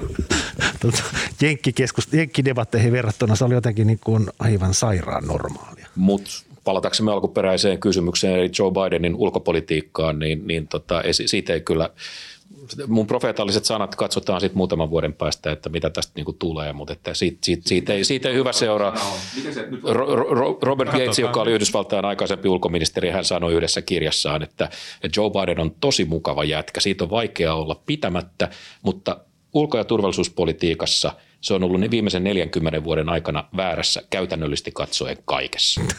tuota, 0.82 1.04
jenkkidebatteihin 2.12 2.92
verrattuna 2.92 3.36
se 3.36 3.46
oli 3.46 3.54
jotenkin 3.54 3.88
niin 3.88 4.00
kuin 4.04 4.30
aivan 4.40 4.74
sairaan 4.74 5.28
normaalia. 5.28 5.88
Mutta 5.96 6.32
palataksemme 6.64 7.12
alkuperäiseen 7.12 7.80
kysymykseen, 7.80 8.40
eli 8.40 8.50
Joe 8.60 8.72
Bidenin 8.72 9.16
ulkopolitiikkaan, 9.16 10.20
niin, 10.20 10.48
niin 10.48 10.68
tota, 10.68 11.02
siitä 11.26 11.54
ei 11.54 11.62
kyllä 11.62 11.90
mun 12.88 13.08
profeetalliset 13.08 13.66
sanat 13.66 13.96
katsotaan 13.96 14.42
sitten 14.42 14.58
muutaman 14.58 14.90
vuoden 14.90 15.14
päästä, 15.14 15.52
että 15.52 15.70
mitä 15.70 15.90
tästä 15.90 16.12
niinku 16.16 16.34
tulee, 16.34 16.74
mutta 16.74 16.94
että 16.94 17.14
siitä, 17.14 17.38
siitä, 17.44 17.70
siitä, 17.70 17.94
ei, 17.94 18.04
siitä 18.04 18.30
ei 18.30 18.36
hyvä 18.36 18.54
seuraa. 18.54 18.94
Robert 20.62 20.92
Gates, 20.92 21.20
joka 21.20 21.42
oli 21.42 21.52
Yhdysvaltain 21.52 22.06
aikaisempi 22.06 22.50
ulkoministeri, 22.50 23.10
hän 23.10 23.26
sanoi 23.26 23.54
yhdessä 23.54 23.82
kirjassaan, 23.82 24.44
että, 24.44 24.70
että 25.04 25.22
Joe 25.22 25.30
Biden 25.30 25.60
on 25.60 25.76
tosi 25.80 26.06
mukava 26.06 26.44
jätkä. 26.44 26.80
Siitä 26.80 27.04
on 27.04 27.10
vaikea 27.10 27.54
olla 27.54 27.82
pitämättä, 27.86 28.50
mutta 28.82 29.18
ulko- 29.54 29.78
ja 29.78 29.84
turvallisuuspolitiikassa 29.84 31.14
se 31.42 31.54
on 31.54 31.64
ollut 31.64 31.80
ne 31.80 31.92
viimeisen 31.92 32.24
40 32.24 32.84
vuoden 32.84 33.10
aikana 33.10 33.44
väärässä 33.58 34.02
käytännöllisesti 34.10 34.72
katsoen 34.72 35.18
kaikessa. 35.26 35.82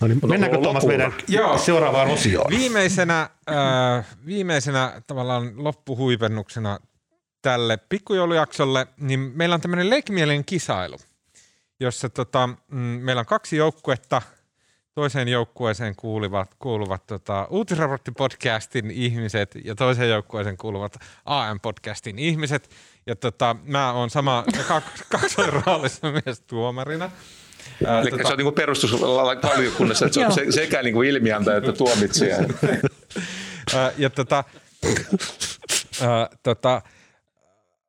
No 0.00 0.08
niin, 0.08 0.20
mennäänkö 0.26 0.58
Tuomas 0.58 0.86
meidän 0.86 1.14
Joo. 1.28 1.58
seuraavaan 1.58 2.10
osioon? 2.10 2.50
Viimeisenä, 2.50 3.30
äh, 3.50 4.06
viimeisenä 4.26 5.02
tavallaan 5.06 5.64
loppuhuipennuksena 5.64 6.78
tälle 7.42 7.76
pikkujoulujaksolle, 7.76 8.86
niin 9.00 9.20
meillä 9.20 9.54
on 9.54 9.60
tämmöinen 9.60 9.90
leikimielinen 9.90 10.44
kisailu, 10.44 10.96
jossa 11.80 12.08
tota, 12.08 12.46
mm, 12.46 12.78
meillä 12.78 13.20
on 13.20 13.26
kaksi 13.26 13.56
joukkuetta. 13.56 14.22
Toiseen 14.94 15.28
joukkueeseen 15.28 15.96
kuuluvat, 15.96 16.54
kuuluvat 16.58 17.06
tota, 17.06 17.48
Uutisraportti-podcastin 17.50 18.90
ihmiset 18.90 19.58
ja 19.64 19.74
toiseen 19.74 20.10
joukkueeseen 20.10 20.56
kuuluvat 20.56 20.96
AM-podcastin 21.24 22.18
ihmiset. 22.18 22.70
Ja 23.06 23.16
tota, 23.16 23.56
mä 23.64 23.92
oon 23.92 24.10
sama 24.10 24.44
kaksoin 25.12 25.52
roolissa 25.52 26.12
myös 26.12 26.40
tuomarina. 26.40 27.10
Ää, 27.86 28.00
Eli 28.00 28.10
tota... 28.10 28.22
se 28.26 28.32
on 28.32 28.38
niin 28.38 28.54
perustuslakivaliokunnassa, 28.54 30.06
että 30.06 30.14
se 30.14 30.26
on 30.26 30.32
se, 30.32 30.46
sekä 30.50 30.82
niin 30.82 30.94
kuin 30.94 31.08
ilmiantaja 31.08 31.56
että 31.56 31.72
tuomitsija. 31.72 32.36
ja 33.98 34.10
tota, 34.10 34.44
ää, 36.02 36.28
tota, 36.42 36.82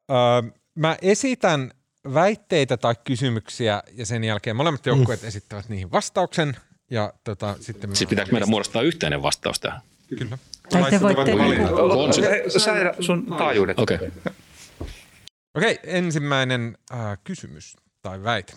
ää, 0.10 0.44
mä 0.76 0.98
esitän 1.02 1.72
väitteitä 2.14 2.78
tai 2.78 2.96
kysymyksiä 3.04 3.84
ja 3.94 4.06
sen 4.06 4.24
jälkeen 4.24 4.56
molemmat 4.56 4.86
joukkueet 4.86 5.22
mm. 5.22 5.28
esittävät 5.28 5.70
niihin 5.70 5.92
vastauksen. 5.92 6.56
Ja 6.92 7.14
tota, 7.24 7.56
sitten 7.60 7.96
siis 7.96 8.10
pitääkö 8.10 8.32
meidän 8.32 8.50
muodostaa 8.50 8.82
yhteinen 8.82 9.22
vastaus 9.22 9.60
tähän? 9.60 9.82
Kyllä. 10.18 10.38
Tai 10.70 10.90
te 10.90 11.02
voitte... 11.02 12.60
Sä 12.60 12.94
sun 13.00 13.26
taajuudet. 13.38 13.80
Okei. 13.80 13.96
Okay. 13.96 14.12
Okei, 15.56 15.72
okay, 15.72 15.78
ensimmäinen 15.84 16.78
äh, 16.94 17.18
kysymys 17.24 17.78
tai 18.02 18.24
väite. 18.24 18.54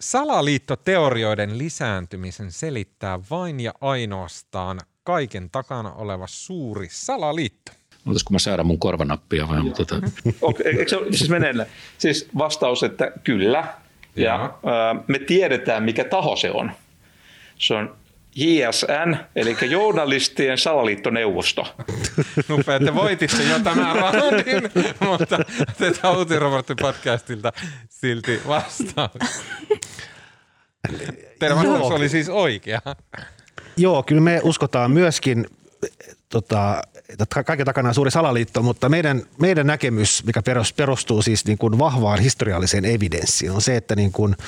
Salaliittoteorioiden 0.00 1.58
lisääntymisen 1.58 2.52
selittää 2.52 3.18
vain 3.30 3.60
ja 3.60 3.74
ainoastaan 3.80 4.80
kaiken 5.04 5.50
takana 5.50 5.92
oleva 5.92 6.26
suuri 6.26 6.88
salaliitto. 6.90 7.72
Olisiko 8.06 8.32
mä 8.32 8.38
säädä 8.38 8.62
mun 8.62 8.78
korvanappia 8.78 9.48
vai? 9.48 9.70
Tota... 9.76 9.94
Okay, 10.40 10.66
eikö 10.66 10.88
se 10.88 10.96
siis 11.10 11.30
menellä? 11.30 11.66
Siis 11.98 12.28
vastaus, 12.38 12.82
että 12.82 13.12
kyllä. 13.24 13.74
Ja, 14.16 14.54
ja 14.62 14.94
me 15.08 15.18
tiedetään, 15.18 15.82
mikä 15.82 16.04
taho 16.04 16.36
se 16.36 16.50
on. 16.50 16.72
Se 17.58 17.74
on 17.74 17.96
JSN, 18.36 19.16
eli 19.36 19.56
journalistien 19.70 20.58
salaliittoneuvosto. 20.58 21.74
Nupea, 22.48 22.80
te 22.80 22.94
voititte 22.94 23.42
jo 23.42 23.58
tämän 23.58 23.96
raundin, 23.96 24.62
mutta 25.00 25.38
otetaan 25.80 26.16
Uutirobotti-podcastilta 26.16 27.52
silti 27.88 28.40
vastaus. 28.48 29.42
Teidän 31.38 31.56
vastaus 31.56 31.92
oli 31.92 32.08
siis 32.08 32.28
oikea. 32.28 32.80
Joo, 33.76 34.02
kyllä 34.02 34.20
me 34.20 34.40
uskotaan 34.42 34.90
myöskin, 34.90 35.46
tota, 36.28 36.82
että 37.08 37.44
kaiken 37.44 37.66
takana 37.66 37.88
on 37.88 37.94
suuri 37.94 38.10
salaliitto, 38.10 38.62
mutta 38.62 38.88
meidän, 38.88 39.22
meidän 39.40 39.66
näkemys, 39.66 40.24
mikä 40.26 40.42
perustuu 40.76 41.22
siis 41.22 41.44
niin 41.46 41.58
kuin 41.58 41.78
vahvaan 41.78 42.18
historialliseen 42.18 42.84
evidenssiin, 42.84 43.50
on 43.50 43.62
se, 43.62 43.76
että 43.76 43.96
niin 43.96 44.12
kuin– 44.12 44.36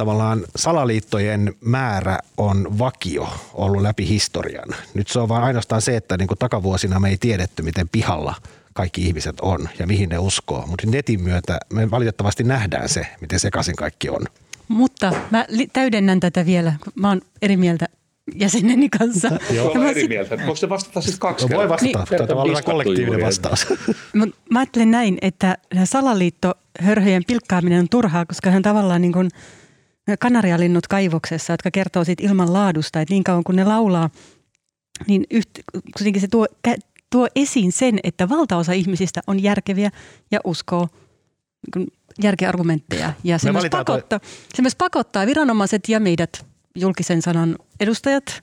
tavallaan 0.00 0.44
salaliittojen 0.56 1.54
määrä 1.60 2.18
on 2.36 2.78
vakio 2.78 3.28
ollut 3.54 3.82
läpi 3.82 4.08
historian. 4.08 4.68
Nyt 4.94 5.08
se 5.08 5.18
on 5.18 5.28
vain 5.28 5.42
ainoastaan 5.42 5.82
se, 5.82 5.96
että 5.96 6.16
niin 6.16 6.28
kuin 6.28 6.38
takavuosina 6.38 7.00
me 7.00 7.08
ei 7.08 7.16
tiedetty, 7.16 7.62
miten 7.62 7.88
pihalla 7.88 8.34
kaikki 8.72 9.06
ihmiset 9.06 9.40
on 9.40 9.68
ja 9.78 9.86
mihin 9.86 10.08
ne 10.08 10.18
uskoo. 10.18 10.66
Mutta 10.66 10.86
netin 10.86 11.22
myötä 11.22 11.58
me 11.72 11.90
valitettavasti 11.90 12.44
nähdään 12.44 12.88
se, 12.88 13.06
miten 13.20 13.40
sekaisin 13.40 13.76
kaikki 13.76 14.08
on. 14.08 14.20
Mutta 14.68 15.12
mä 15.30 15.46
täydennän 15.72 16.20
tätä 16.20 16.46
vielä. 16.46 16.72
Mä 16.94 17.08
oon 17.08 17.20
eri 17.42 17.56
mieltä 17.56 17.86
jäseneni 18.34 18.88
kanssa. 18.88 19.30
Joo, 19.50 19.74
mä 19.74 19.90
eri 19.90 20.00
sit... 20.00 20.08
mieltä. 20.08 20.36
Voiko 20.36 20.56
se 20.56 20.68
vastata 20.68 21.00
siis 21.00 21.18
kaksi 21.18 21.48
no, 21.48 21.56
Voi 21.56 21.68
vastata. 21.68 22.06
Niin, 22.10 22.28
Tämä 22.28 22.40
on 22.40 22.64
kollektiivinen 22.64 23.26
vastaus. 23.26 23.66
Mut 24.14 24.34
mä 24.50 24.58
ajattelen 24.58 24.90
näin, 24.90 25.18
että 25.22 25.58
salaliitto 25.84 26.54
hörhöjen 26.80 27.22
pilkkaaminen 27.26 27.80
on 27.80 27.88
turhaa, 27.88 28.26
koska 28.26 28.50
hän 28.50 28.62
tavallaan 28.62 29.02
niin 29.02 29.12
kuin– 29.12 29.30
kanarialinnut 30.18 30.86
kaivoksessa, 30.86 31.52
jotka 31.52 31.70
kertoo 31.70 32.04
siitä 32.04 32.26
ilman 32.26 32.52
laadusta, 32.52 33.00
että 33.00 33.14
niin 33.14 33.24
kauan 33.24 33.44
kun 33.44 33.56
ne 33.56 33.64
laulaa, 33.64 34.10
niin 35.06 35.24
yht, 35.30 35.48
kuitenkin 35.96 36.20
se 36.20 36.28
tuo, 36.28 36.46
tuo 37.10 37.28
esiin 37.36 37.72
sen, 37.72 38.00
että 38.04 38.28
valtaosa 38.28 38.72
ihmisistä 38.72 39.20
on 39.26 39.42
järkeviä 39.42 39.90
ja 40.30 40.40
uskoo 40.44 40.88
järkeargumentteja. 42.22 43.12
Ja 43.24 43.38
se 43.38 43.52
myös, 43.52 43.64
pakottaa, 43.70 44.18
toi... 44.18 44.28
se 44.54 44.62
myös 44.62 44.76
pakottaa 44.76 45.26
viranomaiset 45.26 45.88
ja 45.88 46.00
meidät 46.00 46.46
julkisen 46.74 47.22
sanan 47.22 47.58
edustajat, 47.80 48.42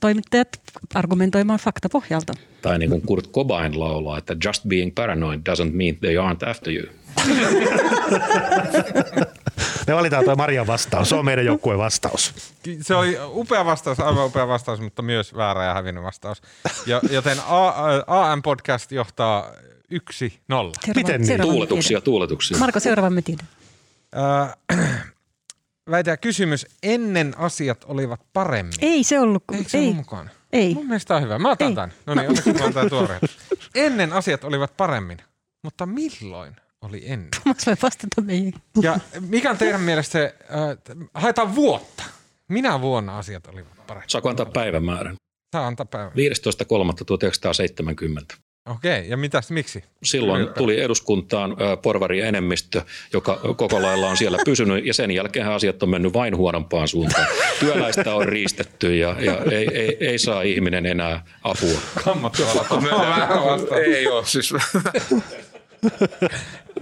toimittajat 0.00 0.60
argumentoimaan 0.94 1.58
faktapohjalta. 1.58 2.32
Tai 2.62 2.78
niin 2.78 2.90
kuin 2.90 3.02
Kurt 3.02 3.32
Cobain 3.32 3.80
laulaa, 3.80 4.18
että 4.18 4.36
just 4.44 4.64
being 4.68 4.94
paranoid 4.94 5.40
doesn't 5.40 5.72
mean 5.72 5.96
they 5.96 6.16
aren't 6.16 6.50
after 6.50 6.72
you. 6.72 6.86
Me 9.86 9.94
valitaan 9.94 10.24
tuo 10.24 10.36
Marian 10.36 10.66
vastaus. 10.66 11.08
Se 11.08 11.14
on 11.14 11.24
meidän 11.24 11.44
joukkueen 11.44 11.78
vastaus. 11.78 12.34
Se 12.80 12.94
oli 12.94 13.18
upea 13.26 13.64
vastaus, 13.64 14.00
aivan 14.00 14.26
upea 14.26 14.48
vastaus, 14.48 14.80
mutta 14.80 15.02
myös 15.02 15.34
väärä 15.34 15.64
ja 15.64 15.74
hävinnyt 15.74 16.04
vastaus. 16.04 16.42
Joten 17.10 17.38
AM-podcast 18.06 18.92
johtaa 18.92 19.52
yksi 19.90 20.40
nolla. 20.48 20.72
Miten 20.96 21.20
niin? 21.20 21.40
Tuuletuksia, 21.40 22.00
tuuletuksia. 22.00 22.58
Marko, 22.58 22.80
seuraava 22.80 23.10
me 23.10 23.22
tiedän. 23.22 23.48
Väitä 25.90 26.16
kysymys. 26.16 26.66
Ennen 26.82 27.38
asiat 27.38 27.84
olivat 27.84 28.20
paremmin. 28.32 28.74
Ei 28.80 29.04
se 29.04 29.20
ollut. 29.20 29.44
Eikö 29.52 29.70
se 29.70 29.78
ei. 29.78 29.84
ollut 29.84 29.96
mukaan? 29.96 30.30
Ei. 30.52 30.74
Mun 30.74 30.86
mielestä 30.86 31.16
on 31.16 31.22
hyvä. 31.22 31.38
Mä 31.38 31.50
otan 31.50 31.68
ei. 31.68 31.74
tämän. 31.74 31.92
No 32.06 32.14
niin, 32.14 32.28
onneksi 32.28 32.52
mä 32.52 32.64
otan 32.64 32.90
tuoreen. 32.90 33.20
Ennen 33.74 34.12
asiat 34.12 34.44
olivat 34.44 34.76
paremmin. 34.76 35.18
Mutta 35.62 35.86
milloin? 35.86 36.56
Oli 36.84 37.02
ennen. 37.06 37.28
Tuomas 37.42 37.66
voi 37.66 37.76
vastata 37.82 38.20
meihin. 38.20 38.54
Ja 38.82 38.98
mikä 39.20 39.50
on 39.50 39.58
teidän 39.58 39.80
mielestä 39.80 40.12
se, 40.12 40.34
äh, 40.42 40.48
haetaan 41.14 41.54
vuotta. 41.54 42.04
Minä 42.48 42.80
vuonna 42.80 43.18
asiat 43.18 43.46
olivat 43.46 43.86
paremmin? 43.86 44.10
Saako 44.10 44.28
antaa 44.28 44.46
päivämäärän? 44.46 45.16
Saa 45.56 45.66
antaa 45.66 45.86
päivän. 45.86 46.12
15.3.1970. 46.12 46.16
Okei, 48.70 49.08
ja 49.08 49.16
mitäs, 49.16 49.50
miksi? 49.50 49.84
Silloin 50.04 50.48
tuli 50.56 50.80
eduskuntaan 50.80 51.56
porvari 51.82 52.20
enemmistö, 52.20 52.82
joka 53.12 53.40
koko 53.56 53.82
lailla 53.82 54.08
on 54.08 54.16
siellä 54.16 54.38
pysynyt, 54.44 54.86
ja 54.86 54.94
sen 54.94 55.10
jälkeen 55.10 55.48
asiat 55.48 55.82
on 55.82 55.88
mennyt 55.88 56.12
vain 56.12 56.36
huonompaan 56.36 56.88
suuntaan. 56.88 57.26
Työläistä 57.60 58.14
on 58.14 58.28
riistetty, 58.28 58.96
ja, 58.96 59.16
ja 59.20 59.38
ei, 59.50 59.68
ei, 59.74 59.96
ei 60.00 60.18
saa 60.18 60.42
ihminen 60.42 60.86
enää 60.86 61.24
apua. 61.42 61.78
Kammottavaa. 62.04 63.58
Ei 63.84 64.08
ole, 64.08 64.26
siis 64.26 64.54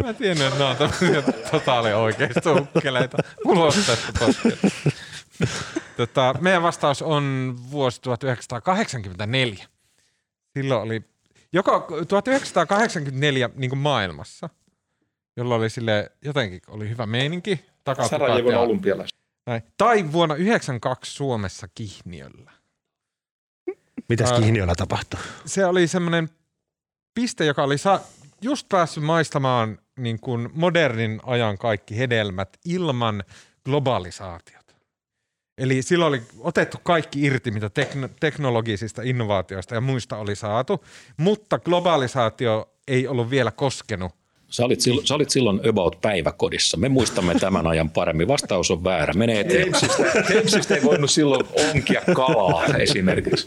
Mä 0.02 0.12
tiedän, 0.12 0.46
että 0.46 0.58
nämä 0.58 0.70
on 0.70 0.76
tämmöisiä 0.76 1.22
totaali 1.50 1.92
oikeista 1.92 2.52
ukkeleita 2.52 3.18
ulos 3.44 3.74
tästä. 3.86 4.12
Tota, 5.96 6.34
meidän 6.40 6.62
vastaus 6.62 7.02
on 7.02 7.56
vuosi 7.70 8.00
1984. 8.00 9.66
Silloin 10.54 10.82
oli, 10.82 11.04
joko 11.52 11.86
1984 12.08 13.50
niin 13.54 13.68
kuin 13.70 13.78
maailmassa, 13.78 14.48
jolloin 15.36 15.60
oli 15.60 15.70
sille 15.70 16.12
jotenkin 16.24 16.60
oli 16.68 16.88
hyvä 16.88 17.06
meininki. 17.06 17.64
Sarajevon 18.10 18.54
olympialaiset. 18.54 19.18
Tai 19.78 20.12
vuonna 20.12 20.34
1992 20.34 21.12
Suomessa 21.12 21.68
Kihniöllä. 21.74 22.50
Mitäs 24.08 24.32
Kihniöllä 24.32 24.74
tapahtui? 24.76 25.20
Se 25.44 25.66
oli 25.66 25.86
semmoinen 25.86 26.28
piste, 27.14 27.44
joka 27.44 27.62
oli 27.62 27.78
sa- 27.78 28.00
just 28.42 28.68
päässyt 28.68 29.04
maistamaan 29.04 29.78
niin 29.98 30.20
kuin 30.20 30.48
modernin 30.54 31.20
ajan 31.26 31.58
kaikki 31.58 31.98
hedelmät 31.98 32.48
ilman 32.64 33.24
globalisaatiota. 33.64 34.74
Eli 35.58 35.82
silloin 35.82 36.08
oli 36.08 36.22
otettu 36.38 36.78
kaikki 36.82 37.22
irti, 37.22 37.50
mitä 37.50 37.66
tekno- 37.66 38.08
teknologisista 38.20 39.02
innovaatioista 39.02 39.74
ja 39.74 39.80
muista 39.80 40.16
oli 40.16 40.36
saatu, 40.36 40.84
mutta 41.16 41.58
globalisaatio 41.58 42.70
ei 42.88 43.06
ollut 43.06 43.30
vielä 43.30 43.50
koskenut 43.50 44.12
Sä 44.52 44.64
olit, 44.64 44.80
silloin, 44.80 45.06
sä 45.06 45.14
olit 45.14 45.30
silloin 45.30 45.68
about 45.68 46.00
päiväkodissa. 46.00 46.76
Me 46.76 46.88
muistamme 46.88 47.34
tämän 47.34 47.66
ajan 47.66 47.90
paremmin. 47.90 48.28
Vastaus 48.28 48.70
on 48.70 48.84
väärä. 48.84 49.12
Mene 49.12 49.40
eteenpäin. 49.40 49.84
Hemsistä 50.34 50.74
ei 50.74 50.82
voinut 50.82 51.10
silloin 51.10 51.46
onkia 51.70 52.02
kalaa 52.14 52.66
esimerkiksi. 52.66 53.46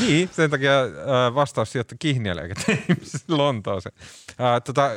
Niin, 0.00 0.30
sen 0.32 0.50
takia 0.50 0.82
äh, 0.82 1.34
vastaus 1.34 1.72
sijoittui 1.72 1.96
Kihniölle 1.98 2.42
eikä 2.42 2.54
Lontooseen. 3.28 3.94
Äh, 4.28 4.62
tota, 4.64 4.90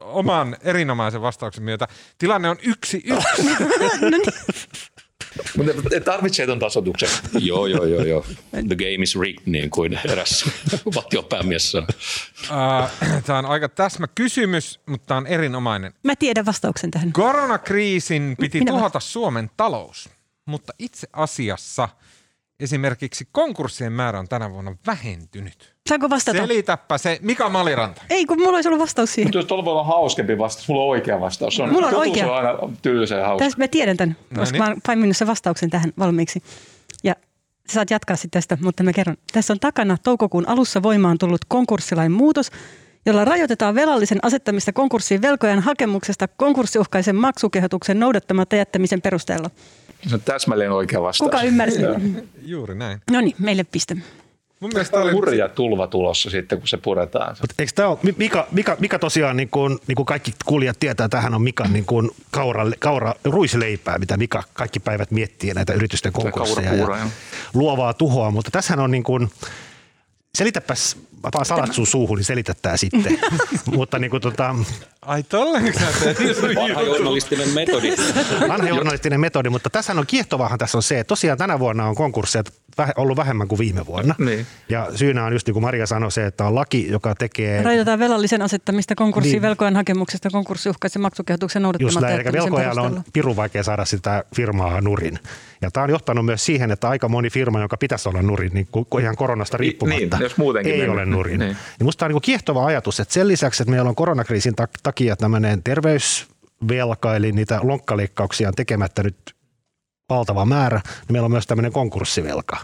oman 0.00 0.56
erinomaisen 0.60 1.22
vastauksen 1.22 1.64
myötä 1.64 1.88
tilanne 2.18 2.48
on 2.48 2.56
yksi 2.62 3.02
yksi. 3.04 3.42
Mutta 5.56 5.72
tarvitsee 6.04 6.46
ton 6.46 6.58
tasotuksen. 6.58 7.08
joo, 7.38 7.66
joo, 7.66 7.84
joo, 7.84 8.04
joo. 8.04 8.24
The 8.50 8.76
game 8.76 9.02
is 9.02 9.18
rigged, 9.20 9.42
niin 9.46 9.70
kuin 9.70 10.00
eräs 10.04 10.44
valtiopäämies 10.94 11.70
sanoi. 11.70 11.86
Äh, 12.82 13.22
Tämä 13.24 13.38
on 13.38 13.46
aika 13.46 13.68
täsmä 13.68 14.06
kysymys, 14.14 14.80
mutta 14.86 15.06
tämä 15.06 15.18
on 15.18 15.26
erinomainen. 15.26 15.92
Mä 16.02 16.16
tiedän 16.16 16.46
vastauksen 16.46 16.90
tähän. 16.90 17.12
Koronakriisin 17.12 18.36
piti 18.40 18.58
Minä 18.58 18.70
tuhota 18.70 19.00
Suomen 19.00 19.50
talous, 19.56 20.08
mutta 20.46 20.72
itse 20.78 21.06
asiassa 21.12 21.88
esimerkiksi 22.60 23.28
konkurssien 23.32 23.92
määrä 23.92 24.18
on 24.18 24.28
tänä 24.28 24.50
vuonna 24.50 24.76
vähentynyt. 24.86 25.74
Saanko 25.88 26.10
vastata? 26.10 26.38
Selitäpä 26.38 26.98
se 26.98 27.18
Mika 27.22 27.48
Maliranta. 27.48 28.02
Ei, 28.10 28.26
kun 28.26 28.38
mulla 28.40 28.56
olisi 28.56 28.68
ollut 28.68 28.80
vastaus 28.82 29.14
siihen. 29.14 29.26
Mutta 29.28 29.38
jos 29.38 29.46
tuolla 29.46 29.64
voi 29.64 29.72
olla 29.72 29.84
hauskempi 29.84 30.38
vastaus, 30.38 30.68
mulla 30.68 30.82
on 30.82 30.88
oikea 30.88 31.20
vastaus. 31.20 31.56
Se 31.56 31.62
on, 31.62 31.72
Mulla 31.72 31.86
on 31.86 31.92
totuus 31.92 32.08
oikea. 32.08 32.32
on 32.32 32.36
aina 32.46 32.58
tylsä 32.82 33.14
ja 33.14 33.26
hauska. 33.26 33.44
Tässä 33.44 33.58
mä 33.58 33.68
tiedän 33.68 33.96
tämän, 33.96 34.16
No 34.30 34.40
koska 34.40 34.58
niin. 34.58 34.74
mä 34.86 35.04
oon 35.06 35.14
sen 35.14 35.26
vastauksen 35.26 35.70
tähän 35.70 35.92
valmiiksi. 35.98 36.42
Ja 37.04 37.14
sä 37.68 37.74
saat 37.74 37.90
jatkaa 37.90 38.16
sitten 38.16 38.30
tästä, 38.42 38.58
mutta 38.62 38.82
mä 38.82 38.92
kerron. 38.92 39.16
Tässä 39.32 39.52
on 39.52 39.60
takana 39.60 39.96
toukokuun 40.02 40.48
alussa 40.48 40.82
voimaan 40.82 41.18
tullut 41.18 41.44
konkurssilain 41.48 42.12
muutos, 42.12 42.50
jolla 43.06 43.24
rajoitetaan 43.24 43.74
velallisen 43.74 44.18
asettamista 44.22 44.72
konkurssiin 44.72 45.22
velkojan 45.22 45.60
hakemuksesta 45.60 46.28
konkurssiuhkaisen 46.28 47.16
maksukehotuksen 47.16 48.00
noudattamatta 48.00 48.56
jättämisen 48.56 49.02
perusteella. 49.02 49.50
Se 50.08 50.14
on 50.14 50.20
täsmälleen 50.20 50.72
oikea 50.72 51.02
vastaus. 51.02 51.30
Kuka 51.30 51.42
ymmärsi? 51.42 51.82
Joo. 51.82 51.96
Juuri 52.42 52.74
näin. 52.74 53.00
No 53.10 53.20
niin, 53.20 53.36
meille 53.38 53.64
piste. 53.64 53.96
Mun 54.60 54.70
mielestä 54.74 55.00
oli... 55.00 55.12
Hurja 55.12 55.48
tulva 55.48 55.86
tulossa 55.86 56.30
sitten, 56.30 56.58
kun 56.58 56.68
se 56.68 56.76
puretaan. 56.76 57.36
Mut 57.40 57.50
eikö 57.58 57.72
tämä 57.74 57.88
ole, 57.88 57.98
Mika, 58.16 58.46
Mika, 58.50 58.76
Mika 58.80 58.98
tosiaan, 58.98 59.36
niin 59.36 59.48
kuin, 59.48 59.78
niin 59.86 59.96
kuin 59.96 60.06
kaikki 60.06 60.34
kuulijat 60.46 60.80
tietää, 60.80 61.08
tähän 61.08 61.34
on 61.34 61.42
Mikan 61.42 61.72
niin 61.72 61.84
kuin 61.84 62.10
kaura, 62.30 62.66
kaura, 62.78 63.14
ruisleipää, 63.24 63.98
mitä 63.98 64.16
Mika 64.16 64.42
kaikki 64.52 64.80
päivät 64.80 65.10
miettii 65.10 65.54
näitä 65.54 65.72
yritysten 65.72 66.12
konkursseja 66.12 66.74
ja 66.74 66.78
joo. 66.78 66.96
luovaa 67.54 67.94
tuhoa, 67.94 68.30
mutta 68.30 68.50
tässähän 68.50 68.84
on 68.84 68.90
niin 68.90 69.02
kuin, 69.02 69.30
selitäpäs, 70.34 70.96
mä 71.24 71.30
paan 71.32 71.44
salat 71.44 71.74
sun 71.74 71.86
suuhun, 71.86 72.16
niin 72.16 72.24
selitä 72.24 72.54
tää 72.62 72.76
sitten. 72.76 73.18
mutta 73.76 73.98
niin 73.98 74.10
kuin 74.10 74.20
tota, 74.20 74.54
Ai 75.02 75.22
tolleen 75.22 75.74
sä 75.74 75.86
teet? 76.00 76.18
Vanha 76.56 76.82
journalistinen 76.82 77.48
metodi. 77.48 77.92
vanha 78.48 78.68
journalistinen 78.68 79.20
metodi, 79.20 79.48
mutta 79.48 79.70
tässä 79.70 79.92
on 79.92 80.06
kiehtovahan 80.06 80.58
tässä 80.58 80.78
on 80.78 80.82
se, 80.82 81.00
että 81.00 81.08
tosiaan 81.08 81.38
tänä 81.38 81.58
vuonna 81.58 81.86
on 81.86 81.94
konkursseja 81.94 82.44
ollut 82.96 83.16
vähemmän 83.16 83.48
kuin 83.48 83.58
viime 83.58 83.86
vuonna. 83.86 84.14
Niin. 84.18 84.46
Ja 84.68 84.88
syynä 84.94 85.24
on 85.24 85.32
just 85.32 85.46
niin 85.46 85.52
kuin 85.52 85.62
Maria 85.62 85.86
sanoi 85.86 86.12
se, 86.12 86.26
että 86.26 86.44
on 86.44 86.54
laki, 86.54 86.88
joka 86.90 87.14
tekee 87.14 87.62
Rajoitetaan 87.62 87.98
velallisen 87.98 88.42
asettamista 88.42 88.94
konkurssiin 88.94 89.32
Niin. 89.32 89.42
velkojan 89.42 89.76
hakemuksesta 89.76 90.30
konkurssiuhkaisen 90.30 91.02
maksukehotuksen 91.02 91.60
Just 91.60 91.62
noudattamatta 91.62 92.00
näin, 92.00 92.14
eli 92.14 92.18
jättämisen 92.36 92.52
velkojan 92.52 92.78
on 92.78 93.02
pirun 93.12 93.36
vaikea 93.36 93.62
saada 93.62 93.84
sitä 93.84 94.24
firmaa 94.36 94.80
nurin. 94.80 95.18
Ja 95.62 95.70
tämä 95.70 95.84
on 95.84 95.90
johtanut 95.90 96.24
myös 96.24 96.46
siihen, 96.46 96.70
että 96.70 96.88
aika 96.88 97.08
moni 97.08 97.30
firma, 97.30 97.60
joka 97.60 97.76
pitäisi 97.76 98.08
olla 98.08 98.22
nurin, 98.22 98.50
niin 98.54 98.68
ku- 98.72 98.98
ihan 99.00 99.16
koronasta 99.16 99.56
Niin, 99.56 99.60
riippumatta, 99.60 100.16
jos 100.22 100.36
muutenkin 100.36 100.72
ei 100.72 100.78
mennyt. 100.78 100.94
ole 100.96 101.06
nurin. 101.06 101.38
Niin. 101.38 101.48
Niin. 101.48 101.56
Niin 101.78 101.84
musta 101.86 102.06
on 102.06 102.10
niin 102.12 102.22
kiehtova 102.22 102.66
ajatus, 102.66 103.00
että 103.00 103.14
sen 103.14 103.28
lisäksi, 103.28 103.62
että 103.62 103.70
meillä 103.70 103.88
on 103.88 103.94
koronakriisin 103.94 104.54
tak- 104.62 104.80
takia 104.82 105.16
tämmöinen 105.16 105.62
terveysvelka, 105.62 107.16
eli 107.16 107.32
niitä 107.32 107.60
lonkkaleikkauksia 107.62 108.48
on 108.48 108.54
tekemättä 108.54 109.02
nyt 109.02 109.16
valtava 110.10 110.44
määrä, 110.44 110.80
niin 110.84 111.12
meillä 111.12 111.26
on 111.26 111.30
myös 111.30 111.46
tämmöinen 111.46 111.72
konkurssivelka. 111.72 112.56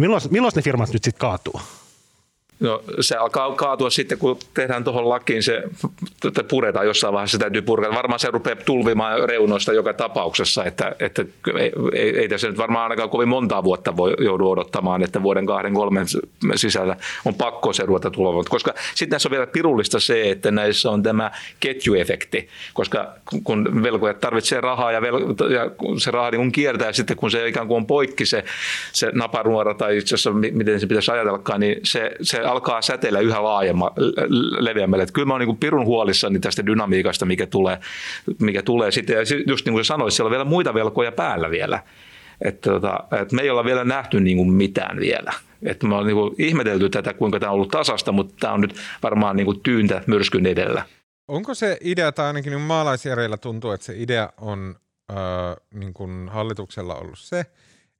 Milloin, 0.00 0.22
milloin 0.30 0.52
ne 0.56 0.62
firmat 0.62 0.92
nyt 0.92 1.04
sitten 1.04 1.20
kaatuu? 1.20 1.60
No, 2.62 2.82
se 3.00 3.16
alkaa 3.16 3.54
kaatua 3.54 3.90
sitten, 3.90 4.18
kun 4.18 4.38
tehdään 4.54 4.84
tuohon 4.84 5.08
lakiin, 5.08 5.42
se 5.42 5.62
puretaan 6.48 6.86
jossain 6.86 7.14
vaiheessa, 7.14 7.36
se 7.36 7.40
täytyy 7.40 7.62
purkaa. 7.62 7.94
Varmaan 7.94 8.20
se 8.20 8.30
rupeaa 8.30 8.56
tulvimaan 8.56 9.28
reunoista 9.28 9.72
joka 9.72 9.92
tapauksessa, 9.92 10.64
että, 10.64 10.96
että 11.00 11.24
ei, 11.58 11.72
ei, 11.92 12.18
ei 12.18 12.28
tässä 12.28 12.48
nyt 12.48 12.58
varmaan 12.58 12.82
ainakaan 12.82 13.10
kovin 13.10 13.28
montaa 13.28 13.64
vuotta 13.64 13.96
voi 13.96 14.14
joudu 14.18 14.50
odottamaan, 14.50 15.02
että 15.02 15.22
vuoden 15.22 15.46
kahden, 15.46 15.74
kolmen 15.74 16.06
sisällä 16.54 16.96
on 17.24 17.34
pakko 17.34 17.72
se 17.72 17.86
ruveta 17.86 18.10
tulemaan. 18.10 18.44
Koska 18.48 18.74
sitten 18.94 19.10
näissä 19.10 19.28
on 19.28 19.30
vielä 19.30 19.46
pirullista 19.46 20.00
se, 20.00 20.30
että 20.30 20.50
näissä 20.50 20.90
on 20.90 21.02
tämä 21.02 21.30
ketjuefekti, 21.60 22.48
koska 22.74 23.14
kun 23.44 23.82
velkojat 23.82 24.20
tarvitsee 24.20 24.60
rahaa 24.60 24.92
ja, 24.92 25.02
vel, 25.02 25.14
ja 25.50 25.70
se 25.98 26.10
raha 26.10 26.30
niin 26.30 26.40
kun 26.40 26.52
kiertää 26.52 26.92
sitten, 26.92 27.16
kun 27.16 27.30
se 27.30 27.48
ikään 27.48 27.66
kuin 27.66 27.76
on 27.76 27.86
poikki 27.86 28.26
se, 28.26 28.44
se 28.92 29.10
napanuora 29.14 29.74
tai 29.74 29.98
itse 29.98 30.14
asiassa 30.14 30.32
mi- 30.32 30.50
miten 30.50 30.80
se 30.80 30.86
pitäisi 30.86 31.10
ajatellakaan, 31.10 31.60
niin 31.60 31.80
se, 31.82 32.10
se 32.22 32.40
alkaa 32.52 32.82
säteillä 32.82 33.20
yhä 33.20 33.44
laajemma, 33.44 33.90
leveämmälle. 34.58 35.06
Kyllä 35.12 35.26
mä 35.26 35.34
oon 35.34 35.40
niin 35.40 35.56
pirun 35.56 35.86
huolissani 35.86 36.38
tästä 36.38 36.66
dynamiikasta, 36.66 37.26
mikä 37.26 37.46
tulee, 37.46 37.78
mikä 38.38 38.62
tulee 38.62 38.90
sitten. 38.90 39.16
Ja 39.16 39.22
just 39.46 39.66
niin 39.66 39.72
kuin 39.72 39.84
sanoit, 39.84 40.14
siellä 40.14 40.28
on 40.28 40.32
vielä 40.32 40.44
muita 40.44 40.74
velkoja 40.74 41.12
päällä 41.12 41.50
vielä. 41.50 41.82
Että 42.44 42.70
tota, 42.70 43.04
et 43.22 43.32
me 43.32 43.42
ei 43.42 43.50
olla 43.50 43.64
vielä 43.64 43.84
nähty 43.84 44.20
niin 44.20 44.36
kuin 44.36 44.52
mitään 44.52 45.00
vielä. 45.00 45.32
Että 45.62 45.86
me 45.86 45.94
on 45.94 46.06
niin 46.06 46.16
kuin 46.16 46.34
ihmetelty 46.38 46.90
tätä, 46.90 47.14
kuinka 47.14 47.40
tämä 47.40 47.50
on 47.50 47.54
ollut 47.54 47.70
tasasta, 47.70 48.12
mutta 48.12 48.34
tämä 48.40 48.52
on 48.52 48.60
nyt 48.60 48.74
varmaan 49.02 49.36
niin 49.36 49.44
kuin 49.44 49.60
tyyntä 49.60 50.02
myrskyn 50.06 50.46
edellä. 50.46 50.82
Onko 51.28 51.54
se 51.54 51.78
idea, 51.80 52.12
tai 52.12 52.26
ainakin 52.26 52.50
niin 52.50 52.60
maalaisjärjellä 52.60 53.36
tuntuu, 53.36 53.70
että 53.70 53.86
se 53.86 53.94
idea 53.96 54.32
on 54.40 54.76
äh, 55.10 55.16
niin 55.74 55.94
kuin 55.94 56.28
hallituksella 56.28 56.94
ollut 56.94 57.18
se, 57.18 57.46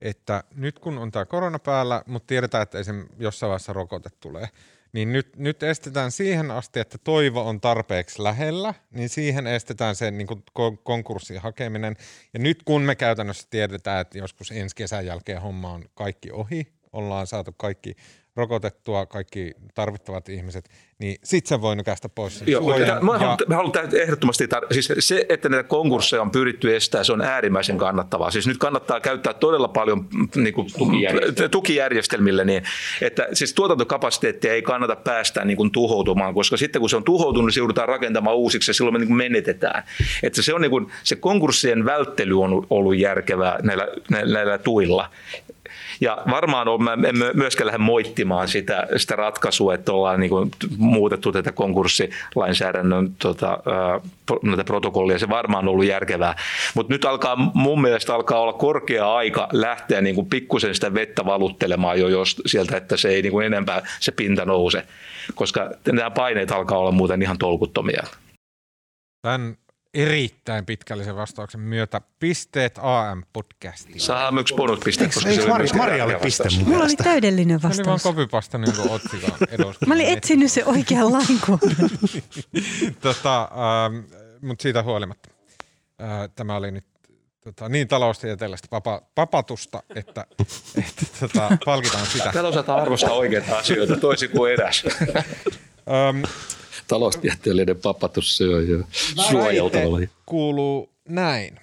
että 0.03 0.43
nyt 0.55 0.79
kun 0.79 0.97
on 0.97 1.11
tämä 1.11 1.25
korona 1.25 1.59
päällä, 1.59 2.03
mutta 2.05 2.27
tiedetään, 2.27 2.63
että 2.63 2.83
se 2.83 2.91
jossain 3.19 3.49
vaiheessa 3.49 3.73
rokote 3.73 4.09
tulee, 4.19 4.47
niin 4.93 5.13
nyt, 5.13 5.37
nyt 5.37 5.63
estetään 5.63 6.11
siihen 6.11 6.51
asti, 6.51 6.79
että 6.79 6.97
toivo 6.97 7.47
on 7.47 7.61
tarpeeksi 7.61 8.23
lähellä, 8.23 8.73
niin 8.91 9.09
siihen 9.09 9.47
estetään 9.47 9.95
se 9.95 10.11
niin 10.11 10.27
kon- 10.29 10.77
konkurssin 10.83 11.41
hakeminen. 11.41 11.95
Ja 12.33 12.39
nyt 12.39 12.63
kun 12.63 12.81
me 12.81 12.95
käytännössä 12.95 13.47
tiedetään, 13.49 14.01
että 14.01 14.17
joskus 14.17 14.51
ensi 14.51 14.75
kesän 14.75 15.05
jälkeen 15.05 15.41
homma 15.41 15.71
on 15.71 15.85
kaikki 15.95 16.31
ohi, 16.31 16.67
ollaan 16.93 17.27
saatu 17.27 17.51
kaikki 17.57 17.95
rokotettua, 18.35 19.05
kaikki 19.05 19.51
tarvittavat 19.73 20.29
ihmiset, 20.29 20.69
niin 21.03 21.17
sit 21.23 21.45
se 21.45 21.61
voi 21.61 21.75
nykäistä 21.75 22.09
pois 22.09 22.43
Joo, 22.47 22.61
suojan. 22.61 23.05
mutta 23.05 23.05
mä, 23.05 23.13
ja- 23.13 23.19
haluan, 23.19 23.37
mä 23.47 23.55
haluan 23.55 23.73
ehdottomasti, 24.01 24.45
tar- 24.45 24.73
siis 24.73 24.93
se, 24.99 25.25
että 25.29 25.49
näitä 25.49 25.69
konkursseja 25.69 26.21
on 26.21 26.31
pyritty 26.31 26.75
estää, 26.75 27.03
se 27.03 27.13
on 27.13 27.21
äärimmäisen 27.21 27.77
kannattavaa. 27.77 28.31
Siis 28.31 28.47
nyt 28.47 28.57
kannattaa 28.57 28.99
käyttää 28.99 29.33
todella 29.33 29.67
paljon 29.67 30.05
mm, 30.13 30.27
niin 30.35 30.53
kuin, 30.53 30.67
tukijärjestelmille. 30.77 31.49
tukijärjestelmille, 31.49 32.45
niin 32.45 32.63
että 33.01 33.27
siis 33.33 33.53
tuotantokapasiteettia 33.53 34.53
ei 34.53 34.61
kannata 34.61 34.95
päästää 34.95 35.45
niin 35.45 35.57
kuin 35.57 35.71
tuhoutumaan, 35.71 36.33
koska 36.33 36.57
sitten 36.57 36.79
kun 36.79 36.89
se 36.89 36.95
on 36.95 37.03
tuhoutunut, 37.03 37.45
niin 37.45 37.53
se 37.53 37.59
joudutaan 37.59 37.87
rakentamaan 37.87 38.35
uusiksi 38.35 38.69
ja 38.69 38.73
silloin 38.73 38.93
me 38.93 38.99
niin 38.99 39.07
kuin 39.07 39.17
menetetään. 39.17 39.83
Että 40.23 40.41
se, 40.41 40.53
on 40.53 40.61
niin 40.61 40.71
kuin, 40.71 40.87
se 41.03 41.15
konkurssien 41.15 41.85
välttely 41.85 42.41
on 42.41 42.67
ollut 42.69 42.97
järkevää 42.97 43.59
näillä, 43.63 43.87
näillä, 44.09 44.33
näillä 44.33 44.57
tuilla. 44.57 45.09
Ja 46.01 46.17
varmaan 46.31 46.67
on, 46.67 46.83
mä 46.83 46.93
en 46.93 47.15
myöskään 47.33 47.65
lähde 47.65 47.77
moittimaan 47.77 48.47
sitä, 48.47 48.87
sitä 48.97 49.15
ratkaisua, 49.15 49.73
että 49.73 49.93
ollaan 49.93 50.19
niin 50.19 50.29
kuin 50.29 50.51
muutettu 50.93 51.31
tätä 51.31 51.51
konkurssilainsäädännön 51.51 53.15
tota, 53.19 53.57
näitä 54.43 54.63
protokollia. 54.63 55.19
Se 55.19 55.29
varmaan 55.29 55.65
on 55.65 55.71
ollut 55.71 55.85
järkevää. 55.85 56.35
Mutta 56.73 56.93
nyt 56.93 57.05
alkaa, 57.05 57.35
mun 57.53 57.81
mielestä 57.81 58.15
alkaa 58.15 58.39
olla 58.39 58.53
korkea 58.53 59.13
aika 59.13 59.47
lähteä 59.51 60.01
niin 60.01 60.15
kuin 60.15 60.29
pikkusen 60.29 60.75
sitä 60.75 60.93
vettä 60.93 61.25
valuttelemaan 61.25 61.99
jo 61.99 62.07
jos, 62.07 62.41
sieltä, 62.45 62.77
että 62.77 62.97
se 62.97 63.09
ei 63.09 63.21
niin 63.21 63.31
kuin 63.31 63.45
enempää 63.45 63.81
se 63.99 64.11
pinta 64.11 64.45
nouse. 64.45 64.85
Koska 65.35 65.71
nämä 65.91 66.11
paineet 66.11 66.51
alkaa 66.51 66.77
olla 66.77 66.91
muuten 66.91 67.21
ihan 67.21 67.37
tolkuttomia. 67.37 68.03
Tämän 69.21 69.57
erittäin 69.93 70.65
pitkällisen 70.65 71.15
vastauksen 71.15 71.61
myötä 71.61 72.01
pisteet 72.19 72.79
AM-podcastiin. 72.81 73.99
Se 73.99 74.05
Saa 74.05 74.33
yksi 74.39 74.53
bonuspiste, 74.55 75.03
Eikö, 75.03 75.13
koska 75.13 75.29
eikö 75.29 75.43
se 75.43 75.51
oli 75.51 75.67
Mari, 75.77 75.97
tärkeä 75.97 76.19
piste 76.19 76.43
vastaus. 76.43 76.59
mun 76.65 76.69
Mulla 76.73 76.83
oli 76.83 76.95
täydellinen 76.95 77.55
oli 77.55 77.63
vaan 77.63 77.77
vastaus. 77.77 78.03
kopipasta 78.03 78.57
niin 78.57 78.75
kuin 78.75 78.89
otsikon 78.89 79.31
eduskunnan. 79.51 79.77
Mä 79.87 79.93
olin 79.93 80.17
etsinyt 80.17 80.51
se 80.51 80.65
oikean 80.65 81.13
lainkohdan. 81.13 81.89
tota, 83.01 83.41
ähm, 83.41 83.95
mutta 84.41 84.61
siitä 84.63 84.83
huolimatta. 84.83 85.29
Äh, 86.01 86.29
tämä 86.35 86.55
oli 86.55 86.71
nyt 86.71 86.85
tota, 87.43 87.69
niin 87.69 87.87
taloustieteellistä 87.87 88.67
papa, 88.69 89.01
papatusta, 89.15 89.83
että, 89.95 90.25
että 90.87 91.05
tota, 91.19 91.57
palkitaan 91.65 92.05
sitä. 92.05 92.29
Täällä 92.33 92.49
osataan 92.49 92.81
arvostaa 92.81 93.13
oikeita 93.13 93.57
asioita 93.57 93.97
toisin 93.97 94.29
kuin 94.29 94.53
eräs. 94.53 94.83
Ähm, 95.89 96.23
taloustieteellinen 96.87 97.77
papatus 97.77 98.37
se 98.37 98.43
on 98.43 98.67
jo 98.67 98.83
suojeltavalla. 99.29 99.99
kuuluu 100.25 100.89
näin. 101.09 101.59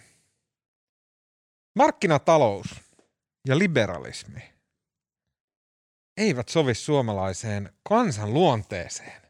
Markkinatalous 1.77 2.67
ja 3.47 3.59
liberalismi 3.59 4.41
eivät 6.17 6.49
sovi 6.49 6.75
suomalaiseen 6.75 7.73
kansan 7.89 8.35
luonteeseen. 8.35 9.23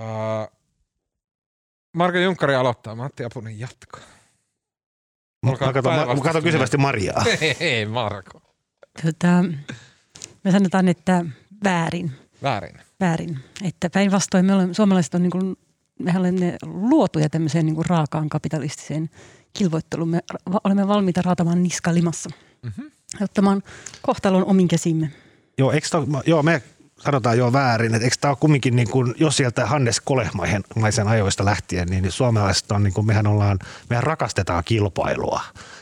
Uh, 0.00 0.58
Marko 1.96 2.18
Junkkari 2.18 2.54
aloittaa, 2.54 2.94
Matti 2.94 3.24
Apunen 3.24 3.58
jatkaa. 3.58 4.00
Olkaa 5.46 5.68
Mä 5.68 5.72
katson, 5.74 5.92
mä, 5.92 5.98
mä 5.98 6.04
katson 6.06 6.14
päinvastainen. 6.14 6.42
kysyvästi 6.42 6.76
Mariaa. 6.76 7.24
Ei, 7.60 7.86
Marko. 7.86 8.42
Tota, 9.02 9.44
me 10.44 10.50
sanotaan, 10.50 10.88
että 10.88 11.24
väärin. 11.64 12.12
Väärin. 12.42 12.80
Väärin. 13.00 13.38
Että 13.64 13.90
päinvastoin 13.90 14.44
me 14.44 14.54
olemme, 14.54 14.74
suomalaiset 14.74 15.14
on 15.14 15.22
niin 15.22 15.30
kuin, 15.30 15.56
mehän 15.98 16.20
olemme 16.20 16.56
luotuja 16.64 17.28
tämmöiseen 17.30 17.66
niin 17.66 17.74
kuin 17.74 17.86
raakaan 17.86 18.28
kapitalistiseen 18.28 19.10
kilvoitteluun. 19.52 20.08
Me 20.08 20.20
olemme 20.64 20.88
valmiita 20.88 21.22
raatamaan 21.22 21.62
niska 21.62 21.94
limassa. 21.94 22.30
Mhm. 22.62 22.86
Ja 23.20 23.24
ottamaan 23.24 23.62
kohtalon 24.02 24.44
omin 24.44 24.68
käsimme. 24.68 25.12
Joo, 25.58 25.72
eikö 25.72 25.88
tää, 25.90 26.00
joo, 26.26 26.42
me 26.42 26.62
sanotaan 26.98 27.38
jo 27.38 27.52
väärin, 27.52 27.94
että 27.94 28.04
eikö 28.04 28.16
tämä 28.20 28.30
ole 28.30 28.38
kumminkin, 28.40 28.76
niin 28.76 28.90
kuin, 28.90 29.14
jos 29.20 29.36
sieltä 29.36 29.66
Hannes 29.66 30.00
Kolehmaisen 30.00 31.08
ajoista 31.08 31.44
lähtien, 31.44 31.88
niin 31.88 32.12
suomalaiset 32.12 32.72
on, 32.72 32.82
niin 32.82 32.94
kuin, 32.94 33.06
mehän 33.06 33.26
ollaan, 33.26 33.58
mehän 33.90 34.04
rakastetaan 34.04 34.64
kilpailua 34.64 35.40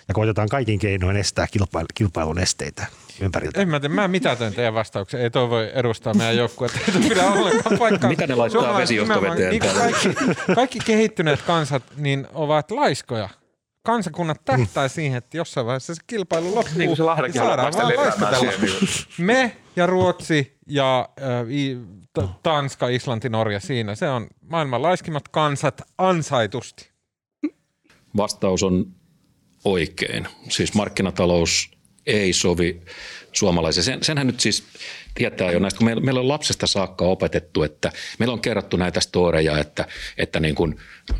ja 0.08 0.14
koitetaan 0.14 0.48
kaikin 0.48 0.78
keinoin 0.78 1.16
estää 1.16 1.46
kilpailu, 1.46 1.86
kilpailun 1.94 2.38
esteitä 2.38 2.86
ympäriltä. 3.20 3.60
En 3.60 3.68
mä 3.68 3.80
tiedä, 3.80 3.94
mä 3.94 4.08
mitätön 4.08 4.54
teidän 4.54 4.74
vastauksen. 4.74 5.20
Ei 5.20 5.30
toi 5.30 5.50
voi 5.50 5.70
edustaa 5.74 6.14
meidän 6.14 6.36
joukkuetta. 6.36 6.78
Ei 6.94 7.08
pidä 7.08 7.26
ollenkaan 7.26 7.78
paikkaa. 7.88 8.10
Mitä 8.10 8.26
ne 8.26 8.34
laittaa 8.34 8.78
vesijohtoveteen 8.78 9.50
niin 9.50 9.62
kaikki, 9.74 10.08
kaikki 10.54 10.78
kehittyneet 10.86 11.42
kansat 11.42 11.82
niin 11.96 12.26
ovat 12.34 12.70
laiskoja. 12.70 13.28
Kansakunnat 13.82 14.40
tähtää 14.44 14.88
siihen, 14.88 15.18
että 15.18 15.36
jossain 15.36 15.66
vaiheessa 15.66 15.94
se 15.94 16.00
kilpailu 16.06 16.54
loppuu. 16.54 16.78
Niin 16.78 16.88
kuin 16.88 16.96
se 16.96 17.02
Lahdenkin 17.02 17.40
saadaan. 17.40 17.72
Niin. 17.88 18.70
Me 19.18 19.56
ja 19.76 19.86
Ruotsi 19.86 20.56
ja 20.66 21.08
äh, 21.22 21.50
i, 21.50 21.78
t- 22.12 22.42
Tanska, 22.42 22.88
Islanti, 22.88 23.28
Norja 23.28 23.60
siinä. 23.60 23.94
Se 23.94 24.08
on 24.08 24.26
maailman 24.50 24.82
laiskimmat 24.82 25.28
kansat 25.28 25.82
ansaitusti. 25.98 26.90
Vastaus 28.16 28.62
on 28.62 28.86
oikein. 29.64 30.28
Siis 30.48 30.74
markkinatalous 30.74 31.75
ei 32.06 32.32
sovi 32.32 32.80
suomalaisen. 33.32 33.84
Sen, 33.84 34.04
senhän 34.04 34.26
nyt 34.26 34.40
siis 34.40 34.64
tietää 35.14 35.52
jo 35.52 35.58
näistä, 35.58 35.78
kun 35.78 35.84
meillä, 35.84 36.02
meillä 36.02 36.20
on 36.20 36.28
lapsesta 36.28 36.66
saakka 36.66 37.04
opetettu, 37.04 37.62
että 37.62 37.92
meillä 38.18 38.32
on 38.32 38.40
kerrottu 38.40 38.76
näitä 38.76 39.00
storeja, 39.00 39.58
että, 39.58 39.86
että 40.18 40.40
niin 40.40 40.54
kuin 40.54 40.76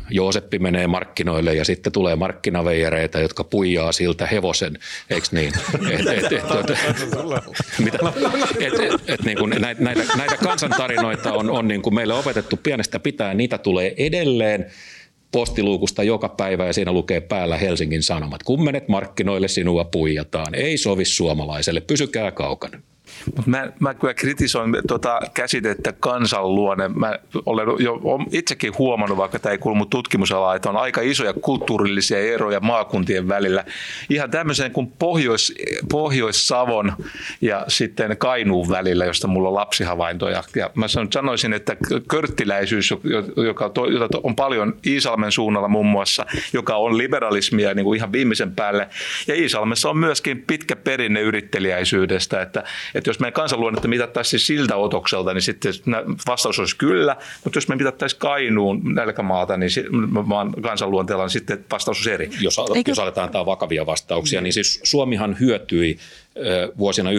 Jooseppi 0.09 0.59
menee 0.59 0.87
markkinoille 0.87 1.53
ja 1.53 1.65
sitten 1.65 1.91
tulee 1.93 2.15
markkinaveijareita, 2.15 3.19
jotka 3.19 3.43
puijaa 3.43 3.91
siltä 3.91 4.27
hevosen, 4.27 4.79
eikö 5.09 5.27
niin? 5.31 5.53
Et, 5.91 6.07
et, 6.07 6.23
et, 6.23 6.33
et, 6.33 7.03
mitä? 7.83 7.97
Et, 8.59 8.73
et, 8.73 9.09
et, 9.09 9.23
niin 9.23 9.37
kuin 9.37 9.55
näitä, 9.59 9.83
näitä 10.17 10.37
kansantarinoita 10.43 11.33
on, 11.33 11.49
on 11.49 11.67
niin 11.67 11.81
kuin 11.81 11.95
meille 11.95 12.13
opetettu 12.13 12.57
pienestä 12.57 12.99
pitää, 12.99 13.33
niitä 13.33 13.57
tulee 13.57 13.93
edelleen 13.97 14.71
postiluukusta 15.31 16.03
joka 16.03 16.29
päivä 16.29 16.65
ja 16.65 16.73
siinä 16.73 16.91
lukee 16.91 17.21
päällä 17.21 17.57
Helsingin 17.57 18.03
Sanomat. 18.03 18.43
Kun 18.43 18.63
menet 18.63 18.87
markkinoille, 18.87 19.47
sinua 19.47 19.83
puijataan. 19.83 20.55
Ei 20.55 20.77
sovi 20.77 21.05
suomalaiselle, 21.05 21.81
pysykää 21.81 22.31
kaukana. 22.31 22.81
Mut 23.35 23.47
Mä, 23.47 23.71
mä 23.79 23.93
kyllä 23.93 24.13
kritisoin 24.13 24.75
tuota 24.87 25.19
käsitettä 25.33 25.93
kansanluonne. 25.99 26.87
Mä 26.87 27.19
olen 27.45 27.67
jo 27.79 27.99
itsekin 28.31 28.77
huomannut, 28.77 29.17
vaikka 29.17 29.39
tämä 29.39 29.51
ei 29.51 29.57
kuulu 29.57 29.75
mun 29.75 29.89
tutkimusalaan, 29.89 30.55
että 30.55 30.69
on 30.69 30.77
aika 30.77 31.01
isoja 31.01 31.33
kulttuurillisia 31.33 32.19
eroja 32.19 32.59
maakuntien 32.59 33.27
välillä. 33.27 33.65
Ihan 34.09 34.31
tämmöiseen 34.31 34.71
kuin 34.71 34.91
Pohjois, 34.99 35.53
Pohjois-Savon 35.91 36.93
ja 37.41 37.65
sitten 37.67 38.17
Kainuun 38.17 38.69
välillä, 38.69 39.05
josta 39.05 39.27
mulla 39.27 39.49
on 39.49 39.55
lapsihavaintoja. 39.55 40.43
Ja 40.55 40.69
mä 40.75 40.87
san- 40.87 41.11
sanoisin, 41.11 41.53
että 41.53 41.77
körttiläisyys, 42.07 42.93
joka 43.47 43.69
to- 43.69 43.87
jota 43.87 44.19
on 44.23 44.35
paljon 44.35 44.77
Iisalmen 44.87 45.31
suunnalla 45.31 45.67
muun 45.67 45.85
muassa, 45.85 46.25
joka 46.53 46.75
on 46.75 46.97
liberalismia 46.97 47.73
niin 47.73 47.83
kuin 47.83 47.97
ihan 47.97 48.11
viimeisen 48.11 48.55
päälle. 48.55 48.87
Ja 49.27 49.35
Iisalmessa 49.35 49.89
on 49.89 49.97
myöskin 49.97 50.43
pitkä 50.47 50.75
perinne 50.75 51.21
yrittelijäisyydestä, 51.21 52.41
että, 52.41 52.63
että 52.97 53.09
jos 53.09 53.19
meidän 53.19 53.33
kansanluonnetta 53.33 53.87
mitattaisiin 53.87 54.39
siltä 54.39 54.75
otokselta, 54.75 55.33
niin 55.33 55.41
sitten 55.41 55.73
vastaus 56.27 56.59
olisi 56.59 56.77
kyllä, 56.77 57.15
mutta 57.43 57.57
jos 57.57 57.67
me 57.67 57.75
mitattaisiin 57.75 58.19
Kainuun 58.19 58.81
nälkämaata, 58.95 59.57
niin 59.57 59.71
maan 60.25 60.53
kansanluonteella, 60.61 61.23
niin 61.23 61.29
sitten 61.29 61.65
vastaus 61.71 61.97
olisi 61.97 62.11
eri. 62.11 62.29
Jos, 62.41 62.57
Eikö- 62.75 62.91
jos 62.91 62.99
aletaan 62.99 63.25
antaa 63.25 63.45
vakavia 63.45 63.85
vastauksia, 63.85 64.41
niin 64.41 64.53
siis 64.53 64.79
Suomihan 64.83 65.37
hyötyi 65.39 65.97
vuosina 66.77 67.09
1995-2008 67.11 67.13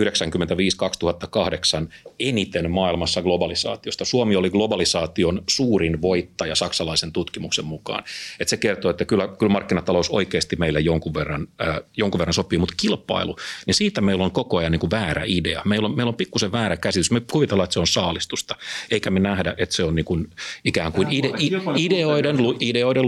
eniten 2.19 2.70
maailmassa 2.70 3.23
globalisaatiosta. 3.23 4.05
Suomi 4.05 4.36
oli 4.36 4.51
globalisaation 4.51 5.43
suurin 5.49 6.03
voittaja 6.03 6.55
saksalaisen 6.55 7.12
tutkimuksen 7.12 7.65
mukaan. 7.65 8.05
Et 8.40 8.49
se 8.49 8.57
kertoo, 8.57 8.90
että 8.90 9.05
kyllä, 9.05 9.28
kyllä 9.39 9.53
markkinatalous 9.53 10.11
oikeasti 10.11 10.57
meille 10.57 10.81
jonkun 10.81 11.15
verran, 11.15 11.49
äh, 11.69 11.81
jonkun 11.97 12.19
verran 12.19 12.35
sopii, 12.35 12.59
mutta 12.59 12.74
kilpailu, 12.77 13.36
niin 13.66 13.74
siitä 13.74 14.01
meillä 14.01 14.24
on 14.24 14.32
koko 14.32 14.57
ajan 14.57 14.73
niin 14.73 14.81
kuin 14.81 14.90
väärä 14.90 15.23
idea. 15.27 15.62
Meillä 15.65 15.86
on, 15.86 15.97
meillä 15.97 16.11
on 16.11 16.16
pikkusen 16.16 16.53
väärä 16.53 16.77
käsitys. 16.77 17.11
Me 17.11 17.20
kuvitellaan, 17.20 17.65
että 17.65 17.74
se 17.74 17.81
on 17.81 17.86
saalistusta, 17.86 18.57
eikä 18.90 19.11
me 19.11 19.20
nähdä, 19.20 19.55
että 19.59 19.74
se 19.74 19.85
on 19.85 19.95
niin 19.95 20.05
kuin, 20.05 20.31
ikään 20.65 20.93
kuin 20.93 21.09
ide, 21.11 21.31
ideoiden, 21.39 22.36
ideoiden 22.61 23.07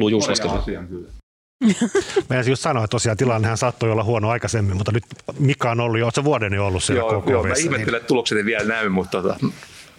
Meidän 2.29 2.47
just 2.47 2.63
sanoa, 2.63 2.85
että 2.85 2.91
tosiaan 2.91 3.17
tilannehan 3.17 3.59
saattoi 3.59 3.91
olla 3.91 4.05
huono 4.05 4.31
aikaisemmin, 4.31 4.77
mutta 4.77 4.93
nyt 4.93 5.05
Mika 5.39 5.71
on 5.71 5.81
ollut 5.81 6.01
jo, 6.01 6.07
oletko 6.07 6.25
vuoden 6.25 6.53
jo 6.53 6.67
ollut 6.67 6.85
siellä 6.85 7.01
Joo, 7.01 7.25
joo, 7.27 7.43
mä 7.43 7.49
KKV:ssä, 7.49 7.65
ihmettelen, 7.65 7.99
että 7.99 8.09
tulokset 8.09 8.39
ei 8.39 8.45
vielä 8.45 8.65
näy, 8.65 8.89
mutta, 8.89 9.23
tota, 9.23 9.37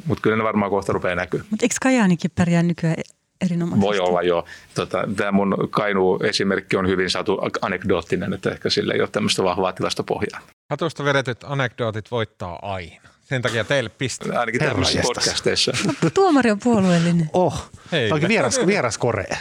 mutta 0.06 0.22
kyllä 0.22 0.38
ne 0.38 0.44
varmaan 0.44 0.72
kohta 0.72 0.94
rupeaa 0.94 1.16
näkyä. 1.16 1.44
Mutta 1.50 1.66
eikö 1.66 1.76
Kajaanikin 1.82 2.32
pärjää 2.36 2.64
nykyään 2.64 2.96
erinomaisesti? 3.42 3.88
Voi 3.88 4.00
olla 4.00 4.22
jo. 4.22 4.46
Tota, 4.76 5.04
Tämä 5.16 5.32
mun 5.32 5.58
Kainuu-esimerkki 5.70 6.78
on 6.78 6.88
hyvin 6.88 7.10
saatu 7.10 7.40
anekdoottinen, 7.62 8.34
että 8.34 8.50
ehkä 8.50 8.70
sillä 8.70 8.94
ei 8.94 9.02
ole 9.02 9.10
tämmöistä 9.12 9.44
vahvaa 9.44 9.74
tilastopohjaa. 9.74 10.40
Hatusta 10.70 11.04
vedetyt 11.04 11.44
anekdootit 11.44 12.12
voittaa 12.12 12.60
aina. 12.62 13.02
Sen 13.22 13.42
takia 13.42 13.64
teille 13.64 13.90
piste. 13.90 14.38
Ainakin 14.38 14.62
tämmöisissä 14.62 15.02
podcasteissa. 15.02 15.72
Tuomari 16.14 16.52
on 16.52 16.60
puolueellinen. 16.64 17.30
Oh, 17.34 17.72
Hei. 17.92 18.08
Tämä 18.10 18.16
onkin 18.16 18.30
vieras, 18.30 18.60
vieras 18.66 18.98
Korea. 18.98 19.38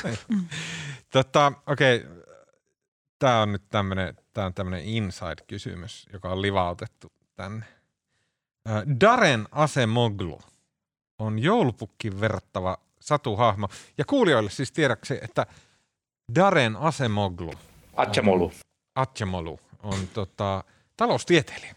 Tota, 1.11 1.53
okei, 1.67 1.97
okay. 1.97 2.23
tämä 3.19 3.43
on 3.43 3.53
nyt 3.53 3.63
tämmöinen 3.71 4.17
tää 4.33 4.47
on 4.47 4.55
tämmönen 4.55 4.85
inside-kysymys, 4.85 6.09
joka 6.13 6.29
on 6.29 6.43
livautettu 6.43 7.13
tänne. 7.37 7.65
Daren 9.01 9.49
Asemoglu 9.53 10.41
on 11.19 11.39
joulupukkin 11.39 12.21
verrattava 12.21 12.79
satuhahmo. 13.01 13.69
Ja 13.99 14.05
kuulijoille 14.05 14.51
siis 14.51 14.73
tiedäksi, 14.73 15.19
että 15.23 15.47
Daren 16.35 16.77
Asemoglu, 16.77 17.53
Atchamolu. 17.97 18.53
Atjamolu, 18.95 19.61
on 19.83 19.99
tota, 20.15 20.65
taloustieteilijä. 20.97 21.75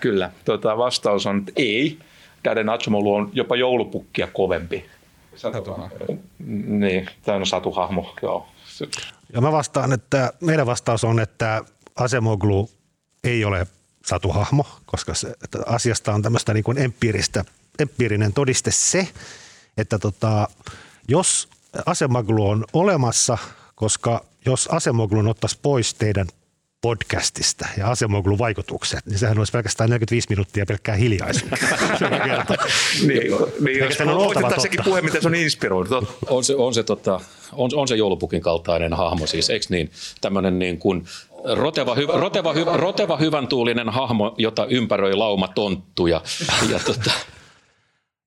Kyllä. 0.00 0.30
Tota, 0.44 0.78
vastaus 0.78 1.26
on, 1.26 1.38
että 1.38 1.52
ei. 1.56 1.98
Daden 2.44 2.68
Atchamolu 2.68 3.14
on 3.14 3.30
jopa 3.32 3.56
joulupukkia 3.56 4.26
kovempi. 4.26 4.90
Satuhahmo. 5.36 5.88
Niin, 6.66 7.08
tämä 7.22 7.38
on 7.38 7.46
satuhahmo, 7.46 8.14
joo. 8.22 8.46
Ja 9.32 9.40
mä 9.40 9.52
vastaan, 9.52 9.92
että 9.92 10.32
meidän 10.40 10.66
vastaus 10.66 11.04
on, 11.04 11.20
että 11.20 11.64
Asemoglu 11.96 12.70
ei 13.24 13.44
ole 13.44 13.66
satuhahmo, 14.06 14.66
koska 14.86 15.14
se, 15.14 15.34
että 15.44 15.58
asiasta 15.66 16.14
on 16.14 16.22
tämmöistä 16.22 16.54
niin 16.54 16.64
kuin 16.64 16.78
empiiristä, 16.78 17.44
empiirinen 17.78 18.32
todiste 18.32 18.70
se, 18.70 19.08
että 19.76 19.98
tota, 19.98 20.48
jos 21.08 21.48
Asemoglu 21.86 22.48
on 22.48 22.64
olemassa, 22.72 23.38
koska 23.74 24.24
jos 24.46 24.68
Asemoglu 24.72 25.30
ottaisi 25.30 25.58
pois 25.62 25.94
teidän 25.94 26.26
podcastista 26.86 27.68
ja 27.78 27.90
Asemoglu 27.90 28.38
vaikutukset, 28.38 29.06
niin 29.06 29.18
sehän 29.18 29.38
olisi 29.38 29.52
pelkästään 29.52 29.90
45 29.90 30.28
minuuttia 30.30 30.66
pelkkää 30.66 30.94
hiljaisuutta. 30.94 31.56
Niin, 33.06 33.22
niin 33.60 33.78
jos 33.78 34.00
on 34.00 34.08
oltava 34.08 34.50
totta. 34.50 34.82
puhe, 34.84 35.02
miten 35.02 35.22
se 35.22 35.28
on 35.28 35.34
inspiroinut. 35.34 36.08
On 36.28 36.44
se, 36.44 36.54
on, 36.56 36.74
se, 36.74 36.82
tota, 36.82 37.20
on, 37.52 37.70
on 37.74 37.88
se 37.88 37.96
joulupukin 37.96 38.40
kaltainen 38.40 38.92
hahmo 38.92 39.26
siis, 39.26 39.50
eikö 39.50 39.66
niin? 39.68 39.90
Tämmöinen 40.20 40.58
niin 40.58 40.78
kuin 40.78 41.04
roteva, 41.54 41.94
hy, 41.94 42.06
roteva, 42.06 42.52
hy, 42.52 42.64
roteva 42.72 43.16
hyvän 43.16 43.48
tuulinen 43.48 43.88
hahmo, 43.88 44.34
jota 44.38 44.66
ympäröi 44.66 45.14
lauma 45.14 45.48
tonttuja. 45.48 46.20
Ja 46.70 46.78
tota, 46.78 47.10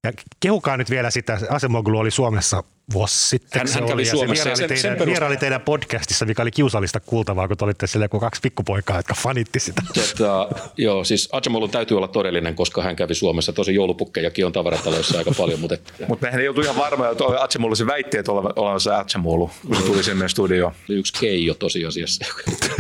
Ja 0.04 0.14
kehukaa 0.40 0.78
nyt 0.78 0.90
vielä 0.90 1.12
sitä, 1.12 1.40
Asemoglu 1.50 2.00
oli 2.00 2.12
Suomessa 2.12 2.64
vuosi 2.94 3.28
sitten 3.30 3.60
Hän- 3.60 3.68
se 3.68 3.74
hän 3.74 3.84
kävi 3.84 3.94
oli, 3.94 4.02
ja 4.08 4.12
Suomessa 4.12 4.44
vieraili, 4.46 4.58
sen- 4.58 4.68
teidän, 4.82 4.98
sen 5.00 5.08
vieraili 5.08 5.38
teidän 5.38 5.62
podcastissa, 5.62 6.26
mikä 6.26 6.42
oli 6.42 6.52
kiusallista 6.52 7.00
kuultavaa, 7.00 7.48
kun 7.48 7.58
te 7.58 7.66
olitte 7.66 7.88
siellä 7.88 8.06
joku 8.06 8.20
kaksi 8.20 8.42
pikkupoikaa, 8.42 8.98
jotka 8.98 9.14
fanitti 9.14 9.60
sitä. 9.60 9.82
Tota, 9.94 10.50
joo, 10.78 11.04
siis 11.04 11.30
Acemolun 11.32 11.70
täytyy 11.70 11.98
olla 11.98 12.08
todellinen, 12.08 12.56
koska 12.56 12.84
hän 12.84 12.96
kävi 12.96 13.16
Suomessa. 13.16 13.54
Tosi 13.54 13.76
joulupukkejakin 13.76 14.46
on 14.46 14.52
tavarataloissa 14.52 15.18
aika 15.18 15.32
paljon, 15.38 15.60
mutta 15.60 15.74
et, 15.76 15.94
Mutta 16.08 16.26
mehän 16.26 16.42
ei 16.42 16.48
oltu 16.48 16.62
ihan 16.62 16.76
varmoja, 16.76 17.12
että 17.12 17.24
Atsemulu 17.40 17.76
se 17.76 17.88
väitti, 17.88 18.18
että 18.18 18.32
ollaan 18.32 18.80
se 18.82 18.94
Atsemulu, 18.94 19.52
kun 19.68 19.76
se 19.76 19.84
tuli 19.84 20.04
sinne 20.04 20.30
studioon. 20.30 20.72
yksi 20.90 21.14
keijo 21.20 21.54
tosiasiassa. 21.54 22.26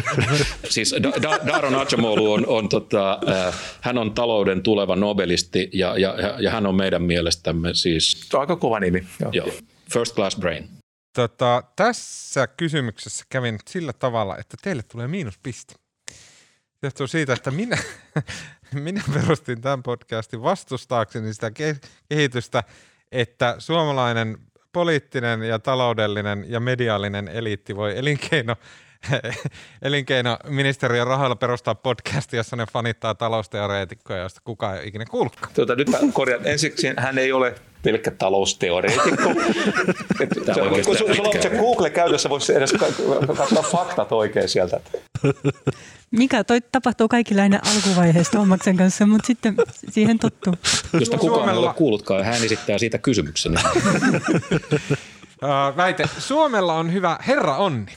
siis 0.70 0.96
da- 1.04 1.22
da- 1.24 1.48
Daron 1.48 1.76
on, 2.30 2.48
on 2.48 2.70
tota, 2.70 3.20
äh, 3.48 3.54
hän 3.82 3.98
on 3.98 4.12
talouden 4.14 4.64
tuleva 4.64 4.96
nobelisti 4.96 5.70
ja, 5.74 5.98
ja, 5.98 6.16
ja 6.40 6.52
hän 6.52 6.66
on 6.66 6.76
meidän 6.76 7.02
mielestämme 7.04 7.74
siis 7.74 8.12
Se 8.30 8.38
on 8.38 8.42
aika 8.42 8.56
kova 8.56 8.80
nimi. 8.80 9.04
Joo. 9.20 9.32
joo, 9.34 9.48
first 9.94 10.16
class 10.16 10.38
brain. 10.38 10.70
Tota, 11.16 11.64
tässä 11.76 12.48
kysymyksessä 12.48 13.26
kävin 13.30 13.54
nyt 13.54 13.68
sillä 13.68 13.94
tavalla, 13.94 14.38
että 14.38 14.58
teille 14.62 14.84
tulee 14.84 15.08
miinuspiste. 15.08 15.74
Se 16.80 16.88
Johtuu 16.88 17.08
siitä, 17.08 17.34
että 17.34 17.52
minä, 17.52 17.78
minä 18.74 19.04
perustin 19.14 19.62
tämän 19.62 19.84
podcastin 19.84 20.44
vastustaakseni 20.44 21.34
sitä 21.34 21.50
ke- 21.50 21.88
kehitystä, 22.10 22.64
että 23.12 23.56
suomalainen 23.60 24.38
poliittinen 24.74 25.44
ja 25.44 25.60
taloudellinen 25.60 26.46
ja 26.48 26.60
mediaalinen 26.60 27.28
eliitti 27.28 27.76
voi 27.76 27.98
elinkeino, 27.98 28.56
elinkeinoministeriön 29.82 31.08
rahoilla 31.08 31.36
perustaa 31.36 31.76
podcastia, 31.76 32.40
jossa 32.40 32.56
ne 32.56 32.66
fanittaa 32.74 33.16
talousteoreetikkoja, 33.16 34.20
joista 34.20 34.42
kukaan 34.44 34.74
ei 34.74 34.80
ole 34.80 34.88
ikinä 34.88 35.06
kuullutkaan. 35.06 35.54
Tuota, 35.54 35.76
nyt 35.76 35.90
mä 35.90 35.98
korjaan. 36.14 36.48
Ensiksi 36.48 36.88
hän 36.98 37.18
ei 37.18 37.32
ole 37.32 37.56
pelkkä 37.84 38.12
talousteoreetikko. 38.12 39.10
Kun 40.86 40.98
sulla 40.98 41.30
on 41.30 41.42
se 41.42 41.50
Google 41.50 41.90
käytössä, 41.90 42.30
voisi 42.30 42.56
edes 42.56 42.74
ka- 42.74 42.86
katsoa 43.38 43.64
faktat 43.64 44.12
oikein 44.12 44.50
sieltä. 44.50 44.80
Mikä 46.12 46.44
toi 46.44 46.62
tapahtuu 46.72 47.08
kaikille 47.08 47.42
aina 47.42 47.60
alkuvaiheessa 47.76 48.32
Tommaksen 48.32 48.78
kanssa, 48.78 49.06
mutta 49.06 49.28
sitten 49.28 49.56
siihen 49.90 50.20
tottuu. 50.20 50.54
Josta 50.94 51.18
kukaan 51.18 51.50
ei 51.50 51.58
ole 51.58 51.74
kuullutkaan 51.74 52.24
hän 52.26 52.44
esittää 52.44 52.78
siitä 52.78 52.98
kysymyksen. 52.98 53.54
Väite. 55.78 56.04
Suomella 56.18 56.74
on 56.74 56.94
hyvä 56.94 57.18
herra 57.28 57.58
onni. 57.58 57.92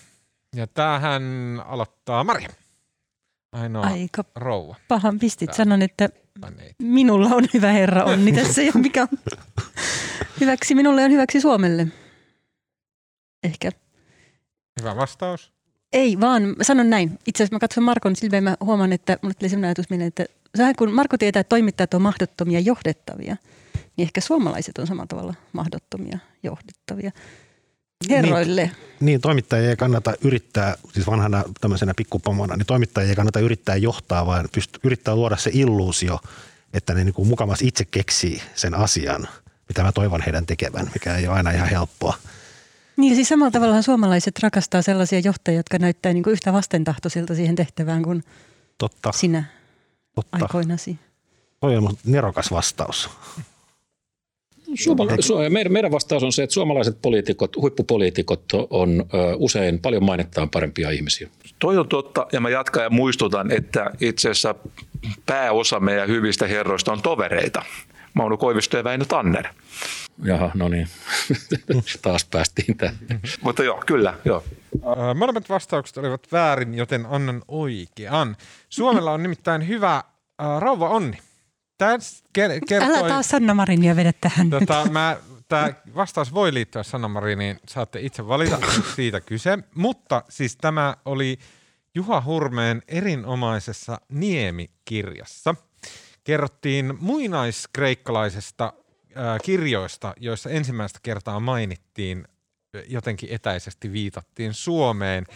Ja 0.56 0.66
tämähän 0.66 1.22
aloittaa 1.66 2.24
Maria. 2.24 2.48
Ainoa 3.52 3.86
Aika 3.86 4.24
rouva. 4.34 4.76
pahan 4.88 5.18
pistit. 5.18 5.54
Sanon, 5.54 5.82
että 5.82 6.08
Neiti. 6.40 6.74
minulla 6.78 7.28
on 7.28 7.44
hyvä 7.54 7.72
herra 7.72 8.04
onni 8.04 8.32
tässä 8.32 8.62
ja 8.62 8.72
mikä 8.74 9.02
on 9.02 9.18
hyväksi 10.40 10.74
minulle 10.74 11.04
on 11.04 11.10
hyväksi 11.10 11.40
Suomelle. 11.40 11.86
Ehkä. 13.44 13.70
Hyvä 14.80 14.96
vastaus. 14.96 15.52
Ei, 15.92 16.20
vaan 16.20 16.56
sanon 16.62 16.90
näin. 16.90 17.18
Itse 17.26 17.42
asiassa 17.42 17.54
mä 17.54 17.58
katson 17.58 17.84
Markon 17.84 18.16
silmeen 18.16 18.44
mä 18.44 18.56
huomaan, 18.60 18.92
että 18.92 19.18
mulle 19.22 19.34
tuli 19.34 19.48
sellainen 19.48 19.68
ajatus 19.68 19.90
mieleen, 19.90 20.08
että 20.08 20.24
sehän 20.54 20.74
kun 20.78 20.92
Marko 20.92 21.18
tietää, 21.18 21.40
että 21.40 21.48
toimittajat 21.48 21.94
on 21.94 22.02
mahdottomia 22.02 22.60
johdettavia, 22.60 23.36
niin 23.96 24.02
ehkä 24.02 24.20
suomalaiset 24.20 24.78
on 24.78 24.86
samalla 24.86 25.06
tavalla 25.06 25.34
mahdottomia 25.52 26.18
johdettavia. 26.42 27.10
Herroille. 28.10 28.70
Niin, 29.00 29.20
toimittajia 29.20 29.70
ei 29.70 29.76
kannata 29.76 30.14
yrittää, 30.24 30.74
siis 30.92 31.06
vanhana 31.06 31.44
tämmöisenä 31.60 31.94
pikkupomona, 31.96 32.56
niin 32.56 32.66
toimittajia 32.66 33.10
ei 33.10 33.16
kannata 33.16 33.40
yrittää 33.40 33.76
johtaa, 33.76 34.26
vaan 34.26 34.44
pyst- 34.44 34.78
yrittää 34.84 35.16
luoda 35.16 35.36
se 35.36 35.50
illuusio, 35.54 36.18
että 36.72 36.94
ne 36.94 37.04
niin 37.04 37.14
kuin 37.14 37.28
mukamas 37.28 37.62
itse 37.62 37.84
keksii 37.84 38.42
sen 38.54 38.74
asian, 38.74 39.28
mitä 39.68 39.82
mä 39.82 39.92
toivon 39.92 40.20
heidän 40.20 40.46
tekevän, 40.46 40.90
mikä 40.94 41.16
ei 41.16 41.28
ole 41.28 41.36
aina 41.36 41.50
ihan 41.50 41.68
helppoa. 41.68 42.16
Niin 42.96 43.14
siis 43.14 43.28
samalla 43.28 43.50
tavalla 43.50 43.82
suomalaiset 43.82 44.38
rakastaa 44.42 44.82
sellaisia 44.82 45.18
johtajia, 45.18 45.58
jotka 45.58 45.78
näyttää 45.78 46.12
niin 46.12 46.22
kuin 46.22 46.32
yhtä 46.32 46.52
vastentahtoisilta 46.52 47.34
siihen 47.34 47.54
tehtävään 47.56 48.02
kuin 48.02 48.24
Totta, 48.78 49.12
sinä 49.12 49.44
totta. 50.14 50.38
aikoinasi. 50.40 50.98
Toi 51.60 51.76
on 51.76 51.96
nerokas 52.04 52.50
vastaus. 52.50 53.10
Suomala- 54.74 55.12
Su- 55.12 55.50
meidän, 55.50 55.72
meidän 55.72 55.90
vastaus 55.92 56.22
on 56.22 56.32
se, 56.32 56.42
että 56.42 56.54
suomalaiset 56.54 56.98
poliitikot, 57.02 57.56
huippupoliitikot 57.56 58.44
on 58.70 59.00
ö, 59.14 59.16
usein 59.36 59.78
paljon 59.78 60.04
mainettaan 60.04 60.50
parempia 60.50 60.90
ihmisiä. 60.90 61.28
Toi 61.58 61.78
on 61.78 61.88
totta, 61.88 62.26
ja 62.32 62.40
mä 62.40 62.50
jatkan 62.50 62.82
ja 62.82 62.90
muistutan, 62.90 63.50
että 63.50 63.90
itse 64.00 64.30
asiassa 64.30 64.54
pääosa 65.26 65.80
meidän 65.80 66.08
hyvistä 66.08 66.46
herroista 66.46 66.92
on 66.92 67.02
tovereita. 67.02 67.62
Mauno 68.14 68.36
Koivisto 68.36 68.76
ja 68.76 68.84
Väinö 68.84 69.04
Tanner. 69.04 69.46
Jaha, 70.24 70.50
no 70.54 70.68
niin. 70.68 70.88
Taas 72.02 72.24
päästiin 72.24 72.76
tähän. 72.76 72.96
Mutta 73.40 73.62
joo, 73.64 73.82
kyllä, 73.86 74.14
joo. 74.24 74.44
Uh, 74.74 75.14
molemmat 75.14 75.48
vastaukset 75.48 75.96
olivat 75.96 76.32
väärin, 76.32 76.74
joten 76.74 77.06
annan 77.10 77.42
oikean. 77.48 78.36
Suomella 78.68 79.12
on 79.12 79.22
nimittäin 79.22 79.68
hyvä 79.68 80.04
rouva 80.58 80.88
onni. 80.88 81.18
Ker- 82.38 82.60
kertoi... 82.68 82.88
Älä 82.88 83.08
taas 83.08 83.28
Sanna 83.28 83.54
Marinia 83.54 83.96
vedä 83.96 84.12
tähän 84.20 84.50
nyt. 84.50 84.58
Tota, 84.58 84.90
mä, 84.90 85.16
tämä 85.48 85.72
vastaus 85.94 86.34
voi 86.34 86.54
liittyä 86.54 86.82
Sanna 86.82 87.08
Mariniin, 87.08 87.58
saatte 87.68 88.00
itse 88.00 88.28
valita, 88.28 88.58
siitä 88.96 89.20
kyse. 89.20 89.58
Mutta 89.74 90.22
siis 90.28 90.56
tämä 90.56 90.96
oli 91.04 91.38
Juha 91.94 92.22
Hurmeen 92.26 92.82
erinomaisessa 92.88 94.00
Niemi-kirjassa. 94.08 95.54
Kerrottiin 96.24 96.94
muinaiskreikkalaisesta 97.00 98.72
äh, 99.16 99.40
kirjoista, 99.44 100.14
joissa 100.20 100.50
ensimmäistä 100.50 100.98
kertaa 101.02 101.40
mainittiin, 101.40 102.24
jotenkin 102.86 103.28
etäisesti 103.32 103.92
viitattiin 103.92 104.54
Suomeen 104.54 105.26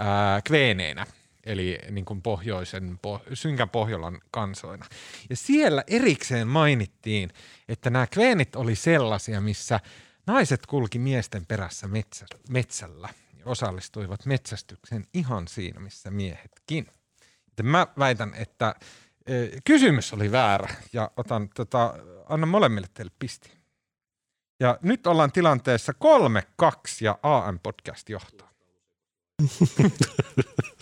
äh, 0.00 0.42
kveeneinä 0.44 1.06
eli 1.46 1.78
niin 1.90 2.04
kuin 2.04 2.22
pohjoisen, 2.22 2.98
po, 3.02 3.22
synkän 3.34 3.70
Pohjolan 3.70 4.20
kansoina. 4.30 4.86
Ja 5.30 5.36
siellä 5.36 5.84
erikseen 5.86 6.48
mainittiin, 6.48 7.30
että 7.68 7.90
nämä 7.90 8.06
kveenit 8.06 8.56
oli 8.56 8.74
sellaisia, 8.74 9.40
missä 9.40 9.80
naiset 10.26 10.66
kulki 10.66 10.98
miesten 10.98 11.46
perässä 11.46 11.88
metsä, 11.88 12.26
metsällä 12.48 13.08
ja 13.38 13.42
osallistuivat 13.44 14.26
metsästykseen 14.26 15.06
ihan 15.14 15.48
siinä, 15.48 15.80
missä 15.80 16.10
miehetkin. 16.10 16.86
Joten 17.50 17.66
mä 17.66 17.86
väitän, 17.98 18.34
että 18.34 18.74
e, 19.26 19.32
kysymys 19.64 20.12
oli 20.12 20.32
väärä 20.32 20.74
ja 20.92 21.10
otan, 21.16 21.48
tota, 21.54 21.94
annan 22.28 22.48
molemmille 22.48 22.88
teille 22.94 23.12
pisti. 23.18 23.56
Ja 24.60 24.78
nyt 24.82 25.06
ollaan 25.06 25.32
tilanteessa 25.32 25.92
3-2 26.62 26.66
ja 27.00 27.18
AM-podcast 27.22 28.08
johtaa. 28.08 28.50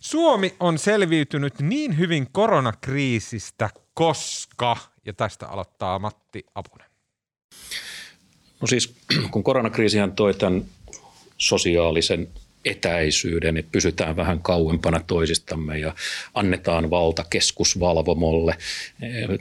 Suomi 0.00 0.54
on 0.60 0.78
selviytynyt 0.78 1.60
niin 1.60 1.98
hyvin 1.98 2.28
koronakriisistä, 2.32 3.70
koska, 3.94 4.76
ja 5.06 5.12
tästä 5.12 5.48
aloittaa 5.48 5.98
Matti 5.98 6.46
Apunen. 6.54 6.86
No 8.60 8.66
siis, 8.66 8.94
kun 9.30 9.44
koronakriisihän 9.44 10.12
toi 10.12 10.34
tämän 10.34 10.64
sosiaalisen 11.38 12.28
etäisyyden, 12.64 13.56
että 13.56 13.72
pysytään 13.72 14.16
vähän 14.16 14.40
kauempana 14.40 15.00
toisistamme 15.06 15.78
ja 15.78 15.94
annetaan 16.34 16.90
valta 16.90 17.24
keskusvalvomolle, 17.30 18.56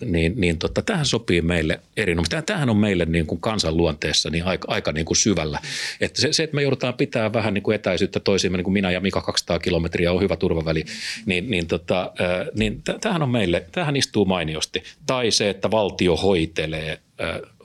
niin, 0.05 0.33
niin 0.35 0.57
tota, 0.57 0.81
tähän 0.81 1.05
sopii 1.05 1.41
meille 1.41 1.79
erinomaisesti. 1.97 2.45
Tämähän 2.45 2.69
on 2.69 2.77
meille 2.77 3.05
niin 3.05 3.25
kuin 3.25 3.41
kansanluonteessa 3.41 4.29
niin 4.29 4.43
aika, 4.43 4.67
aika 4.71 4.91
niin 4.91 5.05
kuin 5.05 5.17
syvällä. 5.17 5.59
Että 6.01 6.21
se, 6.21 6.33
se, 6.33 6.43
että 6.43 6.55
me 6.55 6.61
joudutaan 6.61 6.93
pitää 6.93 7.33
vähän 7.33 7.53
niin 7.53 7.63
kuin 7.63 7.75
etäisyyttä 7.75 8.19
toisiimme, 8.19 8.57
niin 8.57 8.63
kuin 8.63 8.73
minä 8.73 8.91
ja 8.91 8.99
Mika 8.99 9.21
200 9.21 9.59
kilometriä 9.59 10.11
on 10.11 10.21
hyvä 10.21 10.35
turvaväli, 10.35 10.85
niin, 11.25 11.49
niin, 11.51 11.67
tota, 11.67 12.13
niin 12.55 12.81
tämähän 13.01 13.23
on 13.23 13.29
meille, 13.29 13.65
tähän 13.71 13.95
istuu 13.95 14.25
mainiosti. 14.25 14.83
Tai 15.05 15.31
se, 15.31 15.49
että 15.49 15.71
valtio 15.71 16.15
hoitelee 16.15 16.99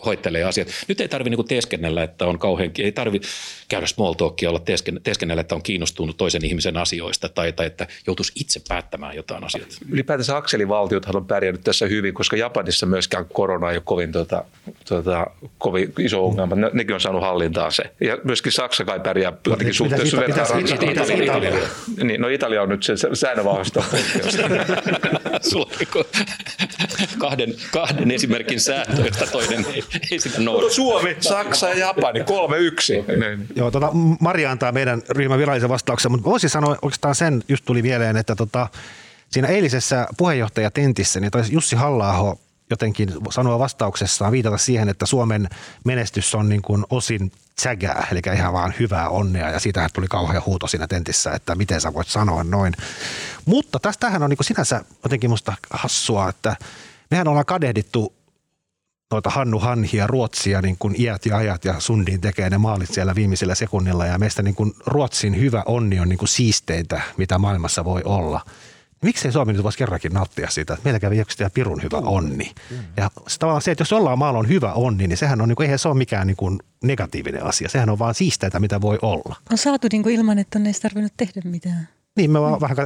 hoitelee 0.05 0.45
asiat. 0.45 0.69
Nyt 0.89 1.01
ei 1.01 1.09
tarvitse 1.09 1.31
niinku 1.31 1.45
teeskennellä, 1.45 2.03
että 2.03 2.27
on 2.27 2.39
kauhean, 2.39 2.70
ei 2.78 2.93
tarvitse 2.93 3.28
käydä 3.69 3.87
small 3.87 4.12
talkia, 4.12 4.49
olla 4.49 4.62
teeskennellä, 5.03 5.41
että 5.41 5.55
on 5.55 5.62
kiinnostunut 5.62 6.16
toisen 6.16 6.45
ihmisen 6.45 6.77
asioista 6.77 7.28
tai, 7.28 7.53
tai 7.53 7.66
että 7.66 7.87
joutuisi 8.07 8.33
itse 8.35 8.61
päättämään 8.69 9.16
jotain 9.16 9.45
asioita. 9.45 9.77
Ylipäätänsä 9.91 10.37
akselivaltiothan 10.37 11.16
on 11.16 11.27
pärjännyt 11.27 11.65
tässä 11.65 11.87
hyvin, 11.87 12.15
koska 12.15 12.37
Japanissa 12.37 12.87
myöskään 12.87 13.27
korona 13.33 13.70
ei 13.70 13.77
ole 13.77 13.83
kovin, 13.85 14.12
tuota, 14.12 14.45
tuota, 14.89 15.27
kovin 15.59 15.93
iso 15.99 16.27
ongelma. 16.27 16.55
Ne, 16.55 16.70
nekin 16.73 16.95
on 16.95 17.01
saanut 17.01 17.23
hallintaan 17.23 17.73
se. 17.73 17.85
Ja 18.01 18.19
myöskin 18.24 18.53
Saksa 18.53 18.85
kai 18.85 19.01
pärjää 19.01 19.33
jotenkin 19.47 19.74
suhteessa. 19.74 20.16
Niin, 22.03 22.20
no 22.20 22.28
Italia 22.28 22.62
on 22.62 22.69
nyt 22.69 22.83
se 22.83 22.95
säännönvahvista 23.15 23.85
Sulla 25.51 25.70
on 25.95 26.05
kahden, 27.19 27.55
kahden 27.73 28.11
esimerkin 28.11 28.61
sääntö, 28.61 29.03
josta 29.03 29.27
toinen 29.47 29.74
ei, 29.74 29.85
ei 30.10 30.20
sitä 30.20 30.40
noudata. 30.40 30.74
Suomi, 30.74 31.16
Saksa 31.20 31.68
ja 31.68 31.78
Japani, 31.78 32.24
kolme 32.24 32.59
yksi. 32.59 33.05
Joo, 33.56 33.70
tota, 33.70 33.90
Maria 34.20 34.51
antaa 34.51 34.73
meidän 34.73 35.02
ryhmän 35.09 35.39
virallisen 35.39 35.68
vastauksen, 35.68 36.10
mutta 36.12 36.31
voisin 36.31 36.51
sanoa 36.51 36.77
oikeastaan 36.82 37.14
sen, 37.14 37.43
just 37.48 37.64
tuli 37.64 37.82
mieleen, 37.82 38.16
että 38.16 38.36
tota, 38.36 38.68
siinä 39.31 39.48
eilisessä 39.48 40.06
puheenjohtajatentissä, 40.16 41.20
niin 41.20 41.31
Jussi 41.51 41.77
halla 41.77 42.36
jotenkin 42.70 43.12
sanoa 43.31 43.59
vastauksessaan, 43.59 44.32
viitata 44.32 44.59
siihen, 44.59 44.89
että 44.89 45.06
Suomen 45.06 45.48
menestys 45.85 46.35
on 46.35 46.48
niin 46.48 46.62
kuin 46.62 46.85
osin 46.90 47.32
tsägää, 47.56 48.06
eli 48.12 48.20
ihan 48.35 48.52
vaan 48.52 48.74
hyvää 48.81 49.09
onnea, 49.09 49.51
ja 49.51 49.60
siitähän 49.60 49.90
tuli 49.93 50.06
kauhean 50.09 50.43
huuto 50.47 50.66
siinä 50.66 50.86
tentissä, 50.86 51.32
että 51.32 51.55
miten 51.55 51.81
sä 51.81 51.94
voit 51.94 52.09
sanoa 52.09 52.44
noin. 52.44 52.74
Mutta 53.44 53.78
tästähän 53.78 54.23
on 54.23 54.31
niin 54.31 54.36
kuin 54.36 54.47
sinänsä 54.47 54.85
jotenkin 55.05 55.31
musta 55.31 55.52
hassua, 55.70 56.28
että 56.28 56.56
mehän 57.10 57.28
ollaan 57.28 57.47
kadehdittu 57.47 58.16
noita 59.12 59.31
Hannu 59.31 59.59
Hanhia 59.59 60.07
Ruotsia 60.07 60.62
niin 60.62 60.77
kuin 60.78 61.01
iät 61.01 61.27
ja 61.27 61.37
ajat 61.37 61.65
ja 61.65 61.81
Sundin 61.81 62.20
tekee 62.20 62.51
ne 62.51 62.59
maalit 62.59 62.91
siellä 62.93 63.15
viimeisellä 63.15 63.55
sekunnilla 63.55 64.07
ja 64.07 64.19
meistä 64.19 64.43
niin 64.43 64.55
kuin 64.55 64.73
Ruotsin 64.87 65.41
hyvä 65.41 65.62
onni 65.66 66.01
on 66.01 66.09
niin 66.09 66.19
kuin 66.19 66.28
siisteintä, 66.28 67.01
mitä 67.16 67.39
maailmassa 67.39 67.85
voi 67.85 68.03
olla. 68.05 68.41
Miksei 69.03 69.33
Suomi 69.33 69.53
nyt 69.53 69.62
voisi 69.62 69.78
kerrankin 69.78 70.12
nauttia 70.12 70.51
siitä, 70.51 70.74
että 70.74 70.85
meillä 70.85 71.01
kävi 71.01 71.19
yksi 71.19 71.45
pirun 71.55 71.83
hyvä 71.83 71.97
onni. 71.97 72.53
Ja 72.97 73.11
se 73.28 73.39
tavallaan 73.39 73.62
se, 73.62 73.70
että 73.70 73.83
jos 73.83 73.91
jollain 73.91 74.19
maalla 74.19 74.39
on 74.39 74.49
hyvä 74.49 74.73
onni, 74.73 75.07
niin 75.07 75.16
sehän 75.16 75.41
on, 75.41 75.49
niin 75.49 75.57
kuin, 75.57 75.65
eihän 75.65 75.78
se 75.78 75.89
ole 75.89 75.97
mikään 75.97 76.27
niin 76.27 76.37
kuin 76.37 76.59
negatiivinen 76.85 77.45
asia. 77.45 77.69
Sehän 77.69 77.91
on 77.91 77.99
vaan 77.99 78.15
siisteintä, 78.15 78.61
mitä 78.61 78.81
voi 78.81 78.99
olla. 79.03 79.37
On 79.51 79.59
saatu 79.59 79.87
niin 79.93 80.03
kuin 80.03 80.15
ilman, 80.15 80.39
että 80.39 80.59
on 80.59 80.66
edes 80.66 80.81
tarvinnut 80.81 81.12
tehdä 81.16 81.41
mitään. 81.45 81.89
Niin, 82.17 82.31
me 82.31 82.41
vaan 82.41 82.61
vähän 82.61 82.77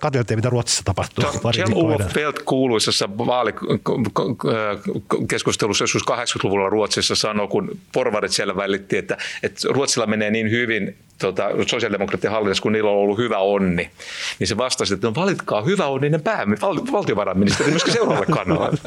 katseltiin, 0.00 0.38
mitä 0.38 0.50
Ruotsissa 0.50 0.82
tapahtuu. 0.84 1.24
Siellä 1.54 1.74
Uwe 1.74 1.96
Felt 2.14 2.38
kuuluisessa 2.38 3.08
vaalikeskustelussa 3.18 5.82
joskus 5.82 6.02
80-luvulla 6.10 6.68
Ruotsissa 6.68 7.14
sanoi, 7.14 7.48
kun 7.48 7.78
porvarit 7.92 8.32
siellä 8.32 8.56
välitti, 8.56 8.96
että, 8.96 9.16
että 9.42 9.68
Ruotsilla 9.68 10.06
menee 10.06 10.30
niin 10.30 10.50
hyvin 10.50 10.96
tota, 11.18 11.48
sosiaalidemokraattien 11.66 12.32
hallitus, 12.32 12.60
kun 12.60 12.72
niillä 12.72 12.90
on 12.90 12.96
ollut 12.96 13.18
hyvä 13.18 13.38
onni. 13.38 13.90
Niin 14.38 14.48
se 14.48 14.56
vastasi, 14.56 14.94
että 14.94 15.06
no 15.06 15.14
valitkaa 15.14 15.62
hyvä 15.62 15.86
onninen 15.86 16.22
päämi, 16.22 16.56
val, 16.60 16.80
valtiovarainministeri 16.92 17.70
myöskin 17.70 17.92
seuraavalle 17.92 18.34
kannalle. 18.38 18.78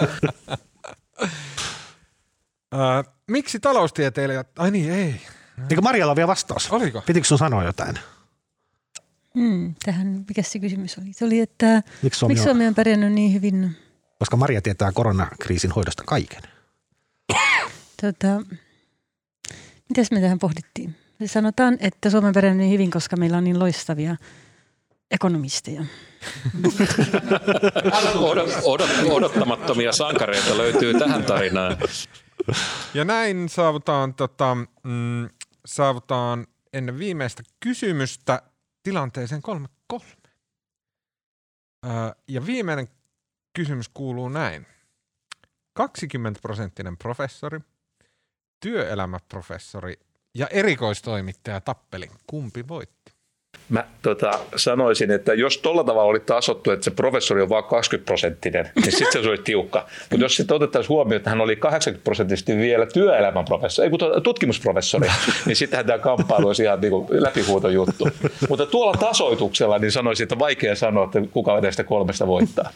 Miksi 3.27 3.59
taloustieteilijät? 3.59 4.59
Ai 4.59 4.71
niin, 4.71 4.91
ei. 4.91 5.15
Eikö 5.69 5.81
Marjalla 5.81 6.11
on 6.11 6.15
vielä 6.15 6.27
vastaus? 6.27 6.71
Oliko? 6.71 7.03
Pitikö 7.05 7.27
sun 7.27 7.37
sanoa 7.37 7.63
jotain? 7.63 7.99
Hmm, 9.37 9.75
tähän, 9.85 10.25
mikä 10.27 10.43
se 10.43 10.59
kysymys 10.59 10.97
oli? 10.97 11.13
Se 11.13 11.25
oli, 11.25 11.39
että 11.39 11.83
Miksi 12.01 12.19
Suomi, 12.19 12.31
miksi 12.33 12.43
Suomi 12.43 12.67
on 12.67 12.75
pärjännyt 12.75 13.13
niin 13.13 13.33
hyvin? 13.33 13.75
Koska 14.19 14.37
Maria 14.37 14.61
tietää 14.61 14.91
koronakriisin 14.91 15.71
hoidosta 15.71 16.03
kaiken. 16.07 16.41
Tota, 18.01 18.41
mitäs 19.89 20.11
me 20.11 20.21
tähän 20.21 20.39
pohdittiin? 20.39 20.95
Sanotaan, 21.25 21.77
että 21.79 22.09
Suomi 22.09 22.27
on 22.27 22.33
pärjännyt 22.33 22.63
niin 22.63 22.73
hyvin, 22.73 22.91
koska 22.91 23.17
meillä 23.17 23.37
on 23.37 23.43
niin 23.43 23.59
loistavia 23.59 24.15
ekonomisteja. 25.11 25.85
Odot, 28.17 28.49
odot, 28.63 28.89
odottamattomia 29.09 29.91
sankareita 29.91 30.57
löytyy 30.57 30.99
tähän 30.99 31.23
tarinaan. 31.23 31.77
Ja 32.93 33.05
näin 33.05 33.49
saavutaan, 33.49 34.13
tota, 34.13 34.55
mm, 34.83 35.29
saavutaan 35.65 36.47
ennen 36.73 36.99
viimeistä 36.99 37.43
kysymystä 37.59 38.41
tilanteeseen 38.83 39.41
3-3. 39.93 40.03
Öö, 41.85 41.91
ja 42.27 42.45
viimeinen 42.45 42.87
kysymys 43.53 43.89
kuuluu 43.89 44.29
näin. 44.29 44.67
20 45.73 46.39
prosenttinen 46.41 46.97
professori, 46.97 47.59
työelämäprofessori 48.59 49.99
ja 50.33 50.47
erikoistoimittaja 50.47 51.61
tappeli. 51.61 52.11
Kumpi 52.27 52.67
voitti? 52.67 53.12
Mä 53.69 53.85
tota, 54.01 54.39
sanoisin, 54.55 55.11
että 55.11 55.33
jos 55.33 55.57
tuolla 55.57 55.83
tavalla 55.83 56.09
oli 56.09 56.19
tasottu, 56.19 56.71
että 56.71 56.83
se 56.83 56.91
professori 56.91 57.41
on 57.41 57.49
vain 57.49 57.63
20 57.63 58.05
prosenttinen, 58.05 58.69
niin 58.75 58.97
sitten 58.97 59.23
se 59.23 59.29
oli 59.29 59.37
tiukka. 59.37 59.87
Mutta 60.09 60.25
jos 60.25 60.35
sitten 60.35 60.55
otettaisiin 60.55 60.89
huomioon, 60.89 61.17
että 61.17 61.29
hän 61.29 61.41
oli 61.41 61.55
80 61.55 62.03
prosenttisesti 62.03 62.57
vielä 62.57 62.85
työelämän 62.85 63.45
professori, 63.45 63.85
ei 63.85 63.89
kun 63.89 63.99
tutkimusprofessori, 64.23 65.07
niin 65.45 65.55
sittenhän 65.55 65.85
tämä 65.85 65.99
kamppailu 65.99 66.47
olisi 66.47 66.63
ihan 66.63 66.81
niin 66.81 66.93
läpihuuto 67.09 67.69
juttu. 67.69 68.09
Mutta 68.49 68.65
tuolla 68.65 68.97
tasoituksella 68.97 69.79
niin 69.79 69.91
sanoisin, 69.91 70.23
että 70.23 70.39
vaikea 70.39 70.75
sanoa, 70.75 71.05
että 71.05 71.21
kuka 71.31 71.61
näistä 71.61 71.83
kolmesta 71.83 72.27
voittaa. 72.27 72.69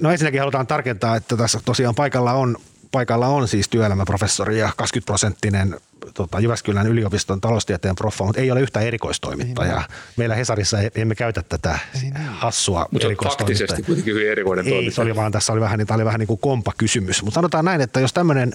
No 0.00 0.10
ensinnäkin 0.10 0.40
halutaan 0.40 0.66
tarkentaa, 0.66 1.16
että 1.16 1.36
tässä 1.36 1.60
tosiaan 1.64 1.94
paikalla 1.94 2.32
on 2.32 2.56
paikalla 2.94 3.26
on 3.26 3.48
siis 3.48 3.68
työelämäprofessori 3.68 4.58
ja 4.58 4.70
20 4.76 5.06
prosenttinen 5.06 5.80
tota, 6.14 6.40
Jyväskylän 6.40 6.86
yliopiston 6.86 7.40
taloustieteen 7.40 7.94
proffa, 7.94 8.24
mutta 8.24 8.40
ei 8.40 8.50
ole 8.50 8.60
yhtä 8.60 8.80
erikoistoimittajaa. 8.80 9.78
Niin, 9.78 9.98
Meillä 10.16 10.34
Hesarissa 10.34 10.78
emme 10.94 11.14
käytä 11.14 11.42
tätä 11.42 11.78
niin, 12.02 12.16
hassua 12.16 12.88
mutta 12.90 13.06
erikoistoimittajaa. 13.06 13.58
faktisesti 13.58 13.82
kuitenkin 13.82 14.14
hyvin 14.14 14.30
erikoinen 14.30 14.68
Ei, 14.68 14.90
se 14.90 15.00
oli 15.00 15.16
vaan, 15.16 15.32
tässä 15.32 15.52
oli 15.52 15.60
vähän, 15.60 15.78
niin, 15.78 15.86
tämä 15.86 15.96
oli 15.96 16.04
vähän 16.04 16.18
niin 16.18 16.28
kuin 16.28 16.40
kompa-kysymys. 16.40 17.22
Mutta 17.22 17.34
sanotaan 17.34 17.64
näin, 17.64 17.80
että 17.80 18.00
jos 18.00 18.12
tämmöinen 18.12 18.52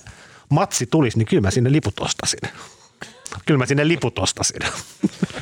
matsi 0.50 0.86
tulisi, 0.86 1.18
niin 1.18 1.26
kyllä 1.26 1.42
mä 1.42 1.52
sinne 1.52 1.72
liput 1.72 2.00
ostasin. 2.00 2.40
Kyllä 3.46 3.58
mä 3.58 3.66
sinne 3.66 3.88
liput 3.88 4.20
ostasin. 4.20 4.62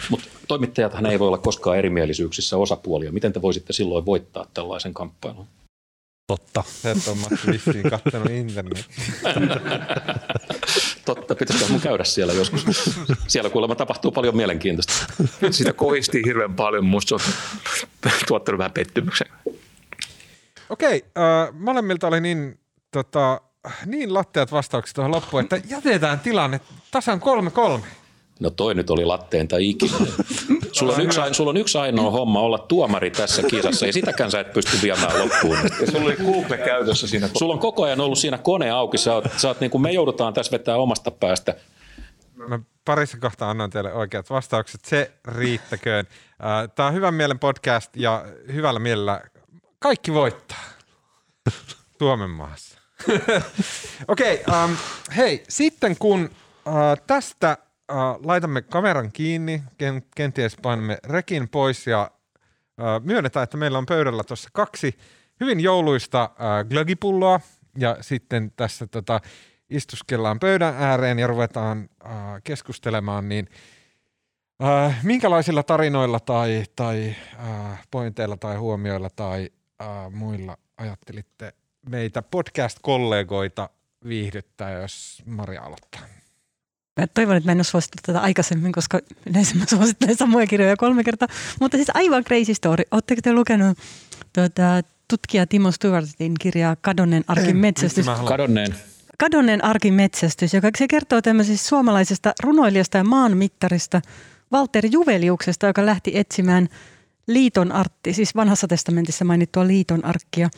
Mutta 0.10 0.28
toimittajathan 0.48 1.06
ei 1.06 1.20
voi 1.20 1.28
olla 1.28 1.38
koskaan 1.38 1.78
erimielisyyksissä 1.78 2.58
osapuolia. 2.58 3.12
Miten 3.12 3.34
te 3.34 3.42
voisitte 3.42 3.74
silloin 3.74 4.06
voittaa 4.06 4.46
tällaisen 4.54 4.94
kamppailun? 4.94 5.48
Totta. 6.28 6.64
Se 6.68 6.92
et 6.92 7.08
ole 7.08 7.16
Matti 7.16 7.48
vissiin 7.52 7.90
kattonut 7.90 8.30
internet. 8.30 8.78
Totta, 11.06 11.36
pitäisikö 11.36 11.72
mun 11.72 11.82
käydä 11.82 12.04
siellä 12.04 12.34
joskus. 12.34 12.66
Siellä 13.28 13.50
kuulemma 13.50 13.76
tapahtuu 13.76 14.12
paljon 14.12 14.36
mielenkiintoista. 14.36 14.94
Sitä 15.52 15.74
kohistiin 15.74 16.26
hirveän 16.26 16.56
paljon, 16.56 16.86
musta 16.86 17.18
se 17.18 17.26
on 18.06 18.12
tuottanut 18.28 18.58
vähän 18.58 18.72
pettymyksen. 18.72 19.28
Okei, 20.70 21.06
äh, 21.18 21.54
molemmilta 21.54 22.08
oli 22.08 22.22
niin, 22.22 22.60
tota, 22.92 23.42
niin 23.86 24.14
latteat 24.14 24.52
vastaukset 24.52 24.96
tuohon 24.96 25.12
loppuun, 25.12 25.44
että 25.44 25.62
jätetään 25.70 26.20
tilanne 26.20 26.62
tasan 26.92 27.20
kolme 27.20 27.52
kolme. 27.52 27.86
No 28.40 28.50
toi 28.50 28.76
nyt 28.76 28.90
oli 28.90 29.06
latteen 29.06 29.48
tai 29.48 29.70
ikinä. 29.70 29.98
Sulla 30.72 30.94
on, 30.94 31.02
yksi, 31.02 31.20
sulla 31.32 31.50
on 31.50 31.58
yksi 31.58 31.78
ainoa 31.78 32.12
homma 32.12 32.40
olla 32.40 32.58
tuomari 32.58 33.12
tässä 33.12 33.44
kisassa 33.44 33.86
ja 33.86 33.94
sitäkään 33.94 34.32
sä 34.32 34.40
et 34.40 34.54
pysty 34.54 34.78
viemään 34.84 35.20
loppuun. 35.20 35.58
Ja 35.82 35.92
sulla 35.92 36.06
oli 36.06 36.16
Google 36.16 36.58
käytössä 36.58 37.08
siinä. 37.08 37.30
Sulla 37.38 37.54
on 37.54 37.60
koko 37.60 37.84
ajan 37.84 38.02
ollut 38.02 38.18
siinä 38.18 38.38
kone 38.38 38.72
auki. 38.72 38.98
Sä 38.98 39.14
oot, 39.14 39.26
sä 39.38 39.48
oot 39.48 39.60
niin 39.60 39.72
kuin 39.72 39.82
me 39.82 39.92
joudutaan 39.92 40.34
tässä 40.34 40.52
vetää 40.52 40.78
omasta 40.78 41.12
päästä. 41.12 41.56
Mä 42.36 42.60
parissa 42.86 43.18
kohtaa 43.18 43.50
annan 43.50 43.70
teille 43.70 43.94
oikeat 43.94 44.30
vastaukset. 44.30 44.86
Se 44.86 45.12
riittäköön. 45.28 46.08
Tämä 46.76 46.88
on 46.88 46.94
hyvän 46.94 47.14
mielen 47.14 47.40
podcast 47.40 47.96
ja 47.96 48.26
hyvällä 48.54 48.80
mielellä 48.80 49.22
kaikki 49.80 50.14
voittaa 50.14 50.64
Suomen 52.00 52.30
maassa. 52.30 52.80
Okei, 54.08 54.44
okay, 54.48 54.66
um, 54.66 54.78
hei, 55.16 55.44
sitten 55.50 55.96
kun 55.98 56.30
uh, 56.66 56.74
tästä 57.08 57.58
äh, 57.92 57.98
laitamme 58.24 58.62
kameran 58.62 59.12
kiinni, 59.12 59.64
kenties 60.16 60.58
painamme 60.62 60.98
rekin 61.04 61.50
pois 61.50 61.88
ja 61.88 62.12
äh, 62.82 63.02
myönnetään, 63.04 63.44
että 63.44 63.58
meillä 63.58 63.78
on 63.78 63.86
pöydällä 63.86 64.24
tuossa 64.24 64.50
kaksi 64.54 64.98
hyvin 65.40 65.60
jouluista 65.60 66.24
äh, 66.24 66.66
glögipulloa 66.70 67.40
ja 67.78 67.98
sitten 68.02 68.52
tässä 68.56 68.88
tota, 68.88 69.22
istuskellaan 69.70 70.40
pöydän 70.40 70.76
ääreen 70.78 71.20
ja 71.20 71.28
ruvetaan 71.28 71.90
keskustelemaan, 72.44 73.30
niin 73.30 73.50
minkälaisilla 75.04 75.64
tarinoilla 75.64 76.20
tai, 76.20 76.64
tai 76.76 77.16
pointeilla 77.92 78.38
tai 78.38 78.56
huomioilla 78.56 79.10
tai 79.10 79.50
muilla 80.12 80.58
ajattelitte 80.78 81.54
meitä 81.90 82.22
podcast-kollegoita 82.22 83.70
viihdyttää, 84.08 84.72
jos 84.72 85.24
Maria 85.26 85.62
aloittaa? 85.62 86.02
Mä 86.98 87.08
toivon, 87.08 87.36
että 87.36 87.48
mä 87.48 87.52
en 87.52 87.58
ole 87.58 87.64
suosittanut 87.64 88.06
tätä 88.06 88.20
aikaisemmin, 88.20 88.72
koska 88.72 89.00
yleensä 89.26 89.56
mä 89.56 89.66
suosittelen 89.66 90.18
samoja 90.18 90.48
kirjoja 90.48 90.78
kolme 90.78 91.04
kertaa. 91.04 91.28
Mutta 91.60 91.78
siis 91.78 91.92
aivan 91.94 92.24
crazy 92.24 92.54
story. 92.54 92.84
Oletteko 92.92 93.22
te 93.22 93.34
lukenut 93.34 93.78
tuota, 94.34 94.82
tutkija 95.08 95.48
Timo 95.48 95.72
Stewartin 95.72 96.34
kirjaa 96.40 96.76
Kadonneen 96.82 97.24
arkin 97.28 97.58
metsästys? 97.58 98.06
Kadonneen. 98.28 98.76
Kadonneen 99.20 99.64
arkin 99.64 99.94
metsästys, 99.94 100.54
joka 100.54 100.70
se 100.78 100.88
kertoo 100.88 101.22
tämmöisestä 101.22 101.68
suomalaisesta 101.68 102.34
runoilijasta 102.44 102.98
ja 102.98 103.04
maanmittarista 103.04 104.02
Walter 104.54 104.86
Juveliuksesta, 104.92 105.68
joka 105.68 105.86
lähti 105.86 106.12
etsimään 106.18 106.70
liiton 107.28 107.72
artti, 107.72 108.14
siis 108.14 108.36
vanhassa 108.36 108.68
testamentissa 108.68 109.26
mainittua 109.26 109.68
liiton 109.68 110.06
arkkia 110.06 110.50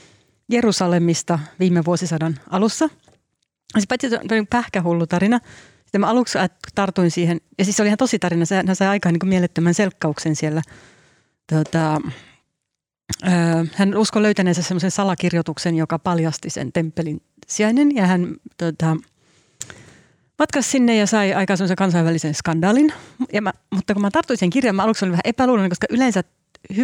Jerusalemista 0.49 1.39
viime 1.59 1.85
vuosisadan 1.85 2.39
alussa. 2.49 2.89
Se 3.79 3.85
paitsi 3.89 4.07
pähkähullu 4.49 5.07
tarina, 5.07 5.39
sitten 5.89 6.01
mä 6.01 6.07
aluksi 6.07 6.37
tartuin 6.75 7.11
siihen, 7.11 7.41
ja 7.57 7.65
siis 7.65 7.77
se 7.77 7.83
oli 7.83 7.87
ihan 7.87 7.97
tosi 7.97 8.19
tarina, 8.19 8.45
hän 8.67 8.75
sai 8.75 8.87
aikaan 8.87 9.13
niin 9.13 9.29
mielettömän 9.29 9.73
selkkauksen 9.73 10.35
siellä. 10.35 10.61
Tota, 11.53 12.01
hän 13.73 13.97
uskoi 13.97 14.21
löytäneensä 14.21 14.61
semmoisen 14.61 14.91
salakirjoituksen, 14.91 15.75
joka 15.75 15.99
paljasti 15.99 16.49
sen 16.49 16.71
temppelin 16.71 17.21
sijainen, 17.47 17.95
ja 17.95 18.07
hän 18.07 18.35
tota, 18.57 18.97
matkasi 20.39 20.69
sinne 20.69 20.95
ja 20.95 21.07
sai 21.07 21.33
aikaan 21.33 21.57
semmoisen 21.57 21.77
kansainvälisen 21.77 22.33
skandaalin. 22.33 22.93
Ja 23.33 23.41
mä, 23.41 23.53
mutta 23.75 23.93
kun 23.93 24.01
mä 24.01 24.11
tartuin 24.11 24.37
sen 24.37 24.49
kirjaan, 24.49 24.75
mä 24.75 24.83
aluksi 24.83 25.05
olin 25.05 25.11
vähän 25.11 25.21
epäluuloinen, 25.25 25.69
koska 25.69 25.87
yleensä 25.89 26.23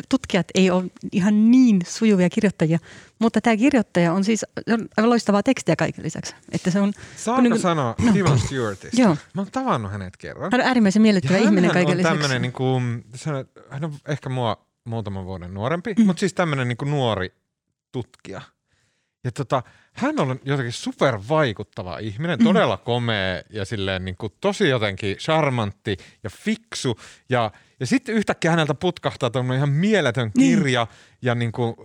tutkijat 0.10 0.47
ei 0.56 0.69
ole 0.69 0.84
ihan 1.11 1.52
niin 1.52 1.81
sujuvia 1.88 2.30
kirjoittajia, 2.30 2.80
mutta 3.19 3.41
tämä 3.41 3.57
kirjoittaja 3.57 4.14
on 4.14 4.23
siis 4.23 4.45
on 4.73 4.88
aivan 4.97 5.10
loistavaa 5.10 5.43
tekstiä 5.43 5.76
kaiken 5.76 6.03
lisäksi. 6.03 6.35
Että 6.52 6.72
se 6.72 6.80
on, 6.80 6.93
Saanko 7.15 7.41
niin 7.41 7.52
kuin- 7.52 7.61
sanoa 7.61 7.95
no. 8.06 8.14
Timon 8.14 8.39
Stewartista? 8.39 9.02
Joo. 9.02 9.18
Mä 9.34 9.41
oon 9.41 9.52
tavannut 9.52 9.91
hänet 9.91 10.18
kerran. 10.18 10.52
Hän 10.52 10.61
on 10.61 10.68
äärimmäisen 10.68 11.02
miellyttävä 11.02 11.38
ihminen 11.38 11.72
kaiken 11.72 11.91
on 11.91 11.97
lisäksi. 11.97 12.19
tämmönen 12.19 12.41
niin 12.41 12.52
kuin, 12.52 13.06
hän 13.69 13.85
on 13.85 13.93
ehkä 14.07 14.30
mua 14.30 14.65
muutaman 14.85 15.26
vuoden 15.26 15.53
nuorempi, 15.53 15.93
mm. 15.97 16.06
mutta 16.06 16.19
siis 16.19 16.34
tämmöinen 16.34 16.68
niin 16.68 16.77
nuori 16.91 17.34
tutkija. 17.91 18.41
Ja 19.23 19.31
tota, 19.31 19.64
hän 19.93 20.19
on 20.19 20.39
jotenkin 20.45 20.73
super 20.73 21.19
vaikuttava 21.30 21.97
ihminen, 21.97 22.43
todella 22.43 22.77
komea 22.77 23.41
ja 23.49 23.65
silleen 23.65 24.06
niin 24.06 24.15
kuin 24.18 24.34
tosi 24.41 24.69
jotenkin 24.69 25.18
charmantti 25.18 25.97
ja 26.23 26.30
fiksu. 26.30 26.99
Ja, 27.30 27.52
ja 27.80 27.85
sitten 27.85 28.15
yhtäkkiä 28.15 28.52
häneltä 28.52 28.73
putkahtaa 28.73 29.30
tuommoinen 29.30 29.57
ihan 29.57 29.69
mieletön 29.69 30.31
Niin. 30.38 30.57
kirja 30.60 30.88
ja 31.22 31.35
niin 31.35 31.52
kuin, 31.52 31.76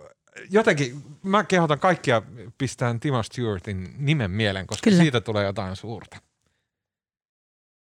jotenkin 0.51 1.03
mä 1.23 1.45
kehotan 1.45 1.79
kaikkia 1.81 2.23
pistään 2.59 3.01
Timo 3.01 3.23
Stewartin 3.23 3.95
nimen 3.99 4.31
mieleen, 4.31 4.67
koska 4.67 4.91
Kyllä. 4.91 5.03
siitä 5.03 5.21
tulee 5.21 5.45
jotain 5.45 5.77
suurta. 5.77 6.17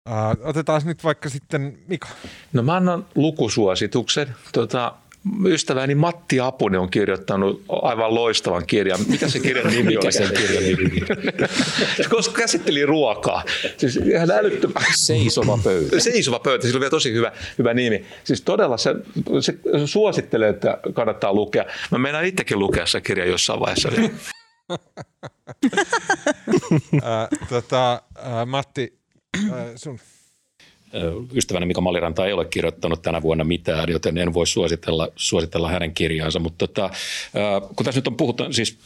Uh, 0.08 0.46
otetaan 0.48 0.82
nyt 0.84 1.04
vaikka 1.04 1.28
sitten 1.28 1.78
Mika. 1.88 2.08
No 2.52 2.62
mä 2.62 2.76
annan 2.76 3.06
lukusuosituksen. 3.14 4.34
Tota, 4.52 4.94
ystäväni 5.46 5.94
Matti 5.94 6.40
Apunen 6.40 6.80
on 6.80 6.90
kirjoittanut 6.90 7.64
aivan 7.68 8.14
loistavan 8.14 8.66
kirjan. 8.66 9.00
Mikä 9.08 9.28
se 9.28 9.40
kirjan 9.40 9.66
nimi 9.66 9.96
oli? 9.96 10.12
sen 10.12 10.30
kirjan 10.36 10.62
nimi? 10.62 11.00
Koska 12.14 12.40
käsitteli 12.40 12.86
ruokaa. 12.86 13.44
Siis 13.76 13.96
ihan 13.96 14.30
älyttömän. 14.30 14.84
Seisova 14.94 15.58
pöytä. 15.64 16.00
Seisova 16.00 16.38
pöytä, 16.38 16.66
sillä 16.66 16.76
on 16.76 16.80
vielä 16.80 16.90
tosi 16.90 17.12
hyvä, 17.12 17.32
hyvä 17.58 17.74
nimi. 17.74 18.04
Siis 18.24 18.40
todella 18.40 18.76
se, 18.76 18.94
se 19.40 19.58
suosittelee, 19.86 20.48
että 20.48 20.78
kannattaa 20.92 21.34
lukea. 21.34 21.64
Mä 21.90 21.98
meinaan 21.98 22.24
itsekin 22.24 22.58
lukea 22.58 22.86
se 22.86 23.00
kirja 23.00 23.24
jossain 23.24 23.60
vaiheessa. 23.60 23.88
Äh, 26.94 27.48
tota, 27.48 28.02
äh, 28.18 28.46
Matti, 28.46 28.98
äh, 29.36 29.66
sun. 29.76 29.98
Ystäväni 31.34 31.66
Mika 31.66 31.80
Maliranta 31.80 32.26
ei 32.26 32.32
ole 32.32 32.44
kirjoittanut 32.44 33.02
tänä 33.02 33.22
vuonna 33.22 33.44
mitään, 33.44 33.90
joten 33.90 34.18
en 34.18 34.34
voi 34.34 34.46
suositella, 34.46 35.08
suositella 35.16 35.70
hänen 35.70 35.94
kirjaansa. 35.94 36.38
Mutta 36.38 36.66
tota, 36.66 36.90
kun 37.76 37.84
tässä 37.84 37.98
nyt 37.98 38.06
on 38.06 38.16
puhutaan, 38.16 38.54
siis 38.54 38.78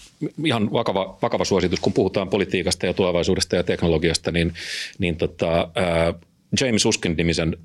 ihan 0.45 0.73
vakava, 0.73 1.19
vakava 1.23 1.45
suositus, 1.45 1.81
kun 1.81 1.93
puhutaan 1.93 2.29
politiikasta 2.29 2.87
ja 2.87 2.95
tulevaisuudesta 2.95 3.57
ja 3.57 3.63
teknologiasta, 3.63 4.33
niin, 4.33 4.55
niin 4.99 5.17
tota, 5.17 5.69
James 6.61 6.87
Uskin-nimisen 6.87 7.57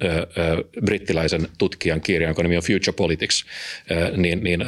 brittiläisen 0.86 1.48
tutkijan 1.58 2.02
kirja, 2.02 2.28
jonka 2.28 2.44
nimi 2.44 2.58
on 2.58 2.64
Future 2.64 2.96
Politics, 2.96 3.46
niin, 4.18 4.44
niin 4.44 4.66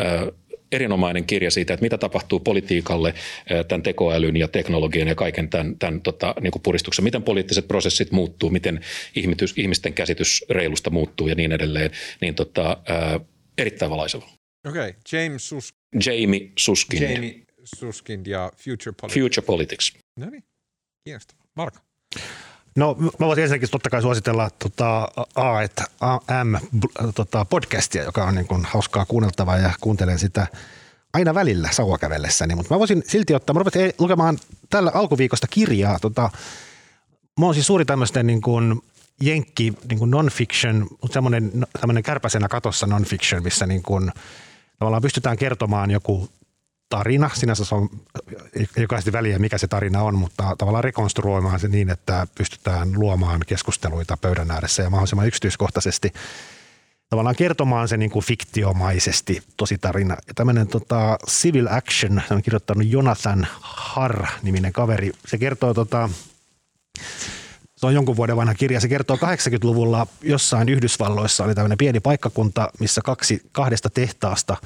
erinomainen 0.71 1.25
kirja 1.25 1.51
siitä, 1.51 1.73
että 1.73 1.83
mitä 1.83 1.97
tapahtuu 1.97 2.39
politiikalle 2.39 3.13
ö, 3.51 3.63
tämän 3.63 3.83
tekoälyn 3.83 4.37
ja 4.37 4.47
teknologian 4.47 5.07
ja 5.07 5.15
kaiken 5.15 5.49
tämän, 5.49 5.79
tämän 5.79 6.01
tota, 6.01 6.35
niin 6.41 6.51
kuin 6.51 6.61
puristuksen, 6.61 7.03
miten 7.03 7.23
poliittiset 7.23 7.67
prosessit 7.67 8.11
muuttuu, 8.11 8.49
miten 8.49 8.81
ihmitys, 9.15 9.53
ihmisten 9.57 9.93
käsitys 9.93 10.45
reilusta 10.49 10.89
muuttuu 10.89 11.27
ja 11.27 11.35
niin 11.35 11.51
edelleen, 11.51 11.91
niin 12.21 12.35
tota, 12.35 12.77
ö, 13.15 13.19
erittäin 13.57 13.91
valaiseva. 13.91 14.25
Okei, 14.67 14.89
okay. 14.89 14.93
James 15.11 15.49
Sus- 15.49 15.73
Jamie 16.05 16.51
Suskin, 16.57 17.03
Jamie 17.03 17.35
Suskind 17.63 18.25
ja 18.27 18.51
Future 18.57 18.95
Politics. 19.01 19.21
Future 19.21 19.45
Politics. 19.45 19.93
No 20.19 20.29
niin, 20.29 20.43
kiinnostavaa. 21.03 21.45
Marko. 21.55 21.79
No 22.77 22.95
mä 23.19 23.27
voisin 23.27 23.41
ensinnäkin 23.41 23.69
totta 23.69 23.89
kai 23.89 24.01
suositella 24.01 24.49
tota, 24.59 25.07
A, 25.35 25.61
että 25.61 25.83
AM 26.01 26.55
tota, 27.15 27.45
podcastia, 27.45 28.03
joka 28.03 28.23
on 28.23 28.35
niin 28.35 28.47
kuin 28.47 28.65
hauskaa 28.65 29.05
kuunneltavaa 29.05 29.57
ja 29.57 29.71
kuuntelen 29.81 30.19
sitä 30.19 30.47
aina 31.13 31.33
välillä 31.33 31.69
sauvakävellessäni, 31.71 32.55
mutta 32.55 32.73
mä 32.73 32.79
voisin 32.79 33.03
silti 33.07 33.35
ottaa, 33.35 33.53
mä 33.53 33.57
rupesin 33.57 33.93
lukemaan 33.99 34.37
tällä 34.69 34.91
alkuviikosta 34.93 35.47
kirjaa, 35.47 35.99
tota, 35.99 36.29
mä 37.39 37.45
oon 37.45 37.53
siis 37.53 37.67
suuri 37.67 37.85
tämmöisten 37.85 38.27
niin 38.27 38.41
kuin 38.41 38.81
jenkki 39.21 39.73
niin 39.89 39.99
kuin 39.99 40.11
non-fiction, 40.11 40.87
mutta 41.01 41.13
semmoinen, 41.13 41.51
semmoinen 41.79 42.03
kärpäsenä 42.03 42.47
katossa 42.47 42.87
non-fiction, 42.87 43.43
missä 43.43 43.65
niin 43.65 43.83
kuin, 43.83 44.11
tavallaan 44.79 45.01
pystytään 45.01 45.37
kertomaan 45.37 45.91
joku 45.91 46.29
tarina. 46.89 47.29
Sinänsä 47.33 47.65
se 47.65 47.75
on 47.75 47.89
jokaisesti 48.77 49.11
väliä, 49.11 49.39
mikä 49.39 49.57
se 49.57 49.67
tarina 49.67 50.01
on, 50.01 50.15
mutta 50.15 50.55
tavallaan 50.57 50.83
rekonstruoimaan 50.83 51.59
se 51.59 51.67
niin, 51.67 51.89
että 51.89 52.27
pystytään 52.37 52.91
luomaan 52.95 53.41
keskusteluita 53.47 54.17
pöydän 54.17 54.51
ääressä 54.51 54.83
ja 54.83 54.89
mahdollisimman 54.89 55.27
yksityiskohtaisesti 55.27 56.13
tavallaan 57.09 57.35
kertomaan 57.35 57.87
se 57.87 57.97
niin 57.97 58.11
kuin 58.11 58.25
fiktiomaisesti 58.25 59.43
tosi 59.57 59.77
tarina. 59.77 60.17
Ja 60.27 60.33
tämmöinen 60.33 60.67
tota, 60.67 61.17
Civil 61.29 61.67
Action, 61.69 62.21
on 62.31 62.41
kirjoittanut 62.41 62.87
Jonathan 62.87 63.47
Harr-niminen 63.61 64.73
kaveri. 64.73 65.11
Se 65.27 65.37
kertoo 65.37 65.73
tota, 65.73 66.09
se 67.75 67.85
on 67.85 67.93
jonkun 67.93 68.15
vuoden 68.15 68.37
vanha 68.37 68.53
kirja. 68.53 68.81
Se 68.81 68.87
kertoo 68.87 69.15
80-luvulla 69.15 70.07
jossain 70.21 70.69
Yhdysvalloissa 70.69 71.43
oli 71.43 71.55
tämmöinen 71.55 71.77
pieni 71.77 71.99
paikkakunta, 71.99 72.69
missä 72.79 73.01
kaksi 73.01 73.41
kahdesta 73.51 73.89
tehtaasta 73.89 74.57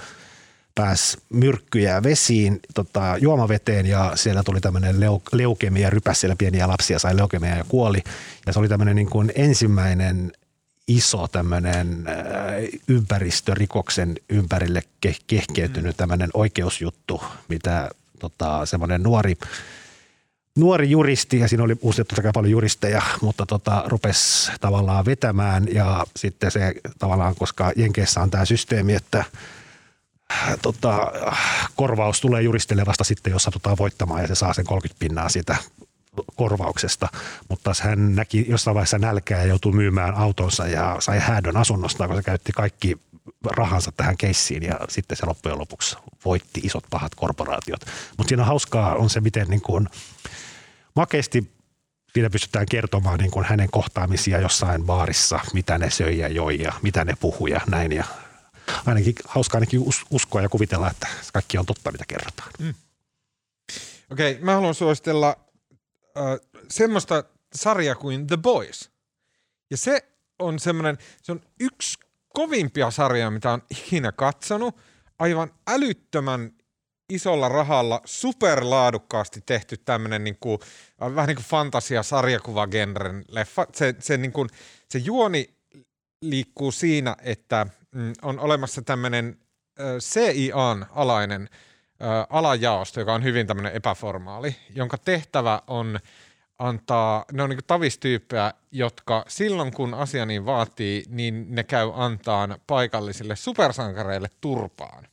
pääsi 0.76 1.18
myrkkyjä 1.30 2.04
vesiin, 2.04 2.60
tota, 2.74 3.18
juomaveteen 3.22 3.86
ja 3.86 4.12
siellä 4.16 4.44
tuli 4.44 4.62
tämmöinen 4.62 5.00
leu, 5.00 5.22
leukemia, 5.32 5.90
rypäs 5.90 6.20
siellä 6.20 6.36
pieniä 6.36 6.68
lapsia, 6.68 7.00
sai 7.00 7.18
leukemia 7.18 7.56
ja 7.56 7.66
kuoli. 7.68 8.04
Ja 8.46 8.54
se 8.54 8.60
oli 8.60 8.68
tämmöinen 8.68 8.96
niin 8.96 9.10
kuin 9.10 9.32
ensimmäinen 9.36 10.32
iso 10.88 11.28
tämmöinen 11.28 12.06
äh, 12.08 12.80
ympäristörikoksen 12.88 14.16
ympärille 14.30 14.84
ke- 15.08 15.24
kehkeytynyt 15.28 15.98
tämmöinen 15.98 16.30
oikeusjuttu, 16.34 17.24
mitä 17.48 17.90
tota, 18.20 18.66
semmoinen 18.66 19.04
nuori 19.04 19.38
nuori 20.56 20.90
juristi, 20.90 21.40
ja 21.40 21.48
siinä 21.48 21.64
oli 21.64 21.76
usein 21.82 22.08
totta 22.08 22.22
kai 22.22 22.32
paljon 22.34 22.52
juristeja, 22.52 23.02
mutta 23.22 23.46
tota, 23.46 23.84
rupesi 23.86 24.52
tavallaan 24.62 25.06
vetämään 25.06 25.68
ja 25.74 26.06
sitten 26.16 26.52
se 26.52 26.74
tavallaan, 27.00 27.36
koska 27.36 27.72
Jenkeissä 27.76 28.22
on 28.22 28.32
tämä 28.32 28.46
systeemi, 28.46 28.94
että 28.94 29.24
tota, 30.62 31.12
korvaus 31.76 32.22
tulee 32.22 32.42
juristille 32.42 32.86
vasta 32.86 33.04
sitten, 33.04 33.32
jos 33.32 33.44
satutaan 33.44 33.78
voittamaan 33.78 34.22
ja 34.22 34.28
se 34.28 34.36
saa 34.36 34.54
sen 34.54 34.66
30 34.66 35.00
pinnaa 35.00 35.30
siitä 35.30 35.56
korvauksesta, 36.36 37.08
mutta 37.50 37.72
hän 37.82 38.16
näki 38.16 38.46
jossain 38.50 38.76
vaiheessa 38.76 38.98
nälkää 38.98 39.40
ja 39.40 39.46
joutui 39.46 39.72
myymään 39.72 40.16
autonsa 40.16 40.68
ja 40.68 40.96
sai 41.00 41.20
häädön 41.20 41.58
asunnosta, 41.58 42.08
kun 42.08 42.16
se 42.16 42.24
käytti 42.24 42.52
kaikki 42.52 42.98
rahansa 43.46 43.92
tähän 43.92 44.18
keissiin 44.18 44.64
ja 44.64 44.80
sitten 44.90 45.18
se 45.18 45.26
loppujen 45.26 45.60
lopuksi 45.60 45.96
voitti 46.26 46.62
isot 46.64 46.84
pahat 46.90 47.16
korporaatiot. 47.16 47.86
Mutta 48.18 48.30
siinä 48.30 48.44
on 48.44 48.48
hauskaa 48.48 48.96
on 48.96 49.10
se, 49.10 49.22
miten 49.22 49.48
niin 49.48 49.62
kuin 49.62 49.88
makeasti 50.96 51.52
siinä 52.14 52.30
pystytään 52.30 52.66
kertomaan 52.72 53.20
niin 53.20 53.32
kuin 53.32 53.46
hänen 53.46 53.70
kohtaamisia 53.72 54.40
jossain 54.40 54.84
baarissa, 54.84 55.40
mitä 55.54 55.78
ne 55.78 55.90
söi 55.90 56.18
ja 56.18 56.28
joi 56.28 56.62
ja 56.62 56.74
mitä 56.82 57.06
ne 57.06 57.14
puhui 57.20 57.52
ja 57.52 57.62
näin. 57.70 57.92
Ja 57.92 58.06
ainakin 58.86 59.16
hauskaa 59.26 59.58
ainakin 59.58 59.80
us- 59.80 60.06
uskoa 60.10 60.42
ja 60.42 60.50
kuvitella, 60.50 60.92
että 60.92 61.08
kaikki 61.34 61.58
on 61.58 61.66
totta, 61.66 61.92
mitä 61.92 62.04
kerrotaan. 62.08 62.52
Okei, 64.12 64.32
okay, 64.32 64.44
mä 64.44 64.56
haluan 64.56 64.76
suositella 64.76 65.36
äh, 66.18 66.24
semmoista 66.70 67.24
sarjaa 67.56 67.96
kuin 67.96 68.28
The 68.28 68.38
Boys. 68.38 68.92
Ja 69.72 69.78
se 69.78 70.06
on 70.40 70.60
semmoinen, 70.60 70.98
se 71.24 71.32
on 71.32 71.42
yksi 71.60 72.00
kovimpia 72.34 72.92
sarjoja, 72.92 73.32
mitä 73.32 73.52
on 73.52 73.62
ikinä 73.70 74.12
katsonut. 74.12 74.78
Aivan 75.20 75.52
älyttömän 75.68 76.52
isolla 77.10 77.50
rahalla 77.50 78.02
superlaadukkaasti 78.06 79.42
tehty 79.46 79.78
tämmöinen 79.78 80.24
niin 80.24 80.38
kuin, 80.40 80.60
äh, 81.04 81.16
vähän 81.16 81.28
niin 81.28 81.36
kuin 81.36 81.46
fantasia 81.46 82.04
sarjakuvagenren 82.04 83.26
leffa. 83.28 83.68
Se, 83.74 83.96
se, 84.00 84.18
niin 84.18 84.32
kuin, 84.32 84.50
se 84.90 85.00
juoni 85.00 85.61
liikkuu 86.22 86.72
siinä, 86.72 87.16
että 87.24 87.68
mm, 87.92 88.14
on 88.22 88.40
olemassa 88.40 88.82
tämmöinen 88.82 89.38
CIAn 90.00 90.86
alainen 90.96 91.50
alajaosto, 92.30 93.00
joka 93.00 93.14
on 93.14 93.24
hyvin 93.24 93.48
tämmöinen 93.48 93.74
epäformaali, 93.74 94.56
jonka 94.76 94.98
tehtävä 94.98 95.62
on 95.68 96.00
antaa, 96.60 97.26
ne 97.32 97.44
on 97.44 97.50
niin 97.50 97.60
tavistyyppejä, 97.68 98.54
jotka 98.72 99.26
silloin 99.28 99.74
kun 99.74 99.94
asia 99.94 100.26
niin 100.26 100.46
vaatii, 100.46 101.04
niin 101.10 101.46
ne 101.56 101.64
käy 101.64 101.92
antaan 101.96 102.58
paikallisille 102.68 103.36
supersankareille 103.36 104.30
turpaan. 104.42 105.08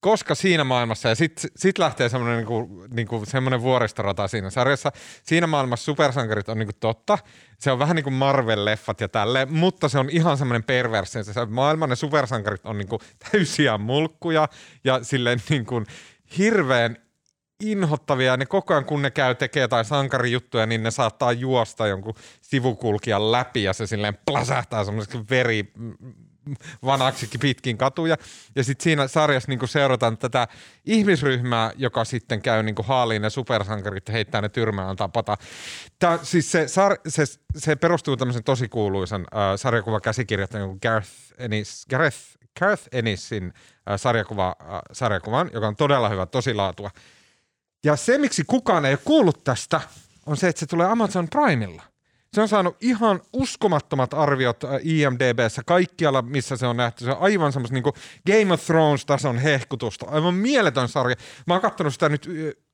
Koska 0.00 0.34
siinä 0.34 0.64
maailmassa, 0.64 1.08
ja 1.08 1.14
sitten 1.14 1.50
sit 1.56 1.78
lähtee 1.78 2.08
semmoinen 2.08 2.36
niinku, 2.36 2.84
niinku 2.90 3.22
semmoinen 3.24 3.62
vuoristorata 3.62 4.28
siinä 4.28 4.50
sarjassa, 4.50 4.92
siinä 5.22 5.46
maailmassa 5.46 5.84
supersankarit 5.84 6.48
on 6.48 6.58
niinku 6.58 6.72
totta, 6.80 7.18
se 7.58 7.72
on 7.72 7.78
vähän 7.78 7.96
niin 7.96 8.04
kuin 8.04 8.14
Marvel-leffat 8.14 9.00
ja 9.00 9.08
tälleen, 9.08 9.52
mutta 9.52 9.88
se 9.88 9.98
on 9.98 10.10
ihan 10.10 10.38
semmoinen 10.38 10.64
perversi, 10.64 11.24
se 11.24 11.46
maailman 11.46 11.88
ne 11.88 11.96
supersankarit 11.96 12.66
on 12.66 12.78
niinku 12.78 12.98
täysiä 13.32 13.78
mulkkuja 13.78 14.48
ja 14.84 15.04
silleen 15.04 15.42
niinku 15.50 15.82
hirveän 16.38 16.96
inhottavia, 17.64 18.36
ne 18.36 18.46
koko 18.46 18.74
ajan 18.74 18.84
kun 18.84 19.02
ne 19.02 19.10
käy 19.10 19.34
tekee 19.34 19.60
jotain 19.60 19.84
sankarijuttuja, 19.84 20.66
niin 20.66 20.82
ne 20.82 20.90
saattaa 20.90 21.32
juosta 21.32 21.86
jonkun 21.86 22.14
sivukulkijan 22.40 23.32
läpi 23.32 23.62
ja 23.62 23.72
se 23.72 23.86
silleen 23.86 24.18
pläsähtää 24.26 24.84
semmoiseksi 24.84 25.18
veri 25.30 25.72
vanaksikin 26.84 27.40
pitkin 27.40 27.78
katuja. 27.78 28.16
Ja 28.56 28.64
sitten 28.64 28.84
siinä 28.84 29.08
sarjassa 29.08 29.48
niin 29.48 29.68
seurataan 29.68 30.18
tätä 30.18 30.48
ihmisryhmää, 30.84 31.72
joka 31.76 32.04
sitten 32.04 32.42
käy 32.42 32.62
niin 32.62 32.74
haaliin 32.84 33.22
ne 33.22 33.30
supersankarit 33.30 34.08
ja 34.08 34.12
heittää 34.12 34.40
ne 34.40 34.48
tyrmään 34.48 34.88
antaa 34.88 35.08
pata. 35.08 35.36
Tää, 35.98 36.18
siis 36.22 36.52
se, 36.52 36.68
sar, 36.68 36.96
se, 37.08 37.24
se 37.56 37.76
perustuu 37.76 38.16
tämmöisen 38.16 38.44
tosi 38.44 38.68
kuuluisan 38.68 39.20
äh, 39.20 39.40
sarjakuvakäsikirjoittajan 39.56 40.68
niin 40.68 40.78
Gareth 40.82 41.10
Ennis, 41.38 41.86
Gareth, 41.90 42.18
Gareth 42.60 42.88
Ennisin 42.92 43.52
äh, 43.90 44.00
sarjakuva, 44.00 44.56
äh, 44.60 44.80
sarjakuvan, 44.92 45.50
joka 45.52 45.68
on 45.68 45.76
todella 45.76 46.08
hyvä, 46.08 46.26
tosi 46.26 46.54
laatua. 46.54 46.90
Ja 47.84 47.96
se, 47.96 48.18
miksi 48.18 48.44
kukaan 48.46 48.84
ei 48.84 48.92
ole 48.92 49.00
kuullut 49.04 49.44
tästä, 49.44 49.80
on 50.26 50.36
se, 50.36 50.48
että 50.48 50.60
se 50.60 50.66
tulee 50.66 50.86
Amazon 50.86 51.28
Primella. 51.28 51.82
Se 52.32 52.40
on 52.40 52.48
saanut 52.48 52.76
ihan 52.80 53.20
uskomattomat 53.32 54.14
arviot 54.14 54.64
äh, 54.64 54.70
IMDBssä 54.82 55.62
kaikkialla, 55.66 56.22
missä 56.22 56.56
se 56.56 56.66
on 56.66 56.76
nähty. 56.76 57.04
Se 57.04 57.10
on 57.10 57.20
aivan 57.20 57.52
semmoista 57.52 57.74
niin 57.74 57.94
Game 58.26 58.54
of 58.54 58.66
Thrones-tason 58.66 59.38
hehkutusta. 59.38 60.06
Aivan 60.10 60.34
mieletön 60.34 60.88
sarja. 60.88 61.16
Mä 61.46 61.54
oon 61.54 61.60
katsonut 61.60 61.92
sitä 61.92 62.08
nyt 62.08 62.28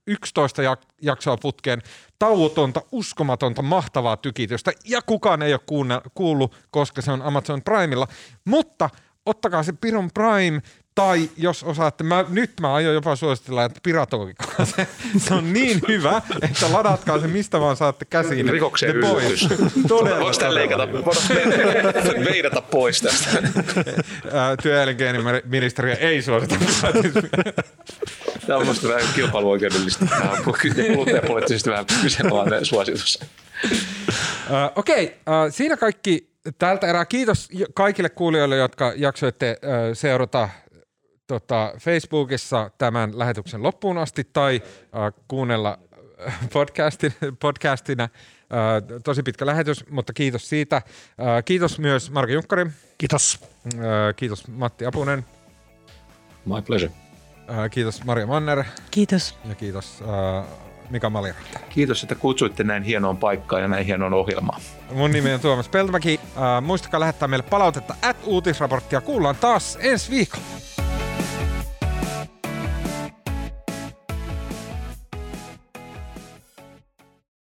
11 0.06 0.62
jaksoa 1.02 1.36
putkeen. 1.36 1.82
Tauotonta, 2.18 2.82
uskomatonta, 2.93 3.62
mahtavaa 3.62 4.16
tykitystä. 4.16 4.72
Ja 4.85 5.02
kukaan 5.02 5.43
ei 5.43 5.52
ole 5.52 6.01
kuullut, 6.14 6.56
koska 6.70 7.02
se 7.02 7.12
on 7.12 7.22
Amazon 7.22 7.62
Primella. 7.62 8.06
Mutta 8.44 8.90
ottakaa 9.26 9.62
se 9.62 9.72
Piron 9.72 10.10
Prime 10.14 10.60
tai 10.95 11.31
jos 11.37 11.65
osaatte, 11.65 12.05
mä, 12.05 12.25
nyt 12.29 12.53
mä 12.61 12.75
aion 12.75 12.95
jopa 12.95 13.16
suositella, 13.16 13.65
että 13.65 13.81
piratoikaa 13.83 14.65
se. 14.77 14.87
Se 15.19 15.35
on 15.35 15.53
niin 15.53 15.81
hyvä, 15.89 16.23
että 16.43 16.73
ladatkaa 16.73 17.21
se 17.21 17.27
mistä 17.27 17.61
vaan 17.61 17.77
saatte 17.77 18.05
käsiin. 18.05 18.49
Rikokseen 18.49 19.01
pois. 19.01 19.49
Todella. 19.89 20.21
Voisi 20.21 20.41
tämän 20.41 20.55
leikata, 20.55 20.89
veidata 22.25 22.61
pois 22.61 23.03
tästä. 23.03 23.31
Työelinkeinoministeriö 24.62 25.95
ei 25.95 26.23
suosita. 26.23 26.55
Tämä 28.47 28.59
on 28.59 28.62
minusta 28.62 28.89
vähän 28.89 29.09
kilpailuoikeudellista, 29.15 30.07
kuluttajapoliittisesti 30.93 31.71
vähän 31.71 31.87
kyseenalainen 32.03 32.65
suositus. 32.65 33.21
Okei, 34.77 35.05
okay, 35.05 35.51
siinä 35.51 35.77
kaikki 35.77 36.29
tältä 36.59 36.87
erää. 36.87 37.05
Kiitos 37.05 37.49
kaikille 37.75 38.09
kuulijoille, 38.09 38.57
jotka 38.57 38.93
jaksoitte 38.97 39.59
seurata 39.93 40.49
tota, 41.26 41.72
Facebookissa 41.78 42.70
tämän 42.78 43.18
lähetyksen 43.18 43.62
loppuun 43.62 43.98
asti 43.98 44.24
tai 44.32 44.62
äh, 44.64 45.22
kuunnella 45.28 45.78
äh, 46.26 46.48
podcastin, 46.52 47.12
podcastina. 47.40 48.05
Äh, 48.05 49.01
tosi 49.05 49.22
pitkä 49.22 49.46
lähetys, 49.46 49.90
mutta 49.90 50.12
kiitos 50.12 50.48
siitä. 50.48 50.76
Äh, 50.76 50.82
kiitos 51.44 51.78
myös 51.78 52.10
Marko 52.10 52.32
Junkkari. 52.32 52.66
Kiitos. 52.98 53.40
Äh, 53.74 54.14
kiitos 54.16 54.48
Matti 54.48 54.86
Apunen. 54.86 55.24
My 56.44 56.62
pleasure. 56.66 56.92
Äh, 57.51 57.70
kiitos 57.70 58.05
Maria 58.05 58.26
Manner. 58.26 58.64
Kiitos. 58.90 59.38
Ja 59.48 59.55
kiitos 59.55 60.02
äh, 60.02 60.44
Mika 60.90 61.10
Malira. 61.10 61.34
Kiitos, 61.68 62.02
että 62.02 62.14
kutsuitte 62.14 62.64
näin 62.64 62.82
hienoon 62.82 63.16
paikkaan 63.16 63.62
ja 63.62 63.68
näin 63.68 63.86
hienoon 63.86 64.14
ohjelmaan. 64.14 64.60
Mun 64.92 65.10
nimi 65.10 65.32
on 65.32 65.40
Tuomas 65.40 65.68
Peltomäki. 65.68 66.20
Äh, 66.36 66.62
muistakaa 66.62 67.01
lähettää 67.01 67.28
meille 67.28 67.44
palautetta 67.51 67.94
at 68.02 68.16
uutisraporttia. 68.24 69.01
Kuullaan 69.01 69.36
taas 69.36 69.78
ensi 69.80 70.10
viikolla. 70.10 70.44